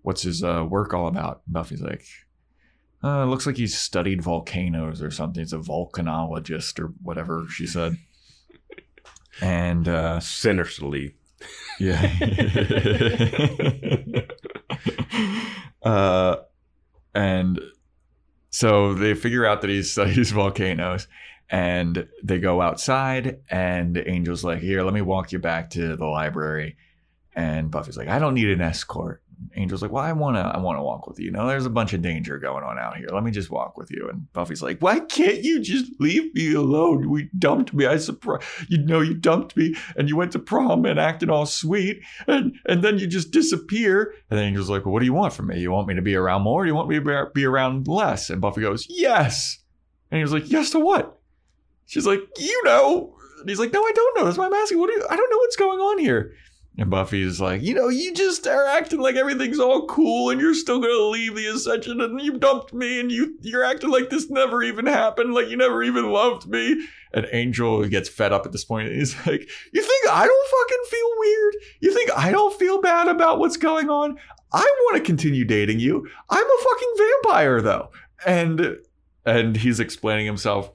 what's 0.02 0.22
his 0.22 0.42
uh, 0.42 0.64
work 0.68 0.92
all 0.92 1.06
about? 1.06 1.42
Buffy's 1.46 1.80
like, 1.80 2.04
uh, 3.02 3.24
looks 3.26 3.46
like 3.46 3.56
he's 3.56 3.78
studied 3.78 4.22
volcanoes 4.22 5.02
or 5.02 5.10
something. 5.10 5.42
He's 5.42 5.52
a 5.52 5.58
volcanologist 5.58 6.80
or 6.80 6.88
whatever 7.02 7.46
she 7.48 7.66
said. 7.66 7.96
And 9.42 9.88
uh, 9.88 10.20
Sinisterly. 10.20 11.16
yeah. 11.80 12.02
uh, 15.82 16.36
and 17.16 17.60
so 18.54 18.94
they 18.94 19.14
figure 19.14 19.44
out 19.44 19.62
that 19.62 19.70
he 19.70 19.82
studies 19.82 20.30
volcanoes 20.42 21.08
and 21.50 22.06
they 22.22 22.38
go 22.38 22.60
outside 22.60 23.40
and 23.50 23.98
Angel's 23.98 24.44
like, 24.44 24.60
here, 24.60 24.84
let 24.84 24.94
me 24.94 25.00
walk 25.00 25.32
you 25.32 25.40
back 25.40 25.70
to 25.70 25.96
the 25.96 26.06
library. 26.06 26.76
And 27.34 27.68
Buffy's 27.68 27.96
like, 27.96 28.06
I 28.06 28.20
don't 28.20 28.34
need 28.34 28.50
an 28.50 28.60
escort. 28.60 29.23
Angel's 29.56 29.82
like, 29.82 29.90
well, 29.90 30.02
I 30.02 30.12
want 30.12 30.36
to, 30.36 30.40
I 30.40 30.58
want 30.58 30.78
to 30.78 30.82
walk 30.82 31.06
with 31.06 31.18
you. 31.18 31.26
You 31.26 31.30
know, 31.30 31.46
there's 31.46 31.66
a 31.66 31.70
bunch 31.70 31.92
of 31.92 32.02
danger 32.02 32.38
going 32.38 32.64
on 32.64 32.78
out 32.78 32.96
here. 32.96 33.08
Let 33.12 33.22
me 33.22 33.30
just 33.30 33.50
walk 33.50 33.76
with 33.76 33.90
you. 33.90 34.08
And 34.08 34.32
Buffy's 34.32 34.62
like, 34.62 34.80
why 34.80 35.00
can't 35.00 35.42
you 35.42 35.60
just 35.60 35.92
leave 36.00 36.34
me 36.34 36.54
alone? 36.54 37.08
We 37.08 37.30
dumped 37.38 37.72
me. 37.72 37.86
I 37.86 37.96
surprised, 37.96 38.44
you 38.68 38.78
know, 38.78 39.00
you 39.00 39.14
dumped 39.14 39.56
me 39.56 39.74
and 39.96 40.08
you 40.08 40.16
went 40.16 40.32
to 40.32 40.38
prom 40.38 40.84
and 40.84 40.98
acted 40.98 41.30
all 41.30 41.46
sweet 41.46 42.02
and, 42.26 42.56
and 42.66 42.82
then 42.82 42.98
you 42.98 43.06
just 43.06 43.30
disappear. 43.30 44.14
And 44.30 44.38
then 44.38 44.46
Angel's 44.46 44.70
like, 44.70 44.84
well, 44.84 44.92
what 44.92 45.00
do 45.00 45.06
you 45.06 45.14
want 45.14 45.32
from 45.32 45.46
me? 45.48 45.60
You 45.60 45.70
want 45.70 45.88
me 45.88 45.94
to 45.94 46.02
be 46.02 46.14
around 46.14 46.42
more? 46.42 46.62
Or 46.62 46.64
do 46.64 46.68
you 46.68 46.74
want 46.74 46.88
me 46.88 46.96
to 46.96 47.00
be- 47.00 47.30
be 47.40 47.44
around 47.44 47.86
less? 47.88 48.30
And 48.30 48.40
Buffy 48.40 48.60
goes, 48.60 48.86
yes. 48.88 49.58
And 50.10 50.18
he 50.18 50.22
was 50.22 50.32
like, 50.32 50.50
yes 50.50 50.70
to 50.70 50.80
what? 50.80 51.18
She's 51.86 52.06
like, 52.06 52.20
you 52.38 52.62
know. 52.64 53.16
And 53.40 53.48
he's 53.48 53.58
like, 53.58 53.72
no, 53.72 53.82
I 53.82 53.92
don't 53.94 54.18
know. 54.18 54.24
That's 54.24 54.38
why 54.38 54.46
I'm 54.46 54.54
asking. 54.54 54.78
What 54.78 54.88
do 54.88 54.94
you, 54.94 55.06
I 55.08 55.16
don't 55.16 55.30
know 55.30 55.38
what's 55.38 55.56
going 55.56 55.78
on 55.78 55.98
here. 55.98 56.32
And 56.76 56.90
Buffy's 56.90 57.40
like, 57.40 57.62
you 57.62 57.72
know, 57.72 57.88
you 57.88 58.12
just 58.12 58.48
are 58.48 58.66
acting 58.66 59.00
like 59.00 59.14
everything's 59.14 59.60
all 59.60 59.86
cool 59.86 60.30
and 60.30 60.40
you're 60.40 60.54
still 60.54 60.80
gonna 60.80 61.08
leave 61.10 61.36
the 61.36 61.46
Ascension 61.46 62.00
and 62.00 62.20
you 62.20 62.36
dumped 62.36 62.74
me 62.74 62.98
and 62.98 63.12
you 63.12 63.36
you're 63.42 63.64
acting 63.64 63.90
like 63.90 64.10
this 64.10 64.28
never 64.28 64.60
even 64.62 64.86
happened, 64.86 65.34
like 65.34 65.48
you 65.48 65.56
never 65.56 65.84
even 65.84 66.10
loved 66.10 66.48
me. 66.48 66.84
And 67.12 67.28
Angel 67.30 67.86
gets 67.86 68.08
fed 68.08 68.32
up 68.32 68.44
at 68.44 68.50
this 68.50 68.64
point 68.64 68.88
and 68.88 68.96
he's 68.96 69.14
like, 69.26 69.48
You 69.72 69.82
think 69.82 70.08
I 70.10 70.26
don't 70.26 70.50
fucking 70.50 70.84
feel 70.90 71.10
weird? 71.18 71.54
You 71.80 71.94
think 71.94 72.10
I 72.18 72.32
don't 72.32 72.58
feel 72.58 72.80
bad 72.80 73.06
about 73.06 73.38
what's 73.38 73.56
going 73.56 73.88
on? 73.88 74.18
I 74.52 74.66
want 74.82 74.96
to 74.96 75.02
continue 75.02 75.44
dating 75.44 75.78
you. 75.78 76.08
I'm 76.28 76.44
a 76.44 76.64
fucking 76.64 76.94
vampire 76.98 77.60
though. 77.60 77.90
And 78.26 78.78
and 79.24 79.56
he's 79.56 79.78
explaining 79.78 80.26
himself. 80.26 80.72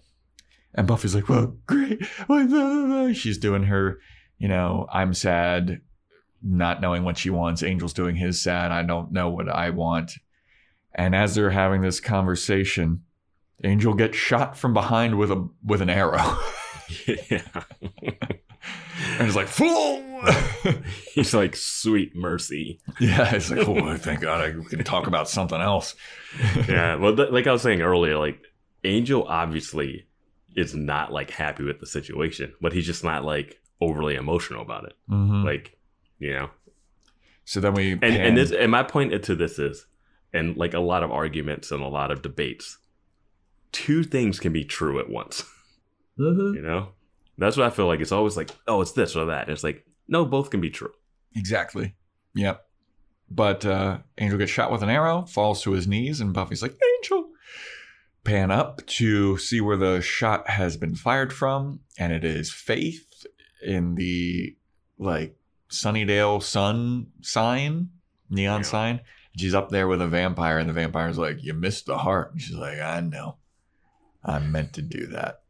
And 0.74 0.88
Buffy's 0.88 1.16
like, 1.16 1.28
well, 1.28 1.58
great. 1.66 2.06
She's 3.16 3.38
doing 3.38 3.64
her, 3.64 4.00
you 4.38 4.48
know, 4.48 4.88
I'm 4.94 5.14
sad, 5.14 5.82
not 6.44 6.82
knowing 6.82 7.04
what 7.04 7.18
she 7.18 7.30
wants. 7.30 7.64
Angel's 7.64 7.94
doing 7.94 8.16
his 8.16 8.42
sad. 8.42 8.72
I 8.72 8.84
don't 8.84 9.12
know 9.12 9.30
what 9.30 9.50
I 9.50 9.70
want. 9.72 10.14
And 10.96 11.16
as 11.16 11.36
they're 11.36 11.50
having 11.52 11.82
this 11.82 12.00
conversation, 12.00 13.04
Angel 13.64 13.94
gets 13.94 14.18
shot 14.18 14.58
from 14.58 14.74
behind 14.74 15.18
with 15.18 15.32
a 15.32 15.48
with 15.64 15.82
an 15.82 15.90
arrow. 15.90 16.38
yeah. 17.08 17.42
and 18.02 19.26
he's 19.26 19.36
like, 19.36 19.48
fool! 19.48 20.04
He's 21.14 21.34
like, 21.34 21.56
sweet 21.56 22.14
mercy. 22.16 22.82
yeah, 23.00 23.34
it's 23.34 23.50
like, 23.50 23.66
oh, 23.66 23.96
thank 23.96 24.20
God 24.20 24.42
I 24.42 24.52
can 24.70 24.84
talk 24.84 25.08
about 25.08 25.30
something 25.30 25.60
else. 25.62 25.96
Yeah. 26.68 26.96
Well, 26.96 27.16
th- 27.16 27.32
like 27.32 27.48
I 27.48 27.52
was 27.54 27.62
saying 27.62 27.82
earlier, 27.82 28.18
like 28.18 28.40
Angel 28.84 29.26
obviously 29.28 30.08
is 30.56 30.76
not 30.76 31.12
like 31.14 31.32
happy 31.32 31.64
with 31.64 31.80
the 31.80 31.86
situation, 31.88 32.54
but 32.62 32.74
he's 32.74 32.86
just 32.86 33.04
not 33.04 33.24
like 33.24 33.60
overly 33.82 34.16
emotional 34.16 34.62
about 34.62 34.84
it. 34.86 34.94
Mhm. 35.10 35.44
Like, 35.46 35.78
you 36.20 36.34
know, 36.34 36.50
So 37.50 37.60
then 37.60 37.74
we 37.74 37.94
and 37.94 38.02
pan- 38.02 38.22
and 38.22 38.38
this 38.38 38.52
and 38.52 38.72
my 38.72 38.84
point 38.84 39.24
to 39.24 39.36
this 39.36 39.58
is, 39.58 39.88
and 40.32 40.56
like 40.56 40.76
a 40.76 40.80
lot 40.80 41.02
of 41.02 41.12
arguments 41.12 41.72
and 41.72 41.82
a 41.82 41.88
lot 41.88 42.12
of 42.12 42.22
debates, 42.22 42.78
two 43.72 44.04
things 44.04 44.40
can 44.40 44.54
be 44.54 44.64
true 44.64 45.00
at 45.00 45.10
once. 45.10 45.44
You 46.54 46.62
know, 46.62 46.90
that's 47.40 47.58
what 47.58 47.66
I 47.66 47.72
feel 47.72 47.88
like. 47.88 48.02
It's 48.02 48.12
always 48.12 48.38
like, 48.38 48.52
oh, 48.68 48.82
it's 48.82 48.92
this 48.92 49.16
or 49.16 49.26
that. 49.26 49.48
And 49.48 49.52
it's 49.52 49.64
like, 49.64 49.84
no, 50.08 50.26
both 50.26 50.52
can 50.52 50.62
be 50.62 50.70
true. 50.70 50.92
Exactly. 51.36 51.96
Yep. 52.36 52.64
But 53.32 53.66
uh, 53.66 54.00
Angel 54.20 54.38
gets 54.38 54.52
shot 54.52 54.72
with 54.72 54.84
an 54.84 54.90
arrow, 54.90 55.24
falls 55.24 55.64
to 55.64 55.72
his 55.72 55.88
knees, 55.88 56.22
and 56.22 56.34
Buffy's 56.34 56.62
like, 56.62 56.78
Angel. 56.98 57.30
Pan 58.26 58.52
up 58.52 58.86
to 58.86 59.38
see 59.38 59.62
where 59.62 59.78
the 59.78 60.02
shot 60.02 60.50
has 60.50 60.78
been 60.78 60.94
fired 60.94 61.32
from, 61.32 61.80
and 61.98 62.12
it 62.12 62.26
is 62.26 62.52
Faith 62.52 63.26
in 63.66 63.96
the 63.96 64.56
like 65.00 65.39
Sunnydale 65.70 66.42
sun 66.42 67.08
sign, 67.22 67.90
neon 68.30 68.60
Yeah. 68.62 68.66
sign. 68.66 69.00
She's 69.38 69.54
up 69.54 69.70
there 69.70 69.88
with 69.88 70.02
a 70.02 70.08
vampire, 70.08 70.58
and 70.58 70.68
the 70.70 70.74
vampire's 70.74 71.18
like, 71.18 71.44
You 71.44 71.54
missed 71.54 71.86
the 71.86 71.98
heart. 72.00 72.32
And 72.34 72.42
she's 72.42 72.56
like, 72.56 72.80
I 72.80 73.00
know. 73.00 73.38
I 74.24 74.40
meant 74.40 74.74
to 74.74 74.82
do 74.82 75.08
that. 75.08 75.42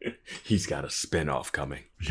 He's 0.44 0.66
got 0.66 0.84
a 0.84 0.90
spin 0.90 1.28
off 1.28 1.52
coming. 1.52 1.82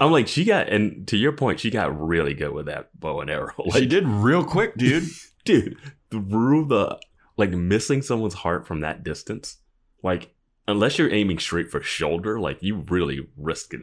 I'm 0.00 0.12
like, 0.12 0.28
she 0.28 0.44
got, 0.44 0.68
and 0.68 1.06
to 1.08 1.16
your 1.16 1.32
point, 1.32 1.60
she 1.60 1.70
got 1.70 1.98
really 2.00 2.34
good 2.34 2.52
with 2.52 2.66
that 2.66 2.90
bow 2.98 3.20
and 3.20 3.30
arrow. 3.30 3.52
Like, 3.58 3.80
she 3.82 3.86
did 3.86 4.06
real 4.06 4.44
quick, 4.44 4.76
dude. 4.76 5.04
dude, 5.44 5.76
through 6.10 6.66
the 6.66 6.98
like 7.36 7.50
missing 7.50 8.02
someone's 8.02 8.34
heart 8.34 8.66
from 8.66 8.80
that 8.80 9.02
distance, 9.04 9.58
like 10.02 10.34
unless 10.68 10.98
you're 10.98 11.12
aiming 11.12 11.38
straight 11.40 11.70
for 11.70 11.80
shoulder, 11.82 12.38
like 12.38 12.62
you 12.62 12.76
really 12.88 13.26
risk 13.36 13.74
it. 13.74 13.80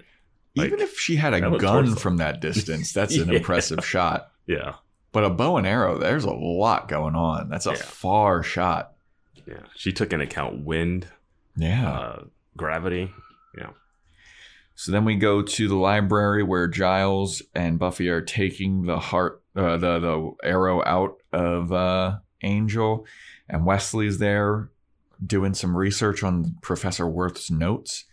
Like, 0.55 0.67
Even 0.67 0.79
if 0.79 0.97
she 0.97 1.17
had 1.17 1.33
a 1.33 1.41
that 1.49 1.59
gun 1.59 1.95
from 1.95 2.17
that 2.17 2.39
distance, 2.39 2.93
that's 2.93 3.17
an 3.17 3.27
Yeah. 3.31 3.39
impressive 3.39 3.85
shot. 3.85 4.31
yeah, 4.47 4.75
But 5.11 5.25
a 5.25 5.29
bow 5.29 5.57
and 5.57 5.67
arrow, 5.67 5.97
there's 5.97 6.23
a 6.23 6.31
lot 6.31 6.87
going 6.87 7.15
on. 7.15 7.49
That's 7.49 7.65
a 7.65 7.71
Yeah. 7.71 7.75
far 7.77 8.41
shot. 8.43 8.93
yeah, 9.45 9.57
she 9.75 9.91
took 9.91 10.13
into 10.13 10.25
account 10.25 10.63
wind, 10.63 11.07
Yeah. 11.57 11.89
uh, 11.89 12.23
gravity. 12.57 13.11
Yeah. 13.57 13.71
So 14.75 14.91
then 14.91 15.05
we 15.05 15.15
go 15.15 15.41
to 15.41 15.67
the 15.67 15.75
library 15.75 16.43
where 16.43 16.67
Giles 16.67 17.41
and 17.53 17.77
Buffy 17.79 18.09
are 18.09 18.21
taking 18.21 18.83
the 18.85 18.99
heart, 18.99 19.41
uh, 19.55 19.77
the 19.77 19.99
the 19.99 20.33
arrow 20.43 20.83
out 20.85 21.17
of 21.31 21.71
uh, 21.71 22.17
Angel, 22.43 23.05
and 23.49 23.65
Wesley's 23.65 24.17
there 24.19 24.69
doing 25.25 25.53
some 25.53 25.75
research 25.75 26.23
on 26.23 26.57
Professor 26.61 27.07
Worth's 27.07 27.51
notes, 27.51 28.05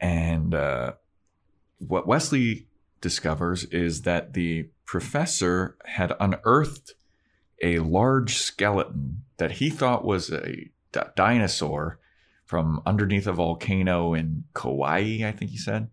and 0.00 0.54
uh, 0.54 0.92
what 1.78 2.06
Wesley 2.06 2.66
discovers 3.00 3.64
is 3.64 4.02
that 4.02 4.32
the 4.34 4.68
professor 4.86 5.76
had 5.84 6.14
unearthed 6.20 6.94
a 7.62 7.78
large 7.78 8.36
skeleton 8.36 9.22
that 9.36 9.52
he 9.52 9.70
thought 9.70 10.04
was 10.04 10.30
a 10.30 10.70
d- 10.92 11.00
dinosaur 11.16 11.98
from 12.44 12.82
underneath 12.84 13.26
a 13.26 13.32
volcano 13.32 14.14
in 14.14 14.44
Kauai, 14.54 15.20
I 15.24 15.32
think 15.32 15.50
he 15.50 15.56
said. 15.56 15.88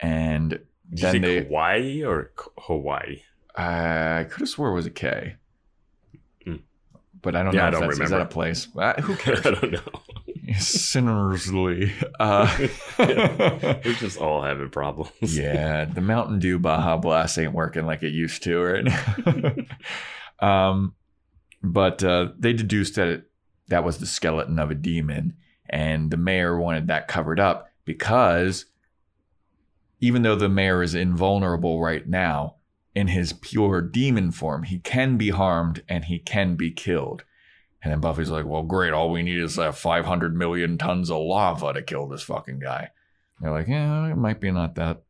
And 0.00 0.50
Did 0.50 0.60
you 0.90 0.96
then 0.96 1.12
say 1.12 1.18
they, 1.18 1.44
Hawaii 1.44 2.04
or 2.04 2.32
K- 2.36 2.50
Hawaii? 2.58 3.22
I 3.54 4.26
could 4.28 4.40
have 4.40 4.48
swore 4.48 4.70
it 4.70 4.74
was 4.74 4.86
a 4.86 4.90
K. 4.90 5.36
But 7.24 7.34
I 7.34 7.42
don't 7.42 7.54
Yeah, 7.54 7.62
know 7.62 7.64
I 7.64 7.68
if 7.68 7.72
don't 7.72 7.88
that's, 7.88 8.00
is 8.00 8.10
that 8.10 8.20
a 8.20 8.26
place. 8.26 8.68
Uh, 8.76 9.00
who 9.00 9.16
cares? 9.16 9.44
I 9.46 9.50
don't 9.52 9.72
know. 9.72 9.80
Sinnersley. 10.52 11.90
Uh, 12.20 12.46
We're 13.84 13.94
just 13.94 14.18
all 14.18 14.42
having 14.42 14.68
problems. 14.70 15.10
yeah, 15.36 15.84
the 15.86 16.00
Mountain 16.02 16.38
Dew 16.38 16.58
Baja 16.58 16.96
Blast 16.98 17.38
ain't 17.38 17.52
working 17.54 17.86
like 17.86 18.02
it 18.02 18.12
used 18.12 18.42
to 18.44 18.60
right 18.60 18.84
now. 18.84 19.56
um, 20.46 20.94
but 21.62 22.04
uh, 22.04 22.28
they 22.38 22.52
deduced 22.52 22.96
that 22.96 23.08
it, 23.08 23.30
that 23.68 23.84
was 23.84 23.98
the 23.98 24.06
skeleton 24.06 24.58
of 24.58 24.70
a 24.70 24.74
demon, 24.74 25.34
and 25.68 26.10
the 26.10 26.18
mayor 26.18 26.58
wanted 26.58 26.88
that 26.88 27.08
covered 27.08 27.40
up 27.40 27.70
because 27.86 28.66
even 30.00 30.22
though 30.22 30.36
the 30.36 30.48
mayor 30.50 30.82
is 30.82 30.94
invulnerable 30.94 31.80
right 31.80 32.06
now, 32.06 32.56
in 32.94 33.08
his 33.08 33.32
pure 33.32 33.80
demon 33.80 34.30
form, 34.30 34.64
he 34.64 34.78
can 34.78 35.16
be 35.16 35.30
harmed 35.30 35.82
and 35.88 36.04
he 36.04 36.18
can 36.18 36.54
be 36.54 36.70
killed. 36.70 37.24
And 37.82 37.92
then 37.92 38.00
Buffy's 38.00 38.30
like, 38.30 38.46
well, 38.46 38.62
great. 38.62 38.92
All 38.92 39.10
we 39.10 39.22
need 39.22 39.38
is 39.38 39.58
uh, 39.58 39.72
500 39.72 40.34
million 40.34 40.78
tons 40.78 41.10
of 41.10 41.18
lava 41.18 41.74
to 41.74 41.82
kill 41.82 42.06
this 42.08 42.22
fucking 42.22 42.60
guy. 42.60 42.90
They're 43.40 43.50
like, 43.50 43.68
yeah, 43.68 44.10
it 44.10 44.16
might 44.16 44.40
be 44.40 44.50
not 44.50 44.76
that 44.76 45.02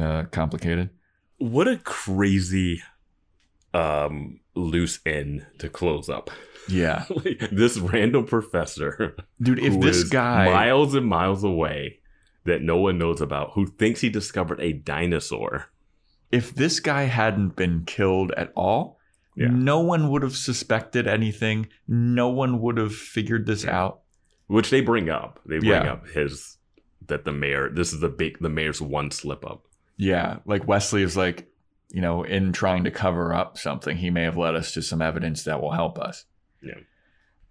uh, 0.00 0.24
complicated. 0.30 0.90
What 1.38 1.68
a 1.68 1.76
crazy 1.76 2.82
um 3.74 4.40
loose 4.54 5.00
end 5.04 5.46
to 5.58 5.68
close 5.68 6.08
up. 6.08 6.30
Yeah. 6.68 7.04
Like, 7.10 7.50
this 7.52 7.78
random 7.78 8.24
professor 8.24 9.16
Dude, 9.40 9.58
if 9.58 9.78
this 9.80 9.96
is 9.98 10.08
guy. 10.08 10.46
miles 10.46 10.94
and 10.94 11.06
miles 11.06 11.44
away 11.44 11.98
that 12.44 12.62
no 12.62 12.78
one 12.78 12.98
knows 12.98 13.20
about 13.20 13.52
who 13.52 13.66
thinks 13.66 14.00
he 14.00 14.08
discovered 14.08 14.60
a 14.60 14.72
dinosaur 14.72 15.66
if 16.32 16.54
this 16.54 16.80
guy 16.80 17.04
hadn't 17.04 17.56
been 17.56 17.84
killed 17.86 18.32
at 18.32 18.52
all, 18.56 18.98
Yeah. 19.36 19.48
no 19.48 19.80
one 19.80 20.10
would 20.10 20.22
have 20.22 20.36
suspected 20.36 21.06
anything. 21.06 21.68
No 21.86 22.28
one 22.28 22.60
would 22.60 22.78
have 22.78 22.94
figured 22.94 23.46
this 23.46 23.64
out. 23.66 24.00
which 24.48 24.70
they 24.70 24.80
bring 24.80 25.10
up 25.10 25.40
they 25.44 25.58
bring 25.58 25.70
Yeah. 25.72 25.92
up 25.94 26.06
his 26.08 26.58
that 27.08 27.24
the 27.24 27.32
mayor 27.32 27.68
this 27.68 27.92
is 27.92 27.98
the 27.98 28.08
big 28.08 28.38
the 28.38 28.48
mayor's 28.48 28.80
one 28.80 29.10
slip 29.10 29.44
up 29.44 29.66
Yeah. 29.96 30.38
Like 30.44 30.68
Wesley 30.68 31.02
is 31.02 31.16
like, 31.16 31.48
you 31.90 32.00
know, 32.00 32.22
in 32.22 32.52
trying 32.52 32.84
to 32.84 32.90
cover 32.92 33.32
up 33.34 33.58
something, 33.58 33.96
he 33.96 34.08
may 34.10 34.22
have 34.22 34.36
led 34.36 34.54
us 34.54 34.72
to 34.74 34.82
some 34.82 35.02
evidence 35.02 35.42
that 35.44 35.60
will 35.60 35.72
help 35.72 35.98
us. 35.98 36.26
Yeah. 36.62 36.78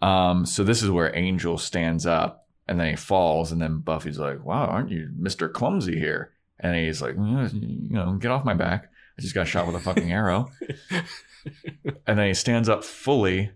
Um, 0.01 0.45
so 0.45 0.63
this 0.63 0.83
is 0.83 0.89
where 0.89 1.15
Angel 1.15 1.57
stands 1.57 2.05
up 2.05 2.47
and 2.67 2.79
then 2.79 2.89
he 2.91 2.95
falls, 2.95 3.51
and 3.51 3.61
then 3.61 3.79
Buffy's 3.79 4.19
like, 4.19 4.43
Wow, 4.45 4.65
aren't 4.65 4.89
you 4.91 5.09
Mr. 5.19 5.51
Clumsy 5.51 5.97
here? 5.99 6.31
And 6.59 6.75
he's 6.75 7.01
like, 7.01 7.15
"Mm, 7.15 7.89
you 7.89 7.95
know, 7.95 8.13
get 8.13 8.31
off 8.31 8.45
my 8.45 8.53
back. 8.53 8.89
I 9.17 9.21
just 9.21 9.35
got 9.35 9.47
shot 9.47 9.67
with 9.67 9.75
a 9.75 9.79
fucking 9.79 10.11
arrow. 10.11 10.51
and 12.07 12.19
then 12.19 12.27
he 12.27 12.33
stands 12.33 12.67
up 12.67 12.83
fully 12.83 13.51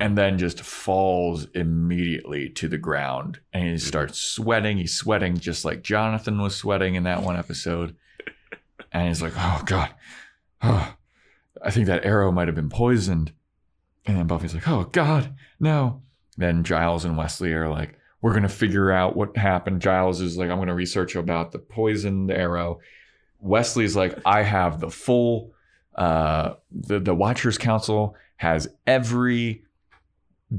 and 0.00 0.16
then 0.16 0.38
just 0.38 0.60
falls 0.60 1.46
immediately 1.54 2.48
to 2.50 2.68
the 2.68 2.78
ground. 2.78 3.40
And 3.52 3.68
he 3.68 3.78
starts 3.78 4.20
sweating. 4.20 4.78
He's 4.78 4.94
sweating 4.94 5.38
just 5.38 5.64
like 5.64 5.82
jonathan 5.82 6.40
was 6.40 6.56
sweating 6.56 6.94
in 6.94 7.04
that 7.04 7.22
one 7.22 7.36
episode. 7.36 7.96
And 8.92 9.08
he's 9.08 9.22
like 9.22 9.34
oh 9.36 9.62
god. 9.64 9.94
Oh, 10.62 10.94
i 11.62 11.70
think 11.70 11.86
that 11.86 12.04
arrow 12.04 12.32
might 12.32 12.48
have 12.48 12.54
been 12.54 12.70
poisoned. 12.70 13.32
And 14.06 14.16
then 14.16 14.26
buffy's 14.26 14.54
like 14.54 14.68
oh 14.68 14.84
god 14.84 15.34
no. 15.60 16.02
Then 16.36 16.64
giles 16.64 17.04
and 17.04 17.16
wesley 17.16 17.52
are 17.52 17.68
like 17.68 17.97
we're 18.20 18.32
going 18.32 18.42
to 18.42 18.48
figure 18.48 18.90
out 18.90 19.16
what 19.16 19.36
happened. 19.36 19.80
Giles 19.80 20.20
is 20.20 20.36
like 20.36 20.50
i'm 20.50 20.58
going 20.58 20.68
to 20.68 20.74
research 20.74 21.14
about 21.14 21.52
the 21.52 21.58
poisoned 21.58 22.30
arrow. 22.30 22.80
Wesley's 23.40 23.94
like 23.94 24.18
i 24.26 24.42
have 24.42 24.80
the 24.80 24.90
full 24.90 25.52
uh 25.94 26.54
the, 26.72 26.98
the 26.98 27.14
watchers 27.14 27.58
council 27.58 28.16
has 28.36 28.68
every 28.86 29.64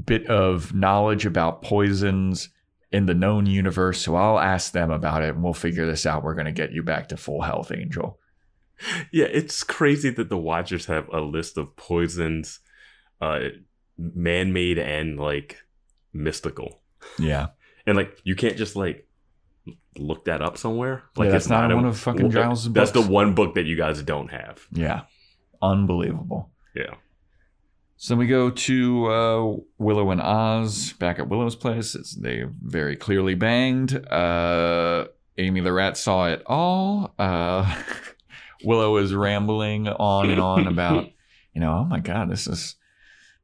bit 0.04 0.26
of 0.26 0.74
knowledge 0.74 1.26
about 1.26 1.62
poisons 1.62 2.48
in 2.92 3.06
the 3.06 3.14
known 3.14 3.46
universe 3.46 4.00
so 4.00 4.14
i'll 4.16 4.38
ask 4.38 4.72
them 4.72 4.90
about 4.90 5.22
it 5.22 5.34
and 5.34 5.42
we'll 5.42 5.52
figure 5.52 5.86
this 5.86 6.06
out. 6.06 6.22
We're 6.24 6.34
going 6.34 6.46
to 6.46 6.52
get 6.52 6.72
you 6.72 6.82
back 6.82 7.08
to 7.08 7.16
full 7.16 7.42
health 7.42 7.70
angel. 7.72 8.18
Yeah 9.12 9.26
it's 9.26 9.62
crazy 9.62 10.10
that 10.10 10.30
the 10.30 10.38
watchers 10.38 10.86
have 10.86 11.08
a 11.12 11.20
list 11.20 11.58
of 11.58 11.76
poisons 11.76 12.60
uh 13.20 13.40
man-made 13.98 14.78
and 14.78 15.20
like 15.20 15.58
mystical 16.14 16.79
yeah. 17.18 17.48
And 17.86 17.96
like 17.96 18.18
you 18.24 18.34
can't 18.36 18.56
just 18.56 18.76
like 18.76 19.06
look 19.96 20.26
that 20.26 20.42
up 20.42 20.56
somewhere. 20.58 21.02
Like 21.16 21.26
Yeah, 21.26 21.32
that's 21.32 21.44
it's 21.46 21.50
not 21.50 21.64
in 21.66 21.70
a- 21.72 21.76
one 21.76 21.84
of 21.86 21.98
fucking 21.98 22.30
Giles's 22.30 22.72
that's 22.72 22.92
the 22.92 23.02
one 23.02 23.34
book 23.34 23.54
that 23.54 23.64
you 23.66 23.76
guys 23.76 24.02
don't 24.02 24.28
have. 24.30 24.66
Yeah. 24.72 25.02
Unbelievable. 25.62 26.50
Yeah. 26.74 26.94
So 27.96 28.14
then 28.14 28.18
we 28.18 28.26
go 28.28 28.48
to 28.50 29.06
uh, 29.06 29.56
Willow 29.78 30.10
and 30.10 30.22
Oz 30.22 30.94
back 30.94 31.18
at 31.18 31.28
Willow's 31.28 31.54
place. 31.56 31.94
It's, 31.94 32.14
they 32.14 32.44
very 32.62 32.96
clearly 32.96 33.34
banged. 33.34 33.94
Uh, 34.10 35.08
Amy 35.36 35.60
the 35.60 35.72
rat 35.72 35.98
saw 35.98 36.28
it 36.28 36.42
all. 36.46 37.14
Uh, 37.18 37.82
Willow 38.64 38.96
is 38.96 39.14
rambling 39.14 39.86
on 39.88 40.30
and 40.30 40.40
on 40.40 40.66
about, 40.66 41.10
you 41.54 41.60
know, 41.60 41.72
oh 41.72 41.84
my 41.84 41.98
god, 42.00 42.30
this 42.30 42.46
is 42.46 42.76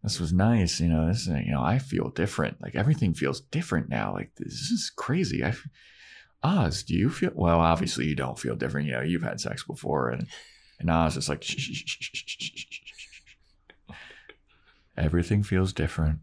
this 0.06 0.20
was 0.20 0.32
nice. 0.32 0.78
You 0.78 0.86
know, 0.86 1.08
this, 1.08 1.26
you 1.26 1.50
know, 1.50 1.60
I 1.60 1.80
feel 1.80 2.10
different. 2.10 2.62
Like 2.62 2.76
everything 2.76 3.12
feels 3.12 3.40
different 3.40 3.88
now. 3.88 4.12
Like 4.12 4.30
this 4.36 4.70
is 4.70 4.92
crazy. 4.94 5.44
I, 5.44 5.52
Oz, 6.44 6.84
do 6.84 6.94
you 6.94 7.10
feel? 7.10 7.32
Well, 7.34 7.58
obviously 7.58 8.06
you 8.06 8.14
don't 8.14 8.38
feel 8.38 8.54
different. 8.54 8.86
You 8.86 8.92
know, 8.92 9.00
you've 9.00 9.24
had 9.24 9.40
sex 9.40 9.64
before, 9.64 10.10
and 10.10 10.28
and 10.78 10.90
Oz 10.90 11.16
is 11.16 11.28
like, 11.28 11.44
everything 14.96 15.42
feels 15.42 15.72
different. 15.72 16.20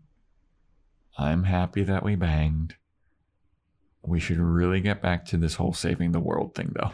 I'm 1.18 1.44
happy 1.44 1.84
that 1.84 2.04
we 2.04 2.16
banged. 2.16 2.76
We 4.02 4.22
should 4.22 4.40
really 4.40 4.80
get 4.80 5.02
back 5.02 5.26
to 5.26 5.38
this 5.38 5.56
whole 5.56 5.74
saving 5.74 6.14
the 6.14 6.22
world 6.22 6.56
thing, 6.56 6.74
though. 6.74 6.92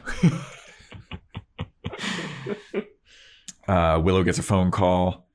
uh, 3.71 3.99
Willow 3.99 4.23
gets 4.23 4.39
a 4.39 4.43
phone 4.43 4.71
call 4.71 5.28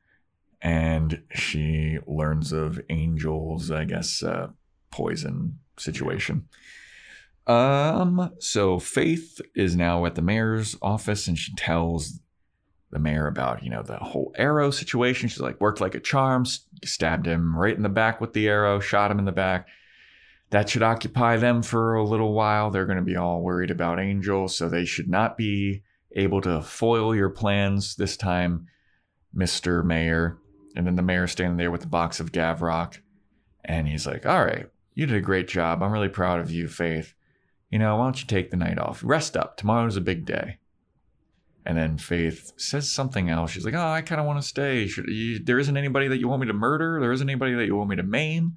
and 0.64 1.22
she 1.30 1.98
learns 2.06 2.50
of 2.50 2.80
Angel's, 2.88 3.70
I 3.70 3.84
guess, 3.84 4.22
uh, 4.22 4.48
poison 4.90 5.58
situation. 5.78 6.48
Um, 7.46 8.32
so 8.38 8.78
Faith 8.78 9.42
is 9.54 9.76
now 9.76 10.06
at 10.06 10.14
the 10.14 10.22
mayor's 10.22 10.74
office 10.80 11.28
and 11.28 11.38
she 11.38 11.54
tells 11.54 12.18
the 12.90 12.98
mayor 12.98 13.26
about, 13.26 13.62
you 13.62 13.68
know, 13.68 13.82
the 13.82 13.98
whole 13.98 14.32
arrow 14.38 14.70
situation. 14.70 15.28
She's 15.28 15.40
like, 15.40 15.60
worked 15.60 15.82
like 15.82 15.94
a 15.94 16.00
charm, 16.00 16.46
stabbed 16.82 17.26
him 17.26 17.54
right 17.54 17.76
in 17.76 17.82
the 17.82 17.90
back 17.90 18.22
with 18.22 18.32
the 18.32 18.48
arrow, 18.48 18.80
shot 18.80 19.10
him 19.10 19.18
in 19.18 19.26
the 19.26 19.32
back. 19.32 19.68
That 20.48 20.70
should 20.70 20.82
occupy 20.82 21.36
them 21.36 21.62
for 21.62 21.94
a 21.94 22.04
little 22.04 22.32
while. 22.32 22.70
They're 22.70 22.86
going 22.86 22.96
to 22.96 23.04
be 23.04 23.16
all 23.16 23.42
worried 23.42 23.70
about 23.70 24.00
Angel, 24.00 24.48
so 24.48 24.68
they 24.68 24.86
should 24.86 25.10
not 25.10 25.36
be 25.36 25.82
able 26.12 26.40
to 26.42 26.62
foil 26.62 27.14
your 27.14 27.30
plans 27.30 27.96
this 27.96 28.16
time, 28.16 28.68
Mr. 29.36 29.84
Mayor. 29.84 30.38
And 30.74 30.86
then 30.86 30.96
the 30.96 31.02
mayor's 31.02 31.32
standing 31.32 31.56
there 31.56 31.70
with 31.70 31.82
the 31.82 31.86
box 31.86 32.20
of 32.20 32.32
Gavrok. 32.32 32.98
And 33.64 33.86
he's 33.88 34.06
like, 34.06 34.26
All 34.26 34.44
right, 34.44 34.66
you 34.94 35.06
did 35.06 35.16
a 35.16 35.20
great 35.20 35.48
job. 35.48 35.82
I'm 35.82 35.92
really 35.92 36.08
proud 36.08 36.40
of 36.40 36.50
you, 36.50 36.68
Faith. 36.68 37.14
You 37.70 37.78
know, 37.78 37.96
why 37.96 38.04
don't 38.04 38.20
you 38.20 38.26
take 38.26 38.50
the 38.50 38.56
night 38.56 38.78
off? 38.78 39.02
Rest 39.04 39.36
up. 39.36 39.56
Tomorrow's 39.56 39.96
a 39.96 40.00
big 40.00 40.24
day. 40.24 40.58
And 41.66 41.78
then 41.78 41.96
Faith 41.96 42.52
says 42.56 42.90
something 42.90 43.30
else. 43.30 43.50
She's 43.50 43.64
like, 43.64 43.74
"Oh, 43.74 43.88
I 43.88 44.02
kind 44.02 44.20
of 44.20 44.26
want 44.26 44.40
to 44.40 44.46
stay. 44.46 44.88
You, 45.08 45.38
there 45.38 45.58
isn't 45.58 45.76
anybody 45.76 46.08
that 46.08 46.18
you 46.18 46.28
want 46.28 46.42
me 46.42 46.46
to 46.48 46.52
murder. 46.52 47.00
There 47.00 47.12
isn't 47.12 47.28
anybody 47.28 47.54
that 47.54 47.66
you 47.66 47.74
want 47.74 47.88
me 47.88 47.96
to 47.96 48.02
maim." 48.02 48.56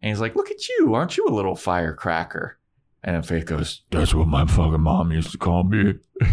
And 0.00 0.10
he's 0.10 0.20
like, 0.20 0.36
"Look 0.36 0.50
at 0.50 0.68
you. 0.68 0.94
Aren't 0.94 1.16
you 1.16 1.26
a 1.26 1.34
little 1.34 1.56
firecracker?" 1.56 2.58
And 3.02 3.14
then 3.14 3.22
Faith 3.22 3.46
goes, 3.46 3.82
"That's 3.90 4.14
what 4.14 4.26
my 4.26 4.46
fucking 4.46 4.80
mom 4.80 5.12
used 5.12 5.32
to 5.32 5.38
call 5.38 5.64
me." 5.64 5.94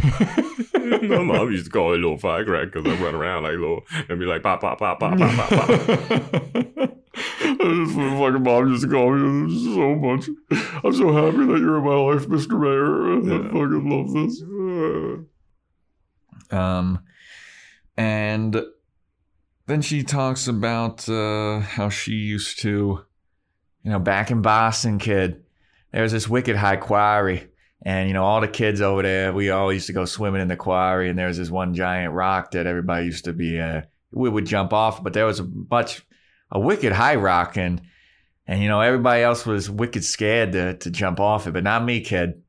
My 0.83 1.23
mom 1.23 1.51
used 1.51 1.65
to 1.65 1.71
call 1.71 1.89
me 1.89 1.95
a 1.95 1.99
little 1.99 2.17
firecracker 2.17 2.81
because 2.81 2.99
I 2.99 3.03
run 3.03 3.15
around 3.15 3.43
like 3.43 3.53
little 3.53 3.81
and 4.09 4.19
be 4.19 4.25
like 4.25 4.43
pop 4.43 4.61
pop 4.61 4.79
pop 4.79 4.99
pop 4.99 5.17
pop 5.17 5.49
pop 5.49 5.49
pop. 5.49 5.67
That's 7.13 7.95
what 7.95 8.05
my 8.05 8.19
fucking 8.19 8.43
mom 8.43 8.69
used 8.69 8.83
to 8.83 8.89
call 8.89 9.11
me 9.11 9.75
so 9.75 9.95
much. 9.95 10.29
I'm 10.83 10.93
so 10.93 11.13
happy 11.13 11.45
that 11.45 11.59
you're 11.59 11.77
in 11.77 11.83
my 11.85 11.95
life, 11.95 12.27
Mr. 12.27 12.59
Mayor. 12.59 13.17
I 13.17 13.43
fucking 13.47 13.89
love 13.89 14.13
this. 14.13 14.41
Um, 16.51 16.99
and 17.97 18.61
then 19.67 19.81
she 19.81 20.03
talks 20.03 20.47
about 20.47 21.07
uh, 21.07 21.59
how 21.59 21.89
she 21.89 22.13
used 22.13 22.59
to, 22.61 23.05
you 23.83 23.91
know, 23.91 23.99
back 23.99 24.31
in 24.31 24.41
Boston, 24.41 24.97
kid, 24.99 25.42
there 25.93 26.03
was 26.03 26.11
this 26.11 26.27
wicked 26.27 26.55
high 26.55 26.75
quarry. 26.75 27.47
And, 27.85 28.07
you 28.07 28.13
know, 28.13 28.23
all 28.23 28.41
the 28.41 28.47
kids 28.47 28.81
over 28.81 29.03
there, 29.03 29.33
we 29.33 29.49
all 29.49 29.71
used 29.71 29.87
to 29.87 29.93
go 29.93 30.05
swimming 30.05 30.41
in 30.41 30.47
the 30.47 30.55
quarry. 30.55 31.09
And 31.09 31.19
there 31.19 31.27
was 31.27 31.37
this 31.37 31.49
one 31.49 31.73
giant 31.73 32.13
rock 32.13 32.51
that 32.51 32.65
everybody 32.65 33.05
used 33.05 33.25
to 33.25 33.33
be, 33.33 33.59
uh, 33.59 33.81
we 34.11 34.29
would 34.29 34.45
jump 34.45 34.73
off. 34.73 35.03
But 35.03 35.13
there 35.13 35.25
was 35.25 35.39
a 35.39 35.43
much, 35.69 36.05
a 36.51 36.59
wicked 36.59 36.93
high 36.93 37.15
rock. 37.15 37.57
And, 37.57 37.81
and, 38.47 38.61
you 38.61 38.69
know, 38.69 38.81
everybody 38.81 39.21
else 39.21 39.45
was 39.45 39.69
wicked 39.69 40.03
scared 40.03 40.53
to, 40.53 40.73
to 40.75 40.89
jump 40.89 41.19
off 41.19 41.45
it. 41.45 41.53
But 41.53 41.63
not 41.63 41.83
me, 41.83 42.01
kid. 42.01 42.41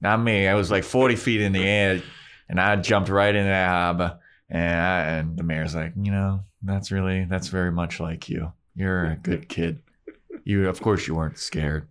Not 0.00 0.18
me. 0.18 0.46
I 0.46 0.54
was 0.54 0.70
like 0.70 0.84
40 0.84 1.16
feet 1.16 1.40
in 1.40 1.52
the 1.52 1.64
air 1.64 2.02
and 2.48 2.60
I 2.60 2.76
jumped 2.76 3.08
right 3.08 3.34
into 3.34 3.48
that 3.48 3.68
harbor. 3.68 4.18
And, 4.50 4.80
I, 4.80 5.00
and 5.16 5.36
the 5.38 5.42
mayor's 5.42 5.74
like, 5.74 5.94
you 5.96 6.12
know, 6.12 6.44
that's 6.62 6.92
really, 6.92 7.24
that's 7.24 7.48
very 7.48 7.72
much 7.72 7.98
like 7.98 8.28
you. 8.28 8.52
You're 8.74 9.06
a 9.06 9.16
good 9.16 9.48
kid. 9.48 9.80
You, 10.44 10.68
of 10.68 10.80
course, 10.82 11.08
you 11.08 11.14
weren't 11.14 11.38
scared. 11.38 11.88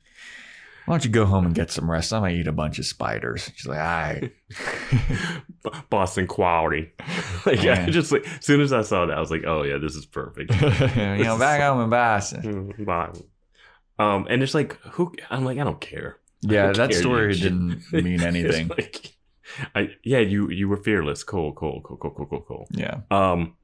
Why 0.91 0.97
don't 0.97 1.05
you 1.05 1.11
go 1.11 1.23
home 1.23 1.45
and 1.45 1.55
get 1.55 1.71
some 1.71 1.89
rest? 1.89 2.11
I'm 2.11 2.23
gonna 2.23 2.33
eat 2.33 2.47
a 2.47 2.51
bunch 2.51 2.77
of 2.77 2.85
spiders. 2.85 3.49
She's 3.55 3.65
like, 3.65 3.79
right. 3.79 4.33
Boston 5.89 6.27
quality. 6.27 6.91
like 7.45 7.63
Yeah. 7.63 7.89
Just 7.89 8.11
like 8.11 8.27
as 8.27 8.45
soon 8.45 8.59
as 8.59 8.73
I 8.73 8.81
saw 8.81 9.05
that, 9.05 9.15
I 9.15 9.21
was 9.21 9.31
like, 9.31 9.45
oh 9.47 9.63
yeah, 9.63 9.77
this 9.77 9.95
is 9.95 10.05
perfect. 10.05 10.51
you 10.61 11.23
know, 11.23 11.39
back 11.39 11.61
home 11.61 11.79
in 11.79 11.89
Boston. 11.89 12.73
Um, 13.99 14.27
and 14.29 14.43
it's 14.43 14.53
like 14.53 14.73
who 14.81 15.15
I'm 15.29 15.45
like 15.45 15.59
I 15.59 15.63
don't 15.63 15.79
care. 15.79 16.17
Yeah, 16.41 16.63
don't 16.63 16.75
that 16.75 16.89
care, 16.89 16.99
story 16.99 17.35
didn't 17.35 17.89
mean 17.93 18.21
anything. 18.21 18.67
like, 18.67 19.13
I 19.73 19.91
yeah, 20.03 20.19
you 20.19 20.49
you 20.49 20.67
were 20.67 20.75
fearless. 20.75 21.23
Cool, 21.23 21.53
cool, 21.53 21.79
cool, 21.85 21.95
cool, 21.95 22.11
cool, 22.11 22.25
cool, 22.25 22.41
cool. 22.41 22.67
Yeah. 22.69 22.99
Um, 23.09 23.55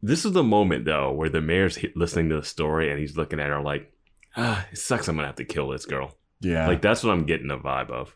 this 0.00 0.24
is 0.24 0.30
the 0.30 0.44
moment 0.44 0.84
though 0.84 1.10
where 1.10 1.28
the 1.28 1.40
mayor's 1.40 1.76
listening 1.96 2.28
to 2.28 2.36
the 2.36 2.46
story 2.46 2.92
and 2.92 3.00
he's 3.00 3.16
looking 3.16 3.40
at 3.40 3.48
her 3.48 3.60
like, 3.60 3.92
ah, 4.36 4.64
it 4.70 4.78
sucks. 4.78 5.08
I'm 5.08 5.16
gonna 5.16 5.26
have 5.26 5.34
to 5.34 5.44
kill 5.44 5.70
this 5.70 5.86
girl. 5.86 6.14
Yeah. 6.40 6.66
Like 6.66 6.82
that's 6.82 7.02
what 7.02 7.12
I'm 7.12 7.24
getting 7.24 7.50
a 7.50 7.58
vibe 7.58 7.90
of. 7.90 8.14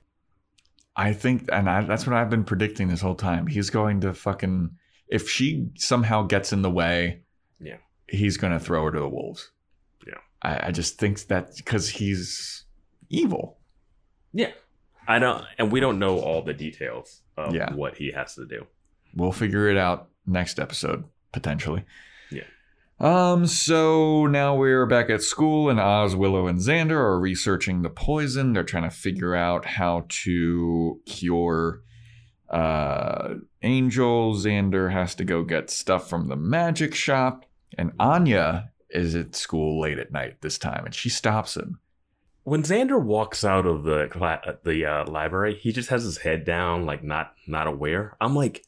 I 0.97 1.13
think, 1.13 1.49
and 1.53 1.69
I, 1.71 1.83
that's 1.83 2.07
what 2.07 2.15
I've 2.17 2.29
been 2.31 2.45
predicting 2.45 2.89
this 2.89 3.01
whole 3.01 3.15
time. 3.15 3.47
He's 3.47 3.71
going 3.71 4.01
to 4.03 4.13
fucking, 4.13 4.71
if 5.09 5.31
she 5.31 5.69
somehow 5.77 6.25
gets 6.25 6.53
in 6.53 6.63
the 6.63 6.71
way, 6.71 7.23
Yeah. 7.61 7.77
he's 8.09 8.37
going 8.37 8.53
to 8.53 8.61
throw 8.61 8.85
her 8.85 8.91
to 8.93 8.99
the 8.99 9.09
wolves. 9.09 9.51
Yeah. 10.07 10.19
I, 10.43 10.67
I 10.69 10.71
just 10.73 10.99
think 10.99 11.27
that 11.29 11.57
because 11.57 11.89
he's 11.89 12.65
evil. 13.09 13.59
Yeah, 14.33 14.51
I 15.09 15.19
don't, 15.19 15.45
and 15.59 15.73
we 15.73 15.81
don't 15.81 15.99
know 15.99 16.19
all 16.19 16.43
the 16.43 16.53
details 16.55 17.23
of 17.37 17.55
Yeah. 17.55 17.73
what 17.75 17.97
he 17.97 18.13
has 18.13 18.35
to 18.35 18.47
do. 18.47 18.67
We'll 19.15 19.33
figure 19.33 19.69
it 19.69 19.77
out 19.77 20.09
next 20.27 20.59
episode, 20.61 21.05
potentially. 21.33 21.85
Um, 23.01 23.47
so 23.47 24.27
now 24.27 24.55
we're 24.55 24.85
back 24.85 25.09
at 25.09 25.22
school, 25.22 25.70
and 25.70 25.81
Oz, 25.81 26.14
Willow, 26.14 26.47
and 26.47 26.59
Xander 26.59 26.98
are 26.98 27.18
researching 27.18 27.81
the 27.81 27.89
poison. 27.89 28.52
They're 28.52 28.62
trying 28.62 28.89
to 28.89 28.94
figure 28.94 29.35
out 29.35 29.64
how 29.64 30.05
to 30.24 31.01
cure 31.06 31.81
uh, 32.51 33.36
Angel. 33.62 34.35
Xander 34.35 34.93
has 34.93 35.14
to 35.14 35.24
go 35.24 35.44
get 35.44 35.70
stuff 35.70 36.10
from 36.10 36.28
the 36.28 36.36
magic 36.36 36.94
shop, 36.94 37.47
and 37.78 37.93
Anya 37.98 38.70
is 38.90 39.14
at 39.14 39.35
school 39.35 39.81
late 39.81 39.98
at 39.98 40.12
night 40.12 40.43
this 40.43 40.59
time, 40.59 40.85
and 40.85 40.94
she 40.94 41.09
stops 41.09 41.56
him. 41.56 41.81
When 42.43 42.64
Xander 42.64 43.02
walks 43.02 43.44
out 43.44 43.64
of 43.64 43.85
the 43.85 44.09
cla- 44.10 44.59
the 44.62 44.85
uh, 44.85 45.10
library, 45.10 45.55
he 45.55 45.72
just 45.72 45.89
has 45.89 46.02
his 46.02 46.18
head 46.18 46.44
down, 46.44 46.85
like 46.85 47.02
not 47.02 47.32
not 47.47 47.66
aware. 47.66 48.18
I'm 48.20 48.35
like, 48.35 48.66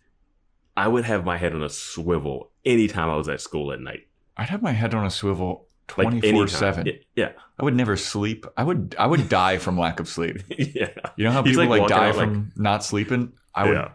I 0.74 0.88
would 0.88 1.04
have 1.04 1.26
my 1.26 1.36
head 1.36 1.54
on 1.54 1.62
a 1.62 1.68
swivel 1.68 2.50
anytime 2.64 3.10
I 3.10 3.16
was 3.16 3.28
at 3.28 3.42
school 3.42 3.72
at 3.72 3.80
night. 3.80 4.06
I'd 4.42 4.48
have 4.50 4.60
my 4.60 4.72
head 4.72 4.92
on 4.92 5.06
a 5.06 5.10
swivel 5.10 5.68
twenty 5.86 6.32
four 6.32 6.48
seven. 6.48 6.88
Yeah, 7.14 7.30
I 7.60 7.64
would 7.64 7.76
never 7.76 7.96
sleep. 7.96 8.44
I 8.56 8.64
would 8.64 8.96
I 8.98 9.06
would 9.06 9.28
die 9.28 9.58
from 9.58 9.78
lack 9.78 10.00
of 10.00 10.08
sleep. 10.08 10.38
yeah. 10.58 10.88
You 11.16 11.24
know 11.26 11.30
how 11.30 11.44
He's, 11.44 11.56
people 11.56 11.70
like, 11.70 11.82
like, 11.82 11.88
die 11.88 12.08
out, 12.08 12.16
like- 12.16 12.26
from 12.28 12.52
not 12.56 12.82
sleeping? 12.84 13.32
I 13.54 13.64
would 13.68 13.74
Yeah. 13.74 13.92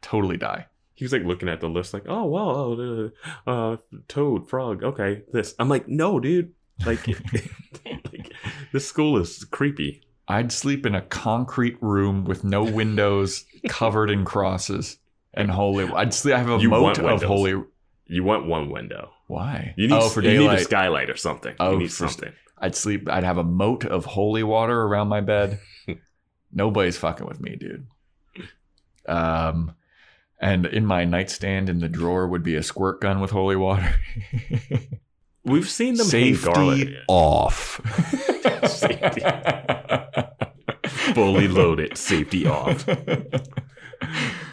totally 0.00 0.36
die. 0.36 0.66
He 0.94 1.04
was 1.04 1.12
like 1.12 1.24
looking 1.24 1.48
at 1.48 1.60
the 1.60 1.68
list, 1.68 1.92
like, 1.94 2.04
oh 2.08 2.26
well, 2.26 2.50
oh, 2.50 3.10
uh, 3.46 3.50
uh, 3.72 3.76
toad, 4.06 4.48
frog, 4.48 4.84
okay, 4.84 5.22
this. 5.32 5.54
I'm 5.58 5.68
like, 5.68 5.88
no, 5.88 6.20
dude, 6.20 6.52
like, 6.86 7.06
like 7.86 8.32
this 8.72 8.86
school 8.86 9.16
is 9.18 9.44
creepy. 9.50 10.02
I'd 10.28 10.52
sleep 10.52 10.86
in 10.86 10.94
a 10.94 11.02
concrete 11.02 11.76
room 11.80 12.24
with 12.24 12.44
no 12.44 12.62
windows, 12.62 13.46
covered 13.68 14.10
in 14.10 14.24
crosses 14.24 14.98
and 15.34 15.50
holy. 15.50 15.84
I'd 15.90 16.14
sleep. 16.14 16.34
I 16.34 16.38
have 16.38 16.50
a 16.50 16.58
You 16.58 16.68
moat 16.68 16.98
of 16.98 17.22
holy. 17.22 17.62
You 18.06 18.24
want 18.24 18.46
one 18.46 18.70
window. 18.70 19.10
Why? 19.28 19.74
You 19.76 19.86
need, 19.88 19.94
oh, 19.94 20.08
for 20.08 20.20
you 20.22 20.30
need 20.30 20.36
a 20.36 20.38
daylight. 20.40 20.60
skylight 20.60 21.10
or 21.10 21.16
something. 21.16 21.54
Oh, 21.60 21.72
you 21.72 21.78
need 21.78 21.92
for- 21.92 22.08
something. 22.08 22.32
I'd 22.60 22.74
sleep. 22.74 23.08
I'd 23.08 23.22
have 23.24 23.38
a 23.38 23.44
moat 23.44 23.84
of 23.84 24.04
holy 24.04 24.42
water 24.42 24.82
around 24.82 25.06
my 25.08 25.20
bed. 25.20 25.60
Nobody's 26.52 26.96
fucking 26.96 27.24
with 27.26 27.40
me, 27.40 27.54
dude. 27.54 27.86
Um, 29.06 29.74
and 30.40 30.66
in 30.66 30.84
my 30.84 31.04
nightstand 31.04 31.68
in 31.68 31.78
the 31.78 31.88
drawer 31.88 32.26
would 32.26 32.42
be 32.42 32.56
a 32.56 32.62
squirt 32.62 33.00
gun 33.00 33.20
with 33.20 33.30
holy 33.30 33.54
water. 33.56 33.94
We've 35.44 35.68
seen 35.68 35.94
them 35.94 36.08
hang 36.10 36.34
Safety 36.34 36.52
garlic. 36.52 36.88
off. 37.08 37.80
Safety. 38.68 39.22
Fully 41.14 41.48
loaded, 41.48 41.96
safety 41.96 42.46
off. 42.46 42.86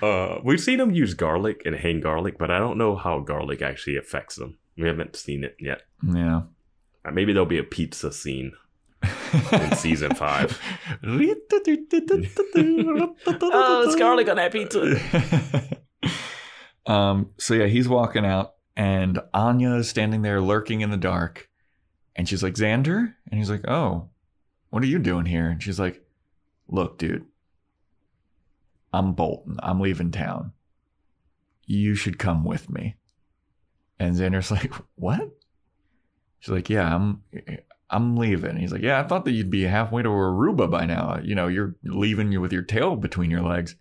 Uh, 0.01 0.39
we've 0.43 0.59
seen 0.61 0.77
them 0.79 0.91
use 0.91 1.13
garlic 1.13 1.61
and 1.65 1.75
hang 1.75 1.99
garlic, 2.01 2.37
but 2.37 2.49
I 2.51 2.59
don't 2.59 2.77
know 2.77 2.95
how 2.95 3.19
garlic 3.19 3.61
actually 3.61 3.97
affects 3.97 4.35
them. 4.35 4.57
We 4.77 4.87
haven't 4.87 5.15
seen 5.15 5.43
it 5.43 5.55
yet. 5.59 5.83
yeah. 6.03 6.41
Uh, 7.05 7.11
Maybe 7.11 7.33
there'll 7.33 7.45
be 7.45 7.57
a 7.59 7.63
pizza 7.63 8.11
scene. 8.11 8.53
in 9.51 9.75
season 9.75 10.15
five. 10.15 10.59
oh, 13.27 13.83
it's 13.85 13.95
garlic 13.95 14.27
on 14.29 14.37
that 14.37 14.51
pizza. 14.51 14.99
um, 16.91 17.31
so 17.37 17.53
yeah, 17.53 17.67
he's 17.67 17.87
walking 17.87 18.25
out, 18.25 18.55
and 18.75 19.19
Anya 19.33 19.75
is 19.75 19.89
standing 19.89 20.23
there 20.23 20.41
lurking 20.41 20.81
in 20.81 20.89
the 20.89 20.97
dark, 20.97 21.49
and 22.15 22.27
she's 22.27 22.41
like, 22.41 22.55
"Xander," 22.55 23.13
and 23.29 23.39
he's 23.39 23.49
like, 23.49 23.67
"Oh, 23.67 24.09
what 24.71 24.81
are 24.81 24.87
you 24.87 24.97
doing 24.99 25.25
here?" 25.25 25.49
And 25.49 25.61
she's 25.61 25.79
like, 25.79 26.03
"Look, 26.67 26.97
dude, 26.97 27.25
I'm 28.91 29.13
Bolton. 29.13 29.57
I'm 29.61 29.79
leaving 29.79 30.09
town. 30.11 30.53
You 31.67 31.93
should 31.93 32.17
come 32.17 32.43
with 32.43 32.69
me." 32.69 32.95
And 33.99 34.15
Xander's 34.15 34.51
like, 34.59 34.73
"What?" 34.95 35.29
She's 36.39 36.51
like, 36.51 36.69
"Yeah, 36.69 36.93
I'm." 36.93 37.23
I'm 37.89 38.17
leaving. 38.17 38.57
He's 38.57 38.71
like, 38.71 38.81
Yeah, 38.81 38.99
I 38.99 39.03
thought 39.03 39.25
that 39.25 39.31
you'd 39.31 39.51
be 39.51 39.63
halfway 39.63 40.01
to 40.01 40.09
Aruba 40.09 40.69
by 40.69 40.85
now. 40.85 41.19
You 41.23 41.35
know, 41.35 41.47
you're 41.47 41.75
leaving 41.83 42.31
you 42.31 42.41
with 42.41 42.51
your 42.51 42.63
tail 42.63 42.95
between 42.95 43.29
your 43.29 43.41
legs. 43.41 43.75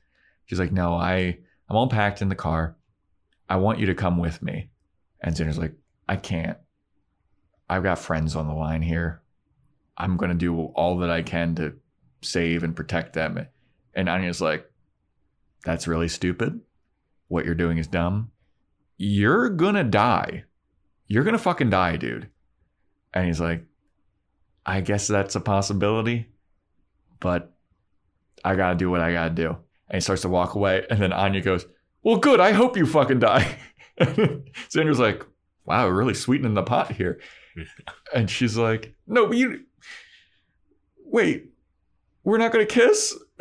She's 0.44 0.58
like, 0.58 0.72
No, 0.72 0.94
I 0.94 1.38
I'm 1.68 1.76
all 1.76 1.88
packed 1.88 2.20
in 2.20 2.28
the 2.28 2.34
car. 2.34 2.76
I 3.48 3.56
want 3.56 3.78
you 3.78 3.86
to 3.86 3.94
come 3.94 4.18
with 4.18 4.42
me. 4.42 4.70
And 5.20 5.34
Xander's 5.34 5.58
like, 5.58 5.74
I 6.08 6.16
can't. 6.16 6.58
I've 7.68 7.82
got 7.82 7.98
friends 7.98 8.36
on 8.36 8.46
the 8.46 8.54
line 8.54 8.82
here. 8.82 9.22
I'm 9.96 10.16
gonna 10.16 10.34
do 10.34 10.66
all 10.74 10.98
that 10.98 11.10
I 11.10 11.22
can 11.22 11.54
to 11.56 11.74
save 12.20 12.62
and 12.62 12.76
protect 12.76 13.14
them. 13.14 13.46
And 13.94 14.08
Anya's 14.08 14.40
like, 14.40 14.70
That's 15.64 15.88
really 15.88 16.08
stupid. 16.08 16.60
What 17.28 17.46
you're 17.46 17.54
doing 17.54 17.78
is 17.78 17.86
dumb. 17.86 18.32
You're 18.96 19.50
gonna 19.50 19.84
die. 19.84 20.44
You're 21.06 21.24
gonna 21.24 21.38
fucking 21.38 21.70
die, 21.70 21.96
dude. 21.96 22.28
And 23.12 23.26
he's 23.26 23.40
like, 23.40 23.64
I 24.66 24.80
guess 24.80 25.06
that's 25.06 25.34
a 25.34 25.40
possibility, 25.40 26.28
but 27.20 27.52
I 28.44 28.56
gotta 28.56 28.76
do 28.76 28.90
what 28.90 29.00
I 29.00 29.12
gotta 29.12 29.34
do. 29.34 29.48
And 29.88 29.96
he 29.96 30.00
starts 30.00 30.22
to 30.22 30.28
walk 30.28 30.54
away, 30.54 30.86
and 30.88 31.00
then 31.00 31.12
Anya 31.12 31.40
goes, 31.40 31.66
Well, 32.02 32.16
good, 32.16 32.40
I 32.40 32.52
hope 32.52 32.76
you 32.76 32.86
fucking 32.86 33.20
die. 33.20 33.58
Xander's 34.00 34.98
like, 34.98 35.24
Wow, 35.64 35.86
we're 35.86 35.94
really 35.94 36.14
sweetening 36.14 36.54
the 36.54 36.62
pot 36.62 36.92
here. 36.92 37.20
and 38.14 38.30
she's 38.30 38.56
like, 38.56 38.94
No, 39.06 39.26
but 39.26 39.36
you 39.36 39.64
wait, 41.04 41.50
we're 42.24 42.38
not 42.38 42.52
gonna 42.52 42.66
kiss? 42.66 43.16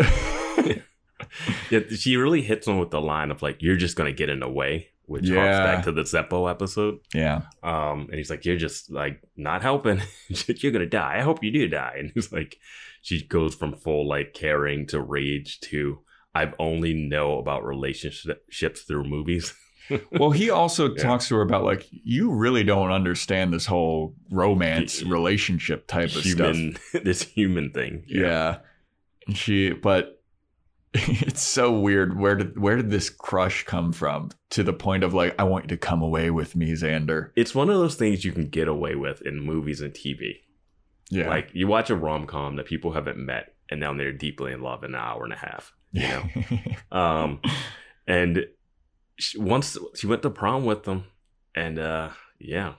yeah, 1.70 1.80
she 1.96 2.18
really 2.18 2.42
hits 2.42 2.68
him 2.68 2.78
with 2.78 2.92
the 2.92 3.02
line 3.02 3.32
of 3.32 3.42
like, 3.42 3.62
"You're 3.62 3.78
just 3.78 3.96
gonna 3.96 4.12
get 4.12 4.30
in 4.30 4.40
the 4.40 4.50
way," 4.50 4.90
which 5.06 5.28
harks 5.30 5.36
Yeah. 5.36 5.64
back 5.64 5.84
to 5.86 5.92
the 5.92 6.04
Zeppo 6.04 6.50
episode. 6.50 7.00
yeah. 7.14 7.42
Um, 7.62 8.08
and 8.10 8.16
he's 8.16 8.30
like, 8.30 8.46
"You're 8.46 8.58
just 8.58 8.92
like 8.92 9.22
not 9.36 9.62
helping. 9.62 10.02
You're 10.30 10.72
gonna 10.72 10.86
die. 10.86 11.18
I 11.18 11.22
hope 11.22 11.44
you 11.44 11.52
do 11.52 11.68
die." 11.68 11.96
And 12.00 12.12
he's 12.14 12.32
like, 12.32 12.58
she 13.02 13.24
goes 13.26 13.54
from 13.56 13.74
full 13.76 14.08
like 14.08 14.34
caring 14.34 14.88
to 14.88 15.02
rage 15.02 15.60
to 15.62 16.00
I've 16.36 16.56
only 16.58 16.94
know 16.94 17.38
about 17.38 17.64
relationships 17.66 18.82
through 18.82 19.04
movies. 19.06 19.54
Well, 20.14 20.32
he 20.32 20.50
also 20.50 20.96
Yeah. 20.96 21.04
talks 21.04 21.28
to 21.28 21.36
her 21.36 21.42
about 21.42 21.66
like, 21.66 21.86
you 21.92 22.32
really 22.32 22.64
don't 22.64 22.92
understand 22.92 23.54
this 23.54 23.66
whole 23.66 24.16
romance 24.32 25.04
relationship 25.04 25.88
type 25.88 26.16
of 26.16 26.24
stuff. 26.24 26.56
this 27.04 27.24
human 27.24 27.70
thing. 27.72 28.06
Yeah. 28.08 28.60
And 29.28 29.36
She 29.38 29.72
but 29.74 30.13
it's 31.26 31.42
so 31.42 31.72
weird. 31.72 32.20
Where 32.20 32.36
did 32.36 32.60
where 32.60 32.76
did 32.76 32.92
this 32.92 33.10
crush 33.10 33.64
come 33.64 33.92
from? 33.92 34.30
To 34.52 34.64
the 34.64 34.74
point 34.74 35.04
of 35.04 35.14
like, 35.14 35.36
I 35.40 35.44
want 35.44 35.66
you 35.66 35.70
to 35.70 35.78
come 35.78 36.02
away 36.02 36.30
with 36.30 36.56
me, 36.56 36.72
Xander. 36.74 37.32
It's 37.36 37.56
one 37.56 37.70
of 37.70 37.76
those 37.76 37.96
things 37.96 38.24
you 38.24 38.32
can 38.32 38.50
get 38.50 38.68
away 38.68 38.96
with 38.96 39.22
in 39.22 39.40
movies 39.40 39.82
and 39.82 39.94
TV. 39.94 40.42
Yeah. 41.10 41.30
Like 41.30 41.50
you 41.54 41.68
watch 41.68 41.90
a 41.90 41.96
rom 41.96 42.28
com 42.28 42.56
that 42.58 42.66
people 42.66 42.92
haven't 42.92 43.18
met 43.18 43.54
and 43.70 43.80
now 43.80 43.94
they're 43.94 44.14
deeply 44.14 44.54
in 44.54 44.62
love 44.62 44.84
in 44.84 44.94
an 44.94 45.02
hour 45.02 45.24
and 45.24 45.34
a 45.34 45.38
half. 45.38 45.74
You 45.92 46.08
know. 46.08 46.24
um, 46.98 47.42
and 48.08 48.46
she, 49.18 49.40
once 49.40 49.78
she 49.96 50.08
went 50.08 50.22
to 50.22 50.30
prom 50.30 50.66
with 50.66 50.84
them, 50.84 51.06
and 51.56 51.80
uh, 51.80 52.10
yeah, 52.40 52.74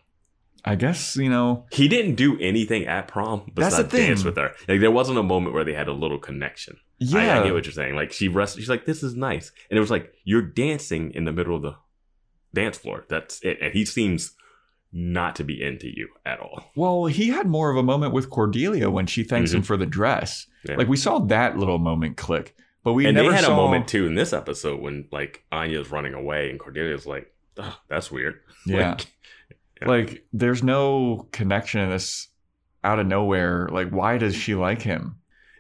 I 0.67 0.77
guess, 0.77 1.17
you 1.17 1.29
know, 1.29 1.67
he 1.71 1.89
didn't 1.89 2.15
do 2.15 2.39
anything 2.41 2.87
at 2.87 3.07
prom 3.07 3.51
That's 3.55 3.77
the 3.77 3.85
thing. 3.85 4.09
dance 4.09 4.25
with 4.25 4.37
her. 4.37 4.53
Like 4.67 4.81
there 4.81 4.91
wasn't 4.91 5.19
a 5.19 5.23
moment 5.23 5.55
where 5.55 5.65
they 5.65 5.75
had 5.75 5.89
a 5.89 5.93
little 5.93 6.19
connection. 6.19 6.79
Yeah. 6.99 7.41
I 7.41 7.45
get 7.45 7.53
what 7.53 7.67
you're 7.67 7.73
saying. 7.73 7.95
Like 7.97 8.13
she 8.13 8.29
rest, 8.29 8.57
she's 8.57 8.69
like, 8.71 8.87
"This 8.87 9.03
is 9.03 9.15
nice," 9.15 9.53
and 9.69 9.77
it 9.77 9.81
was 9.81 9.91
like 9.91 10.15
you're 10.25 10.41
dancing 10.43 11.11
in 11.13 11.25
the 11.25 11.33
middle 11.33 11.57
of 11.57 11.63
the 11.63 11.75
dance 12.55 12.79
floor. 12.79 13.05
That's 13.09 13.43
it, 13.43 13.59
and 13.61 13.73
he 13.75 13.85
seems 13.85 14.33
not 14.91 15.35
to 15.37 15.45
be 15.45 15.61
into 15.61 15.89
you 15.89 16.09
at 16.25 16.39
all. 16.41 16.71
well, 16.77 17.07
he 17.07 17.29
had 17.29 17.49
more 17.49 17.69
of 17.69 17.77
a 17.77 17.83
moment 17.83 18.15
with 18.15 18.31
Cordelia 18.31 18.89
when 18.91 19.07
she 19.07 19.25
thanks 19.25 19.53
him 19.53 19.63
for 19.63 19.77
the 19.77 19.87
dress. 19.87 20.47
Mm-hmm. 20.47 20.71
Yeah. 20.71 20.77
Like 20.79 20.89
we 20.89 20.97
saw 20.97 21.19
that 21.19 21.59
little 21.59 21.79
moment 21.79 22.17
click, 22.17 22.57
but 22.85 22.93
we 22.93 23.05
and 23.05 23.17
never 23.17 23.31
they 23.31 23.35
had 23.35 23.45
saw 23.45 23.53
a 23.53 23.57
moment 23.57 23.89
too 23.89 24.07
in 24.07 24.15
this 24.15 24.33
episode 24.33 24.81
when 24.81 25.09
like 25.11 25.45
Anya's 25.53 25.91
running 25.91 26.15
away 26.15 26.49
and 26.49 26.59
Cordelia's 26.61 27.07
like, 27.07 27.35
oh, 27.59 27.77
"That's 27.89 28.11
weird." 28.11 28.41
Yeah. 28.67 28.93
Like, 28.93 29.13
Yeah. 29.83 29.89
Like 29.89 30.27
there's 30.33 30.63
no 30.63 31.29
connection 31.33 31.81
in 31.81 31.91
this 31.91 32.29
out 32.83 32.99
of 32.99 33.07
nowhere. 33.07 33.69
Like 33.71 33.91
why 33.91 34.19
does 34.19 34.35
she 34.35 34.55
like 34.55 34.83
him? 34.83 35.17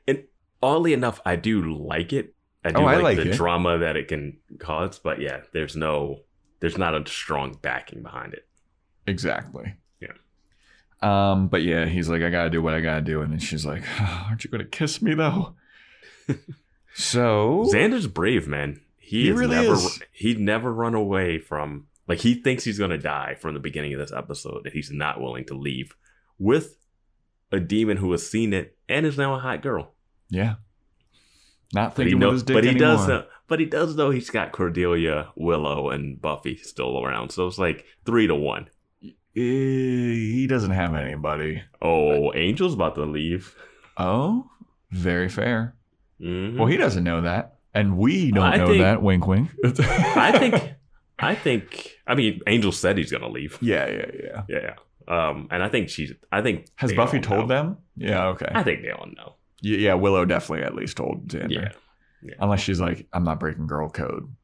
And 0.07 0.25
oddly 0.63 0.93
enough, 0.93 1.21
I 1.25 1.37
do 1.37 1.63
like 1.77 2.13
it. 2.13 2.35
I 2.65 2.71
do 2.71 2.79
Oh, 2.81 2.85
I 2.87 2.95
like, 2.97 3.03
like 3.03 3.17
the 3.19 3.31
it. 3.31 3.37
drama 3.37 3.79
that 3.79 3.97
it 3.97 4.09
can 4.09 4.39
cause, 4.59 4.99
but 4.99 5.21
yeah, 5.21 5.41
there's 5.53 5.77
no, 5.77 6.21
there's 6.61 6.79
not 6.79 6.95
a 6.95 7.07
strong 7.11 7.59
backing 7.61 8.03
behind 8.03 8.33
it. 8.35 8.47
Exactly. 9.07 9.75
Yeah. 10.01 10.13
Um, 11.03 11.49
but 11.49 11.63
yeah, 11.63 11.85
he's 11.85 12.09
like, 12.09 12.23
I 12.23 12.31
gotta 12.31 12.49
do 12.51 12.63
what 12.63 12.73
I 12.73 12.81
gotta 12.81 13.03
do, 13.03 13.21
and 13.21 13.33
then 13.33 13.39
she's 13.39 13.67
like, 13.67 13.83
Aren't 14.01 14.45
you 14.45 14.51
gonna 14.51 14.65
kiss 14.65 15.03
me 15.03 15.13
though? 15.15 15.55
so 16.95 17.65
Xander's 17.73 18.07
brave, 18.07 18.47
man. 18.47 18.81
He, 18.99 19.25
He 19.25 19.33
really 19.33 19.57
never, 19.57 19.75
is. 19.75 20.01
he'd 20.13 20.41
never 20.41 20.73
run 20.73 20.95
away 20.95 21.39
from 21.39 21.87
like 22.09 22.21
he 22.21 22.35
thinks 22.35 22.65
he's 22.65 22.79
gonna 22.79 22.99
die 22.99 23.37
from 23.41 23.55
the 23.55 23.61
beginning 23.61 23.93
of 23.95 23.99
this 24.01 24.13
episode, 24.13 24.63
and 24.67 24.73
he's 24.73 24.91
not 24.91 25.21
willing 25.21 25.45
to 25.47 25.55
leave 25.55 25.95
with 26.39 26.77
a 27.53 27.61
demon 27.61 27.97
who 27.99 28.11
has 28.13 28.29
seen 28.29 28.53
it 28.53 28.77
and 28.89 29.07
is 29.07 29.17
now 29.19 29.35
a 29.35 29.39
hot 29.39 29.63
girl. 29.63 29.95
yeah, 30.29 30.57
not 31.73 31.95
But 31.95 32.07
he, 32.07 32.11
thinking 32.13 32.19
know, 32.21 32.27
with 32.29 32.35
his 32.35 32.43
dick 32.43 32.55
but 32.55 32.65
he 32.65 32.71
anymore. 32.71 32.89
does 32.97 33.09
know, 33.09 33.25
but 33.49 33.61
he 33.61 33.67
does 33.67 33.95
know 33.97 34.11
he's 34.11 34.31
got 34.31 34.53
Cordelia, 34.53 35.29
Willow, 35.37 35.91
and 35.91 36.21
Buffy 36.21 36.57
still 36.57 37.03
around. 37.05 37.31
So 37.31 37.47
it's 37.47 37.59
like 37.59 37.85
three 38.05 38.27
to 38.27 38.35
one. 38.35 38.69
He 39.33 40.47
doesn't 40.49 40.71
have 40.71 40.95
anybody. 40.95 41.63
Oh, 41.83 42.31
Angel's 42.33 42.75
about 42.75 42.95
to 42.97 43.03
leave. 43.05 43.55
Oh, 43.97 44.49
very 44.91 45.29
fair. 45.29 45.75
Mhm. 46.21 46.57
Well, 46.57 46.69
he 46.69 46.77
doesn't 46.77 47.03
know 47.05 47.23
that, 47.23 47.57
and 47.75 47.97
we 47.99 48.31
don't 48.31 48.45
I 48.45 48.57
know 48.57 48.67
think- 48.69 48.83
that. 48.83 49.03
Wink, 49.03 49.27
wink. 49.27 49.51
I 49.81 50.39
think, 50.39 50.74
I 51.19 51.35
think, 51.35 51.93
I 52.07 52.15
mean, 52.15 52.41
Angel 52.47 52.73
said 52.73 52.99
he's 52.99 53.11
gonna 53.13 53.29
leave. 53.29 53.57
Yeah, 53.61 53.87
yeah, 53.89 54.07
yeah. 54.23 54.43
Yeah, 54.49 54.59
yeah. 54.63 54.75
Um, 55.29 55.49
and 55.51 55.63
I 55.63 55.69
think 55.69 55.89
she's. 55.91 56.13
I 56.33 56.41
think 56.43 56.67
Has 56.77 56.93
Buffy 56.93 57.21
told 57.21 57.49
know. 57.49 57.55
them? 57.55 57.77
Yeah, 57.97 58.27
okay. 58.29 58.51
I 58.55 58.63
think 58.63 58.83
they 58.83 58.91
all 58.91 59.07
know. 59.07 59.35
Y- 59.63 59.71
yeah, 59.77 59.95
Willow 59.95 60.25
definitely 60.25 60.65
at 60.65 60.75
least 60.75 60.97
told 60.97 61.29
Xander. 61.29 61.73
Yeah, 62.23 62.35
Unless 62.41 62.61
she's 62.61 62.81
like, 62.81 63.07
I'm 63.13 63.23
not 63.25 63.39
breaking 63.39 63.67
girl 63.67 63.89
code. 63.91 64.35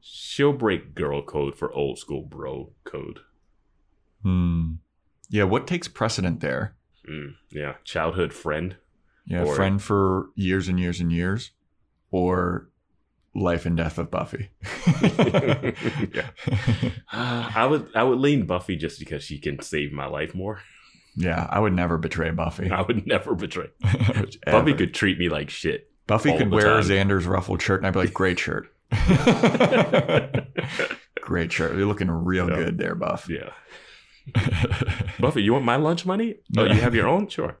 she'll 0.00 0.52
break 0.52 0.94
girl 0.94 1.22
code 1.22 1.54
for 1.56 1.72
old 1.72 1.98
school 1.98 2.22
bro 2.22 2.72
code. 2.84 3.20
Hmm. 4.22 4.74
Yeah, 5.28 5.44
what 5.44 5.66
takes 5.66 5.88
precedent 5.88 6.40
there? 6.40 6.74
Mm, 7.08 7.34
yeah, 7.50 7.74
childhood 7.84 8.32
friend. 8.32 8.76
Yeah, 9.26 9.44
Or- 9.44 9.54
friend 9.54 9.80
for 9.82 10.30
years 10.34 10.68
and 10.68 10.80
years 10.80 11.00
and 11.00 11.12
years, 11.12 11.50
or 12.10 12.68
life 13.38 13.66
and 13.66 13.76
death 13.76 13.98
of 13.98 14.10
Buffy. 14.10 14.50
yeah, 16.12 16.28
I 17.12 17.66
would. 17.68 17.88
I 17.94 18.02
would 18.02 18.18
lean 18.18 18.46
Buffy 18.46 18.76
just 18.76 18.98
because 18.98 19.22
she 19.22 19.38
can 19.38 19.60
save 19.60 19.92
my 19.92 20.06
life 20.06 20.34
more. 20.34 20.60
yeah, 21.16 21.46
I 21.50 21.60
would 21.60 21.72
never 21.72 21.98
betray 21.98 22.30
Buffy. 22.30 22.70
I 22.70 22.82
would 22.82 23.06
never 23.06 23.34
betray. 23.34 23.68
Ever. 23.84 24.26
Buffy 24.46 24.74
could 24.74 24.94
treat 24.94 25.18
me 25.18 25.28
like 25.28 25.50
shit. 25.50 25.90
Buffy 26.06 26.36
could 26.36 26.50
wear 26.50 26.62
time. 26.64 26.82
Xander's 26.82 27.26
ruffled 27.26 27.60
shirt, 27.62 27.80
and 27.80 27.86
I'd 27.86 27.92
be 27.92 28.00
like, 28.00 28.14
"Great 28.14 28.38
shirt, 28.38 28.72
great 31.20 31.52
shirt. 31.52 31.76
You're 31.76 31.86
looking 31.86 32.10
real 32.10 32.48
Yeah. 32.48 32.56
good 32.56 32.78
there, 32.78 32.94
Buff." 32.94 33.28
Yeah, 33.28 33.50
Buffy, 35.20 35.42
you 35.42 35.52
want 35.52 35.64
my 35.64 35.76
lunch 35.76 36.06
money? 36.06 36.36
Oh, 36.56 36.64
you 36.64 36.80
have 36.80 36.94
your 36.94 37.08
own? 37.08 37.28
Sure. 37.28 37.58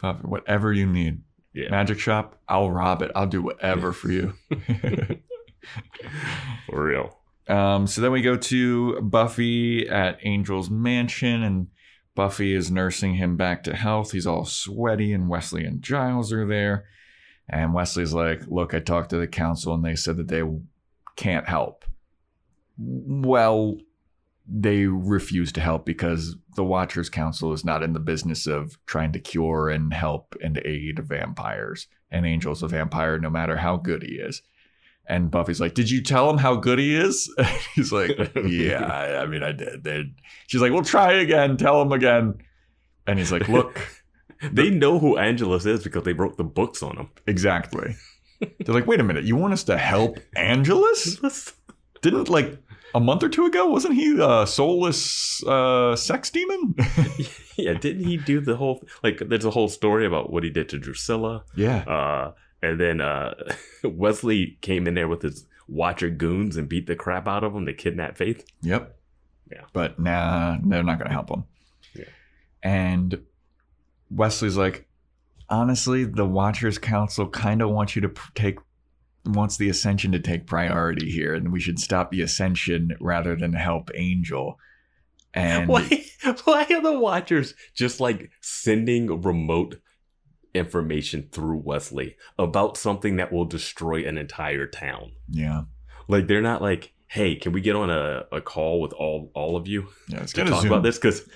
Buffy, 0.00 0.22
whatever 0.22 0.72
you 0.72 0.86
need. 0.86 1.22
Yeah, 1.52 1.68
Magic 1.70 1.98
shop, 1.98 2.36
I'll 2.48 2.70
rob 2.70 3.02
it. 3.02 3.10
I'll 3.14 3.26
do 3.26 3.42
whatever 3.42 3.92
for 3.92 4.10
you. 4.10 4.34
for 6.66 6.84
real. 6.84 7.18
Um, 7.48 7.86
so 7.86 8.00
then 8.00 8.12
we 8.12 8.22
go 8.22 8.36
to 8.36 9.00
Buffy 9.00 9.88
at 9.88 10.24
Angel's 10.24 10.70
mansion, 10.70 11.42
and 11.42 11.66
Buffy 12.14 12.54
is 12.54 12.70
nursing 12.70 13.14
him 13.14 13.36
back 13.36 13.64
to 13.64 13.74
health. 13.74 14.12
He's 14.12 14.26
all 14.26 14.44
sweaty, 14.44 15.12
and 15.12 15.28
Wesley 15.28 15.64
and 15.64 15.82
Giles 15.82 16.32
are 16.32 16.46
there. 16.46 16.86
And 17.48 17.74
Wesley's 17.74 18.12
like, 18.12 18.42
Look, 18.46 18.72
I 18.72 18.78
talked 18.78 19.10
to 19.10 19.16
the 19.16 19.26
council, 19.26 19.74
and 19.74 19.84
they 19.84 19.96
said 19.96 20.16
that 20.18 20.28
they 20.28 20.42
can't 21.16 21.48
help. 21.48 21.84
Well, 22.78 23.78
they 24.52 24.86
refuse 24.86 25.52
to 25.52 25.60
help 25.60 25.86
because 25.86 26.36
the 26.56 26.64
Watchers 26.64 27.08
Council 27.08 27.52
is 27.52 27.64
not 27.64 27.82
in 27.82 27.92
the 27.92 28.00
business 28.00 28.46
of 28.46 28.78
trying 28.86 29.12
to 29.12 29.20
cure 29.20 29.68
and 29.68 29.94
help 29.94 30.34
and 30.42 30.60
aid 30.64 30.98
vampires. 30.98 31.86
And 32.10 32.26
Angel's 32.26 32.62
a 32.62 32.68
vampire 32.68 33.18
no 33.18 33.30
matter 33.30 33.56
how 33.56 33.76
good 33.76 34.02
he 34.02 34.14
is. 34.14 34.42
And 35.06 35.30
Buffy's 35.30 35.60
like, 35.60 35.74
Did 35.74 35.90
you 35.90 36.02
tell 36.02 36.28
him 36.28 36.38
how 36.38 36.56
good 36.56 36.78
he 36.78 36.96
is? 36.96 37.32
He's 37.74 37.92
like, 37.92 38.10
Yeah, 38.44 38.84
I, 38.84 39.22
I 39.22 39.26
mean, 39.26 39.42
I 39.42 39.52
did. 39.52 39.84
They, 39.84 40.04
she's 40.46 40.60
like, 40.60 40.72
Well, 40.72 40.82
try 40.82 41.12
again. 41.12 41.56
Tell 41.56 41.80
him 41.80 41.92
again. 41.92 42.34
And 43.06 43.18
he's 43.18 43.32
like, 43.32 43.48
Look, 43.48 43.88
They 44.52 44.70
know 44.70 44.98
who 44.98 45.18
Angelus 45.18 45.66
is 45.66 45.84
because 45.84 46.04
they 46.04 46.14
wrote 46.14 46.38
the 46.38 46.44
books 46.44 46.82
on 46.82 46.96
him. 46.96 47.10
exactly. 47.26 47.94
They're 48.40 48.74
like, 48.74 48.86
Wait 48.86 49.00
a 49.00 49.04
minute. 49.04 49.24
You 49.24 49.36
want 49.36 49.52
us 49.52 49.64
to 49.64 49.76
help 49.78 50.18
Angelus? 50.34 51.20
Didn't 52.02 52.28
like 52.28 52.58
a 52.94 53.00
month 53.00 53.22
or 53.22 53.28
two 53.28 53.46
ago, 53.46 53.66
wasn't 53.66 53.94
he 53.94 54.18
a 54.20 54.46
soulless 54.46 55.42
uh, 55.44 55.96
sex 55.96 56.30
demon? 56.30 56.74
yeah, 57.56 57.74
didn't 57.74 58.04
he 58.04 58.16
do 58.16 58.40
the 58.40 58.56
whole 58.56 58.82
like? 59.02 59.20
There's 59.26 59.44
a 59.44 59.50
whole 59.50 59.68
story 59.68 60.06
about 60.06 60.30
what 60.30 60.44
he 60.44 60.50
did 60.50 60.68
to 60.70 60.78
Drusilla. 60.78 61.44
yeah. 61.56 61.78
Uh, 61.82 62.32
and 62.62 62.78
then 62.78 63.00
uh, 63.00 63.34
Wesley 63.84 64.58
came 64.60 64.86
in 64.86 64.94
there 64.94 65.08
with 65.08 65.22
his 65.22 65.46
Watcher 65.66 66.10
goons 66.10 66.56
and 66.56 66.68
beat 66.68 66.86
the 66.86 66.96
crap 66.96 67.26
out 67.26 67.44
of 67.44 67.54
him 67.54 67.64
to 67.66 67.72
kidnap 67.72 68.16
Faith. 68.16 68.44
Yep. 68.62 68.96
Yeah. 69.50 69.62
But 69.72 69.98
nah, 69.98 70.58
they're 70.62 70.82
not 70.82 70.98
going 70.98 71.08
to 71.08 71.14
help 71.14 71.30
him. 71.30 71.44
Yeah. 71.94 72.04
And 72.62 73.22
Wesley's 74.10 74.56
like, 74.56 74.86
honestly, 75.48 76.04
the 76.04 76.26
Watchers 76.26 76.78
Council 76.78 77.28
kind 77.28 77.62
of 77.62 77.70
wants 77.70 77.96
you 77.96 78.02
to 78.02 78.08
pr- 78.10 78.30
take, 78.34 78.58
wants 79.24 79.56
the 79.56 79.68
Ascension 79.68 80.12
to 80.12 80.18
take 80.18 80.46
priority 80.46 81.10
here, 81.10 81.34
and 81.34 81.52
we 81.52 81.60
should 81.60 81.78
stop 81.78 82.10
the 82.10 82.22
Ascension 82.22 82.96
rather 83.00 83.36
than 83.36 83.52
help 83.52 83.90
Angel. 83.94 84.58
And 85.34 85.68
Why? 85.68 86.04
Why 86.44 86.66
are 86.70 86.82
the 86.82 86.98
Watchers 86.98 87.54
just 87.74 88.00
like 88.00 88.30
sending 88.40 89.22
remote 89.22 89.80
information 90.54 91.28
through 91.30 91.58
Wesley 91.58 92.16
about 92.38 92.76
something 92.76 93.16
that 93.16 93.32
will 93.32 93.44
destroy 93.44 94.06
an 94.06 94.18
entire 94.18 94.66
town? 94.66 95.12
yeah, 95.28 95.62
Like 96.08 96.26
they're 96.26 96.42
not 96.42 96.62
like, 96.62 96.92
hey, 97.06 97.36
can 97.36 97.52
we 97.52 97.60
get 97.60 97.76
on 97.76 97.90
a, 97.90 98.24
a 98.32 98.40
call 98.40 98.80
with 98.80 98.92
all 98.92 99.30
all 99.34 99.56
of 99.56 99.68
you 99.68 99.88
yeah, 100.08 100.22
it's 100.22 100.32
to 100.32 100.44
talk 100.44 100.62
zoom. 100.62 100.72
about 100.72 100.82
this? 100.82 100.98
Because 100.98 101.28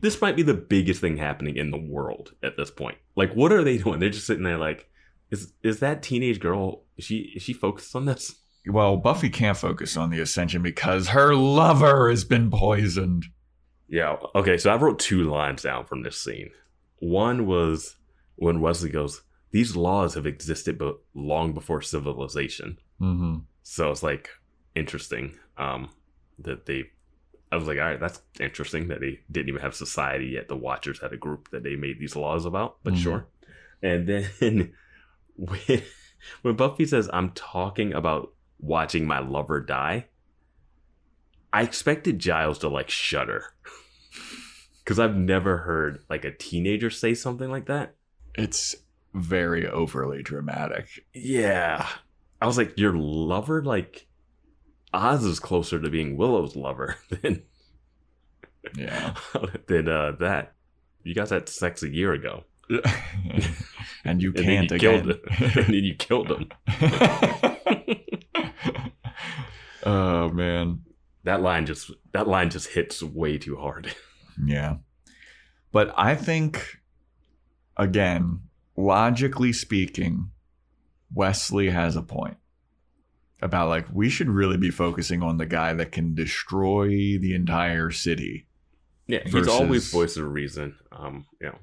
this 0.00 0.20
might 0.20 0.36
be 0.36 0.42
the 0.42 0.54
biggest 0.54 1.00
thing 1.00 1.16
happening 1.16 1.56
in 1.56 1.70
the 1.70 1.78
world 1.78 2.32
at 2.42 2.56
this 2.56 2.70
point. 2.70 2.98
Like, 3.16 3.32
what 3.34 3.52
are 3.52 3.64
they 3.64 3.78
doing? 3.78 4.00
They're 4.00 4.10
just 4.10 4.26
sitting 4.26 4.44
there 4.44 4.58
like, 4.58 4.88
is 5.30 5.52
is 5.62 5.80
that 5.80 6.02
teenage 6.02 6.40
girl? 6.40 6.82
Is 6.98 7.04
she 7.04 7.32
is 7.36 7.42
she 7.42 7.52
focused 7.52 7.94
on 7.96 8.04
this? 8.04 8.34
Well, 8.66 8.96
Buffy 8.98 9.30
can't 9.30 9.56
focus 9.56 9.96
on 9.96 10.10
the 10.10 10.20
Ascension 10.20 10.62
because 10.62 11.08
her 11.08 11.34
lover 11.34 12.10
has 12.10 12.24
been 12.24 12.50
poisoned. 12.50 13.24
Yeah. 13.88 14.16
Okay. 14.34 14.58
So 14.58 14.70
I 14.70 14.76
wrote 14.76 14.98
two 14.98 15.22
lines 15.30 15.62
down 15.62 15.86
from 15.86 16.02
this 16.02 16.18
scene. 16.22 16.50
One 16.98 17.46
was 17.46 17.96
when 18.36 18.60
Wesley 18.60 18.90
goes, 18.90 19.22
"These 19.52 19.76
laws 19.76 20.14
have 20.14 20.26
existed, 20.26 20.76
but 20.76 20.98
long 21.14 21.54
before 21.54 21.80
civilization." 21.80 22.78
Mm-hmm. 23.00 23.38
So 23.62 23.90
it's 23.90 24.02
like 24.02 24.28
interesting 24.74 25.38
um, 25.56 25.90
that 26.40 26.66
they. 26.66 26.84
I 27.50 27.56
was 27.56 27.66
like, 27.66 27.78
all 27.78 27.84
right, 27.84 27.98
that's 28.00 28.20
interesting 28.40 28.88
that 28.88 29.00
they 29.00 29.20
didn't 29.30 29.48
even 29.48 29.62
have 29.62 29.74
society 29.74 30.26
yet. 30.34 30.48
The 30.48 30.56
Watchers 30.56 31.00
had 31.00 31.14
a 31.14 31.16
group 31.16 31.48
that 31.52 31.62
they 31.62 31.76
made 31.76 31.98
these 31.98 32.14
laws 32.16 32.44
about, 32.44 32.76
but 32.84 32.92
Mhm. 32.92 32.98
sure. 33.02 33.26
And 33.82 34.06
then 34.06 34.28
when 35.36 35.82
when 36.42 36.56
Buffy 36.56 36.84
says, 36.84 37.08
"I'm 37.12 37.30
talking 37.30 37.92
about 37.92 38.32
watching 38.60 39.06
my 39.06 39.18
lover 39.20 39.60
die," 39.60 40.06
I 41.52 41.62
expected 41.62 42.18
Giles 42.18 42.58
to 42.60 42.68
like 42.68 42.90
shudder 42.90 43.44
because 44.84 44.98
I've 44.98 45.16
never 45.16 45.58
heard 45.58 46.04
like 46.10 46.24
a 46.24 46.32
teenager 46.32 46.90
say 46.90 47.14
something 47.14 47.50
like 47.50 47.66
that. 47.66 47.94
It's 48.34 48.74
very 49.14 49.66
overly 49.66 50.22
dramatic. 50.22 51.06
Yeah. 51.14 51.88
I 52.40 52.46
was 52.46 52.56
like, 52.56 52.78
your 52.78 52.96
lover? 52.96 53.62
Like, 53.64 54.06
Oz 54.92 55.24
is 55.24 55.40
closer 55.40 55.80
to 55.80 55.90
being 55.90 56.16
Willow's 56.16 56.54
lover 56.54 56.96
than 57.10 57.42
Yeah. 58.76 59.14
than 59.66 59.88
uh, 59.88 60.12
that. 60.20 60.54
You 61.02 61.14
guys 61.14 61.30
had 61.30 61.48
sex 61.48 61.82
a 61.82 61.88
year 61.88 62.12
ago, 62.12 62.44
and 64.04 64.22
you 64.22 64.32
and 64.34 64.44
can't 64.44 64.70
you 64.70 64.76
again. 64.76 64.78
killed 64.78 65.08
and 65.56 65.66
then 65.66 65.84
you 65.84 65.94
killed 65.94 66.30
him. 66.30 66.48
oh 69.84 70.30
man. 70.30 70.80
That 71.24 71.42
line 71.42 71.66
just 71.66 71.90
that 72.12 72.28
line 72.28 72.50
just 72.50 72.68
hits 72.68 73.02
way 73.02 73.38
too 73.38 73.56
hard. 73.56 73.94
Yeah. 74.42 74.76
But 75.72 75.92
I 75.96 76.14
think 76.14 76.78
again, 77.76 78.40
logically 78.76 79.52
speaking, 79.52 80.30
Wesley 81.12 81.70
has 81.70 81.96
a 81.96 82.02
point 82.02 82.36
about 83.40 83.68
like 83.68 83.86
we 83.92 84.08
should 84.08 84.28
really 84.28 84.56
be 84.56 84.70
focusing 84.70 85.22
on 85.22 85.36
the 85.36 85.46
guy 85.46 85.72
that 85.74 85.92
can 85.92 86.14
destroy 86.14 86.88
the 86.88 87.34
entire 87.34 87.90
city. 87.90 88.46
Yeah, 89.06 89.20
he's 89.24 89.48
always 89.48 89.90
voice 89.90 90.16
of 90.16 90.30
reason. 90.30 90.76
Um, 90.92 91.26
you 91.40 91.48
know. 91.48 91.58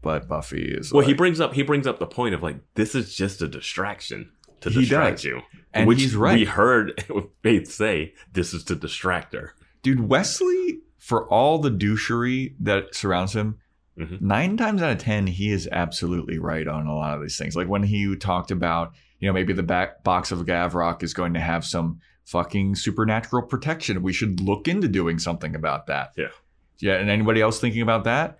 But 0.00 0.28
Buffy 0.28 0.62
is 0.62 0.92
Well, 0.92 1.06
he 1.06 1.12
brings 1.14 1.40
up 1.40 1.54
he 1.54 1.62
brings 1.62 1.86
up 1.86 1.98
the 1.98 2.06
point 2.06 2.34
of 2.34 2.42
like 2.42 2.56
this 2.74 2.94
is 2.94 3.14
just 3.14 3.42
a 3.42 3.48
distraction 3.48 4.30
to 4.60 4.70
distract 4.70 5.24
you, 5.24 5.42
and 5.74 5.86
which 5.86 6.00
he's 6.00 6.16
right. 6.16 6.38
we 6.38 6.44
heard 6.44 7.04
Faith 7.42 7.70
say 7.70 8.14
this 8.32 8.52
is 8.54 8.64
to 8.64 8.74
distract 8.74 9.32
her. 9.34 9.54
Dude, 9.82 10.08
Wesley, 10.08 10.80
for 10.98 11.28
all 11.28 11.58
the 11.58 11.70
douchery 11.70 12.54
that 12.60 12.94
surrounds 12.94 13.34
him, 13.34 13.58
Mhm. 13.98 14.20
nine 14.20 14.56
times 14.56 14.80
out 14.82 14.92
of 14.92 14.98
ten, 14.98 15.26
he 15.26 15.50
is 15.50 15.68
absolutely 15.72 16.38
right 16.38 16.68
on 16.68 16.86
a 16.86 16.94
lot 16.94 17.14
of 17.16 17.20
these 17.22 17.36
things. 17.36 17.56
Like 17.56 17.66
when 17.68 17.82
he 17.82 18.14
talked 18.16 18.52
about, 18.52 18.92
you 19.18 19.26
know, 19.28 19.32
maybe 19.32 19.52
the 19.52 19.62
back 19.64 20.04
box 20.04 20.30
of 20.30 20.38
Gavrok 20.46 21.02
is 21.02 21.12
going 21.14 21.34
to 21.34 21.40
have 21.40 21.64
some 21.64 21.98
fucking 22.24 22.76
supernatural 22.76 23.42
protection. 23.42 24.02
We 24.02 24.12
should 24.12 24.40
look 24.40 24.68
into 24.68 24.86
doing 24.86 25.18
something 25.18 25.56
about 25.56 25.86
that. 25.88 26.12
Yeah. 26.16 26.28
Yeah. 26.78 26.94
And 26.94 27.10
anybody 27.10 27.40
else 27.40 27.58
thinking 27.60 27.82
about 27.82 28.04
that? 28.04 28.38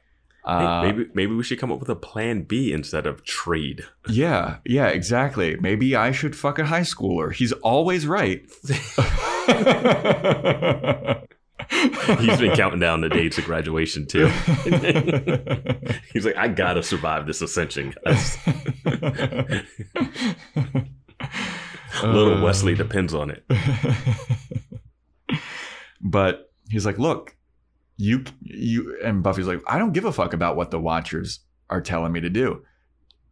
Uh, 0.48 0.82
maybe 0.82 1.06
maybe 1.14 1.34
we 1.34 1.42
should 1.42 1.58
come 1.58 1.70
up 1.70 1.78
with 1.78 1.90
a 1.90 1.96
plan 1.96 2.42
B 2.42 2.72
instead 2.72 3.06
of 3.06 3.22
trade. 3.24 3.84
yeah. 4.08 4.56
Yeah. 4.64 4.86
Exactly. 4.88 5.56
Maybe 5.60 5.94
I 5.94 6.10
should 6.12 6.34
fuck 6.34 6.58
a 6.58 6.64
high 6.64 6.80
schooler. 6.80 7.32
He's 7.32 7.52
always 7.52 8.06
right. 8.06 8.42
He's 11.70 12.38
been 12.40 12.56
counting 12.56 12.80
down 12.80 13.02
the 13.02 13.10
days 13.10 13.36
of 13.36 13.44
graduation 13.44 14.06
too. 14.06 14.28
He's 16.14 16.24
like, 16.24 16.36
I 16.36 16.48
gotta 16.48 16.82
survive 16.82 17.26
this 17.26 17.42
ascension. 17.42 17.94
guys." 18.04 18.38
Little 22.02 22.38
Uh, 22.38 22.42
Wesley 22.42 22.74
depends 22.74 23.12
on 23.12 23.30
it. 23.30 23.44
but 26.00 26.50
he's 26.70 26.86
like, 26.86 26.98
look, 26.98 27.36
you 27.98 28.24
you 28.40 28.98
and 29.04 29.22
Buffy's 29.22 29.46
like, 29.46 29.60
I 29.66 29.76
don't 29.78 29.92
give 29.92 30.06
a 30.06 30.12
fuck 30.12 30.32
about 30.32 30.56
what 30.56 30.70
the 30.70 30.80
Watchers 30.80 31.40
are 31.68 31.80
telling 31.82 32.12
me 32.12 32.20
to 32.20 32.30
do. 32.30 32.62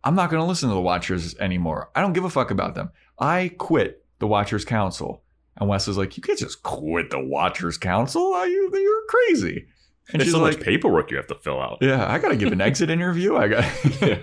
I'm 0.04 0.14
not 0.14 0.28
going 0.30 0.42
to 0.42 0.46
listen 0.46 0.68
to 0.68 0.74
the 0.74 0.80
Watchers 0.80 1.34
anymore. 1.38 1.90
I 1.94 2.00
don't 2.02 2.12
give 2.12 2.24
a 2.24 2.30
fuck 2.30 2.50
about 2.50 2.74
them. 2.74 2.90
I 3.18 3.52
quit 3.58 4.04
the 4.18 4.26
Watchers 4.26 4.64
Council. 4.64 5.22
And 5.56 5.68
Wes 5.70 5.88
is 5.88 5.96
like, 5.96 6.16
you 6.18 6.22
can't 6.22 6.38
just 6.38 6.62
quit 6.62 7.08
the 7.10 7.18
Watchers 7.18 7.78
Council. 7.78 8.34
Are 8.34 8.46
you 8.46 8.70
you're 8.74 9.02
crazy. 9.08 9.66
And 10.12 10.20
There's 10.20 10.26
she's 10.26 10.34
so 10.34 10.42
like, 10.42 10.58
much 10.58 10.64
paperwork 10.64 11.10
you 11.10 11.16
have 11.16 11.26
to 11.28 11.34
fill 11.36 11.60
out. 11.60 11.78
yeah, 11.80 12.06
I 12.12 12.18
got 12.18 12.28
to 12.28 12.36
give 12.36 12.52
an 12.52 12.60
exit 12.70 12.90
interview. 12.90 13.36
I 13.36 13.48
got. 13.48 13.64
Yeah. 14.02 14.18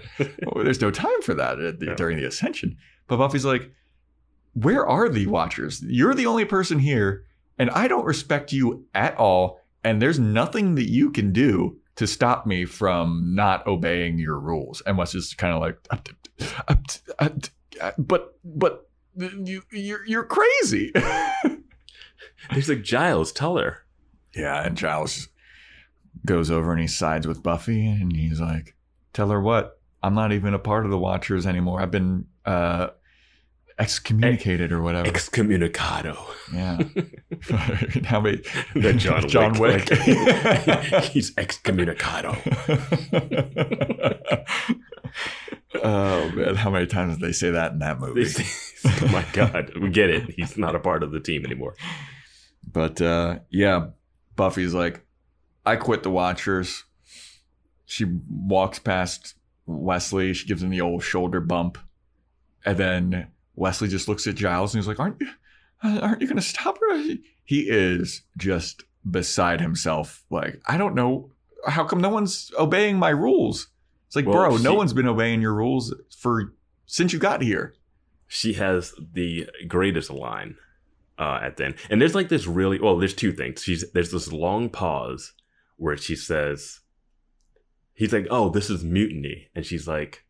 There's 0.56 0.80
no 0.80 0.92
time 0.92 1.22
for 1.24 1.34
that 1.34 1.60
at 1.60 1.80
the- 1.80 1.88
Yeah. 1.88 1.96
during 1.96 2.18
the 2.18 2.26
ascension. 2.26 2.78
But 3.08 3.18
Buffy's 3.18 3.44
like, 3.46 3.72
where 4.54 4.86
are 4.88 5.10
the 5.10 5.28
Watchers? 5.28 5.82
You're 5.86 6.14
the 6.14 6.28
only 6.28 6.46
person 6.46 6.80
here, 6.80 7.26
and 7.58 7.70
I 7.72 7.88
don't 7.88 8.06
respect 8.06 8.54
you 8.54 8.86
at 8.94 9.18
all. 9.18 9.60
And 9.84 10.02
there's 10.02 10.20
nothing 10.20 10.76
that 10.76 10.90
you 10.90 11.12
can 11.12 11.32
do 11.32 11.78
to 11.96 12.08
stop 12.08 12.46
me 12.46 12.66
from 12.66 13.36
not 13.36 13.66
obeying 13.68 14.18
your 14.18 14.40
rules. 14.40 14.82
And 14.86 14.98
Wes 14.98 15.14
is 15.14 15.34
kind 15.34 15.54
of 15.54 15.62
like, 15.62 15.78
"Uh, 15.90 15.98
uh, 16.68 16.76
uh, 17.20 17.30
uh, 17.82 17.92
but 17.98 18.38
but 18.44 18.90
you 19.20 19.64
you're 19.72 20.06
you're 20.06 20.24
crazy. 20.24 20.92
He's 22.52 22.70
like, 22.70 22.84
Giles, 22.84 23.32
tell 23.32 23.58
her. 23.58 23.86
Yeah, 24.36 24.66
and 24.66 24.78
Giles 24.78 25.30
goes 26.26 26.50
over 26.50 26.72
and 26.72 26.82
he 26.82 26.88
sides 26.88 27.28
with 27.28 27.44
Buffy, 27.44 27.86
and 27.88 28.16
he's 28.16 28.42
like, 28.42 28.76
"Tell 29.14 29.30
her 29.30 29.42
what? 29.42 29.80
I'm 30.02 30.16
not 30.16 30.32
even 30.32 30.54
a 30.54 30.60
part 30.60 30.86
of 30.86 30.92
the 30.92 30.98
Watchers 30.98 31.46
anymore. 31.46 31.82
I've 31.82 31.92
been 31.92 32.26
uh, 32.46 32.88
excommunicated 33.80 34.72
or 34.72 34.82
whatever." 34.82 35.10
Excommunicado. 35.10 36.18
yeah. 36.54 36.78
How 38.06 38.22
many? 38.22 38.42
The 38.76 38.94
John, 38.94 39.28
John 39.28 39.60
Wick. 39.60 39.90
Wick. 39.90 40.08
like, 40.08 41.04
he's 41.06 41.34
excommunicado. 41.36 42.38
oh 45.84 46.30
man, 46.32 46.56
how 46.56 46.70
many 46.70 46.86
times 46.86 47.18
did 47.18 47.26
they 47.26 47.34
say 47.34 47.52
that 47.52 47.74
in 47.74 47.80
that 47.80 48.00
movie? 48.00 48.32
oh 48.86 49.08
my 49.12 49.26
god, 49.34 49.72
we 49.80 49.90
get 49.90 50.10
it. 50.10 50.30
He's 50.32 50.58
not 50.58 50.76
a 50.76 50.80
part 50.80 51.04
of 51.04 51.12
the 51.12 51.20
team 51.20 51.46
anymore. 51.46 51.76
But 52.72 53.02
uh, 53.02 53.40
yeah, 53.50 53.88
Buffy's 54.36 54.74
like, 54.74 55.06
I 55.66 55.76
quit 55.76 56.04
the 56.04 56.10
Watchers. 56.10 56.86
She 57.86 58.06
walks 58.30 58.80
past 58.80 59.36
Wesley. 59.66 60.34
She 60.34 60.48
gives 60.48 60.64
him 60.64 60.70
the 60.70 60.82
old 60.82 61.04
shoulder 61.04 61.40
bump, 61.40 61.78
and 62.66 62.78
then 62.78 63.28
Wesley 63.56 63.88
just 63.88 64.08
looks 64.08 64.26
at 64.28 64.36
Giles 64.36 64.74
and 64.74 64.82
he's 64.82 64.88
like, 64.88 65.00
"Aren't 65.00 65.22
you? 65.22 65.30
Aren't 65.84 66.22
you 66.22 66.28
going 66.28 66.38
to 66.38 66.42
stop 66.42 66.78
her?" 66.80 67.16
He 67.44 67.62
is 67.70 68.22
just 68.38 68.84
beside 69.10 69.60
himself. 69.62 70.24
Like, 70.30 70.62
I 70.66 70.78
don't 70.78 70.96
know 70.96 71.32
how 71.68 71.84
come 71.84 72.00
no 72.02 72.10
one's 72.10 72.52
obeying 72.58 72.98
my 72.98 73.10
rules. 73.10 73.68
It's 74.08 74.16
like, 74.16 74.26
Well, 74.26 74.50
bro, 74.50 74.58
no 74.58 74.74
one's 74.76 74.94
been 74.94 75.08
obeying 75.08 75.42
your 75.42 75.54
rules 75.54 75.94
for 76.18 76.54
since 76.86 77.14
you 77.14 77.20
got 77.20 77.42
here. 77.42 77.74
she 78.28 78.54
has 78.54 78.94
the 79.14 79.50
greatest 79.68 80.10
line 80.10 80.56
uh, 81.20 81.40
at 81.42 81.58
the 81.58 81.66
end, 81.66 81.76
and 81.90 82.02
there's 82.02 82.16
like 82.16 82.30
this 82.30 82.48
really 82.48 82.80
well. 82.80 82.98
There's 82.98 83.14
two 83.14 83.32
things. 83.34 83.62
She's 83.64 83.90
there's 83.92 84.12
this 84.12 84.32
long 84.32 84.70
pause 84.70 85.34
where 85.78 85.98
she 85.98 86.16
says, 86.16 86.80
"He's 87.94 88.14
like, 88.14 88.28
oh, 88.30 88.50
this 88.50 88.70
is 88.70 88.84
mutiny," 88.84 89.50
and 89.56 89.66
she's 89.66 89.88
like, 89.88 90.24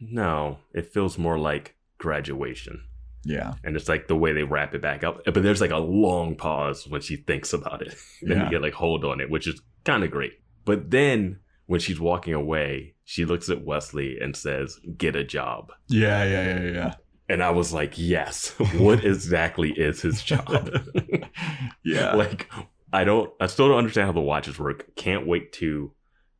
"No, 0.00 0.58
it 0.74 0.92
feels 0.92 1.18
more 1.18 1.38
like 1.38 1.74
graduation." 1.98 2.82
Yeah, 3.24 3.54
And 3.64 3.76
it's 3.76 3.88
like 3.88 4.06
the 4.06 4.16
way 4.16 4.32
they 4.32 4.44
wrap 4.44 4.74
it 4.74 4.80
back 4.80 5.02
up, 5.04 5.22
but 5.24 5.42
there's 5.42 5.60
like 5.60 5.72
a 5.72 5.76
long 5.78 6.36
pause 6.36 6.86
when 6.88 7.00
she 7.00 7.16
thinks 7.16 7.52
about 7.52 7.82
it. 7.82 7.94
then 8.22 8.38
Yeah. 8.38 8.44
you 8.44 8.50
get 8.50 8.62
like 8.62 8.72
hold 8.74 9.04
on 9.04 9.20
it, 9.20 9.28
which 9.28 9.46
is 9.48 9.60
kind 9.84 10.04
of 10.04 10.10
great. 10.10 10.34
But 10.64 10.90
then 10.90 11.40
when 11.66 11.80
she's 11.80 11.98
walking 12.00 12.32
away, 12.32 12.94
she 13.04 13.24
looks 13.24 13.50
at 13.50 13.64
Wesley 13.64 14.18
and 14.20 14.34
says, 14.36 14.78
"Get 14.96 15.16
a 15.16 15.24
job." 15.24 15.72
yeah, 15.88 16.22
yeah, 16.24 16.58
yeah, 16.60 16.70
yeah. 16.70 16.94
And 17.28 17.42
I 17.42 17.50
was 17.50 17.74
like, 17.74 17.94
yes, 17.98 18.50
what 18.78 19.04
exactly 19.04 19.72
is 19.72 20.00
his 20.00 20.22
job? 20.32 20.70
Yeah. 21.84 22.14
like, 22.14 22.48
I 22.92 23.04
don't, 23.04 23.30
I 23.40 23.48
still 23.48 23.68
don't 23.68 23.76
understand 23.78 24.06
how 24.06 24.12
the 24.12 24.20
watches 24.20 24.58
work. 24.58 24.94
Can't 24.96 25.26
wait 25.26 25.52
to 25.54 25.92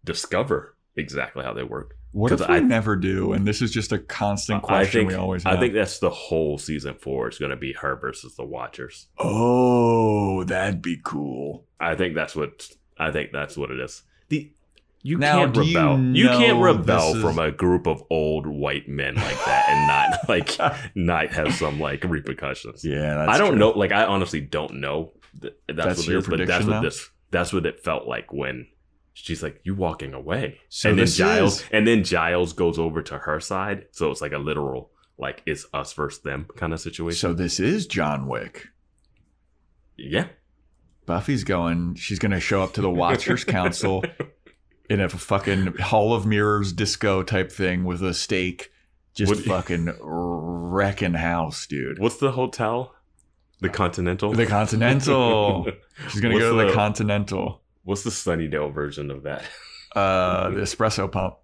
discover 0.05 0.77
exactly 0.97 1.45
how 1.45 1.53
they 1.53 1.65
work. 1.65 1.98
What 2.13 2.33
if 2.33 2.41
we 2.41 2.47
I- 2.47 2.61
never 2.61 2.97
do? 2.97 3.33
And 3.33 3.47
this 3.47 3.61
is 3.63 3.71
just 3.71 3.93
a 3.93 3.99
constant 3.99 4.63
question 4.63 5.01
think, 5.03 5.09
we 5.11 5.15
always 5.15 5.43
have. 5.45 5.57
I 5.57 5.61
think 5.61 5.75
that's 5.75 5.99
the 5.99 6.11
whole 6.11 6.57
season 6.59 6.95
four 6.95 7.29
is 7.29 7.39
going 7.39 7.51
to 7.51 7.57
be 7.57 7.75
her 7.75 7.97
versus 7.97 8.35
the 8.37 8.45
Watchers. 8.45 9.09
oh, 9.19 10.45
that'd 10.45 10.83
be 10.83 10.99
cool. 11.03 11.67
I 11.81 11.95
think 11.95 12.15
that's 12.15 12.35
what, 12.35 12.69
I 12.99 13.11
think 13.11 13.31
that's 13.33 13.57
what 13.57 13.71
it 13.71 13.79
is. 13.81 14.03
The, 14.29 14.51
you 15.03 15.17
Now, 15.19 15.39
can't 15.41 15.55
do 15.55 15.63
you 15.65 15.77
rebel. 15.79 16.01
You, 16.17 16.29
can't 16.29 16.61
rebel 16.63 17.15
is- 17.17 17.23
from 17.23 17.39
a 17.39 17.51
group 17.53 17.87
of 17.87 18.03
old 18.11 18.47
white 18.47 18.89
men 18.89 19.15
like 19.15 19.45
that 19.45 19.67
and 19.69 19.87
not 19.87 20.29
like 20.29 20.95
not 20.97 21.29
have 21.29 21.55
some 21.55 21.79
like 21.79 22.03
repercussions. 22.05 22.85
Yeah, 22.85 23.15
that's 23.15 23.31
I 23.31 23.39
don't 23.39 23.51
true. 23.51 23.59
know. 23.59 23.71
Like 23.71 23.93
I 23.93 24.05
honestly 24.07 24.41
don't 24.41 24.81
know. 24.81 25.13
Th- 25.41 25.55
That's, 25.69 25.77
That's 25.87 25.99
what 26.01 26.09
your 26.09 26.17
it 26.17 26.21
is, 26.23 26.27
but 26.29 26.39
that's 26.39 26.49
prediction 26.49 26.71
what 26.71 26.83
this. 26.83 27.11
That's 27.31 27.53
what 27.53 27.67
it 27.67 27.85
felt 27.85 28.09
like 28.09 28.33
when 28.33 28.67
she's 29.25 29.43
like, 29.43 29.61
"You 29.65 29.75
walking 29.75 30.15
away," 30.15 30.61
So 30.69 30.91
and 30.91 30.99
then 30.99 31.07
Giles, 31.07 31.61
is- 31.63 31.69
and 31.73 31.87
then 31.87 32.05
Giles 32.05 32.53
goes 32.53 32.79
over 32.79 33.03
to 33.03 33.19
her 33.19 33.41
side, 33.41 33.87
so 33.91 34.11
it's 34.11 34.21
like 34.21 34.33
a 34.33 34.39
literal 34.39 34.91
like 35.19 35.43
it's 35.47 35.67
us 35.75 35.93
versus 35.93 36.23
them 36.23 36.47
kind 36.57 36.73
of 36.73 36.81
situation. 36.81 37.19
So 37.19 37.33
this 37.35 37.59
is 37.59 37.87
John 37.87 38.27
Wick. 38.29 38.69
yeah, 39.97 40.29
Buffy's 41.07 41.45
going. 41.45 41.95
She's 41.97 42.19
going 42.19 42.33
to 42.33 42.41
show 42.41 42.63
up 42.63 42.75
to 42.75 42.81
the 42.81 42.91
Watchers 42.91 43.45
Council 43.57 44.05
in 44.89 45.01
a 45.01 45.09
fucking 45.09 45.77
Hall 45.79 46.15
of 46.15 46.25
Mirrors 46.27 46.73
disco 46.73 47.23
type 47.23 47.51
thing 47.51 47.85
with 47.85 48.03
a 48.03 48.15
stake, 48.15 48.71
just 49.15 49.31
Would- 49.31 49.45
fucking 49.45 49.93
wrecking 50.01 51.15
house, 51.15 51.67
dude. 51.67 51.99
what's 51.99 52.19
the 52.19 52.33
hotel? 52.33 52.95
The 53.61 53.69
Continental. 53.71 54.33
The 54.33 54.47
Continental. 54.47 55.67
She's 56.11 56.21
going 56.21 56.33
to 56.35 56.39
go 56.41 56.53
to 56.53 56.59
the 56.59 56.67
the- 56.69 56.73
Continental. 56.75 57.61
What's 57.89 58.03
the 58.03 58.11
Sunnydale 58.11 58.71
version 58.71 59.11
of 59.11 59.23
that? 59.23 59.45
Uh, 59.97 60.51
the 60.51 60.61
espresso 60.61 61.11
pump. 61.11 61.39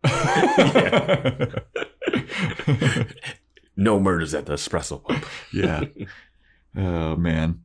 no 3.78 3.98
murders 3.98 4.34
at 4.34 4.44
the 4.44 4.52
espresso 4.52 5.02
pump. 5.02 5.24
yeah. 5.54 5.84
Oh 6.76 7.16
man. 7.16 7.62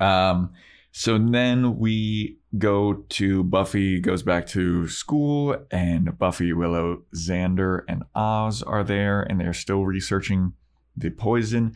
Um 0.00 0.54
so 0.90 1.18
then 1.18 1.76
we 1.78 2.38
go 2.56 3.04
to 3.10 3.44
Buffy 3.44 4.00
goes 4.00 4.22
back 4.22 4.46
to 4.46 4.88
school 4.88 5.54
and 5.70 6.18
Buffy, 6.18 6.54
Willow, 6.54 7.02
Xander 7.14 7.82
and 7.86 8.04
Oz 8.14 8.62
are 8.62 8.84
there 8.84 9.20
and 9.20 9.38
they're 9.38 9.52
still 9.52 9.84
researching 9.84 10.54
the 10.96 11.10
poison 11.10 11.74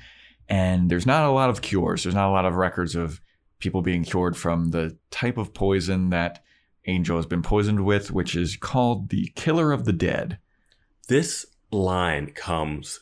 and 0.48 0.90
there's 0.90 1.04
not 1.04 1.28
a 1.28 1.30
lot 1.30 1.50
of 1.50 1.60
cures. 1.60 2.04
There's 2.04 2.14
not 2.14 2.30
a 2.30 2.32
lot 2.32 2.46
of 2.46 2.54
records 2.54 2.96
of 2.96 3.20
people 3.60 3.82
being 3.82 4.02
cured 4.04 4.36
from 4.36 4.70
the 4.70 4.96
type 5.10 5.38
of 5.38 5.54
poison 5.54 6.10
that 6.10 6.42
Angel 6.86 7.16
has 7.16 7.26
been 7.26 7.42
poisoned 7.42 7.84
with, 7.84 8.10
which 8.10 8.34
is 8.34 8.56
called 8.56 9.10
the 9.10 9.30
killer 9.36 9.70
of 9.72 9.84
the 9.84 9.92
dead. 9.92 10.38
this 11.08 11.46
line 11.70 12.32
comes 12.32 12.98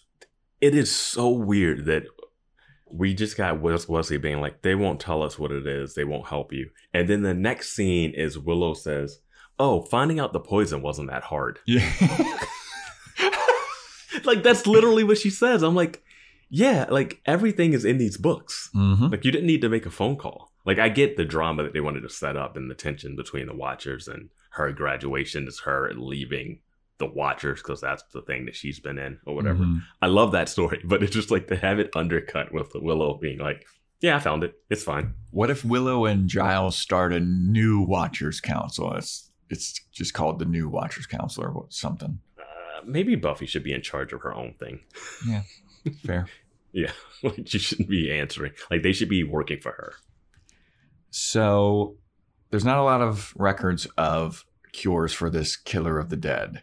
it 0.61 0.75
is 0.75 0.95
so 0.95 1.29
weird 1.31 1.87
that 1.87 2.03
we 2.91 3.15
just 3.15 3.35
got 3.37 3.61
Wes- 3.61 3.89
Wesley 3.89 4.19
being 4.19 4.41
like 4.43 4.61
they 4.61 4.75
won't 4.75 5.01
tell 5.01 5.23
us 5.23 5.39
what 5.39 5.51
it 5.53 5.67
is 5.67 5.95
they 5.95 6.05
won't 6.05 6.27
help 6.29 6.53
you 6.53 6.69
and 6.93 7.09
then 7.09 7.23
the 7.23 7.33
next 7.33 7.71
scene 7.75 8.11
is 8.13 8.39
Willow 8.39 8.75
says 8.75 9.21
oh 9.59 9.81
finding 9.83 10.21
out 10.21 10.35
the 10.35 10.41
poison 10.41 10.83
wasn't 10.83 11.09
that 11.11 11.23
hard 11.23 11.61
Yeah. 11.67 11.89
like 14.25 14.43
that's 14.43 14.67
literally 14.67 15.05
what 15.05 15.19
she 15.19 15.31
says 15.31 15.63
I'm 15.63 15.75
like 15.75 16.03
yeah 16.51 16.87
like 16.91 17.21
everything 17.27 17.73
is 17.73 17.85
in 17.85 17.99
these 17.99 18.17
books 18.17 18.71
hmm 18.73 19.07
like 19.09 19.25
you 19.25 19.31
didn't 19.33 19.47
need 19.47 19.61
to 19.61 19.69
make 19.69 19.87
a 19.87 19.91
phone 19.91 20.17
call 20.17 20.51
like 20.65 20.79
I 20.79 20.89
get 20.91 21.17
the 21.17 21.25
drama 21.25 21.63
that 21.63 21.73
they 21.73 21.81
wanted 21.81 22.03
to 22.03 22.11
set 22.11 22.37
up 22.37 22.57
and 22.57 22.71
the 22.71 22.75
tension 22.75 23.17
between 23.17 23.47
the 23.47 23.55
Watchers 23.55 24.07
and 24.07 24.29
her 24.51 24.71
graduation 24.73 25.49
is 25.49 25.61
her 25.61 25.91
leaving 25.95 26.61
the 26.99 27.07
Watchers 27.07 27.63
because 27.63 27.81
that's 27.81 28.03
the 28.13 28.21
thing 28.23 28.45
that 28.45 28.55
she's 28.57 28.79
been 28.79 28.99
in 28.99 29.19
or 29.25 29.35
whatever. 29.35 29.65
Mhm. 29.65 29.83
I 30.03 30.09
love 30.09 30.33
that 30.33 30.49
story, 30.51 30.83
but 30.85 31.03
it's 31.03 31.13
just 31.15 31.31
like 31.31 31.47
to 31.49 31.57
have 31.57 31.79
it 31.79 31.91
undercut 31.97 32.53
with 32.53 32.73
Willow 32.75 33.15
being 33.15 33.39
like, 33.39 33.65
"Yeah, 34.01 34.17
I 34.17 34.19
found 34.19 34.45
it. 34.45 34.61
It's 34.69 34.83
fine." 34.83 35.15
What 35.31 35.49
if 35.49 35.65
Willow 35.65 36.05
and 36.05 36.29
Giles 36.29 36.77
start 36.77 37.13
a 37.15 37.21
new 37.21 37.81
Watchers 37.81 38.41
Council? 38.41 38.93
It's 38.95 39.31
it's 39.49 39.81
just 39.91 40.13
called 40.13 40.39
the 40.39 40.45
New 40.45 40.69
Watchers 40.69 41.07
Council 41.07 41.45
or 41.45 41.67
something. 41.71 42.19
Uh, 42.39 42.83
maybe 42.85 43.15
Buffy 43.15 43.47
should 43.47 43.63
be 43.65 43.73
in 43.73 43.81
charge 43.81 44.13
of 44.13 44.21
her 44.21 44.35
own 44.35 44.53
thing. 44.59 44.81
Fair. 46.05 46.27
Yeah, 46.73 46.93
like 47.23 47.47
she 47.47 47.59
shouldn't 47.59 47.89
be 47.89 48.13
answering. 48.13 48.53
Like 48.71 48.83
they 48.83 48.93
should 48.93 49.09
be 49.09 49.25
working 49.25 49.61
for 49.61 49.73
her. 49.73 49.93
So 51.11 51.97
there's 52.51 52.65
not 52.65 52.79
a 52.79 52.83
lot 52.83 53.01
of 53.01 53.33
records 53.37 53.87
of 53.97 54.45
cures 54.73 55.13
for 55.13 55.31
this 55.31 55.57
killer 55.57 55.99
of 55.99 56.11
the 56.11 56.17
dead 56.17 56.63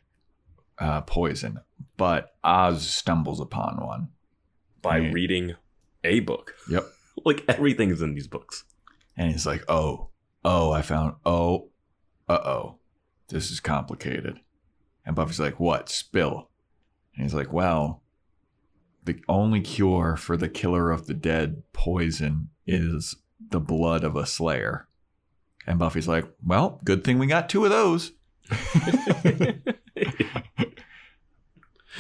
uh, 0.80 1.02
poison, 1.02 1.60
but 1.98 2.36
Oz 2.44 2.88
stumbles 2.88 3.40
upon 3.40 3.78
one. 3.86 4.10
by 4.82 5.00
Right. 5.00 5.14
reading 5.14 5.56
a 6.04 6.20
book. 6.22 6.56
Yep. 6.70 6.86
Like 7.24 7.46
everything's 7.48 8.02
in 8.02 8.14
these 8.14 8.28
books. 8.28 8.66
And 9.16 9.32
he's 9.32 9.46
like, 9.46 9.64
oh, 9.70 10.10
oh, 10.44 10.72
I 10.74 10.82
found, 10.82 11.16
oh, 11.26 11.70
uh 12.28 12.40
oh, 12.44 12.76
this 13.30 13.50
is 13.52 13.62
complicated. 13.62 14.42
And 15.06 15.16
Buffy's 15.16 15.40
like, 15.40 15.58
what? 15.58 15.88
Spill. 15.88 16.50
And 17.16 17.24
he's 17.24 17.34
like, 17.34 17.54
well, 17.54 18.04
the 19.06 19.22
only 19.30 19.62
cure 19.62 20.16
for 20.18 20.36
the 20.38 20.50
killer 20.50 20.92
of 20.92 21.08
the 21.08 21.14
dead 21.14 21.64
poison 21.74 22.50
is 22.68 23.16
the 23.50 23.60
blood 23.60 24.04
of 24.04 24.16
a 24.16 24.26
slayer. 24.26 24.88
And 25.68 25.80
Buffy's 25.80 26.08
like, 26.08 26.26
well, 26.46 26.80
good 26.84 27.04
thing 27.04 27.18
we 27.20 27.28
got 27.28 27.50
two 27.50 27.66
of 27.66 27.72
those. 27.72 28.12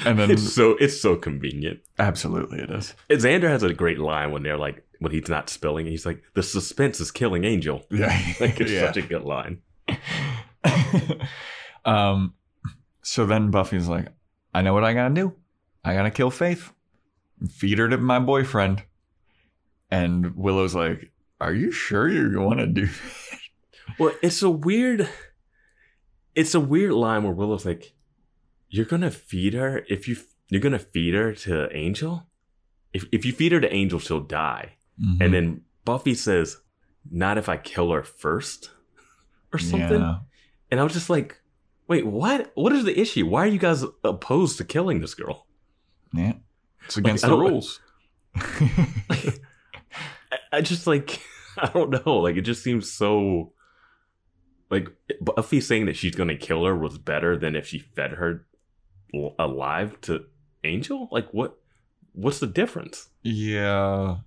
And 0.06 0.20
then, 0.20 0.30
it's 0.30 0.54
so 0.54 0.72
it's 0.72 1.00
so 1.00 1.16
convenient. 1.16 1.80
absolutely, 1.98 2.60
it 2.60 2.70
is. 2.70 2.94
Xander 3.10 3.48
has 3.48 3.64
a 3.64 3.74
great 3.74 3.98
line 3.98 4.32
when 4.32 4.44
they're 4.44 4.58
like 4.58 4.86
when 5.00 5.14
he's 5.14 5.30
not 5.30 5.50
spilling. 5.50 5.86
He's 5.86 6.06
like, 6.06 6.22
"The 6.34 6.44
suspense 6.44 7.00
is 7.00 7.12
killing 7.12 7.46
Angel." 7.46 7.86
Yeah. 7.90 8.10
Like 8.42 8.60
it's 8.60 8.72
Yeah. 8.72 8.88
such 8.88 8.98
a 8.98 9.02
good 9.02 9.24
line. 9.24 9.62
um, 11.86 12.34
so 13.04 13.26
then 13.26 13.52
Buffy's 13.52 13.88
like, 13.88 14.08
I 14.54 14.62
know 14.62 14.74
what 14.74 14.84
I 14.84 14.94
gotta 14.94 15.14
do. 15.14 15.34
I 15.84 15.94
gotta 15.94 16.12
kill 16.12 16.30
Faith, 16.30 16.74
feed 17.50 17.80
her 17.80 17.90
to 17.90 17.98
my 17.98 18.20
boyfriend. 18.20 18.84
And 19.92 20.36
Willow's 20.36 20.76
like, 20.76 21.12
Are 21.40 21.54
you 21.54 21.72
sure 21.72 22.10
you 22.10 22.40
want 22.42 22.60
to 22.60 22.68
do? 22.68 22.88
that?" 23.86 24.00
Well, 24.00 24.14
it's 24.22 24.42
a 24.42 24.50
weird, 24.50 25.10
it's 26.34 26.56
a 26.56 26.60
weird 26.60 26.94
line 26.94 27.24
where 27.24 27.34
Willow's 27.34 27.66
like, 27.66 27.94
"You're 28.70 28.86
gonna 28.86 29.12
feed 29.12 29.54
her 29.54 29.86
if 29.90 30.08
you 30.08 30.18
you're 30.50 30.62
gonna 30.62 30.80
feed 30.80 31.14
her 31.14 31.34
to 31.34 31.76
Angel. 31.76 32.28
If 32.94 33.06
if 33.12 33.26
you 33.26 33.34
feed 33.34 33.52
her 33.52 33.62
to 33.62 33.74
Angel, 33.74 34.00
she'll 34.00 34.22
die." 34.22 34.74
Mm-hmm. 35.02 35.22
And 35.22 35.34
then 35.34 35.62
Buffy 35.84 36.14
says, 36.14 36.58
"Not 37.10 37.38
if 37.38 37.50
I 37.50 37.58
kill 37.58 37.92
her 37.92 38.04
first, 38.04 38.72
or 39.54 39.60
something." 39.60 40.02
Yeah. 40.02 40.20
And 40.72 40.80
I 40.80 40.84
was 40.84 40.94
just 40.94 41.10
like, 41.10 41.40
"Wait, 41.88 42.06
what? 42.06 42.52
What 42.56 42.74
is 42.74 42.84
the 42.84 43.00
issue? 43.00 43.28
Why 43.28 43.44
are 43.44 43.50
you 43.50 43.60
guys 43.60 43.84
opposed 44.04 44.58
to 44.58 44.66
killing 44.66 45.02
this 45.02 45.14
girl?" 45.14 45.48
Yeah. 46.14 46.34
It's 46.86 46.98
against 46.98 47.26
I 47.26 47.30
the 47.30 47.38
rules. 47.38 47.80
I, 48.36 49.34
I 50.52 50.62
just 50.62 50.88
like, 50.88 51.22
I 51.58 51.68
don't 51.68 51.90
know. 51.90 52.18
Like 52.18 52.36
it 52.36 52.42
just 52.42 52.64
seems 52.64 52.92
so. 52.92 53.52
Like 54.72 54.90
Buffy 55.22 55.62
saying 55.62 55.86
that 55.86 55.96
she's 55.96 56.16
gonna 56.16 56.36
kill 56.36 56.66
her 56.66 56.76
was 56.76 56.98
better 56.98 57.38
than 57.38 57.56
if 57.56 57.68
she 57.68 57.80
fed 57.80 58.14
her 58.14 58.46
alive 59.38 60.00
to 60.02 60.26
Angel. 60.64 61.08
Like 61.12 61.30
what? 61.32 61.58
What's 62.14 62.40
the 62.40 62.48
difference? 62.48 63.10
Yeah. 63.24 64.18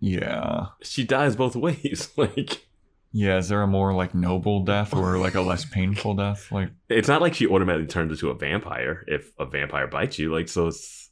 Yeah. 0.00 0.66
She 0.82 1.04
dies 1.04 1.36
both 1.36 1.56
ways. 1.56 2.10
like 2.16 2.66
Yeah, 3.12 3.38
is 3.38 3.48
there 3.48 3.62
a 3.62 3.66
more 3.66 3.94
like 3.94 4.14
noble 4.14 4.64
death 4.64 4.94
or 4.94 5.18
like 5.18 5.34
a 5.34 5.40
less 5.40 5.64
painful 5.64 6.14
death? 6.14 6.52
Like 6.52 6.70
it's 6.88 7.08
not 7.08 7.22
like 7.22 7.34
she 7.34 7.46
automatically 7.46 7.86
turns 7.86 8.12
into 8.12 8.30
a 8.30 8.34
vampire 8.34 9.04
if 9.08 9.32
a 9.38 9.46
vampire 9.46 9.86
bites 9.86 10.18
you. 10.18 10.32
Like 10.32 10.48
so, 10.48 10.68
it's 10.68 11.07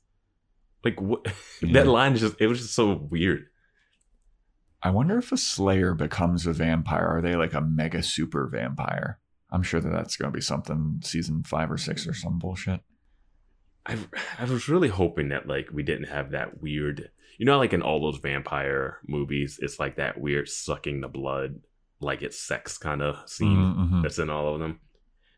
like 0.85 1.01
what 1.01 1.27
Yeah. 1.63 1.73
that 1.85 1.87
line 1.87 2.15
is 2.15 2.21
just 2.21 2.41
it 2.41 2.47
was 2.47 2.61
just 2.61 2.75
so 2.75 2.95
weird. 2.95 3.47
I 4.83 4.91
wonder 4.91 5.19
if 5.19 5.33
a 5.33 5.37
slayer 5.37 5.95
becomes 5.95 6.47
a 6.47 6.53
vampire. 6.53 7.07
Are 7.17 7.23
they 7.23 7.35
like 7.35 7.55
a 7.55 7.61
mega 7.61 8.03
super 8.03 8.47
vampire? 8.47 9.19
I'm 9.51 9.63
sure 9.63 9.81
that 9.81 9.89
that's 9.93 10.17
going 10.17 10.31
to 10.31 10.37
be 10.37 10.43
something 10.43 11.01
season 11.03 11.43
5 11.45 11.71
or 11.73 11.79
6 11.79 12.07
or 12.07 12.15
some 12.15 12.39
bullshit. 12.39 12.81
I 13.87 13.97
I 14.39 14.45
was 14.45 14.69
really 14.69 14.89
hoping 14.89 15.29
that 15.31 15.47
like 15.49 15.69
we 15.73 15.83
didn't 15.83 16.09
have 16.09 16.33
that 16.33 16.61
weird, 16.61 17.11
you 17.39 17.47
know, 17.47 17.57
like 17.59 17.73
in 17.73 17.83
all 17.83 18.01
those 18.01 18.19
vampire 18.21 18.99
movies, 19.07 19.59
it's 19.63 19.79
like 19.81 19.97
that 19.97 20.21
weird 20.21 20.49
sucking 20.49 21.01
the 21.01 21.09
blood, 21.09 21.61
like 22.01 22.23
it's 22.23 22.39
sex 22.39 22.77
kind 22.79 23.01
of 23.03 23.29
scene 23.29 23.57
Mhm. 23.57 24.03
that's 24.03 24.19
in 24.19 24.29
all 24.31 24.53
of 24.55 24.61
them. 24.61 24.81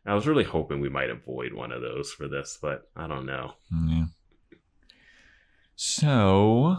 I 0.05 0.15
was 0.15 0.27
really 0.27 0.43
hoping 0.43 0.79
we 0.79 0.89
might 0.89 1.11
avoid 1.11 1.53
one 1.53 1.71
of 1.71 1.81
those 1.81 2.11
for 2.11 2.27
this, 2.27 2.57
but 2.61 2.89
I 2.95 3.05
don't 3.07 3.25
know. 3.27 3.53
Yeah. 3.87 4.05
So 5.81 6.77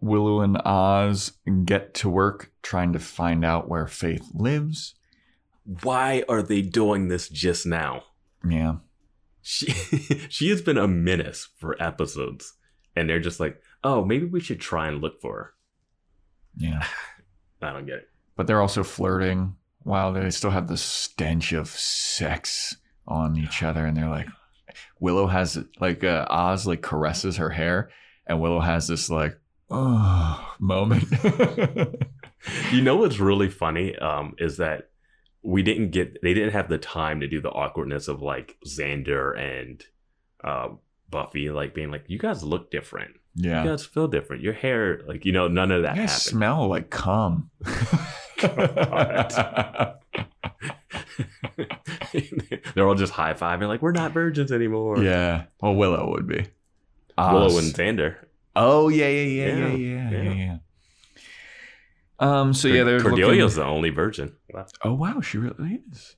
Willow 0.00 0.40
and 0.40 0.56
Oz 0.64 1.32
get 1.66 1.92
to 1.96 2.08
work 2.08 2.50
trying 2.62 2.94
to 2.94 2.98
find 2.98 3.44
out 3.44 3.68
where 3.68 3.86
Faith 3.86 4.26
lives. 4.32 4.94
Why 5.82 6.24
are 6.30 6.40
they 6.40 6.62
doing 6.62 7.08
this 7.08 7.28
just 7.28 7.66
now? 7.66 8.04
Yeah. 8.42 8.76
She 9.42 9.66
she 10.30 10.48
has 10.48 10.62
been 10.62 10.78
a 10.78 10.88
menace 10.88 11.50
for 11.58 11.76
episodes, 11.78 12.54
and 12.96 13.06
they're 13.06 13.20
just 13.20 13.38
like, 13.38 13.60
oh, 13.84 14.02
maybe 14.02 14.24
we 14.24 14.40
should 14.40 14.60
try 14.60 14.88
and 14.88 15.02
look 15.02 15.20
for 15.20 15.34
her. 15.34 15.54
Yeah. 16.56 16.86
I 17.60 17.74
don't 17.74 17.84
get 17.84 17.96
it. 17.96 18.08
But 18.34 18.46
they're 18.46 18.62
also 18.62 18.82
flirting 18.82 19.56
while 19.82 20.14
they 20.14 20.30
still 20.30 20.52
have 20.52 20.68
the 20.68 20.78
stench 20.78 21.52
of 21.52 21.68
sex 21.68 22.78
on 23.06 23.36
each 23.36 23.62
other. 23.62 23.84
And 23.84 23.94
they're 23.94 24.08
like, 24.08 24.28
Willow 25.00 25.26
has 25.26 25.58
like 25.80 26.04
uh, 26.04 26.26
Oz 26.28 26.66
like 26.66 26.82
caresses 26.82 27.36
her 27.36 27.50
hair, 27.50 27.90
and 28.26 28.40
Willow 28.40 28.60
has 28.60 28.88
this 28.88 29.08
like, 29.10 29.38
oh 29.70 30.54
moment. 30.58 31.04
You 32.72 32.82
know 32.82 32.96
what's 32.96 33.18
really 33.18 33.48
funny 33.50 33.96
um, 33.96 34.34
is 34.38 34.58
that 34.58 34.90
we 35.42 35.62
didn't 35.62 35.90
get 35.90 36.22
they 36.22 36.34
didn't 36.34 36.52
have 36.52 36.68
the 36.68 36.78
time 36.78 37.18
to 37.20 37.26
do 37.26 37.40
the 37.40 37.50
awkwardness 37.50 38.06
of 38.06 38.22
like 38.22 38.56
Xander 38.64 39.36
and 39.36 39.82
uh, 40.44 40.68
Buffy 41.10 41.50
like 41.50 41.74
being 41.74 41.90
like 41.90 42.04
you 42.06 42.16
guys 42.18 42.44
look 42.44 42.70
different, 42.70 43.16
yeah. 43.34 43.64
you 43.64 43.70
guys 43.70 43.84
feel 43.84 44.06
different, 44.06 44.42
your 44.42 44.52
hair 44.52 45.00
like 45.08 45.24
you 45.24 45.32
know 45.32 45.48
none 45.48 45.72
of 45.72 45.82
that 45.82 45.96
You 45.96 46.02
guys 46.02 46.10
happened. 46.10 46.38
smell 46.38 46.68
like 46.68 46.90
cum. 46.90 47.50
They're 52.74 52.86
all 52.86 52.94
just 52.94 53.12
high 53.12 53.34
fiving 53.34 53.68
like 53.68 53.82
we're 53.82 53.92
not 53.92 54.12
virgins 54.12 54.52
anymore. 54.52 55.02
yeah. 55.02 55.44
Well, 55.60 55.74
Willow 55.74 56.10
would 56.12 56.26
be. 56.26 56.46
Willow 57.16 57.58
and 57.58 57.74
Xander. 57.74 58.16
Oh 58.54 58.88
yeah, 58.88 59.08
yeah, 59.08 59.44
yeah, 59.46 59.68
yeah, 59.68 60.10
Yeah, 60.10 60.32
yeah. 60.32 60.56
Um. 62.20 62.54
So 62.54 62.68
yeah, 62.68 62.84
they're 62.84 63.00
Cordelia's 63.00 63.56
the 63.56 63.64
only 63.64 63.90
virgin. 63.90 64.34
Oh 64.84 64.94
wow, 64.94 65.20
she 65.20 65.38
really 65.38 65.82
is. 65.92 66.16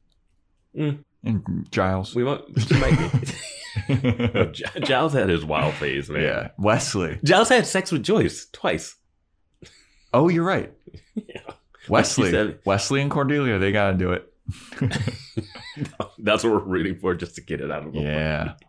Mm. 0.76 1.05
And 1.24 1.68
Giles. 1.70 2.14
We 2.14 2.24
want. 2.24 2.42
She 2.60 2.74
might 2.78 2.97
be. 2.98 4.52
Giles 4.80 5.12
had 5.12 5.28
his 5.28 5.44
wild 5.44 5.74
phase, 5.74 6.09
man. 6.09 6.22
yeah, 6.22 6.48
Wesley. 6.59 7.18
Giles 7.24 7.48
had 7.51 7.66
sex 7.66 7.92
with 7.92 8.02
Joyce 8.02 8.47
twice. 8.52 8.97
Oh, 10.12 10.28
you're 10.28 10.44
right. 10.44 10.72
Yeah. 11.14 11.40
Wesley, 11.89 12.31
said- 12.31 12.59
Wesley 12.65 13.01
and 13.01 13.11
Cordelia, 13.11 13.59
they 13.59 13.73
gotta 13.73 13.97
do 13.97 14.12
it. 14.12 14.27
That's 16.19 16.44
what 16.44 16.52
we're 16.52 16.59
rooting 16.61 16.97
for, 16.97 17.15
just 17.15 17.35
to 17.36 17.40
get 17.40 17.61
it 17.61 17.70
out 17.70 17.86
of 17.86 17.93
the 17.93 17.98
way. 18.01 18.05
Yeah. 18.07 18.55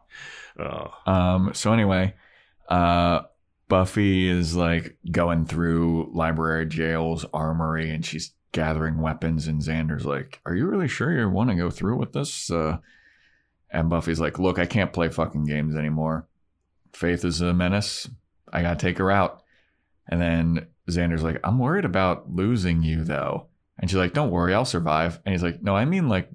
Oh, 0.60 0.92
Um. 1.10 1.52
So 1.54 1.72
anyway, 1.72 2.14
uh, 2.68 3.22
Buffy 3.70 4.28
is 4.28 4.54
like 4.54 4.98
going 5.10 5.46
through 5.46 6.12
library 6.14 6.66
jail's 6.66 7.26
armory, 7.34 7.90
and 7.90 8.06
she's 8.06 8.34
gathering 8.52 9.00
weapons. 9.02 9.48
And 9.48 9.62
Xander's 9.62 10.06
like, 10.06 10.42
"Are 10.46 10.54
you 10.54 10.68
really 10.68 10.90
sure 10.90 11.18
you 11.18 11.30
want 11.30 11.52
to 11.52 11.56
go 11.56 11.70
through 11.70 11.96
with 11.98 12.12
this?" 12.12 12.52
Uh, 12.52 12.80
and 13.72 13.90
Buffy's 13.90 14.20
like, 14.20 14.40
"Look, 14.40 14.60
I 14.60 14.66
can't 14.66 14.92
play 14.92 15.08
fucking 15.08 15.46
games 15.46 15.74
anymore. 15.78 16.28
Faith 16.92 17.24
is 17.24 17.40
a 17.40 17.54
menace. 17.54 18.10
I 18.52 18.62
gotta 18.62 18.76
take 18.78 18.98
her 18.98 19.10
out." 19.10 19.42
And 20.10 20.20
then 20.22 20.68
Xander's 20.90 21.24
like, 21.24 21.40
"I'm 21.44 21.60
worried 21.60 21.86
about 21.86 22.32
losing 22.32 22.84
you, 22.84 23.04
though." 23.04 23.48
And 23.80 23.90
she's 23.90 23.98
like, 23.98 24.14
"Don't 24.14 24.32
worry, 24.32 24.54
I'll 24.54 24.66
survive." 24.66 25.20
And 25.26 25.34
he's 25.34 25.44
like, 25.44 25.62
"No, 25.62 25.76
I 25.76 25.86
mean 25.86 26.08
like 26.10 26.30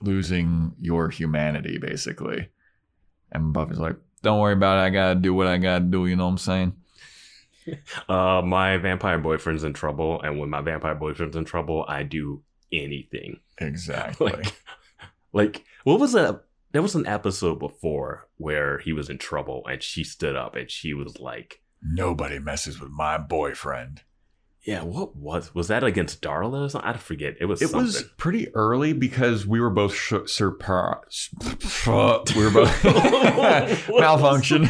losing 0.00 0.72
your 0.80 1.10
humanity, 1.10 1.78
basically." 1.78 2.48
And 3.32 3.52
Buffy's 3.52 3.78
like, 3.78 3.96
"Don't 4.22 4.40
worry 4.40 4.54
about 4.54 4.78
it. 4.78 4.86
I 4.86 4.90
gotta 4.90 5.14
do 5.16 5.34
what 5.34 5.46
I 5.46 5.58
gotta 5.58 5.84
do." 5.84 6.06
You 6.06 6.16
know 6.16 6.24
what 6.24 6.32
I'm 6.32 6.38
saying? 6.38 6.76
uh, 8.08 8.42
my 8.44 8.76
vampire 8.76 9.18
boyfriend's 9.18 9.64
in 9.64 9.72
trouble, 9.72 10.20
and 10.22 10.38
when 10.38 10.50
my 10.50 10.60
vampire 10.60 10.94
boyfriend's 10.94 11.36
in 11.36 11.44
trouble, 11.44 11.84
I 11.88 12.02
do 12.02 12.42
anything. 12.72 13.40
Exactly. 13.58 14.32
Like, 15.34 15.56
like 15.56 15.64
what 15.82 15.98
was 15.98 16.14
a 16.14 16.42
there 16.70 16.82
was 16.82 16.94
an 16.94 17.06
episode 17.06 17.58
before 17.58 18.28
where 18.36 18.78
he 18.78 18.92
was 18.92 19.10
in 19.10 19.18
trouble, 19.18 19.66
and 19.66 19.82
she 19.82 20.04
stood 20.04 20.36
up, 20.36 20.54
and 20.54 20.70
she 20.70 20.94
was 20.94 21.18
like, 21.18 21.60
Nobody 21.84 22.38
messes 22.38 22.80
with 22.80 22.90
my 22.90 23.18
boyfriend. 23.18 24.02
"Yeah, 24.66 24.82
what 24.82 25.14
was 25.14 25.54
was 25.54 25.68
that 25.68 25.84
against 25.84 26.22
Darla? 26.22 26.64
Or 26.64 26.68
something? 26.70 26.88
I 26.90 26.96
forget. 26.96 27.34
It 27.40 27.44
was 27.44 27.60
It 27.60 27.68
something. 27.68 27.84
was 27.86 28.02
pretty 28.16 28.48
early 28.54 28.94
because 28.94 29.46
we 29.46 29.60
were 29.60 29.68
both 29.70 29.94
sh- 29.94 30.14
surprised. 30.26 31.28
we 31.86 32.44
were 32.44 32.50
both 32.50 32.84
malfunction. 33.90 34.66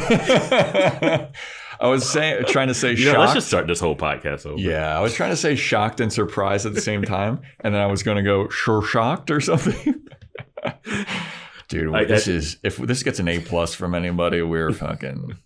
I 1.81 1.89
was 1.89 2.09
saying, 2.09 2.45
trying 2.47 2.69
to 2.69 2.75
say 2.75 2.93
You 2.93 3.07
know, 3.07 3.13
shocked. 3.13 3.19
let's 3.21 3.35
just 3.35 3.47
start 3.49 3.67
this 3.67 3.81
whole 3.81 3.97
podcast 3.97 4.47
over. 4.47 4.59
yeah, 4.59 4.97
I 4.97 5.01
was 5.01 5.13
trying 5.15 5.31
to 5.31 5.37
say 5.37 5.55
shocked 5.57 6.01
and 6.01 6.13
surprised 6.13 6.67
at 6.67 6.75
the 6.75 6.81
same 6.81 7.03
time, 7.03 7.41
and 7.61 7.75
then 7.75 7.81
I 7.81 7.87
was 7.87 8.03
going 8.03 8.17
to 8.17 8.23
go 8.23 8.49
sure 8.49 8.83
shocked 8.83 9.31
or 9.31 9.41
something. 9.41 10.03
Dude, 11.69 11.95
I- 11.95 12.05
this 12.05 12.29
I- 12.29 12.33
is 12.33 12.59
if 12.63 12.77
this 12.77 13.03
gets 13.03 13.19
an 13.19 13.29
A 13.29 13.39
plus 13.41 13.75
from 13.75 13.95
anybody, 13.95 14.43
we're 14.43 14.73
fucking. 14.73 15.37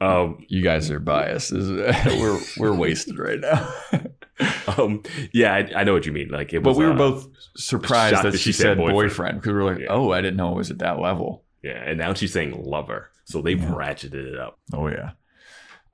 Um, 0.00 0.44
You 0.48 0.62
guys 0.62 0.90
are 0.90 1.00
biased. 1.00 1.52
We're 1.52 2.40
we're 2.58 2.74
wasted 2.74 3.18
right 3.18 3.40
now. 3.40 3.72
um, 4.76 5.02
yeah, 5.32 5.54
I, 5.54 5.80
I 5.80 5.84
know 5.84 5.94
what 5.94 6.04
you 6.06 6.12
mean. 6.12 6.28
Like 6.28 6.52
it 6.52 6.62
but 6.62 6.76
we 6.76 6.84
were 6.84 6.92
uh, 6.92 6.96
both 6.96 7.28
surprised 7.56 8.16
that, 8.16 8.32
that 8.32 8.38
she 8.38 8.52
she 8.52 8.52
said 8.52 8.76
boyfriend 8.76 9.40
because 9.40 9.52
we 9.52 9.58
were 9.58 9.64
like, 9.72 9.80
Yeah. 9.80 9.86
oh, 9.90 10.12
I 10.12 10.20
didn't 10.20 10.36
know 10.36 10.52
it 10.52 10.56
was 10.56 10.70
at 10.70 10.78
that 10.80 11.00
level. 11.00 11.44
Yeah, 11.62 11.82
and 11.82 11.98
now 11.98 12.12
she's 12.14 12.32
saying 12.32 12.62
lover, 12.62 13.10
so 13.24 13.40
they've 13.40 13.60
Yeah. 13.60 13.70
ratcheted 13.70 14.14
it 14.34 14.38
up. 14.38 14.58
Oh 14.74 14.88
yeah. 14.88 15.12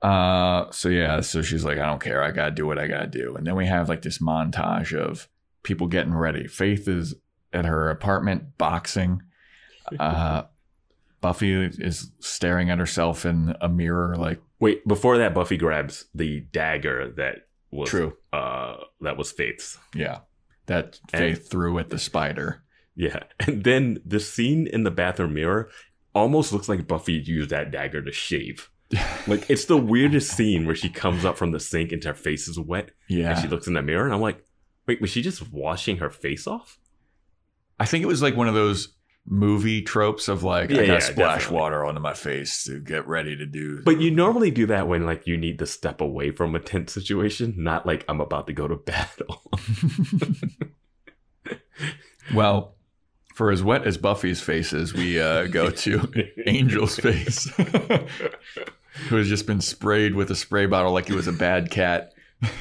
Uh, 0.01 0.69
so 0.71 0.89
yeah, 0.89 1.21
so 1.21 1.41
she's 1.41 1.63
like, 1.63 1.77
I 1.77 1.85
don't 1.85 2.01
care. 2.01 2.21
I 2.21 2.31
gotta 2.31 2.51
do 2.51 2.67
what 2.67 2.77
I 2.77 2.87
gotta 2.87 3.07
do. 3.07 3.35
And 3.35 3.47
then 3.47 3.55
we 3.55 3.65
have 3.67 3.87
like 3.87 4.01
this 4.01 4.17
montage 4.17 4.93
of 4.93 5.29
people 5.63 5.87
getting 5.87 6.13
ready. 6.13 6.45
Faith 6.47 6.89
is 6.89 7.15
at 7.53 7.63
her 7.63 7.89
apartment 7.89 8.57
boxing. 8.57 9.21
Uh, 9.97 10.43
Buffy 11.23 11.53
is 11.53 12.11
staring 12.19 12.69
at 12.69 12.77
herself 12.77 13.25
in 13.25 13.55
a 13.61 13.69
mirror, 13.69 14.15
like 14.15 14.39
Wait, 14.59 14.87
before 14.87 15.17
that, 15.17 15.33
Buffy 15.33 15.57
grabs 15.57 16.05
the 16.13 16.41
dagger 16.51 17.11
that 17.17 17.47
was 17.71 17.89
true. 17.89 18.15
Uh, 18.31 18.75
that 19.01 19.17
was 19.17 19.31
Faith's. 19.31 19.79
Yeah, 19.95 20.19
that 20.67 20.99
And- 21.11 21.19
Faith 21.21 21.49
threw 21.49 21.79
at 21.79 21.89
the 21.89 21.97
spider. 21.97 22.61
Yeah, 22.95 23.23
and 23.39 23.63
then 23.63 23.97
the 24.05 24.19
scene 24.19 24.67
in 24.67 24.83
the 24.83 24.91
bathroom 24.91 25.33
mirror 25.33 25.69
almost 26.13 26.53
looks 26.53 26.69
like 26.69 26.87
Buffy 26.87 27.13
used 27.13 27.49
that 27.49 27.71
dagger 27.71 28.01
to 28.03 28.11
shave. 28.11 28.69
Like 29.25 29.49
it's 29.49 29.65
the 29.65 29.77
weirdest 29.77 30.35
scene 30.37 30.65
where 30.67 30.75
she 30.75 30.89
comes 30.89 31.23
up 31.25 31.37
from 31.37 31.51
the 31.51 31.59
sink 31.59 31.91
and 31.93 32.03
her 32.03 32.13
face 32.13 32.47
is 32.49 32.59
wet, 32.59 32.91
Yeah, 33.07 33.31
and 33.31 33.39
she 33.41 33.47
looks 33.47 33.65
in 33.65 33.73
the 33.73 33.81
mirror, 33.81 34.05
and 34.05 34.13
I'm 34.13 34.21
like, 34.21 34.45
wait, 34.85 34.99
was 35.01 35.09
she 35.09 35.21
just 35.21 35.51
washing 35.51 35.97
her 35.97 36.09
face 36.11 36.45
off? 36.45 36.77
I 37.79 37.85
think 37.85 38.03
it 38.03 38.07
was 38.07 38.21
like 38.21 38.35
one 38.35 38.47
of 38.49 38.53
those 38.53 38.93
movie 39.25 39.81
tropes 39.81 40.27
of 40.27 40.43
like 40.43 40.69
Yeah, 40.69 40.75
I 40.75 40.79
gotta 40.81 40.93
yeah, 40.93 40.99
splash 40.99 41.41
definitely. 41.43 41.57
water 41.57 41.85
onto 41.85 42.01
my 42.01 42.13
face 42.13 42.63
to 42.65 42.79
get 42.79 43.07
ready 43.07 43.35
to 43.37 43.45
do. 43.45 43.81
But 43.83 44.01
you 44.01 44.11
normally 44.11 44.51
do 44.51 44.65
that 44.67 44.87
when 44.87 45.05
like 45.05 45.25
you 45.27 45.37
need 45.37 45.59
to 45.59 45.65
step 45.65 46.01
away 46.01 46.31
from 46.31 46.55
a 46.55 46.59
tense 46.59 46.93
situation, 46.93 47.53
not 47.57 47.85
like 47.85 48.03
I'm 48.09 48.19
about 48.21 48.47
to 48.47 48.53
go 48.53 48.67
to 48.67 48.75
battle. 48.85 49.41
well, 52.33 52.75
for 53.33 53.49
as 53.51 53.63
wet 53.63 53.85
as 53.87 53.97
Buffy's 53.97 54.41
face 54.41 54.73
is, 54.73 54.93
we 54.93 55.19
uh, 55.19 55.47
go 55.47 55.69
to 55.83 56.31
Angel's 56.45 56.97
face, 56.97 57.45
who 59.09 59.15
has 59.15 59.27
just 59.27 59.47
been 59.47 59.61
sprayed 59.61 60.15
with 60.15 60.29
a 60.31 60.35
spray 60.35 60.65
bottle 60.65 60.91
like 60.91 61.07
he 61.07 61.13
was 61.15 61.27
a 61.27 61.33
bad 61.33 61.71
cat. 61.71 62.13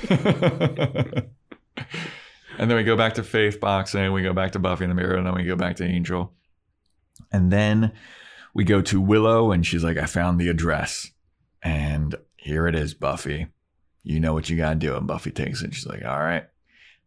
and 0.08 1.26
then 2.70 2.76
we 2.76 2.84
go 2.84 2.96
back 2.96 3.14
to 3.14 3.22
Faith 3.22 3.60
boxing, 3.60 4.12
we 4.12 4.22
go 4.22 4.32
back 4.32 4.52
to 4.52 4.58
Buffy 4.58 4.84
in 4.84 4.90
the 4.90 4.94
mirror, 4.96 5.16
and 5.16 5.26
then 5.26 5.34
we 5.34 5.44
go 5.44 5.56
back 5.56 5.76
to 5.76 5.84
Angel. 5.84 6.32
And 7.30 7.52
then 7.52 7.92
we 8.54 8.64
go 8.64 8.80
to 8.82 9.00
Willow, 9.00 9.52
and 9.52 9.66
she's 9.66 9.84
like, 9.84 9.96
I 9.96 10.06
found 10.06 10.40
the 10.40 10.48
address. 10.48 11.10
And 11.62 12.14
here 12.36 12.66
it 12.66 12.74
is, 12.74 12.94
Buffy. 12.94 13.46
You 14.02 14.18
know 14.20 14.32
what 14.34 14.50
you 14.50 14.56
gotta 14.56 14.74
do. 14.76 14.96
And 14.96 15.06
Buffy 15.06 15.30
takes 15.30 15.62
it. 15.62 15.74
She's 15.74 15.86
like, 15.86 16.04
all 16.04 16.18
right. 16.18 16.44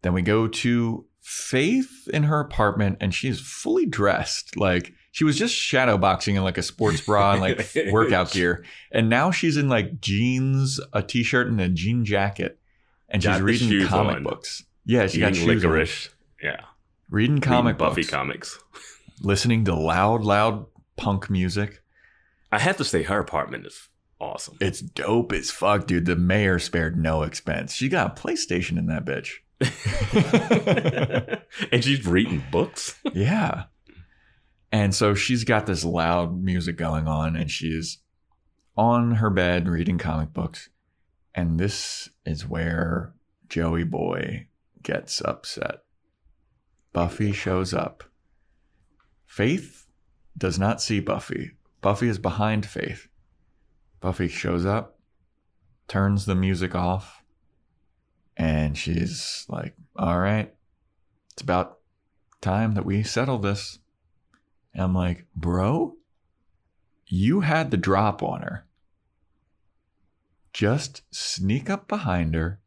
Then 0.02 0.14
we 0.14 0.22
go 0.22 0.48
to 0.48 1.06
Faith 1.22 2.08
in 2.14 2.24
her 2.24 2.40
apartment, 2.40 2.98
and 3.02 3.14
she's 3.14 3.40
fully 3.42 3.86
dressed. 3.88 4.56
Like 4.56 4.94
she 5.12 5.24
was 5.24 5.38
just 5.38 5.56
shadow 5.56 5.98
boxing 5.98 6.36
in 6.36 6.44
like 6.44 6.58
a 6.60 6.62
sports 6.64 7.02
bra 7.02 7.32
and 7.34 7.42
like 7.42 7.68
workout 7.92 8.32
gear. 8.32 8.64
And 8.92 9.10
now 9.10 9.32
she's 9.32 9.58
in 9.58 9.68
like 9.68 10.00
jeans, 10.00 10.80
a 10.94 11.02
t-shirt, 11.02 11.48
and 11.48 11.60
a 11.60 11.68
jean 11.68 12.06
jacket. 12.06 12.60
And 13.10 13.24
she's 13.24 13.28
Got 13.32 13.38
the 13.40 13.44
reading 13.44 13.88
comic 13.88 14.18
on. 14.18 14.24
books. 14.24 14.64
Yeah, 14.86 15.08
she 15.08 15.20
got 15.20 15.34
Eating 15.34 15.60
shoes 15.60 15.66
on. 15.66 15.88
Yeah. 16.44 16.62
Reading 17.10 17.40
comic 17.42 17.74
Reading 17.74 17.88
Buffy 17.90 18.02
books. 18.02 18.12
comics. 18.12 18.60
listening 19.22 19.66
to 19.66 19.76
loud, 19.76 20.24
loud 20.24 20.66
punk 20.96 21.30
music. 21.30 21.82
I 22.52 22.60
have 22.60 22.78
to 22.78 22.84
say, 22.86 23.04
her 23.04 23.20
apartment 23.20 23.66
is 23.66 23.90
awesome. 24.20 24.58
It's 24.62 24.80
dope 24.80 25.34
as 25.34 25.52
fuck, 25.52 25.88
dude. 25.88 26.06
The 26.06 26.16
mayor 26.16 26.60
spared 26.60 26.98
no 26.98 27.24
expense. 27.24 27.74
She 27.74 27.90
got 27.90 28.18
a 28.18 28.22
PlayStation 28.22 28.78
in 28.78 28.88
that 28.88 29.06
bitch. 29.06 29.32
and 31.72 31.84
she's 31.84 32.06
reading 32.06 32.44
books. 32.52 33.00
yeah. 33.14 33.66
And 34.72 34.94
so 34.94 35.14
she's 35.14 35.44
got 35.44 35.66
this 35.66 35.86
loud 35.86 36.42
music 36.42 36.76
going 36.78 37.08
on, 37.08 37.36
and 37.36 37.50
she's 37.50 38.00
on 38.76 39.16
her 39.16 39.30
bed 39.30 39.68
reading 39.68 39.98
comic 39.98 40.34
books. 40.34 40.70
And 41.34 41.60
this 41.60 42.10
is 42.26 42.48
where 42.48 43.14
Joey 43.48 43.84
Boy 43.84 44.48
gets 44.84 45.22
upset. 45.22 45.80
Buffy 46.94 47.32
shows 47.32 47.74
up. 47.74 48.04
Faith 49.36 49.86
does 50.38 50.58
not 50.58 50.82
see 50.82 51.02
Buffy. 51.02 51.52
Buffy 51.82 52.08
is 52.08 52.18
behind 52.18 52.66
Faith. 52.66 53.10
Buffy 54.00 54.30
shows 54.30 54.66
up, 54.66 54.98
turns 55.90 56.26
the 56.26 56.36
music 56.36 56.74
off, 56.74 57.22
and 58.38 58.78
she's 58.78 59.46
like, 59.50 59.76
All 59.98 60.22
right, 60.22 60.54
it's 61.34 61.42
about 61.42 61.80
time 62.40 62.76
that 62.76 62.86
we 62.86 63.04
settle 63.04 63.38
this. 63.38 63.80
And 64.74 64.84
I'm 64.84 64.96
like, 64.96 65.26
Bro, 65.36 65.98
you 67.06 67.42
had 67.42 67.72
the 67.72 67.78
drop 67.78 68.24
on 68.24 68.42
her. 68.42 68.66
Just 70.54 71.02
sneak 71.14 71.70
up 71.70 71.90
behind 71.90 72.36
her, 72.36 72.62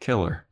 kill 0.00 0.24
her. 0.24 0.46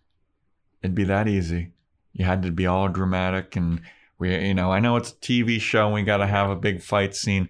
It'd 0.82 0.94
be 0.94 1.04
that 1.04 1.26
easy. 1.26 1.72
You 2.12 2.26
had 2.26 2.42
to 2.42 2.50
be 2.50 2.66
all 2.66 2.90
dramatic 2.90 3.56
and 3.56 3.80
we, 4.18 4.34
you 4.46 4.54
know, 4.54 4.72
I 4.72 4.80
know 4.80 4.96
it's 4.96 5.12
a 5.12 5.16
TV 5.16 5.60
show 5.60 5.86
and 5.86 5.94
we 5.94 6.02
got 6.02 6.18
to 6.18 6.26
have 6.26 6.50
a 6.50 6.56
big 6.56 6.82
fight 6.82 7.14
scene, 7.14 7.48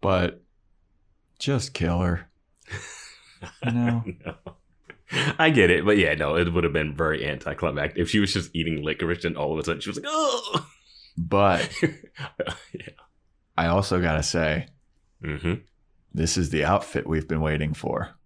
but 0.00 0.42
just 1.38 1.74
kill 1.74 2.00
her. 2.00 2.28
You 3.64 3.72
know? 3.72 4.04
no. 4.24 4.34
I 5.38 5.50
get 5.50 5.70
it, 5.70 5.84
but 5.84 5.98
yeah, 5.98 6.14
no, 6.14 6.36
it 6.36 6.52
would 6.52 6.64
have 6.64 6.72
been 6.72 6.96
very 6.96 7.24
anticlimactic 7.26 7.98
if 7.98 8.10
she 8.10 8.18
was 8.18 8.32
just 8.32 8.50
eating 8.54 8.82
licorice 8.82 9.24
and 9.24 9.36
all 9.36 9.52
of 9.52 9.58
a 9.58 9.64
sudden 9.64 9.80
she 9.80 9.90
was 9.90 9.98
like, 9.98 10.06
"Oh." 10.08 10.66
But 11.16 11.70
yeah. 11.82 12.88
I 13.56 13.68
also 13.68 14.00
got 14.00 14.16
to 14.16 14.22
say, 14.22 14.68
hmm 15.22 15.54
this 16.12 16.38
is 16.38 16.48
the 16.48 16.64
outfit 16.64 17.06
we've 17.06 17.28
been 17.28 17.42
waiting 17.42 17.74
for. 17.74 18.16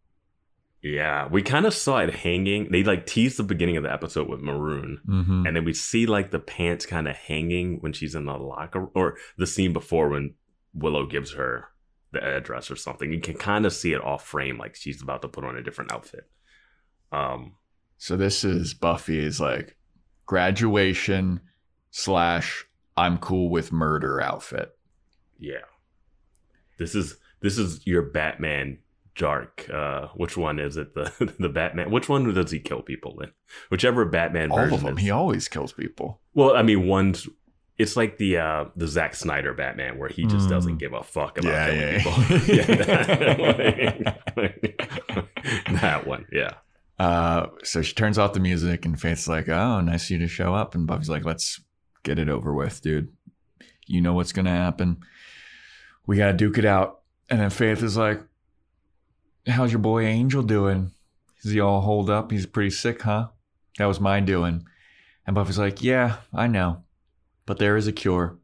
Yeah, 0.82 1.28
we 1.28 1.42
kind 1.42 1.66
of 1.66 1.74
saw 1.74 1.98
it 1.98 2.14
hanging. 2.14 2.70
They 2.72 2.82
like 2.82 3.04
teased 3.06 3.36
the 3.38 3.42
beginning 3.42 3.76
of 3.76 3.82
the 3.82 3.92
episode 3.92 4.28
with 4.28 4.40
maroon, 4.40 5.00
Mm-hmm. 5.06 5.46
and 5.46 5.54
then 5.56 5.64
we 5.64 5.74
see 5.74 6.06
like 6.06 6.30
the 6.30 6.38
pants 6.38 6.86
kind 6.86 7.06
of 7.06 7.16
hanging 7.16 7.78
when 7.80 7.92
she's 7.92 8.14
in 8.14 8.24
the 8.24 8.36
locker, 8.36 8.86
or 8.94 9.16
the 9.36 9.46
scene 9.46 9.72
before 9.74 10.08
when 10.08 10.34
Willow 10.72 11.04
gives 11.06 11.32
her 11.32 11.66
the 12.12 12.24
address 12.24 12.70
or 12.70 12.76
something. 12.76 13.12
You 13.12 13.20
can 13.20 13.34
kind 13.36 13.66
of 13.66 13.72
see 13.74 13.92
it 13.92 14.02
off 14.02 14.24
frame, 14.26 14.56
like 14.58 14.74
she's 14.74 15.02
about 15.02 15.20
to 15.22 15.28
put 15.28 15.44
on 15.44 15.56
a 15.56 15.62
different 15.62 15.92
outfit. 15.92 16.28
Um, 17.12 17.56
So 17.98 18.16
this 18.16 18.42
is 18.44 18.72
Buffy's 18.72 19.38
like 19.40 19.76
graduation 20.24 21.40
slash 21.90 22.64
I'm 22.96 23.18
cool 23.18 23.50
with 23.50 23.70
murder 23.72 24.20
outfit. 24.20 24.76
yeah, 25.38 25.66
this 26.78 26.94
is 26.94 27.16
this 27.42 27.58
is 27.58 27.86
your 27.86 28.02
Batman 28.02 28.78
dark. 29.20 29.68
Uh, 29.72 30.08
which 30.16 30.36
one 30.36 30.58
is 30.58 30.76
it? 30.76 30.94
The 30.94 31.12
the 31.38 31.48
Batman. 31.48 31.90
Which 31.90 32.08
one 32.08 32.32
does 32.34 32.50
he 32.50 32.58
kill 32.58 32.82
people 32.82 33.20
in? 33.20 33.30
Whichever 33.70 34.04
Batman 34.06 34.50
All 34.50 34.58
of 34.74 34.82
them. 34.82 34.96
is- 34.98 35.04
He 35.04 35.10
always 35.10 35.46
kills 35.48 35.72
people. 35.72 36.20
Well, 36.34 36.56
I 36.56 36.62
mean, 36.62 36.86
one's 36.86 37.28
it's 37.78 37.96
like 37.96 38.16
the 38.18 38.38
uh 38.38 38.64
the 38.76 38.86
Zack 38.88 39.14
Snyder 39.14 39.52
Batman 39.54 39.98
where 39.98 40.08
he 40.08 40.24
just 40.26 40.46
Mm. 40.46 40.50
doesn't 40.50 40.78
give 40.78 40.92
a 40.94 41.02
fuck 41.02 41.38
about 41.38 41.50
Yeah, 41.52 41.70
killing 41.70 41.80
yeah, 41.80 41.98
people. 42.02 42.54
yeah. 42.54 44.14
that, 44.36 45.26
that 45.80 46.06
one, 46.06 46.26
yeah. 46.32 46.54
Uh, 46.98 47.46
so 47.62 47.80
she 47.82 47.94
turns 47.94 48.18
off 48.18 48.34
the 48.34 48.40
music, 48.40 48.84
and 48.84 49.00
Faith's 49.00 49.26
like, 49.28 49.48
"Oh, 49.48 49.80
nice 49.80 50.04
of 50.04 50.10
you 50.10 50.18
to 50.18 50.28
show 50.28 50.54
up." 50.54 50.74
And 50.74 50.86
Buffy's 50.86 51.08
like, 51.08 51.24
"Let's 51.24 51.60
get 52.02 52.18
it 52.18 52.28
over 52.28 52.52
with, 52.52 52.82
dude. 52.82 53.08
You 53.86 54.00
know 54.02 54.12
what's 54.12 54.32
gonna 54.32 54.50
happen. 54.54 54.98
We 56.06 56.16
gotta 56.18 56.34
duke 56.36 56.58
it 56.58 56.64
out." 56.66 57.00
And 57.30 57.40
then 57.40 57.48
Faith 57.50 57.82
is 57.82 57.96
like, 57.96 58.20
"How's 59.50 59.72
your 59.72 59.80
boy 59.80 60.04
Angel 60.04 60.42
doing? 60.42 60.92
Is 61.42 61.52
he 61.52 61.60
all 61.60 61.80
holed 61.80 62.10
up? 62.10 62.30
He's 62.30 62.46
pretty 62.46 62.70
sick, 62.70 63.02
huh? 63.02 63.28
That 63.78 63.86
was 63.86 64.00
my 64.00 64.20
doing." 64.20 64.64
And 65.26 65.34
Buffy's 65.34 65.58
like, 65.58 65.82
"Yeah, 65.82 66.18
I 66.32 66.46
know, 66.46 66.84
but 67.46 67.58
there 67.58 67.76
is 67.76 67.86
a 67.86 67.92
cure." 67.92 68.38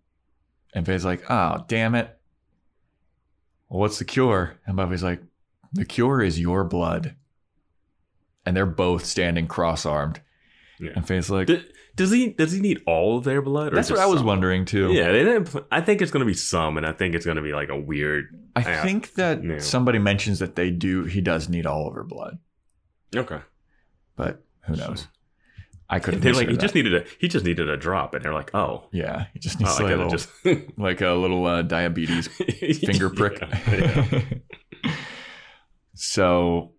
And 0.75 0.85
Faith's 0.85 1.05
like, 1.05 1.31
"Oh, 1.31 1.65
damn 1.69 1.95
it. 1.95 2.19
Well, 3.69 3.81
what's 3.81 3.99
the 3.99 4.05
cure?" 4.05 4.59
And 4.67 4.77
Buffy's 4.77 5.03
like, 5.03 5.23
"The 5.73 5.85
cure 5.85 6.23
is 6.23 6.41
your 6.41 6.65
blood." 6.65 7.17
and 8.47 8.57
they're 8.57 8.65
both 8.65 9.05
standing 9.05 9.49
cross-armed. 9.49 10.21
Yeah. 10.79 10.91
And 10.97 11.07
Faith's 11.07 11.31
like, 11.31 11.47
D- 11.47 11.65
Does 11.95 12.11
he 12.11 12.29
does 12.31 12.53
he 12.53 12.61
need 12.61 12.83
all 12.87 13.17
of 13.19 13.25
their 13.25 13.41
blood? 13.41 13.73
"That's 13.73 13.91
what 13.91 13.99
I 13.99 14.07
was 14.07 14.19
some? 14.19 14.27
wondering 14.27 14.65
too." 14.67 14.93
Yeah, 14.93 15.11
they 15.13 15.25
didn't. 15.25 15.51
put- 15.51 15.67
I 15.73 15.81
think 15.81 16.03
it's 16.03 16.11
gonna 16.11 16.25
be 16.27 16.35
some, 16.35 16.77
and 16.77 16.85
I 16.87 16.93
think 16.93 17.15
it's 17.15 17.25
gonna 17.25 17.43
be 17.43 17.53
like 17.53 17.71
a 17.71 17.79
weird. 17.81 18.27
I 18.55 18.63
think 18.63 19.15
that 19.15 19.43
Yeah. 19.43 19.59
somebody 19.59 19.99
mentions 19.99 20.39
that 20.41 20.55
they 20.57 20.71
do. 20.71 21.05
He 21.05 21.21
does 21.21 21.49
need 21.49 21.65
all 21.67 21.89
of 21.89 21.95
her 21.95 22.05
blood, 22.05 22.39
Okay, 23.15 23.41
but 24.17 24.43
who 24.63 24.77
knows? 24.77 25.09
I 25.89 26.01
couldn't. 26.01 26.21
they're 26.21 26.35
like 26.35 26.49
he 26.49 26.57
just 26.57 26.75
needed 26.75 26.95
a 26.95 27.05
he 27.21 27.29
just 27.29 27.45
needed 27.47 27.69
a 27.71 27.77
drop, 27.77 28.13
and 28.15 28.23
they're 28.25 28.35
like, 28.35 28.55
oh, 28.55 28.89
Yeah, 28.93 29.27
he 29.33 29.39
just 29.39 29.57
oh 29.57 29.65
needs 29.65 29.81
I 29.81 29.83
like, 29.85 29.93
a 29.93 29.97
little, 29.97 30.11
just 30.11 30.29
like 30.77 31.01
a 31.01 31.11
little 31.13 31.47
uh, 31.47 31.63
diabetes 31.63 32.27
finger 32.81 33.09
prick. 33.09 33.41
Yeah, 33.69 34.05
yeah. 34.13 34.93
so 35.95 36.73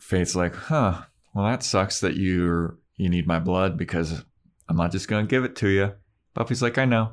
Faith's 0.00 0.34
like, 0.34 0.54
huh? 0.54 1.02
Well, 1.34 1.44
that 1.46 1.62
sucks 1.62 2.00
that 2.00 2.16
you're 2.16 2.76
you 3.02 3.08
need 3.08 3.26
my 3.26 3.38
blood 3.38 3.76
because 3.76 4.24
I'm 4.68 4.76
not 4.76 4.92
just 4.92 5.08
gonna 5.08 5.26
give 5.26 5.44
it 5.44 5.56
to 5.56 5.68
you. 5.68 5.92
Buffy's 6.34 6.62
like, 6.62 6.78
I 6.78 6.84
know. 6.84 7.12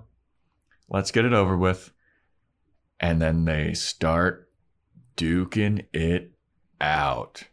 Let's 0.90 1.12
get 1.12 1.26
it 1.26 1.34
over 1.34 1.58
with. 1.58 1.92
And 3.00 3.22
then 3.22 3.46
they 3.46 3.74
start 3.74 4.50
duking 5.18 5.86
it 5.94 6.32
out. 6.82 7.44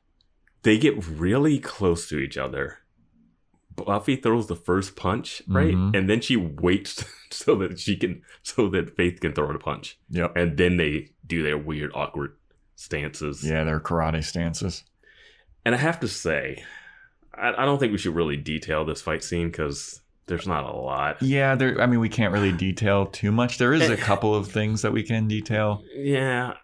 they 0.62 0.78
get 0.78 1.06
really 1.06 1.58
close 1.60 2.08
to 2.08 2.18
each 2.18 2.36
other. 2.36 2.78
Buffy 3.76 4.16
throws 4.16 4.46
the 4.48 4.56
first 4.56 4.96
punch, 4.96 5.42
right? 5.46 5.74
Mhm. 5.74 5.96
And 5.96 6.08
then 6.10 6.20
she 6.20 6.34
waits 6.36 7.04
so 7.30 7.54
that 7.56 7.78
she 7.78 7.96
can 7.96 8.22
so 8.42 8.68
that 8.70 8.96
Faith 8.96 9.20
can 9.20 9.32
throw 9.32 9.52
the 9.52 9.58
punch. 9.60 9.98
Yep. 10.10 10.36
And 10.36 10.56
then 10.56 10.76
they 10.76 11.10
do 11.26 11.42
their 11.42 11.58
weird 11.58 11.90
awkward 11.94 12.36
stances. 12.74 13.44
Yeah, 13.48 13.62
their 13.64 13.78
karate 13.80 14.24
stances. 14.24 14.84
And 15.64 15.74
I 15.74 15.78
have 15.78 16.00
to 16.00 16.08
say, 16.08 16.64
I, 17.38 17.62
I 17.62 17.64
don't 17.64 17.78
think 17.78 17.92
we 17.92 17.98
should 17.98 18.14
really 18.14 18.36
detail 18.36 18.84
this 18.84 19.02
fight 19.02 19.22
scene 19.22 19.48
because 19.48 20.00
there's 20.26 20.46
not 20.46 20.64
a 20.64 20.72
lot. 20.72 21.22
Yeah, 21.22 21.54
there. 21.54 21.80
I 21.80 21.86
mean, 21.86 22.00
we 22.00 22.08
can't 22.08 22.32
really 22.32 22.52
detail 22.52 23.06
too 23.06 23.32
much. 23.32 23.58
There 23.58 23.72
is 23.72 23.88
a 23.88 23.94
eh. 23.94 23.96
couple 23.96 24.34
of 24.34 24.48
things 24.48 24.82
that 24.82 24.92
we 24.92 25.02
can 25.02 25.28
detail. 25.28 25.82
Yeah. 25.94 26.54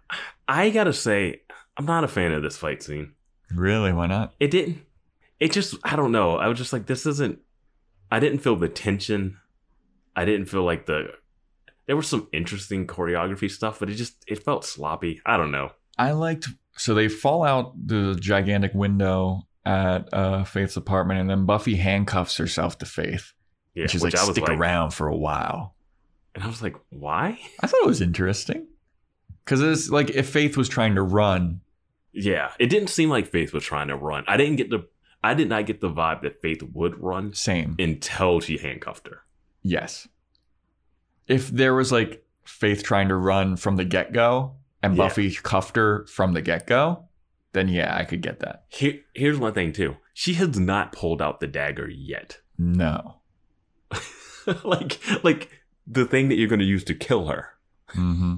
I 0.49 0.71
gotta 0.71 0.93
say, 0.93 1.43
I'm 1.77 1.87
not 1.87 2.05
a 2.05 2.09
fan 2.09 2.33
of 2.33 2.43
this 2.43 2.57
fight 2.57 2.83
scene. 2.83 3.13
Really, 3.55 3.93
why 3.93 4.07
not? 4.07 4.35
it 4.41 4.51
didn't 4.51 4.79
it 5.41 5.51
just 5.51 5.75
i 5.83 5.97
don't 5.97 6.13
know 6.13 6.37
i 6.37 6.47
was 6.47 6.57
just 6.57 6.73
like 6.73 6.87
this 6.87 7.05
isn't 7.05 7.41
i 8.13 8.21
didn't 8.21 8.39
feel 8.39 8.55
the 8.55 8.69
tension 8.69 9.37
i 10.15 10.25
didn't 10.25 10.47
feel 10.47 10.63
like 10.63 10.87
the 10.87 11.09
there 11.87 11.97
was 11.97 12.07
some 12.07 12.29
interesting 12.33 12.87
choreography 12.87 13.51
stuff 13.51 13.81
but 13.81 13.91
it 13.91 13.95
just 13.95 14.25
it 14.29 14.41
felt 14.45 14.65
sloppy 14.65 15.21
i 15.27 15.37
don't 15.37 15.51
know 15.51 15.73
I 15.99 16.13
liked. 16.13 16.49
So 16.77 16.95
they 16.95 17.09
fall 17.09 17.45
out 17.45 17.75
the 17.77 18.17
gigantic 18.19 18.73
window 18.75 19.47
at 19.65 20.09
uh, 20.13 20.45
Faith's 20.45 20.77
apartment, 20.77 21.21
and 21.21 21.31
then 21.31 21.47
Buffy 21.47 21.77
handcuffs 21.77 22.37
herself 22.37 22.79
to 22.79 22.87
Faith. 22.87 23.33
yeah 23.75 23.83
and 23.83 23.91
she's 23.91 24.03
like, 24.03 24.17
stick 24.17 24.49
like 24.49 24.59
around 24.59 24.91
for 24.93 25.07
a 25.09 25.17
while. 25.17 25.75
and 26.35 26.43
i 26.45 26.47
was 26.47 26.63
like 26.63 26.77
why 26.91 27.39
I 27.63 27.67
thought 27.67 27.83
it 27.83 27.87
was 27.87 28.01
interesting 28.01 28.67
because 29.45 29.61
it's 29.61 29.91
like 29.91 30.11
if 30.11 30.29
Faith 30.29 30.57
was 30.57 30.69
trying 30.69 30.95
to 30.97 31.03
run, 31.03 31.61
Yeah, 32.13 32.51
it 32.59 32.67
didn't 32.69 32.89
seem 32.91 33.09
like 33.11 33.29
Faith 33.31 33.53
was 33.53 33.65
trying 33.65 33.89
to 33.89 33.97
run. 33.97 34.25
I 34.29 34.37
didn't 34.37 34.57
get 34.57 34.71
the 34.71 34.87
I 35.25 35.35
did 35.35 35.49
not 35.49 35.67
get 35.67 35.81
the 35.81 35.91
vibe 35.91 36.23
that 36.23 36.41
Faith 36.43 36.63
would 36.75 37.01
run 37.01 37.33
Same. 37.35 37.77
until 37.79 38.41
she 38.41 38.59
handcuffed 38.59 39.07
her. 39.09 39.23
Yes. 39.63 40.09
If 41.29 41.49
there 41.49 41.75
was 41.75 41.93
like 41.93 42.25
Faith 42.45 42.83
trying 42.83 43.09
to 43.09 43.15
run 43.17 43.57
from 43.57 43.77
the 43.77 43.85
get 43.85 44.13
go 44.13 44.55
and 44.83 44.97
Yeah. 44.97 45.05
Buffy 45.05 45.31
cuffed 45.33 45.77
her 45.77 46.05
from 46.07 46.33
the 46.33 46.43
get 46.43 46.67
go, 46.67 47.05
then 47.53 47.69
yeah, 47.69 47.97
I 47.97 48.05
could 48.05 48.23
get 48.23 48.41
that. 48.41 48.65
Here, 48.69 49.01
here's 49.15 49.39
one 49.39 49.53
thing 49.55 49.73
too. 49.73 49.97
She 50.15 50.35
has 50.35 50.59
not 50.59 50.93
pulled 50.93 51.23
out 51.23 51.41
the 51.41 51.47
dagger 51.47 51.89
yet. 51.89 52.39
No. 52.59 53.17
like 54.65 54.99
like 55.23 55.51
the 55.87 56.05
thing 56.05 56.29
that 56.29 56.37
you're 56.37 56.49
going 56.49 56.61
to 56.61 56.65
use 56.65 56.85
to 56.85 56.95
kill 56.95 57.27
her. 57.27 57.51
hmm 57.89 58.37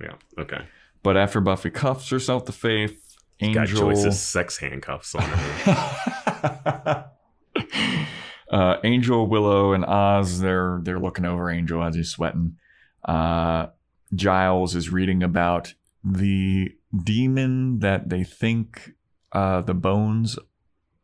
Yeah. 0.00 0.14
Okay. 0.38 0.62
But 1.02 1.16
after 1.16 1.40
Buffy 1.40 1.70
cuffs 1.70 2.10
herself 2.10 2.44
to 2.46 2.52
Faith, 2.52 3.16
Angel 3.40 3.64
Got 3.64 3.68
Joyce's 3.68 4.20
sex 4.20 4.58
handcuffs 4.58 5.14
on 5.14 5.22
her. 5.22 7.10
uh, 8.50 8.76
Angel, 8.84 9.26
Willow, 9.26 9.72
and 9.72 9.84
Oz, 9.84 10.40
they're 10.40 10.80
they're 10.82 10.98
looking 10.98 11.24
over 11.24 11.50
Angel 11.50 11.82
as 11.82 11.94
he's 11.94 12.10
sweating. 12.10 12.56
Uh, 13.04 13.68
Giles 14.14 14.74
is 14.74 14.90
reading 14.90 15.22
about 15.22 15.74
the 16.02 16.74
demon 16.96 17.80
that 17.80 18.08
they 18.08 18.24
think 18.24 18.92
uh, 19.32 19.60
the 19.62 19.74
bones 19.74 20.38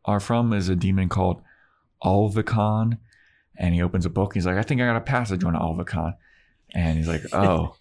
are 0.05 0.19
from 0.19 0.53
is 0.53 0.69
a 0.69 0.75
demon 0.75 1.09
called 1.09 1.41
Olvikan. 2.03 2.97
And 3.57 3.73
he 3.73 3.81
opens 3.81 4.05
a 4.05 4.09
book. 4.09 4.33
He's 4.33 4.45
like, 4.45 4.57
I 4.57 4.63
think 4.63 4.81
I 4.81 4.85
got 4.85 4.97
a 4.97 5.01
passage 5.01 5.43
on 5.43 5.53
Olvikan. 5.53 6.15
And 6.73 6.97
he's 6.97 7.07
like, 7.07 7.21
Oh, 7.33 7.75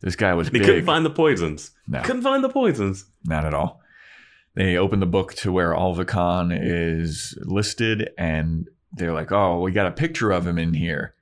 this 0.00 0.16
guy 0.16 0.34
was 0.34 0.50
they 0.50 0.58
big. 0.58 0.66
couldn't 0.66 0.84
find 0.86 1.04
the 1.06 1.10
poisons. 1.10 1.70
no. 1.88 2.02
Couldn't 2.02 2.22
find 2.22 2.44
the 2.44 2.48
poisons. 2.50 3.06
Not 3.24 3.44
at 3.44 3.54
all. 3.54 3.80
They 4.54 4.76
open 4.76 5.00
the 5.00 5.06
book 5.06 5.34
to 5.36 5.52
where 5.52 5.72
Olvikan 5.72 6.50
is 6.58 7.36
listed, 7.42 8.08
and 8.16 8.68
they're 8.90 9.12
like, 9.12 9.30
"Oh, 9.30 9.60
we 9.60 9.70
got 9.70 9.86
a 9.86 9.90
picture 9.90 10.30
of 10.32 10.46
him 10.46 10.56
in 10.58 10.72
here," 10.72 11.14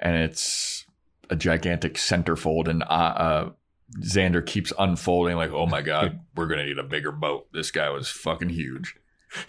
and 0.00 0.14
it's 0.16 0.84
a 1.28 1.34
gigantic 1.34 1.94
centerfold, 1.94 2.68
and 2.68 2.84
uh, 2.84 2.86
uh, 2.86 3.50
Xander 4.00 4.44
keeps 4.44 4.72
unfolding, 4.78 5.36
like, 5.36 5.52
"Oh 5.52 5.66
my 5.66 5.82
god, 5.82 6.20
we're 6.36 6.46
gonna 6.46 6.64
need 6.66 6.78
a 6.78 6.82
bigger 6.84 7.12
boat. 7.12 7.48
This 7.52 7.70
guy 7.70 7.90
was 7.90 8.08
fucking 8.08 8.50
huge." 8.50 8.96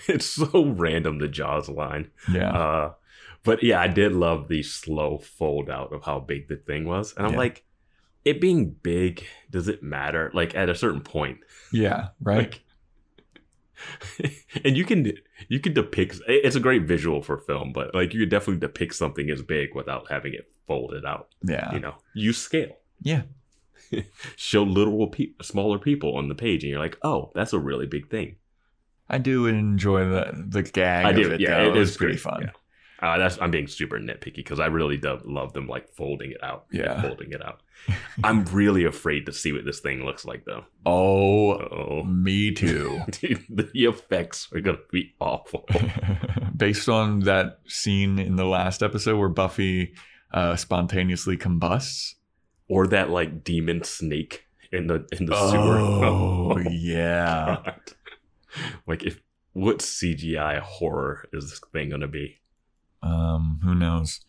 It's 0.08 0.26
so 0.26 0.66
random 0.78 1.20
the 1.20 1.28
Jaws 1.30 1.70
line. 1.70 2.12
Yeah, 2.32 2.52
Uh, 2.52 2.94
but 3.44 3.64
yeah, 3.64 3.80
I 3.80 3.88
did 3.88 4.12
love 4.12 4.50
the 4.50 4.62
slow 4.64 5.18
fold 5.20 5.70
out 5.70 5.94
of 5.94 6.04
how 6.04 6.20
big 6.20 6.50
the 6.50 6.58
thing 6.58 6.84
was, 6.86 7.14
and 7.16 7.26
I'm 7.26 7.34
Yeah. 7.34 7.38
like, 7.40 7.64
it 8.26 8.42
being 8.42 8.72
big, 8.72 9.24
does 9.50 9.70
it 9.70 9.82
matter? 9.82 10.32
Like 10.34 10.54
at 10.56 10.68
a 10.70 10.76
certain 10.76 11.00
point, 11.02 11.40
yeah, 11.72 12.10
right. 12.20 12.38
like, 12.40 12.64
and 14.66 14.76
you 14.76 14.84
can 14.84 15.14
you 15.48 15.60
can 15.62 15.74
depict. 15.74 16.20
It's 16.28 16.56
a 16.58 16.60
great 16.60 16.84
visual 16.84 17.22
for 17.22 17.38
film, 17.38 17.72
but 17.72 17.96
like 17.96 18.14
you 18.14 18.20
could 18.20 18.30
definitely 18.30 18.60
depict 18.60 18.96
something 18.96 19.30
as 19.30 19.42
big 19.42 19.74
without 19.74 20.10
having 20.12 20.34
it 20.34 20.52
folded 20.68 21.06
out. 21.06 21.30
yeah, 21.44 21.72
You 21.74 21.80
know, 21.80 21.96
use 22.14 22.38
scale. 22.38 22.76
yeah, 23.02 23.22
Show 24.36 24.64
literal 24.64 25.08
pe- 25.08 25.34
smaller 25.42 25.80
people 25.80 26.16
on 26.18 26.30
the 26.30 26.36
page, 26.36 26.64
and 26.64 26.72
you're 26.72 26.80
like, 26.80 26.98
oh, 27.04 27.32
that's 27.36 27.54
a 27.54 27.60
really 27.60 27.86
big 27.88 28.10
thing. 28.10 28.36
I 29.10 29.18
do 29.18 29.48
enjoy 29.48 30.06
the 30.08 30.46
the 30.48 30.64
gag. 30.64 31.06
I 31.06 31.10
of 31.12 31.16
do. 31.16 31.32
It, 31.32 31.42
yeah, 31.42 31.64
though. 31.64 31.70
it 31.72 31.78
is 31.78 31.98
pretty 31.98 32.14
great. 32.14 32.22
fun. 32.22 32.42
Yeah. 32.44 32.52
Uh, 33.02 33.18
that's 33.18 33.40
I'm 33.42 33.50
being 33.50 33.68
super 33.68 33.98
nitpicky 33.98 34.36
because 34.36 34.60
I 34.60 34.66
really 34.66 34.98
do 34.98 35.20
love 35.24 35.54
them 35.54 35.68
like 35.68 35.88
folding 35.88 36.32
it 36.32 36.44
out. 36.44 36.66
Yeah. 36.70 37.02
folding 37.02 37.32
it 37.32 37.42
out. 37.44 37.62
I'm 38.26 38.44
really 38.46 38.84
afraid 38.84 39.26
to 39.28 39.32
see 39.32 39.54
what 39.54 39.64
this 39.64 39.80
thing 39.80 40.04
looks 40.04 40.26
like 40.26 40.44
though. 40.44 40.66
Oh, 40.86 41.54
Oh, 41.54 42.04
me 42.04 42.52
too. 42.54 43.00
dude, 43.12 43.46
the 43.50 43.70
effects 43.74 44.50
are 44.54 44.60
gonna 44.60 44.80
be 44.92 45.14
awful. 45.22 45.66
based 46.58 46.90
on 46.90 47.22
that 47.22 47.60
scene 47.68 48.20
in 48.20 48.36
the 48.36 48.44
last 48.46 48.84
episode 48.84 49.18
where 49.18 49.30
Buffy 49.30 49.94
uh, 50.34 50.58
spontaneously 50.58 51.38
combusts. 51.38 52.16
Or 52.70 52.88
that 52.88 53.10
like 53.10 53.44
demon 53.44 53.84
snake 53.84 54.46
in 54.72 54.88
the 54.88 55.06
in 55.12 55.26
the 55.26 55.50
sewer. 55.50 55.78
Oh, 55.80 56.58
yeah. 56.72 57.58
God. 57.66 57.82
Like 58.88 59.04
if 59.04 59.20
what 59.54 59.80
CGI 59.80 60.60
horror 60.60 61.28
is 61.34 61.50
this 61.50 61.62
thing 61.74 61.90
gonna 61.90 62.08
be? 62.08 62.40
Um, 63.04 63.60
who 63.64 63.76
knows? 63.76 64.22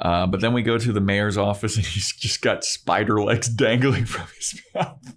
Uh, 0.00 0.26
but 0.26 0.40
then 0.40 0.52
we 0.52 0.62
go 0.62 0.76
to 0.78 0.92
the 0.92 1.00
mayor's 1.00 1.36
office 1.36 1.76
and 1.76 1.84
he's 1.94 2.12
just 2.16 2.40
got 2.42 2.64
spider 2.64 3.22
legs 3.22 3.48
dangling 3.48 4.06
from 4.06 4.26
his 4.36 4.60
mouth. 4.74 5.14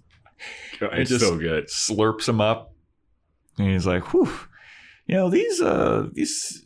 It's 0.80 1.10
just- 1.10 1.24
so 1.24 1.36
good. 1.38 1.66
Slurps 1.66 2.28
him 2.28 2.40
up. 2.40 2.74
And 3.58 3.70
he's 3.72 3.86
like, 3.88 4.12
whew, 4.14 4.30
you 5.06 5.16
know, 5.16 5.28
these, 5.28 5.60
uh, 5.60 6.06
these, 6.12 6.62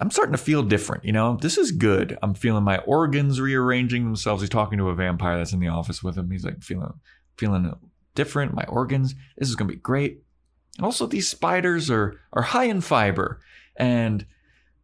I'm 0.00 0.10
starting 0.10 0.32
to 0.32 0.38
feel 0.38 0.62
different. 0.62 1.04
You 1.04 1.12
know, 1.12 1.38
this 1.40 1.58
is 1.58 1.72
good. 1.72 2.18
I'm 2.22 2.34
feeling 2.34 2.64
my 2.64 2.78
organs 2.78 3.40
rearranging 3.40 4.04
themselves. 4.04 4.42
He's 4.42 4.50
talking 4.50 4.78
to 4.78 4.88
a 4.88 4.94
vampire 4.94 5.38
that's 5.38 5.52
in 5.52 5.60
the 5.60 5.68
office 5.68 6.02
with 6.02 6.16
him. 6.16 6.30
He's 6.30 6.44
like, 6.44 6.62
feeling, 6.62 6.92
feeling 7.36 7.72
different. 8.14 8.54
My 8.54 8.64
organs. 8.64 9.14
This 9.36 9.48
is 9.48 9.56
going 9.56 9.68
to 9.68 9.74
be 9.74 9.80
great. 9.80 10.22
And 10.78 10.84
also, 10.84 11.06
these 11.06 11.28
spiders 11.28 11.90
are, 11.90 12.18
are 12.32 12.42
high 12.42 12.64
in 12.64 12.80
fiber. 12.80 13.40
And 13.76 14.26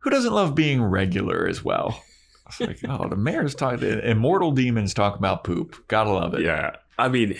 who 0.01 0.10
doesn't 0.10 0.32
love 0.32 0.55
being 0.55 0.82
regular 0.82 1.47
as 1.48 1.64
well? 1.64 2.02
It's 2.48 2.60
like, 2.60 2.80
oh, 2.89 3.09
the 3.09 3.16
mayor's 3.16 3.55
talking, 3.55 4.01
immortal 4.01 4.52
demons 4.52 4.94
talk 4.94 5.16
about 5.16 5.44
poop. 5.44 5.86
Gotta 5.89 6.10
love 6.10 6.35
it. 6.35 6.43
Yeah. 6.43 6.76
I 6.98 7.09
mean, 7.09 7.39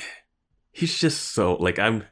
he's 0.71 0.99
just 0.99 1.33
so 1.33 1.55
like 1.55 1.79
I'm 1.79 2.05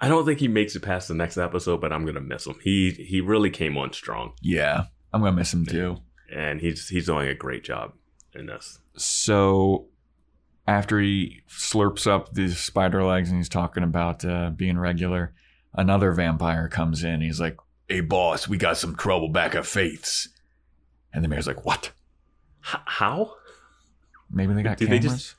I 0.00 0.08
don't 0.08 0.24
think 0.24 0.38
he 0.40 0.48
makes 0.48 0.76
it 0.76 0.80
past 0.82 1.08
the 1.08 1.14
next 1.14 1.36
episode, 1.38 1.80
but 1.80 1.92
I'm 1.92 2.04
gonna 2.06 2.20
miss 2.20 2.46
him. 2.46 2.56
He 2.62 2.90
he 2.92 3.20
really 3.20 3.50
came 3.50 3.76
on 3.76 3.92
strong 3.92 4.32
Yeah. 4.40 4.84
I'm 5.12 5.20
going 5.22 5.32
to 5.32 5.36
miss 5.38 5.54
him 5.54 5.64
too. 5.64 5.96
and 6.30 6.60
he's 6.60 6.88
he's 6.88 7.06
doing 7.06 7.28
a 7.28 7.34
great 7.34 7.64
job 7.64 7.94
in 8.34 8.44
this. 8.46 8.78
so 8.96 9.86
after 10.66 11.00
he 11.00 11.40
slurps 11.48 12.06
up 12.06 12.34
these 12.34 12.58
spider 12.58 13.02
legs 13.02 13.30
and 13.30 13.38
he's 13.38 13.48
talking 13.48 13.82
about 13.82 14.22
uh, 14.22 14.50
being 14.50 14.78
regular, 14.78 15.32
another 15.72 16.12
vampire 16.12 16.68
comes 16.68 17.02
in. 17.02 17.22
He's 17.22 17.40
like, 17.40 17.56
"Hey, 17.88 18.02
boss, 18.02 18.46
we 18.46 18.58
got 18.58 18.76
some 18.76 18.94
trouble 18.96 19.28
back 19.30 19.54
at 19.54 19.64
Faith's." 19.64 20.28
And 21.14 21.24
the 21.24 21.28
mayor's 21.28 21.46
like, 21.46 21.64
"What? 21.64 21.92
H- 22.68 22.80
how? 22.84 23.32
Maybe 24.30 24.52
they 24.52 24.62
got 24.62 24.76
Did 24.76 24.90
they 24.90 24.98
cameras. 24.98 25.22
just- 25.22 25.34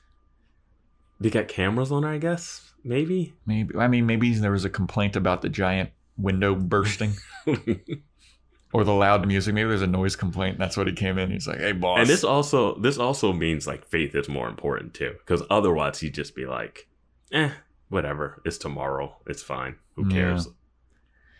They 1.20 1.30
got 1.30 1.46
cameras 1.46 1.92
on 1.92 2.02
her, 2.02 2.08
I 2.08 2.18
guess? 2.18 2.69
Maybe? 2.84 3.34
maybe 3.46 3.74
I 3.76 3.88
mean, 3.88 4.06
maybe 4.06 4.32
there 4.34 4.52
was 4.52 4.64
a 4.64 4.70
complaint 4.70 5.16
about 5.16 5.42
the 5.42 5.48
giant 5.48 5.90
window 6.16 6.54
bursting 6.54 7.14
or 8.72 8.84
the 8.84 8.92
loud 8.92 9.26
music. 9.26 9.54
Maybe 9.54 9.68
there's 9.68 9.82
a 9.82 9.86
noise 9.86 10.16
complaint. 10.16 10.58
That's 10.58 10.76
what 10.76 10.86
he 10.86 10.92
came 10.92 11.18
in. 11.18 11.30
He's 11.30 11.46
like, 11.46 11.58
"Hey, 11.58 11.72
boss." 11.72 12.00
and 12.00 12.08
this 12.08 12.24
also 12.24 12.74
this 12.78 12.98
also 12.98 13.32
means 13.32 13.66
like 13.66 13.86
faith 13.86 14.14
is 14.14 14.28
more 14.28 14.48
important 14.48 14.94
too. 14.94 15.14
Because 15.18 15.42
otherwise 15.50 16.00
he'd 16.00 16.14
just 16.14 16.34
be 16.34 16.46
like, 16.46 16.88
eh, 17.32 17.50
whatever. 17.88 18.40
It's 18.44 18.58
tomorrow. 18.58 19.16
It's 19.26 19.42
fine. 19.42 19.76
Who 19.96 20.06
Yeah. 20.08 20.14
cares? 20.14 20.48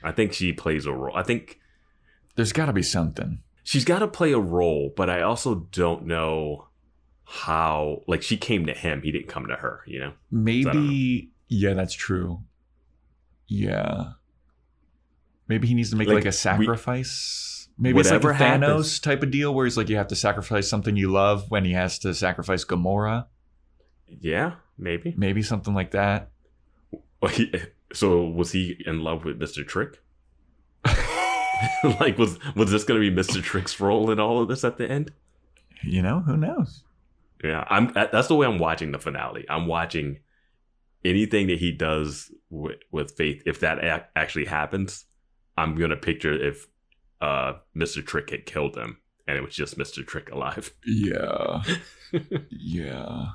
I 0.03 0.13
think 0.13 0.33
she 0.33 0.53
plays 0.53 0.87
a 0.87 0.93
role. 0.93 1.15
I 1.17 1.23
think 1.23 1.61
there's 2.37 2.53
got 2.53 2.67
to 2.67 2.73
be 2.73 2.83
something. 2.83 3.43
she's 3.63 3.85
got 3.85 3.99
to 4.01 4.09
play 4.09 4.33
a 4.33 4.39
role, 4.39 4.93
but 4.97 5.09
I 5.11 5.21
also 5.23 5.67
don't 5.71 6.07
know 6.07 6.69
how. 7.31 8.03
Like 8.07 8.23
she 8.23 8.37
came 8.37 8.67
to 8.67 8.75
him, 8.75 9.03
he 9.03 9.13
didn't 9.13 9.29
come 9.29 9.47
to 9.47 9.55
her. 9.57 9.81
You 9.87 10.01
know? 10.01 10.13
Maybe, 10.31 11.31
yeah, 11.49 11.75
that's 11.75 11.95
true. 11.95 12.41
Yeah. 13.49 14.13
Maybe 15.49 15.67
he 15.69 15.75
needs 15.75 15.91
to 15.91 15.97
make 15.97 16.09
like, 16.09 16.17
Like, 16.17 16.25
a 16.25 16.29
we- 16.29 16.33
sacrifice. 16.33 17.69
Maybe 17.79 17.99
it's 17.99 18.11
like 18.11 18.23
a 18.23 18.27
Thanos 18.27 18.37
happens- 18.37 19.01
type 19.01 19.23
of 19.23 19.31
deal 19.31 19.55
where 19.55 19.65
he's 19.65 19.77
like, 19.77 19.89
you 19.89 19.97
have 19.97 20.09
to 20.09 20.17
sacrifice 20.17 20.69
something 20.69 20.97
you 20.97 21.11
love 21.11 21.51
when 21.51 21.65
he 21.65 21.73
has 21.73 21.99
to 22.01 22.13
sacrifice 22.15 22.65
Gamora. 22.65 23.27
Yeah, 24.21 24.55
maybe. 24.77 25.15
Maybe 25.17 25.41
something 25.43 25.73
like 25.75 25.93
that. 25.93 26.31
Well, 27.23 27.31
he- 27.33 27.53
So 27.93 28.23
was 28.25 28.53
he 28.53 28.81
in 28.87 29.03
love 29.03 29.25
with 29.25 29.39
Mister 29.41 29.65
Trick? 29.65 30.01
like 32.01 32.17
was 32.19 32.39
was 32.55 32.71
this 32.71 32.85
going 32.85 33.01
to 33.01 33.11
be 33.11 33.15
Mister 33.15 33.43
Trick's 33.43 33.81
role 33.81 34.11
in 34.13 34.21
all 34.21 34.41
of 34.41 34.49
this 34.49 34.63
at 34.63 34.77
the 34.79 34.89
end? 34.89 35.11
You 35.83 36.01
know, 36.03 36.21
who 36.21 36.37
knows? 36.37 36.85
Yeah, 37.43 37.65
I'm. 37.69 37.93
That's 37.95 38.29
the 38.29 38.35
way 38.35 38.47
I'm 38.47 38.59
watching 38.59 38.93
the 38.93 38.99
finale. 38.99 39.47
I'm 39.49 39.67
watching 39.67 40.19
anything 41.05 41.47
that 41.47 41.59
he 41.59 41.73
does 41.73 42.31
with, 42.51 42.77
with 42.91 43.17
Faith. 43.17 43.43
If 43.47 43.61
that 43.61 43.83
ac- 43.83 44.05
actually 44.15 44.45
happens, 44.45 45.07
I'm 45.57 45.75
gonna 45.75 45.97
picture 45.97 46.33
if 46.33 46.67
uh, 47.21 47.55
Mr. 47.77 48.05
Trick 48.05 48.31
had 48.31 48.47
killed 48.47 48.77
him 48.77 48.99
and 49.31 49.39
it 49.39 49.45
was 49.45 49.55
just 49.55 49.79
Mr. 49.79 50.07
Trick 50.07 50.31
alive. 50.31 50.73
Yeah. 50.85 51.63
yeah. 52.51 53.27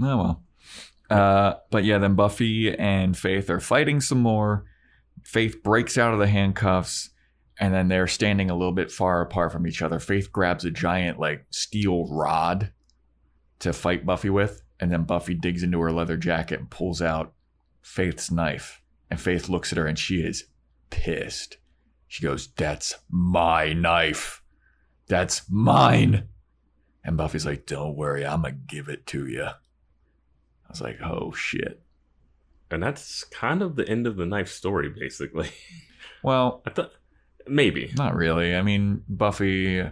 Oh 0.00 0.16
well. 0.16 0.42
Uh, 1.10 1.54
but 1.70 1.84
yeah, 1.84 1.98
then 1.98 2.14
Buffy 2.14 2.74
and 2.74 3.16
Faith 3.16 3.50
are 3.50 3.60
fighting 3.60 4.00
some 4.00 4.20
more. 4.20 4.64
Faith 5.22 5.62
breaks 5.62 5.98
out 5.98 6.14
of 6.14 6.18
the 6.18 6.26
handcuffs, 6.26 7.10
and 7.62 7.72
then 7.72 7.86
they're 7.86 8.08
standing 8.08 8.50
a 8.50 8.56
little 8.56 8.72
bit 8.72 8.90
far 8.90 9.20
apart 9.20 9.52
from 9.52 9.68
each 9.68 9.82
other. 9.82 10.00
Faith 10.00 10.32
grabs 10.32 10.64
a 10.64 10.70
giant 10.72 11.20
like 11.20 11.46
steel 11.50 12.08
rod 12.12 12.72
to 13.60 13.72
fight 13.72 14.04
Buffy 14.04 14.30
with, 14.30 14.62
and 14.80 14.90
then 14.90 15.04
Buffy 15.04 15.32
digs 15.32 15.62
into 15.62 15.80
her 15.80 15.92
leather 15.92 16.16
jacket 16.16 16.58
and 16.58 16.68
pulls 16.68 17.00
out 17.00 17.34
Faith's 17.80 18.32
knife. 18.32 18.82
And 19.12 19.20
Faith 19.20 19.48
looks 19.48 19.70
at 19.70 19.78
her 19.78 19.86
and 19.86 19.96
she 19.96 20.22
is 20.24 20.46
pissed. 20.90 21.58
She 22.08 22.24
goes, 22.24 22.48
That's 22.56 22.96
my 23.08 23.72
knife. 23.72 24.42
That's 25.06 25.48
mine. 25.48 26.26
And 27.04 27.16
Buffy's 27.16 27.46
like, 27.46 27.64
Don't 27.64 27.94
worry, 27.94 28.26
I'm 28.26 28.42
to 28.42 28.50
give 28.50 28.88
it 28.88 29.06
to 29.06 29.28
you. 29.28 29.44
I 29.44 30.68
was 30.68 30.80
like, 30.80 30.98
Oh 31.00 31.30
shit. 31.30 31.80
And 32.72 32.82
that's 32.82 33.22
kind 33.22 33.62
of 33.62 33.76
the 33.76 33.88
end 33.88 34.08
of 34.08 34.16
the 34.16 34.26
knife 34.26 34.48
story, 34.48 34.88
basically. 34.88 35.50
Well, 36.24 36.62
I 36.64 36.70
thought 36.70 36.92
maybe. 37.46 37.92
not 37.96 38.14
really. 38.14 38.54
I 38.54 38.62
mean, 38.62 39.02
Buffy 39.08 39.82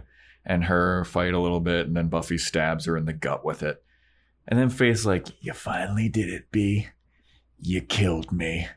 and 0.45 0.63
her 0.65 1.03
fight 1.05 1.33
a 1.33 1.39
little 1.39 1.59
bit, 1.59 1.87
and 1.87 1.95
then 1.95 2.07
Buffy 2.07 2.37
stabs 2.37 2.85
her 2.85 2.97
in 2.97 3.05
the 3.05 3.13
gut 3.13 3.45
with 3.45 3.63
it. 3.63 3.83
And 4.47 4.59
then 4.59 4.69
Faith's 4.69 5.05
like, 5.05 5.27
You 5.41 5.53
finally 5.53 6.09
did 6.09 6.29
it, 6.29 6.51
B. 6.51 6.87
You 7.59 7.81
killed 7.81 8.31
me. 8.31 8.67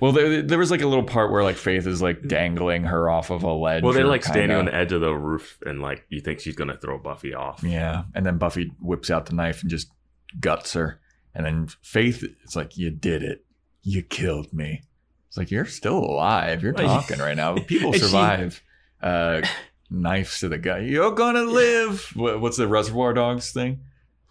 Well, 0.00 0.12
there, 0.12 0.42
there 0.42 0.58
was 0.58 0.70
like 0.70 0.82
a 0.82 0.86
little 0.86 1.02
part 1.04 1.32
where 1.32 1.42
like 1.42 1.56
Faith 1.56 1.84
is 1.86 2.00
like 2.00 2.28
dangling 2.28 2.84
her 2.84 3.10
off 3.10 3.30
of 3.30 3.42
a 3.42 3.52
ledge. 3.52 3.82
Well, 3.82 3.92
they're 3.92 4.06
like 4.06 4.22
standing 4.22 4.50
kinda- 4.50 4.58
on 4.60 4.64
the 4.66 4.74
edge 4.74 4.92
of 4.92 5.00
the 5.00 5.12
roof, 5.12 5.58
and 5.66 5.82
like 5.82 6.06
you 6.08 6.20
think 6.20 6.38
she's 6.38 6.54
gonna 6.54 6.76
throw 6.76 6.98
Buffy 6.98 7.34
off. 7.34 7.64
Yeah. 7.64 8.04
And 8.14 8.24
then 8.24 8.38
Buffy 8.38 8.70
whips 8.80 9.10
out 9.10 9.26
the 9.26 9.34
knife 9.34 9.62
and 9.62 9.70
just 9.70 9.90
guts 10.38 10.74
her. 10.74 11.00
And 11.34 11.44
then 11.44 11.68
Faith, 11.82 12.22
it's 12.44 12.54
like, 12.54 12.76
You 12.78 12.90
did 12.90 13.24
it. 13.24 13.44
You 13.82 14.02
killed 14.02 14.52
me. 14.52 14.82
It's 15.28 15.36
like, 15.36 15.50
You're 15.50 15.66
still 15.66 15.98
alive. 15.98 16.62
You're 16.62 16.72
talking 16.72 17.18
right 17.18 17.36
now. 17.36 17.54
People 17.66 17.92
survive 17.92 18.62
uh, 19.02 19.42
knives 19.90 20.40
to 20.40 20.48
the 20.48 20.58
gut. 20.58 20.82
You're 20.82 21.12
going 21.12 21.34
to 21.36 21.44
live. 21.44 22.10
What- 22.16 22.40
What's 22.40 22.56
the 22.56 22.66
Reservoir 22.68 23.12
Dogs 23.14 23.52
thing? 23.52 23.80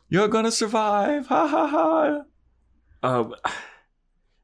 You're 0.09 0.27
going 0.27 0.45
to 0.45 0.51
survive. 0.51 1.27
Ha 1.27 1.47
ha 1.47 1.67
ha. 1.67 2.21
Um, 3.03 3.35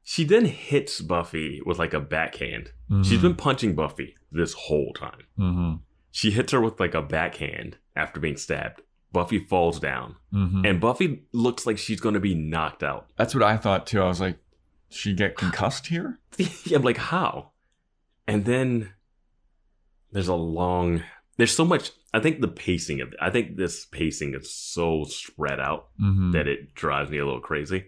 she 0.02 0.24
then 0.24 0.44
hits 0.44 1.00
Buffy 1.00 1.60
with 1.64 1.78
like 1.78 1.94
a 1.94 2.00
backhand. 2.00 2.72
Mm-hmm. 2.90 3.02
She's 3.02 3.20
been 3.22 3.34
punching 3.34 3.74
Buffy 3.74 4.14
this 4.30 4.52
whole 4.52 4.92
time. 4.92 5.22
hmm 5.36 5.74
She 6.10 6.30
hits 6.30 6.52
her 6.52 6.60
with 6.60 6.78
like 6.78 6.94
a 6.94 7.02
backhand 7.02 7.78
after 7.96 8.20
being 8.20 8.36
stabbed. 8.36 8.82
Buffy 9.12 9.38
falls 9.38 9.78
down, 9.78 10.16
hmm 10.32 10.62
and 10.66 10.80
Buffy 10.80 11.22
looks 11.32 11.66
like 11.66 11.78
she's 11.78 12.00
gonna 12.00 12.18
be 12.20 12.34
knocked 12.34 12.82
out. 12.82 13.06
That's 13.16 13.32
what 13.32 13.44
I 13.44 13.56
thought 13.56 13.86
too. 13.86 14.02
I 14.02 14.08
was 14.08 14.20
like, 14.20 14.38
she 14.94 15.12
get 15.14 15.36
concussed 15.36 15.86
here? 15.88 16.18
yeah, 16.64 16.76
I'm 16.76 16.82
like, 16.82 16.96
how? 16.96 17.50
And 18.26 18.44
then 18.44 18.92
there's 20.12 20.28
a 20.28 20.34
long. 20.34 21.02
There's 21.36 21.54
so 21.54 21.64
much. 21.64 21.90
I 22.12 22.20
think 22.20 22.40
the 22.40 22.48
pacing 22.48 23.00
of. 23.00 23.14
I 23.20 23.30
think 23.30 23.56
this 23.56 23.84
pacing 23.86 24.34
is 24.34 24.52
so 24.54 25.04
spread 25.04 25.60
out 25.60 25.88
Mm-hmm. 26.00 26.32
that 26.32 26.46
it 26.46 26.74
drives 26.74 27.10
me 27.10 27.18
a 27.18 27.24
little 27.24 27.40
crazy 27.40 27.86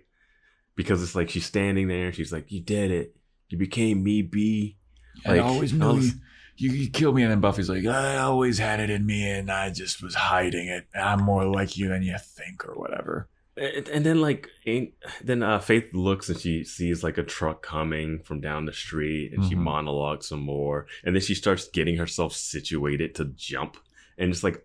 because 0.75 1.03
it's 1.03 1.15
like 1.15 1.31
she's 1.31 1.47
standing 1.47 1.89
there. 1.89 2.13
She's 2.13 2.33
like, 2.33 2.51
"You 2.51 2.61
did 2.61 2.91
it. 2.91 3.17
You 3.49 3.59
became 3.59 4.03
me, 4.03 4.23
B." 4.23 4.77
I 5.25 5.35
like, 5.37 5.43
always 5.43 5.73
I 5.73 5.77
knew 5.77 5.95
was- 5.95 6.15
you, 6.59 6.71
you, 6.71 6.71
you 6.73 6.91
killed 6.91 7.15
me. 7.15 7.23
And 7.23 7.31
then 7.31 7.41
Buffy's 7.41 7.69
like, 7.71 7.87
I 7.87 8.19
always 8.19 8.59
had 8.59 8.81
it 8.81 8.91
in 8.91 9.07
me 9.07 9.29
and 9.31 9.51
I 9.51 9.71
just 9.71 10.03
was 10.03 10.15
hiding 10.15 10.69
it. 10.69 10.87
I'm 10.95 11.23
more 11.23 11.45
like 11.47 11.77
you 11.79 11.89
than 11.89 12.03
you 12.03 12.17
think 12.19 12.67
or 12.69 12.75
whatever. 12.75 13.29
And, 13.57 13.89
and 13.89 14.05
then 14.07 14.21
like, 14.21 14.49
ain't, 14.67 14.93
then 15.23 15.43
uh, 15.43 15.59
Faith 15.59 15.95
looks 15.95 16.29
and 16.29 16.39
she 16.39 16.63
sees 16.65 17.03
like 17.03 17.17
a 17.19 17.23
truck 17.23 17.63
coming 17.63 18.19
from 18.23 18.41
down 18.41 18.67
the 18.67 18.73
street, 18.73 19.33
and 19.33 19.45
she 19.45 19.55
Mhm. 19.55 19.59
monologues 19.61 20.29
some 20.29 20.41
more, 20.41 20.87
and 21.05 21.15
then 21.15 21.23
she 21.23 21.35
starts 21.35 21.69
getting 21.69 21.97
herself 21.97 22.35
situated 22.35 23.15
to 23.15 23.25
jump, 23.37 23.77
and 24.19 24.31
it's 24.31 24.45
like, 24.45 24.63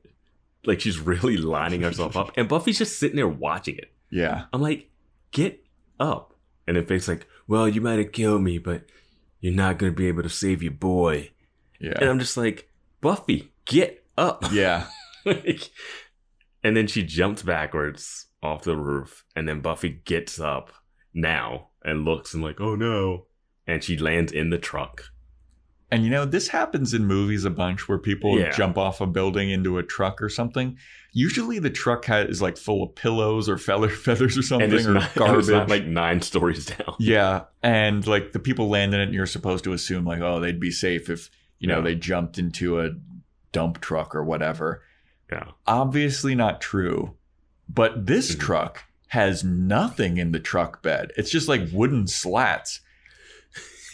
like 0.66 0.80
she's 0.82 1.00
really 1.00 1.38
lining 1.38 1.82
herself 1.82 2.18
up, 2.18 2.32
and 2.36 2.50
Buffy's 2.50 2.78
just 2.80 3.00
sitting 3.00 3.16
there 3.16 3.28
watching 3.28 3.78
it. 3.78 3.92
Yeah. 4.10 4.46
I'm 4.52 4.62
like, 4.62 4.90
get 5.32 5.64
up. 6.00 6.36
And 6.68 6.76
then 6.78 6.86
Faith's 6.86 7.08
like, 7.08 7.28
well, 7.48 7.68
you 7.68 7.80
might 7.82 7.98
have 8.00 8.12
killed 8.12 8.42
me, 8.44 8.58
but 8.58 8.84
you're 9.40 9.54
not 9.54 9.78
going 9.78 9.92
to 9.92 9.96
be 9.98 10.08
able 10.08 10.24
to 10.24 10.30
save 10.30 10.62
your 10.62 10.74
boy. 10.74 11.32
Yeah. 11.80 11.94
And 12.00 12.10
I'm 12.10 12.20
just 12.20 12.38
like, 12.38 12.70
Buffy, 13.00 13.52
get 13.66 14.04
up. 14.18 14.46
Yeah. 14.52 14.88
Like, 15.26 15.70
and 16.64 16.76
then 16.76 16.88
she 16.88 17.04
jumps 17.04 17.44
backwards 17.44 18.26
off 18.44 18.64
the 18.64 18.76
roof. 18.76 19.24
And 19.36 19.48
then 19.48 19.62
Buffy 19.62 20.02
gets 20.06 20.40
up 20.40 20.72
now 21.14 21.70
and 21.84 22.06
looks 22.06 22.34
and 22.34 22.44
like, 22.44 22.60
oh 22.62 22.76
no. 22.76 23.26
And 23.68 23.84
she 23.84 23.98
lands 23.98 24.32
in 24.32 24.50
the 24.50 24.58
truck. 24.58 25.06
And 25.94 26.04
you 26.06 26.10
know, 26.10 26.24
this 26.26 26.48
happens 26.48 26.94
in 26.94 27.06
movies 27.06 27.44
a 27.44 27.50
bunch 27.50 27.90
where 27.90 27.98
people 27.98 28.40
Yeah. 28.40 28.52
jump 28.52 28.78
off 28.78 29.02
a 29.02 29.06
building 29.08 29.50
into 29.50 29.78
a 29.78 29.84
truck 29.84 30.22
or 30.22 30.30
something. 30.30 30.78
Usually 31.12 31.60
the 31.60 31.70
truck 31.70 32.06
has, 32.06 32.30
is 32.30 32.42
like 32.42 32.58
full 32.58 32.82
of 32.84 32.96
pillows 32.96 33.50
or 33.50 33.58
feather, 33.58 33.90
feathers 33.90 34.38
or 34.38 34.42
something 34.42 34.74
or 34.86 34.94
not, 34.94 35.14
garbage. 35.16 35.50
like 35.70 35.86
nine 35.86 36.22
stories 36.22 36.66
down. 36.68 36.96
yeah. 37.00 37.44
And 37.62 38.08
like 38.08 38.32
the 38.32 38.40
people 38.40 38.70
land 38.70 38.94
in 38.94 39.02
it 39.02 39.06
and 39.06 39.14
you're 39.14 39.26
supposed 39.26 39.66
to 39.66 39.74
assume 39.74 40.06
like, 40.06 40.22
oh, 40.22 40.40
they'd 40.40 40.62
be 40.62 40.72
safe 40.72 41.10
if, 41.10 41.30
you 41.60 41.68
know, 41.68 41.78
Yeah. 41.80 41.84
they 41.84 41.96
jumped 41.96 42.40
into 42.40 42.80
a 42.80 42.92
dump 43.52 43.82
truck 43.82 44.16
or 44.16 44.24
whatever. 44.24 44.82
Yeah. 45.30 45.52
Obviously 45.68 46.36
not 46.36 46.62
true. 46.62 47.16
But 47.74 48.06
this 48.08 48.36
Mhm. 48.36 48.40
truck 48.40 48.84
has 49.10 49.44
nothing 49.44 50.18
in 50.18 50.32
the 50.32 50.40
truck 50.40 50.82
bed. 50.82 51.12
It's 51.18 51.30
just 51.30 51.48
like 51.48 51.62
wooden 51.72 52.08
slats. 52.08 52.82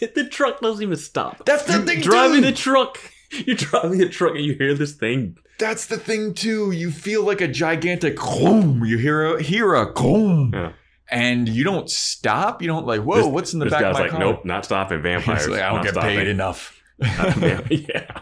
the 0.14 0.24
truck 0.28 0.60
doesn't 0.60 0.82
even 0.82 0.96
stop. 0.96 1.44
That's 1.44 1.64
the 1.64 1.74
You're 1.74 1.82
thing, 1.82 2.00
Driving 2.00 2.42
too. 2.42 2.50
the 2.50 2.52
truck. 2.52 2.98
You're 3.30 3.56
driving 3.56 3.98
the 3.98 4.08
truck 4.08 4.34
and 4.36 4.44
you 4.44 4.54
hear 4.54 4.74
this 4.74 4.92
thing. 4.94 5.36
That's 5.58 5.86
the 5.86 5.98
thing 5.98 6.34
too. 6.34 6.70
You 6.70 6.90
feel 6.90 7.24
like 7.24 7.40
a 7.40 7.48
gigantic 7.48 8.16
boom. 8.16 8.84
You 8.84 8.96
hear 8.98 9.34
a 9.36 9.42
hear 9.42 9.74
a 9.74 9.92
boom, 9.92 10.52
Yeah. 10.54 10.72
and 11.10 11.48
you 11.48 11.64
don't 11.64 11.90
stop. 11.90 12.62
You 12.62 12.68
don't 12.68 12.86
like, 12.86 13.00
whoa, 13.02 13.16
This- 13.16 13.26
what's 13.26 13.52
in 13.52 13.58
the 13.58 13.64
this 13.66 13.72
back 13.72 13.80
guy's 13.82 13.90
of 13.90 13.94
my 13.96 14.00
like, 14.02 14.10
car? 14.12 14.20
nope, 14.20 14.44
not 14.44 14.64
stopping 14.64 15.02
vampires. 15.02 15.40
He's 15.40 15.48
like, 15.48 15.60
I 15.62 15.66
don't 15.68 15.76
not 15.78 15.84
get 15.84 15.92
stopping. 15.94 16.16
paid 16.16 16.28
enough. 16.28 16.80
yeah. 17.70 18.20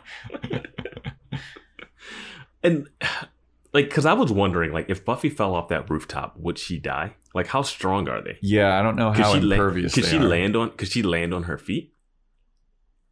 and 2.62 2.88
like, 3.76 3.88
because 3.88 4.06
I 4.06 4.14
was 4.14 4.32
wondering, 4.32 4.72
like, 4.72 4.88
if 4.88 5.04
Buffy 5.04 5.28
fell 5.30 5.54
off 5.54 5.68
that 5.68 5.88
rooftop, 5.90 6.36
would 6.38 6.58
she 6.58 6.78
die? 6.78 7.14
Like, 7.34 7.46
how 7.48 7.62
strong 7.62 8.08
are 8.08 8.22
they? 8.22 8.38
yeah, 8.42 8.78
I 8.78 8.82
don't 8.82 8.96
know 8.96 9.12
how 9.12 9.34
she 9.34 9.40
la- 9.40 9.54
impervious 9.54 9.94
could 9.94 10.04
she 10.06 10.16
are. 10.18 10.22
land 10.24 10.56
on? 10.56 10.70
Could 10.78 10.88
she 10.88 11.02
land 11.02 11.32
on 11.34 11.44
her 11.44 11.58
feet? 11.58 11.92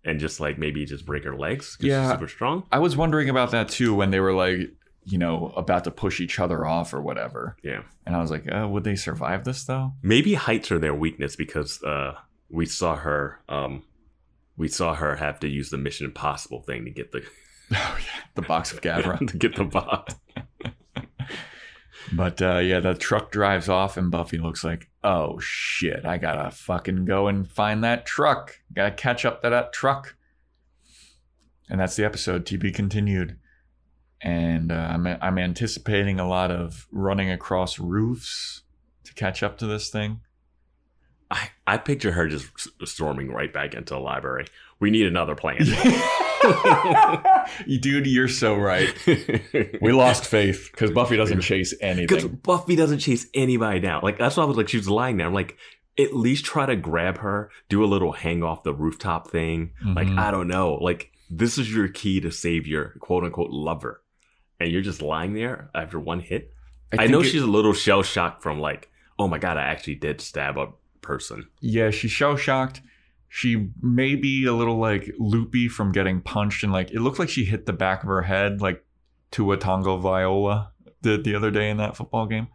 And 0.06 0.20
just 0.20 0.38
like 0.40 0.58
maybe 0.58 0.84
just 0.84 1.06
break 1.06 1.24
her 1.24 1.36
legs? 1.36 1.76
'cause 1.76 1.86
Yeah. 1.86 2.02
she's 2.04 2.12
super 2.12 2.28
strong. 2.28 2.64
I 2.70 2.78
was 2.78 2.96
wondering 2.96 3.28
about 3.30 3.50
that 3.52 3.68
too 3.68 3.94
when 3.94 4.10
they 4.10 4.20
were 4.20 4.32
like, 4.34 4.70
you 5.04 5.18
know, 5.18 5.52
about 5.56 5.84
to 5.84 5.90
push 5.90 6.20
each 6.20 6.38
other 6.38 6.66
off 6.66 6.92
or 6.94 7.00
whatever. 7.00 7.56
Yeah. 7.62 7.82
And 8.06 8.14
I 8.16 8.20
was 8.20 8.30
like, 8.30 8.44
uh, 8.50 8.66
would 8.68 8.84
they 8.84 8.96
survive 8.96 9.44
this 9.44 9.64
though? 9.64 9.92
Maybe 10.02 10.34
heights 10.34 10.70
are 10.72 10.78
their 10.78 10.94
weakness 10.94 11.36
because 11.36 11.82
uh, 11.82 12.14
we 12.50 12.66
saw 12.66 12.96
her. 12.96 13.40
Um, 13.48 13.82
we 14.56 14.68
saw 14.68 14.94
her 14.94 15.16
have 15.16 15.40
to 15.40 15.48
use 15.48 15.70
the 15.70 15.78
Mission 15.78 16.06
Impossible 16.06 16.62
thing 16.62 16.84
to 16.84 16.90
get 16.90 17.12
the 17.12 17.22
Oh 17.72 17.96
yeah, 17.98 18.20
the 18.34 18.42
box 18.42 18.72
of 18.72 18.80
Gavrok. 18.82 19.26
to 19.30 19.36
get 19.38 19.56
the 19.56 19.64
box. 19.64 20.14
But 22.12 22.42
uh, 22.42 22.58
yeah, 22.58 22.80
the 22.80 22.94
truck 22.94 23.30
drives 23.30 23.68
off, 23.68 23.96
and 23.96 24.10
Buffy 24.10 24.38
looks 24.38 24.64
like, 24.64 24.90
oh 25.02 25.38
shit, 25.40 26.04
I 26.04 26.18
gotta 26.18 26.50
fucking 26.50 27.04
go 27.04 27.28
and 27.28 27.48
find 27.48 27.82
that 27.84 28.06
truck. 28.06 28.60
Gotta 28.72 28.90
catch 28.90 29.24
up 29.24 29.42
to 29.42 29.50
that 29.50 29.72
truck. 29.72 30.16
And 31.68 31.80
that's 31.80 31.96
the 31.96 32.04
episode. 32.04 32.44
TB 32.44 32.74
continued. 32.74 33.38
And 34.20 34.70
uh, 34.70 34.74
I'm, 34.92 35.06
I'm 35.06 35.38
anticipating 35.38 36.18
a 36.18 36.28
lot 36.28 36.50
of 36.50 36.86
running 36.90 37.30
across 37.30 37.78
roofs 37.78 38.62
to 39.04 39.14
catch 39.14 39.42
up 39.42 39.58
to 39.58 39.66
this 39.66 39.90
thing. 39.90 40.20
I, 41.30 41.50
I 41.66 41.78
picture 41.78 42.12
her 42.12 42.28
just 42.28 42.46
storming 42.84 43.30
right 43.30 43.52
back 43.52 43.74
into 43.74 43.94
the 43.94 44.00
library. 44.00 44.46
We 44.78 44.90
need 44.90 45.06
another 45.06 45.34
plan. 45.34 45.58
Dude, 47.80 48.06
you're 48.06 48.28
so 48.28 48.54
right. 48.56 48.94
We 49.80 49.92
lost 49.92 50.26
faith 50.26 50.68
because 50.70 50.90
Buffy 50.90 51.16
doesn't 51.16 51.40
chase 51.40 51.72
Because 51.72 51.88
anything. 52.24 52.36
Buffy 52.42 52.76
doesn't 52.76 52.98
chase 53.00 53.26
anybody 53.34 53.80
down. 53.80 54.02
Like 54.02 54.18
that's 54.18 54.36
why 54.36 54.42
I 54.42 54.46
was 54.46 54.56
like, 54.56 54.68
she 54.68 54.76
was 54.76 54.88
lying 54.88 55.16
there. 55.16 55.26
I'm 55.26 55.34
like, 55.34 55.56
at 55.98 56.14
least 56.14 56.44
try 56.44 56.66
to 56.66 56.76
grab 56.76 57.18
her, 57.18 57.50
do 57.68 57.84
a 57.84 57.86
little 57.86 58.12
hang 58.12 58.42
off 58.42 58.62
the 58.64 58.74
rooftop 58.74 59.30
thing. 59.30 59.72
Like 59.84 60.08
Mhm. 60.08 60.18
I 60.18 60.30
don't 60.30 60.48
know. 60.48 60.74
Like 60.74 61.10
this 61.30 61.58
is 61.58 61.72
your 61.74 61.88
key 61.88 62.20
to 62.20 62.30
save 62.30 62.66
your 62.66 62.94
quote 63.00 63.24
unquote 63.24 63.50
lover, 63.50 64.02
and 64.60 64.70
you're 64.70 64.82
just 64.82 65.02
lying 65.02 65.34
there 65.34 65.70
after 65.74 65.98
one 65.98 66.20
hit. 66.20 66.50
I, 66.92 66.96
think 66.98 67.10
know 67.10 67.20
it- 67.20 67.24
she's 67.24 67.42
a 67.42 67.46
little 67.46 67.72
shell 67.72 68.02
shocked 68.02 68.42
from 68.42 68.60
like, 68.60 68.90
oh 69.18 69.28
my 69.28 69.38
god, 69.38 69.56
I 69.56 69.62
actually 69.62 69.96
did 69.96 70.20
stab 70.20 70.58
a 70.58 70.68
person. 71.00 71.48
Yeah, 71.60 71.90
she's 71.90 72.10
shell 72.10 72.36
shocked. 72.36 72.80
She 73.36 73.70
may 73.82 74.14
be 74.14 74.46
a 74.46 74.52
little 74.52 74.78
like 74.78 75.12
loopy 75.18 75.66
from 75.66 75.90
getting 75.90 76.20
punched, 76.20 76.62
and 76.62 76.72
like 76.72 76.92
it 76.92 77.00
looked 77.00 77.18
like 77.18 77.28
she 77.28 77.44
hit 77.44 77.66
the 77.66 77.72
back 77.72 78.04
of 78.04 78.08
her 78.08 78.22
head, 78.22 78.60
like 78.60 78.84
Tua 79.32 79.56
Tagovailoa 79.56 80.68
did 81.02 81.24
the 81.24 81.34
other 81.34 81.50
day 81.50 81.68
in 81.68 81.78
that 81.78 81.96
football 81.96 82.26
game. 82.26 82.46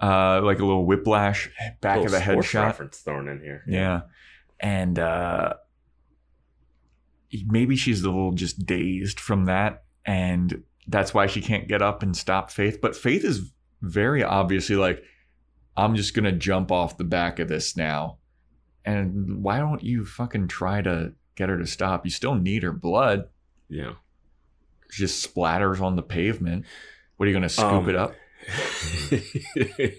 Uh, 0.00 0.40
like 0.44 0.60
a 0.60 0.64
little 0.64 0.86
whiplash, 0.86 1.50
back 1.80 1.96
of 1.96 2.04
Little 2.04 2.20
the 2.20 2.24
sports 2.24 2.48
headshot. 2.52 2.62
reference 2.66 2.98
thrown 2.98 3.26
in 3.26 3.40
here. 3.40 3.64
Yeah, 3.66 4.02
and 4.60 4.96
uh, 4.96 5.54
maybe 7.48 7.74
she's 7.74 8.02
a 8.02 8.08
little 8.08 8.30
just 8.30 8.64
dazed 8.64 9.18
from 9.18 9.46
that, 9.46 9.82
and 10.04 10.62
that's 10.86 11.14
why 11.14 11.26
she 11.26 11.40
can't 11.40 11.66
get 11.66 11.82
up 11.82 12.04
and 12.04 12.16
stop 12.16 12.52
Faith. 12.52 12.80
But 12.80 12.94
Faith 12.94 13.24
is 13.24 13.50
very 13.82 14.22
obviously 14.22 14.76
like, 14.76 15.02
I'm 15.76 15.96
just 15.96 16.14
gonna 16.14 16.30
jump 16.30 16.70
off 16.70 16.96
the 16.96 17.02
back 17.02 17.40
of 17.40 17.48
this 17.48 17.76
now. 17.76 18.18
And 18.86 19.42
why 19.42 19.58
don't 19.58 19.82
you 19.82 20.04
fucking 20.06 20.46
try 20.48 20.80
to 20.80 21.12
get 21.34 21.48
her 21.48 21.58
to 21.58 21.66
stop? 21.66 22.04
You 22.06 22.10
still 22.10 22.36
need 22.36 22.62
her 22.62 22.72
blood. 22.72 23.28
Yeah. 23.68 23.94
She 24.90 25.02
just 25.02 25.34
splatters 25.34 25.80
on 25.82 25.96
the 25.96 26.02
pavement. 26.02 26.64
What 27.16 27.26
are 27.26 27.28
you 27.30 27.34
gonna 27.34 27.48
scoop 27.48 27.66
Um, 27.66 27.88
it 27.88 27.96
up? 27.96 28.14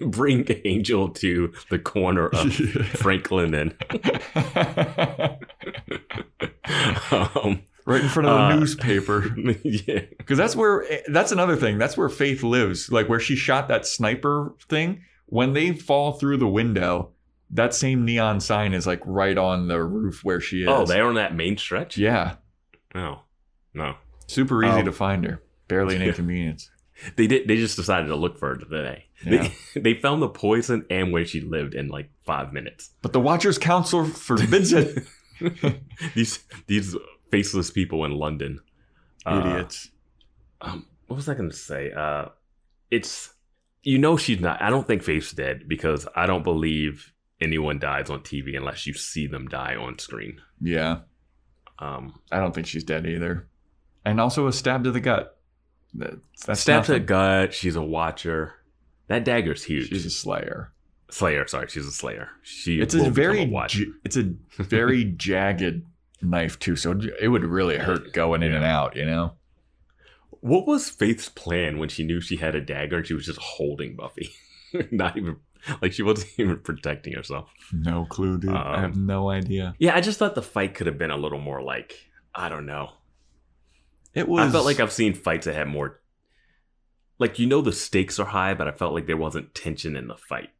Bring 0.00 0.46
Angel 0.64 1.10
to 1.10 1.52
the 1.68 1.78
corner 1.78 2.28
of 2.28 2.50
Franklin 2.96 3.52
and 3.52 3.74
um, 7.10 7.62
right 7.86 8.00
in 8.02 8.08
front 8.08 8.28
of 8.28 8.34
the 8.38 8.44
Uh, 8.44 8.56
newspaper. 8.56 9.26
yeah. 9.64 10.00
Because 10.16 10.38
that's 10.38 10.56
where 10.56 10.86
that's 11.08 11.32
another 11.32 11.56
thing. 11.56 11.78
That's 11.78 11.96
where 11.96 12.08
Faith 12.08 12.42
lives. 12.42 12.90
Like 12.90 13.08
where 13.08 13.20
she 13.20 13.36
shot 13.36 13.68
that 13.68 13.86
sniper 13.86 14.54
thing. 14.68 15.02
When 15.26 15.52
they 15.52 15.72
fall 15.74 16.12
through 16.12 16.38
the 16.38 16.48
window, 16.48 17.10
that 17.50 17.74
same 17.74 18.04
neon 18.04 18.40
sign 18.40 18.74
is 18.74 18.86
like 18.86 19.00
right 19.06 19.36
on 19.38 19.68
the 19.68 19.82
roof 19.82 20.22
where 20.24 20.40
she 20.40 20.62
is. 20.62 20.68
Oh, 20.68 20.84
they're 20.84 21.06
on 21.06 21.14
that 21.14 21.34
main 21.34 21.56
stretch. 21.56 21.96
yeah, 21.98 22.34
Oh, 22.94 23.22
no. 23.74 23.96
super 24.26 24.62
easy 24.64 24.80
Oh. 24.80 24.84
to 24.84 24.92
find 24.92 25.24
her. 25.24 25.42
Barely 25.68 25.96
an 25.96 26.02
inconvenience. 26.08 26.70
They 27.16 27.26
did. 27.28 27.46
They 27.46 27.56
just 27.56 27.76
decided 27.76 28.08
to 28.08 28.16
look 28.16 28.38
for 28.38 28.48
her 28.48 28.56
today. 28.56 29.04
Yeah. 29.24 29.48
They, 29.74 29.80
they 29.92 29.94
found 30.00 30.20
the 30.20 30.28
poison 30.28 30.84
and 30.90 31.12
where 31.12 31.24
she 31.24 31.40
lived 31.40 31.74
in 31.74 31.88
like 31.88 32.10
five 32.26 32.52
minutes. 32.52 32.90
But 33.02 33.12
the 33.12 33.20
Watchers 33.20 33.56
Council 33.58 34.04
forbids 34.04 34.72
it. 34.72 35.06
these 36.14 36.40
these 36.66 36.96
faceless 37.30 37.70
people 37.70 38.04
in 38.04 38.12
London. 38.12 38.58
Uh, 39.24 39.42
Idiots. 39.46 39.90
um, 40.60 40.86
what 41.06 41.16
was 41.16 41.28
I 41.28 41.34
going 41.34 41.50
to 41.50 41.56
say? 41.56 41.92
Uh, 41.92 42.26
it's 42.90 43.32
you 43.82 43.98
know 43.98 44.16
she's 44.16 44.40
not. 44.40 44.60
I 44.60 44.70
don't 44.70 44.86
think 44.86 45.02
Faith's 45.04 45.32
dead 45.32 45.68
because 45.68 46.06
I 46.16 46.26
don't 46.26 46.42
believe 46.42 47.12
anyone 47.40 47.78
dies 47.78 48.10
on 48.10 48.20
TV 48.20 48.56
unless 48.56 48.86
you 48.86 48.94
see 48.94 49.26
them 49.26 49.48
die 49.48 49.76
on 49.76 49.98
screen. 49.98 50.40
Yeah, 50.60 51.00
Um, 51.78 52.20
I 52.32 52.38
don't 52.40 52.54
think 52.54 52.66
she's 52.66 52.84
dead 52.84 53.06
either. 53.06 53.46
And 54.04 54.20
also 54.20 54.46
a 54.46 54.52
stab 54.52 54.84
to 54.84 54.90
the 54.90 55.00
gut. 55.00 55.38
That- 55.94 56.18
That's 56.46 56.60
stab 56.60 56.84
to 56.84 56.92
the 56.92 57.00
gut. 57.00 57.54
She's 57.54 57.76
a 57.76 57.82
watcher. 57.82 58.54
That 59.06 59.24
dagger's 59.24 59.64
huge. 59.64 59.88
She's 59.88 60.04
a 60.06 60.10
slayer. 60.10 60.72
Slayer. 61.10 61.46
Sorry, 61.46 61.68
she's 61.68 61.86
a 61.86 61.90
Slayer. 61.92 62.28
She. 62.42 62.80
It's 62.82 62.94
a 62.94 63.08
very 63.10 63.46
watcher. 63.46 63.84
j- 63.84 63.90
it's 64.04 64.16
a 64.16 64.34
very 64.58 65.04
jagged 65.16 65.84
knife 66.20 66.58
too, 66.58 66.76
so 66.76 66.98
it 67.20 67.28
would 67.28 67.44
really 67.44 67.78
hurt 67.78 68.12
going 68.12 68.42
in 68.42 68.52
and 68.52 68.64
out. 68.64 68.94
You 68.96 69.06
know. 69.06 69.32
What 70.40 70.66
was 70.66 70.90
Faith's 70.90 71.28
plan 71.28 71.78
when 71.78 71.88
she 71.88 72.04
knew 72.04 72.20
she 72.20 72.36
had 72.36 72.54
a 72.54 72.60
dagger 72.60 72.98
and 72.98 73.06
she 73.06 73.14
was 73.14 73.24
just 73.26 73.38
holding 73.38 73.96
Buffy? 73.96 74.30
Not 74.90 75.16
even 75.16 75.36
like 75.82 75.92
she 75.92 76.02
wasn't 76.02 76.30
even 76.38 76.58
protecting 76.60 77.12
herself. 77.14 77.50
No 77.72 78.04
clue, 78.06 78.38
dude. 78.38 78.50
I 78.50 78.74
Um, 78.76 78.80
have 78.80 78.96
no 78.96 79.30
idea. 79.30 79.74
Yeah, 79.78 79.94
I 79.94 80.00
just 80.00 80.18
thought 80.18 80.34
the 80.34 80.42
fight 80.42 80.74
could 80.74 80.86
have 80.86 80.98
been 80.98 81.10
a 81.10 81.16
little 81.16 81.40
more 81.40 81.62
like 81.62 82.08
I 82.34 82.48
don't 82.48 82.66
know. 82.66 82.92
It 84.14 84.28
was. 84.28 84.48
I 84.48 84.50
felt 84.52 84.64
like 84.64 84.80
I've 84.80 84.92
seen 84.92 85.14
fights 85.14 85.46
that 85.46 85.54
had 85.54 85.68
more 85.68 86.00
like 87.18 87.38
you 87.38 87.46
know 87.46 87.60
the 87.60 87.72
stakes 87.72 88.18
are 88.18 88.26
high, 88.26 88.54
but 88.54 88.68
I 88.68 88.72
felt 88.72 88.94
like 88.94 89.06
there 89.06 89.16
wasn't 89.16 89.54
tension 89.54 89.96
in 89.96 90.08
the 90.08 90.16
fight. 90.16 90.50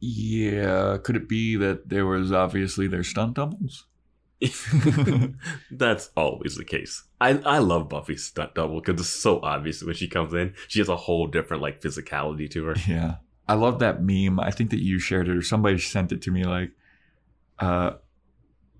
Yeah, 0.00 0.96
could 1.02 1.16
it 1.16 1.28
be 1.28 1.56
that 1.56 1.88
there 1.88 2.06
was 2.06 2.30
obviously 2.32 2.86
their 2.86 3.02
stunt 3.02 3.34
doubles? 3.34 3.86
That's 5.70 6.10
always 6.16 6.54
the 6.56 6.64
case. 6.64 7.02
I, 7.20 7.30
I 7.44 7.58
love 7.58 7.88
Buffy's 7.88 8.24
stunt 8.24 8.54
double 8.54 8.80
because 8.80 9.00
it's 9.00 9.10
so 9.10 9.40
obvious 9.40 9.82
when 9.82 9.96
she 9.96 10.06
comes 10.06 10.32
in. 10.34 10.54
She 10.68 10.78
has 10.78 10.88
a 10.88 10.96
whole 10.96 11.26
different 11.26 11.62
like 11.62 11.80
physicality 11.80 12.48
to 12.52 12.64
her. 12.66 12.76
Yeah. 12.86 13.16
I 13.48 13.54
love 13.54 13.78
that 13.78 14.02
meme. 14.02 14.38
I 14.38 14.50
think 14.50 14.70
that 14.70 14.82
you 14.82 14.98
shared 14.98 15.28
it 15.28 15.36
or 15.36 15.42
somebody 15.42 15.78
sent 15.78 16.12
it 16.12 16.22
to 16.22 16.30
me 16.30 16.44
like 16.44 16.70
uh 17.58 17.92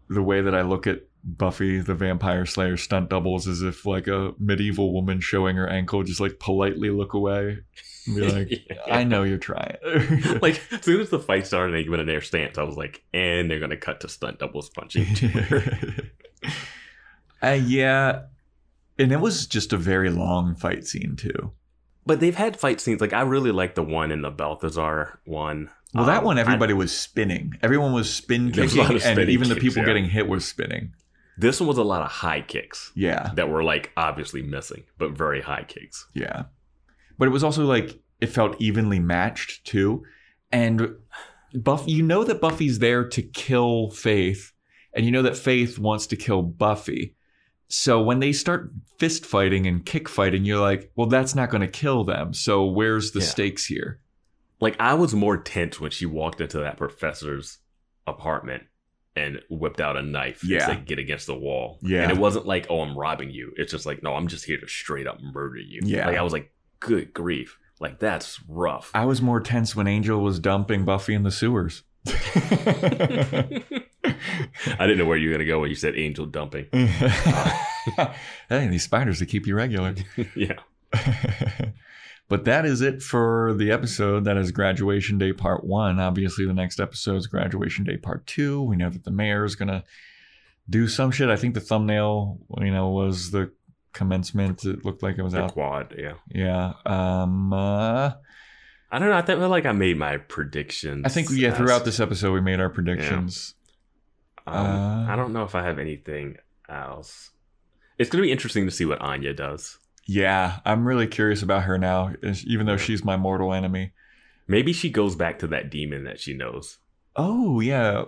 the 0.08 0.22
way 0.22 0.40
that 0.40 0.54
I 0.54 0.62
look 0.62 0.86
at 0.86 1.02
Buffy 1.24 1.80
the 1.80 1.94
Vampire 1.94 2.46
Slayer 2.46 2.76
stunt 2.76 3.10
doubles 3.10 3.46
is 3.46 3.62
if 3.62 3.84
like 3.84 4.06
a 4.06 4.32
medieval 4.38 4.94
woman 4.94 5.20
showing 5.20 5.56
her 5.56 5.68
ankle 5.68 6.02
just 6.02 6.20
like 6.20 6.38
politely 6.38 6.90
look 6.90 7.12
away 7.12 7.58
and 8.06 8.16
be 8.16 8.28
like, 8.28 8.78
I 8.90 9.04
know 9.04 9.24
you're 9.24 9.36
trying. 9.36 9.76
like 10.40 10.62
as 10.72 10.82
soon 10.82 11.00
as 11.00 11.10
the 11.10 11.18
fight 11.18 11.46
started 11.46 11.74
and 11.74 11.84
they 11.84 11.88
went 11.88 12.00
in 12.00 12.06
their 12.06 12.20
stance, 12.20 12.56
I 12.56 12.62
was 12.62 12.76
like, 12.76 13.02
and 13.12 13.50
they're 13.50 13.60
gonna 13.60 13.76
cut 13.76 14.00
to 14.00 14.08
stunt 14.08 14.38
doubles 14.38 14.70
punching. 14.70 15.06
uh, 17.42 17.58
yeah. 17.64 18.22
And 18.98 19.12
it 19.12 19.20
was 19.20 19.46
just 19.46 19.72
a 19.72 19.76
very 19.76 20.10
long 20.10 20.54
fight 20.54 20.86
scene 20.86 21.16
too. 21.16 21.52
But 22.08 22.18
they've 22.20 22.34
had 22.34 22.58
fight 22.58 22.80
scenes 22.80 23.00
like 23.00 23.12
I 23.12 23.20
really 23.22 23.52
like 23.52 23.74
the 23.76 23.82
one 23.84 24.10
in 24.10 24.22
the 24.22 24.30
Balthazar 24.30 25.20
one. 25.24 25.70
Well, 25.94 26.06
that 26.06 26.18
Um, 26.18 26.24
one, 26.24 26.38
I- 26.38 26.40
everybody 26.40 26.72
was 26.74 26.96
spinning. 26.96 27.54
Everyone 27.62 27.92
was 27.92 28.12
spin 28.12 28.50
There 28.50 28.64
was 28.64 28.74
kicking, 28.74 29.00
and 29.02 29.18
even 29.30 29.48
the 29.48 29.56
people 29.56 29.82
yeah. 29.82 29.86
getting 29.86 30.06
hit 30.06 30.26
was 30.28 30.44
spinning. 30.46 30.92
this 31.38 31.60
one 31.60 31.68
was 31.68 31.78
a 31.78 31.84
lot 31.84 32.02
of 32.02 32.10
high 32.10 32.40
kicks 32.40 32.90
Yeah, 32.96 33.30
that 33.36 33.48
were 33.48 33.62
like 33.62 33.92
obviously 33.96 34.42
missing, 34.42 34.82
but 34.98 35.12
very 35.16 35.40
high 35.40 35.64
kicks. 35.68 36.06
yeah. 36.14 36.44
But 37.18 37.28
it 37.28 37.30
was 37.30 37.44
also 37.44 37.64
like 37.64 38.00
it 38.20 38.26
felt 38.28 38.60
evenly 38.60 38.98
matched 38.98 39.64
too. 39.66 40.02
And 40.50 40.96
Buff, 41.54 41.84
you 41.86 42.02
know 42.02 42.24
that 42.24 42.40
Buffy's 42.40 42.78
there 42.80 43.04
to 43.08 43.22
kill 43.22 43.90
Faith, 43.90 44.52
and 44.94 45.04
you 45.06 45.12
know 45.12 45.22
that 45.22 45.36
Faith 45.36 45.78
wants 45.78 46.06
to 46.08 46.16
kill 46.16 46.42
Buffy. 46.42 47.14
So 47.68 48.00
when 48.02 48.18
they 48.20 48.32
start 48.32 48.70
fist 48.98 49.26
fighting 49.26 49.66
and 49.66 49.84
kick 49.84 50.08
fighting, 50.08 50.44
you're 50.44 50.58
like, 50.60 50.90
well, 50.96 51.06
that's 51.06 51.34
not 51.34 51.50
going 51.50 51.60
to 51.60 51.68
kill 51.68 52.02
them. 52.04 52.32
So 52.32 52.64
where's 52.64 53.12
the 53.12 53.20
Yeah. 53.20 53.26
stakes 53.26 53.66
here? 53.66 54.00
Like 54.60 54.74
I 54.80 54.94
was 54.94 55.14
more 55.14 55.36
tense 55.36 55.78
when 55.78 55.90
she 55.90 56.06
walked 56.06 56.40
into 56.40 56.58
that 56.58 56.76
professor's 56.78 57.58
apartment 58.06 58.64
and 59.14 59.40
whipped 59.50 59.80
out 59.80 59.96
a 59.96 60.02
knife 60.02 60.42
Yeah. 60.42 60.56
and 60.58 60.64
said, 60.78 60.86
"Get 60.86 60.98
against 60.98 61.26
the 61.26 61.34
wall." 61.36 61.78
Yeah. 61.82 62.02
and 62.02 62.10
it 62.10 62.18
wasn't 62.18 62.46
like, 62.46 62.66
"Oh, 62.70 62.80
I'm 62.80 62.96
robbing 62.96 63.30
you." 63.30 63.52
It's 63.56 63.70
just 63.72 63.84
like, 63.86 64.02
"No, 64.02 64.14
I'm 64.14 64.28
just 64.28 64.44
here 64.46 64.58
to 64.58 64.66
straight 64.66 65.06
up 65.06 65.18
murder 65.20 65.58
you." 65.58 65.80
Yeah. 65.84 66.06
like 66.06 66.16
I 66.16 66.22
was 66.22 66.32
like, 66.32 66.52
"Good 66.80 67.12
grief!" 67.12 67.58
Like 67.80 67.98
that's 68.00 68.40
rough. 68.48 68.90
I 68.94 69.04
was 69.04 69.20
more 69.22 69.40
tense 69.40 69.76
when 69.76 69.86
Angel 69.86 70.20
was 70.20 70.38
dumping 70.40 70.84
Buffy 70.84 71.14
in 71.14 71.22
the 71.22 71.30
sewers. 71.30 71.82
I 74.78 74.86
didn't 74.86 74.98
know 74.98 75.04
where 75.06 75.16
you 75.16 75.28
were 75.28 75.34
gonna 75.34 75.44
go 75.46 75.60
when 75.60 75.70
you 75.70 75.76
said 75.76 75.96
angel 75.96 76.26
dumping. 76.26 76.66
hey, 76.72 78.66
these 78.68 78.84
spiders, 78.84 79.20
they 79.20 79.26
keep 79.26 79.46
you 79.46 79.54
regular. 79.54 79.94
yeah. 80.34 80.58
but 82.28 82.44
that 82.44 82.64
is 82.64 82.80
it 82.80 83.02
for 83.02 83.54
the 83.54 83.70
episode. 83.70 84.24
That 84.24 84.36
is 84.36 84.50
graduation 84.52 85.18
day 85.18 85.32
part 85.32 85.64
one. 85.64 85.98
Obviously, 85.98 86.46
the 86.46 86.54
next 86.54 86.80
episode 86.80 87.16
is 87.16 87.26
graduation 87.26 87.84
day 87.84 87.96
part 87.96 88.26
two. 88.26 88.62
We 88.62 88.76
know 88.76 88.90
that 88.90 89.04
the 89.04 89.10
mayor 89.10 89.44
is 89.44 89.54
going 89.54 89.68
to 89.68 89.84
do 90.68 90.88
some 90.88 91.10
shit. 91.10 91.28
I 91.28 91.36
think 91.36 91.54
the 91.54 91.60
thumbnail, 91.60 92.38
you 92.58 92.70
know, 92.70 92.90
was 92.90 93.30
the 93.30 93.50
commencement. 93.92 94.64
It 94.64 94.84
looked 94.84 95.02
like 95.02 95.18
it 95.18 95.22
was 95.22 95.32
The 95.32 95.44
out. 95.44 95.52
quad, 95.52 95.94
yeah. 95.96 96.14
Yeah. 96.30 96.72
Um, 96.84 97.52
uh, 97.52 98.12
I 98.90 98.98
don't 98.98 99.08
know. 99.08 99.16
I 99.16 99.22
feel 99.22 99.48
like 99.48 99.66
I 99.66 99.72
made 99.72 99.98
my 99.98 100.16
predictions. 100.16 101.02
I 101.04 101.08
think, 101.08 101.28
yeah, 101.30 101.54
throughout 101.54 101.84
this 101.84 102.00
episode, 102.00 102.32
we 102.32 102.40
made 102.40 102.60
our 102.60 102.70
predictions. 102.70 103.54
Um, 104.48 104.66
Uh, 104.66 105.12
I 105.12 105.16
don't 105.16 105.32
know 105.32 105.44
if 105.44 105.54
I 105.54 105.62
have 105.62 105.78
anything 105.78 106.36
else. 106.68 107.30
It's 107.98 108.10
going 108.10 108.22
to 108.22 108.26
be 108.26 108.32
interesting 108.32 108.64
to 108.64 108.70
see 108.70 108.84
what 108.84 109.00
Anya 109.00 109.32
does. 109.34 109.78
Yeah, 110.06 110.60
I'm 110.64 110.86
really 110.86 111.06
curious 111.06 111.42
about 111.42 111.64
her 111.64 111.76
now, 111.78 112.12
even 112.46 112.66
though 112.66 112.76
she's 112.76 113.04
my 113.04 113.16
mortal 113.16 113.52
enemy. 113.52 113.92
Maybe 114.46 114.72
she 114.72 114.88
goes 114.88 115.14
back 115.16 115.38
to 115.40 115.46
that 115.48 115.70
demon 115.70 116.04
that 116.04 116.18
she 116.20 116.32
knows. 116.34 116.78
Oh 117.16 117.60
yeah, 117.60 118.04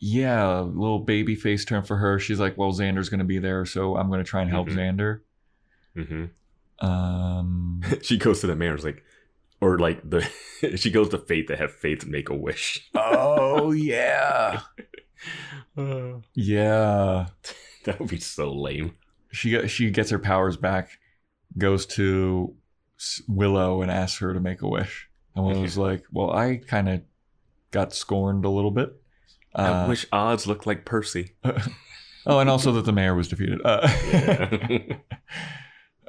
yeah. 0.00 0.60
Little 0.60 0.98
baby 0.98 1.34
face 1.34 1.64
turn 1.64 1.82
for 1.84 1.96
her. 1.96 2.18
She's 2.18 2.38
like, 2.40 2.58
well, 2.58 2.72
Xander's 2.72 3.08
gonna 3.08 3.24
be 3.24 3.38
there, 3.38 3.64
so 3.64 3.96
I'm 3.96 4.10
gonna 4.10 4.24
try 4.24 4.42
and 4.42 4.50
help 4.50 4.68
Mhm. 4.68 4.76
Xander. 4.76 5.20
hmm 6.80 6.86
Um, 6.86 7.80
she 8.02 8.18
goes 8.18 8.40
to 8.42 8.46
the 8.46 8.56
mayor's 8.56 8.84
like, 8.84 9.02
or 9.60 9.78
like 9.78 10.00
the 10.08 10.28
she 10.76 10.90
goes 10.90 11.08
to 11.10 11.18
Faith 11.18 11.46
to 11.48 11.56
have 11.56 11.72
Faith 11.72 12.04
make 12.06 12.28
a 12.28 12.34
wish. 12.34 12.88
oh 12.94 13.70
yeah, 13.72 14.60
Uh, 15.76 16.20
yeah. 16.34 17.26
that 17.84 17.98
would 17.98 18.08
be 18.08 18.20
so 18.20 18.52
lame. 18.52 18.94
She 19.32 19.66
she 19.68 19.90
gets 19.90 20.10
her 20.10 20.18
powers 20.18 20.56
back, 20.56 20.98
goes 21.56 21.84
to 21.86 22.54
Willow 23.28 23.82
and 23.82 23.90
asks 23.90 24.18
her 24.20 24.32
to 24.32 24.40
make 24.40 24.62
a 24.62 24.68
wish, 24.68 25.08
and 25.36 25.44
Willow's 25.44 25.76
like, 25.76 26.04
well, 26.10 26.30
I 26.30 26.56
kind 26.66 26.88
of 26.88 27.02
got 27.70 27.92
scorned 27.92 28.44
a 28.44 28.48
little 28.50 28.70
bit. 28.70 28.90
I 29.54 29.68
Uh, 29.84 29.88
wish 29.88 30.06
odds 30.12 30.46
looked 30.46 30.66
like 30.66 30.84
Percy. 30.84 31.32
oh, 32.26 32.38
and 32.38 32.48
also 32.48 32.72
that 32.72 32.84
the 32.86 32.92
mayor 32.92 33.14
was 33.14 33.28
defeated. 33.28 33.60
Uh, 33.64 33.86
Yeah. 34.12 34.96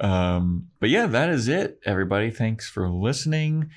um, 0.00 0.68
but 0.80 0.88
yeah, 0.88 1.06
that 1.06 1.28
is 1.28 1.48
it, 1.48 1.78
everybody. 1.84 2.30
Thanks 2.30 2.68
for 2.68 2.88
listening. 2.88 3.70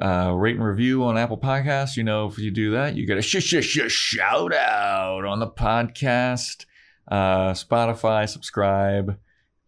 Uh, 0.00 0.32
rate 0.34 0.56
and 0.56 0.64
review 0.64 1.04
on 1.04 1.18
Apple 1.18 1.36
Podcasts. 1.36 1.96
You 1.96 2.04
know, 2.04 2.26
if 2.26 2.38
you 2.38 2.50
do 2.50 2.70
that, 2.70 2.96
you 2.96 3.06
get 3.06 3.18
a 3.18 3.22
sh- 3.22 3.42
sh- 3.42 3.62
sh- 3.62 3.92
shout 3.92 4.54
out 4.54 5.26
on 5.26 5.40
the 5.40 5.46
podcast. 5.46 6.64
Uh, 7.06 7.52
Spotify, 7.52 8.28
subscribe. 8.28 9.18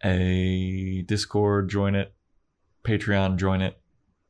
A 0.05 1.03
Discord, 1.03 1.69
join 1.69 1.95
it. 1.95 2.15
Patreon, 2.83 3.37
join 3.37 3.61
it. 3.61 3.82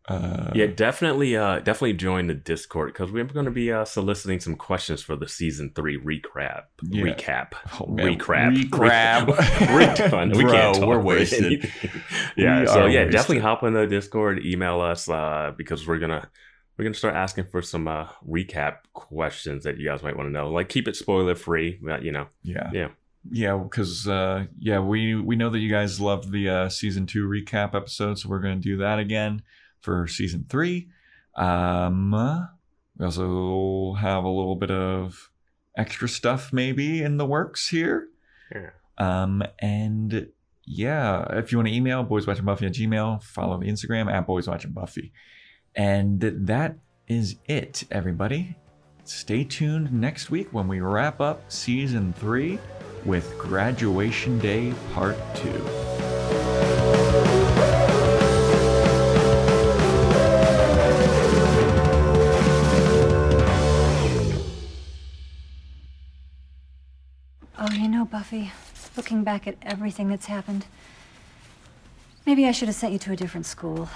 Uh, 0.09 0.51
Yeah, 0.55 0.67
definitely, 0.67 1.37
uh, 1.37 1.61
definitely 1.61 1.95
join 1.95 2.27
the 2.27 2.35
Discord 2.35 2.93
because 2.93 3.13
we're 3.13 3.25
going 3.25 3.45
to 3.45 3.53
be 3.53 3.73
uh, 3.73 3.85
soliciting 3.85 4.41
some 4.41 4.57
questions 4.57 5.03
for 5.03 5.17
the 5.17 5.29
season 5.29 5.73
three 5.75 5.99
recap. 5.99 6.65
Yeah. 6.83 7.05
Recap. 7.05 7.53
Oh, 7.81 7.87
man. 7.87 8.19
recap. 8.19 8.69
Recap. 8.71 9.27
Recap. 9.27 10.37
we 10.37 10.45
can't 10.45 10.77
talk 10.77 10.89
we're 10.89 11.01
wasted. 11.01 11.71
yeah. 12.37 12.61
We 12.61 12.67
so 12.67 12.87
yeah, 12.87 13.01
wasted. 13.01 13.13
definitely 13.13 13.39
hop 13.41 13.63
on 13.63 13.75
the 13.75 13.87
Discord. 13.87 14.45
Email 14.45 14.81
us 14.81 15.09
uh, 15.09 15.53
because 15.57 15.87
we're 15.87 15.99
gonna 15.99 16.29
we're 16.77 16.85
gonna 16.85 16.95
start 16.95 17.15
asking 17.15 17.45
for 17.45 17.63
some 17.63 17.87
uh, 17.87 18.09
recap 18.29 18.79
questions 18.95 19.65
that 19.65 19.79
you 19.79 19.89
guys 19.89 20.03
might 20.03 20.17
want 20.17 20.27
to 20.27 20.33
know. 20.33 20.51
Like 20.51 20.69
keep 20.69 20.89
it 20.89 20.97
spoiler 20.97 21.35
free. 21.37 21.79
But, 21.81 22.03
you 22.03 22.13
know. 22.13 22.27
yeah. 22.43 22.71
Yeah. 22.73 22.89
Yeah, 23.31 23.57
because 23.57 24.09
uh, 24.09 24.47
yeah, 24.59 24.81
we 24.81 25.15
we 25.15 25.37
know 25.37 25.49
that 25.49 25.61
you 25.61 25.71
guys 25.71 26.01
love 26.01 26.33
the 26.33 26.49
uh, 26.49 26.69
season 26.69 27.07
two 27.07 27.29
recap 27.29 27.73
episode, 27.73 28.19
so 28.19 28.29
we're 28.29 28.41
going 28.41 28.61
to 28.61 28.61
do 28.61 28.79
that 28.79 28.99
again 28.99 29.43
for 29.83 30.07
season 30.07 30.47
three. 30.49 30.89
Um, 31.37 32.13
we 32.99 33.05
also 33.05 33.95
have 33.95 34.25
a 34.25 34.29
little 34.29 34.57
bit 34.57 34.71
of 34.71 35.31
extra 35.77 36.09
stuff 36.09 36.53
maybe 36.53 37.03
in 37.03 37.17
the 37.17 37.27
works 37.27 37.69
here. 37.69 38.09
Yeah. 38.55 38.71
Um, 38.99 39.43
and 39.59 40.29
yeah, 40.65 41.25
if 41.37 41.51
you 41.51 41.59
want 41.59 41.69
to 41.69 41.75
email 41.75 42.05
boyswatchingbuffy 42.05 42.63
at 42.63 42.73
gmail, 42.73 43.23
follow 43.23 43.59
the 43.59 43.67
Instagram 43.67 44.13
at 44.13 44.27
boyswatchingbuffy. 44.27 45.13
And 45.75 46.21
that 46.21 46.77
is 47.09 47.37
it, 47.47 47.85
everybody. 47.91 48.57
Stay 49.05 49.45
tuned 49.45 49.93
next 49.93 50.31
week 50.31 50.53
when 50.53 50.69
we 50.69 50.81
wrap 50.81 51.21
up 51.21 51.51
season 51.51 52.13
three 52.13 52.59
with 53.05 53.37
Graduation 53.39 54.39
Day 54.39 54.73
Part 54.93 55.17
2. 55.37 55.92
Buffy, 68.13 68.53
looking 68.95 69.25
back 69.25 69.49
at 69.49 69.57
everything 69.63 70.09
that's 70.09 70.27
happened, 70.27 70.67
maybe 72.27 72.47
I 72.47 72.53
should 72.53 72.69
have 72.69 72.75
sent 72.75 72.93
you 72.93 72.99
to 72.99 73.13
a 73.13 73.17
different 73.17 73.47
school. 73.47 73.89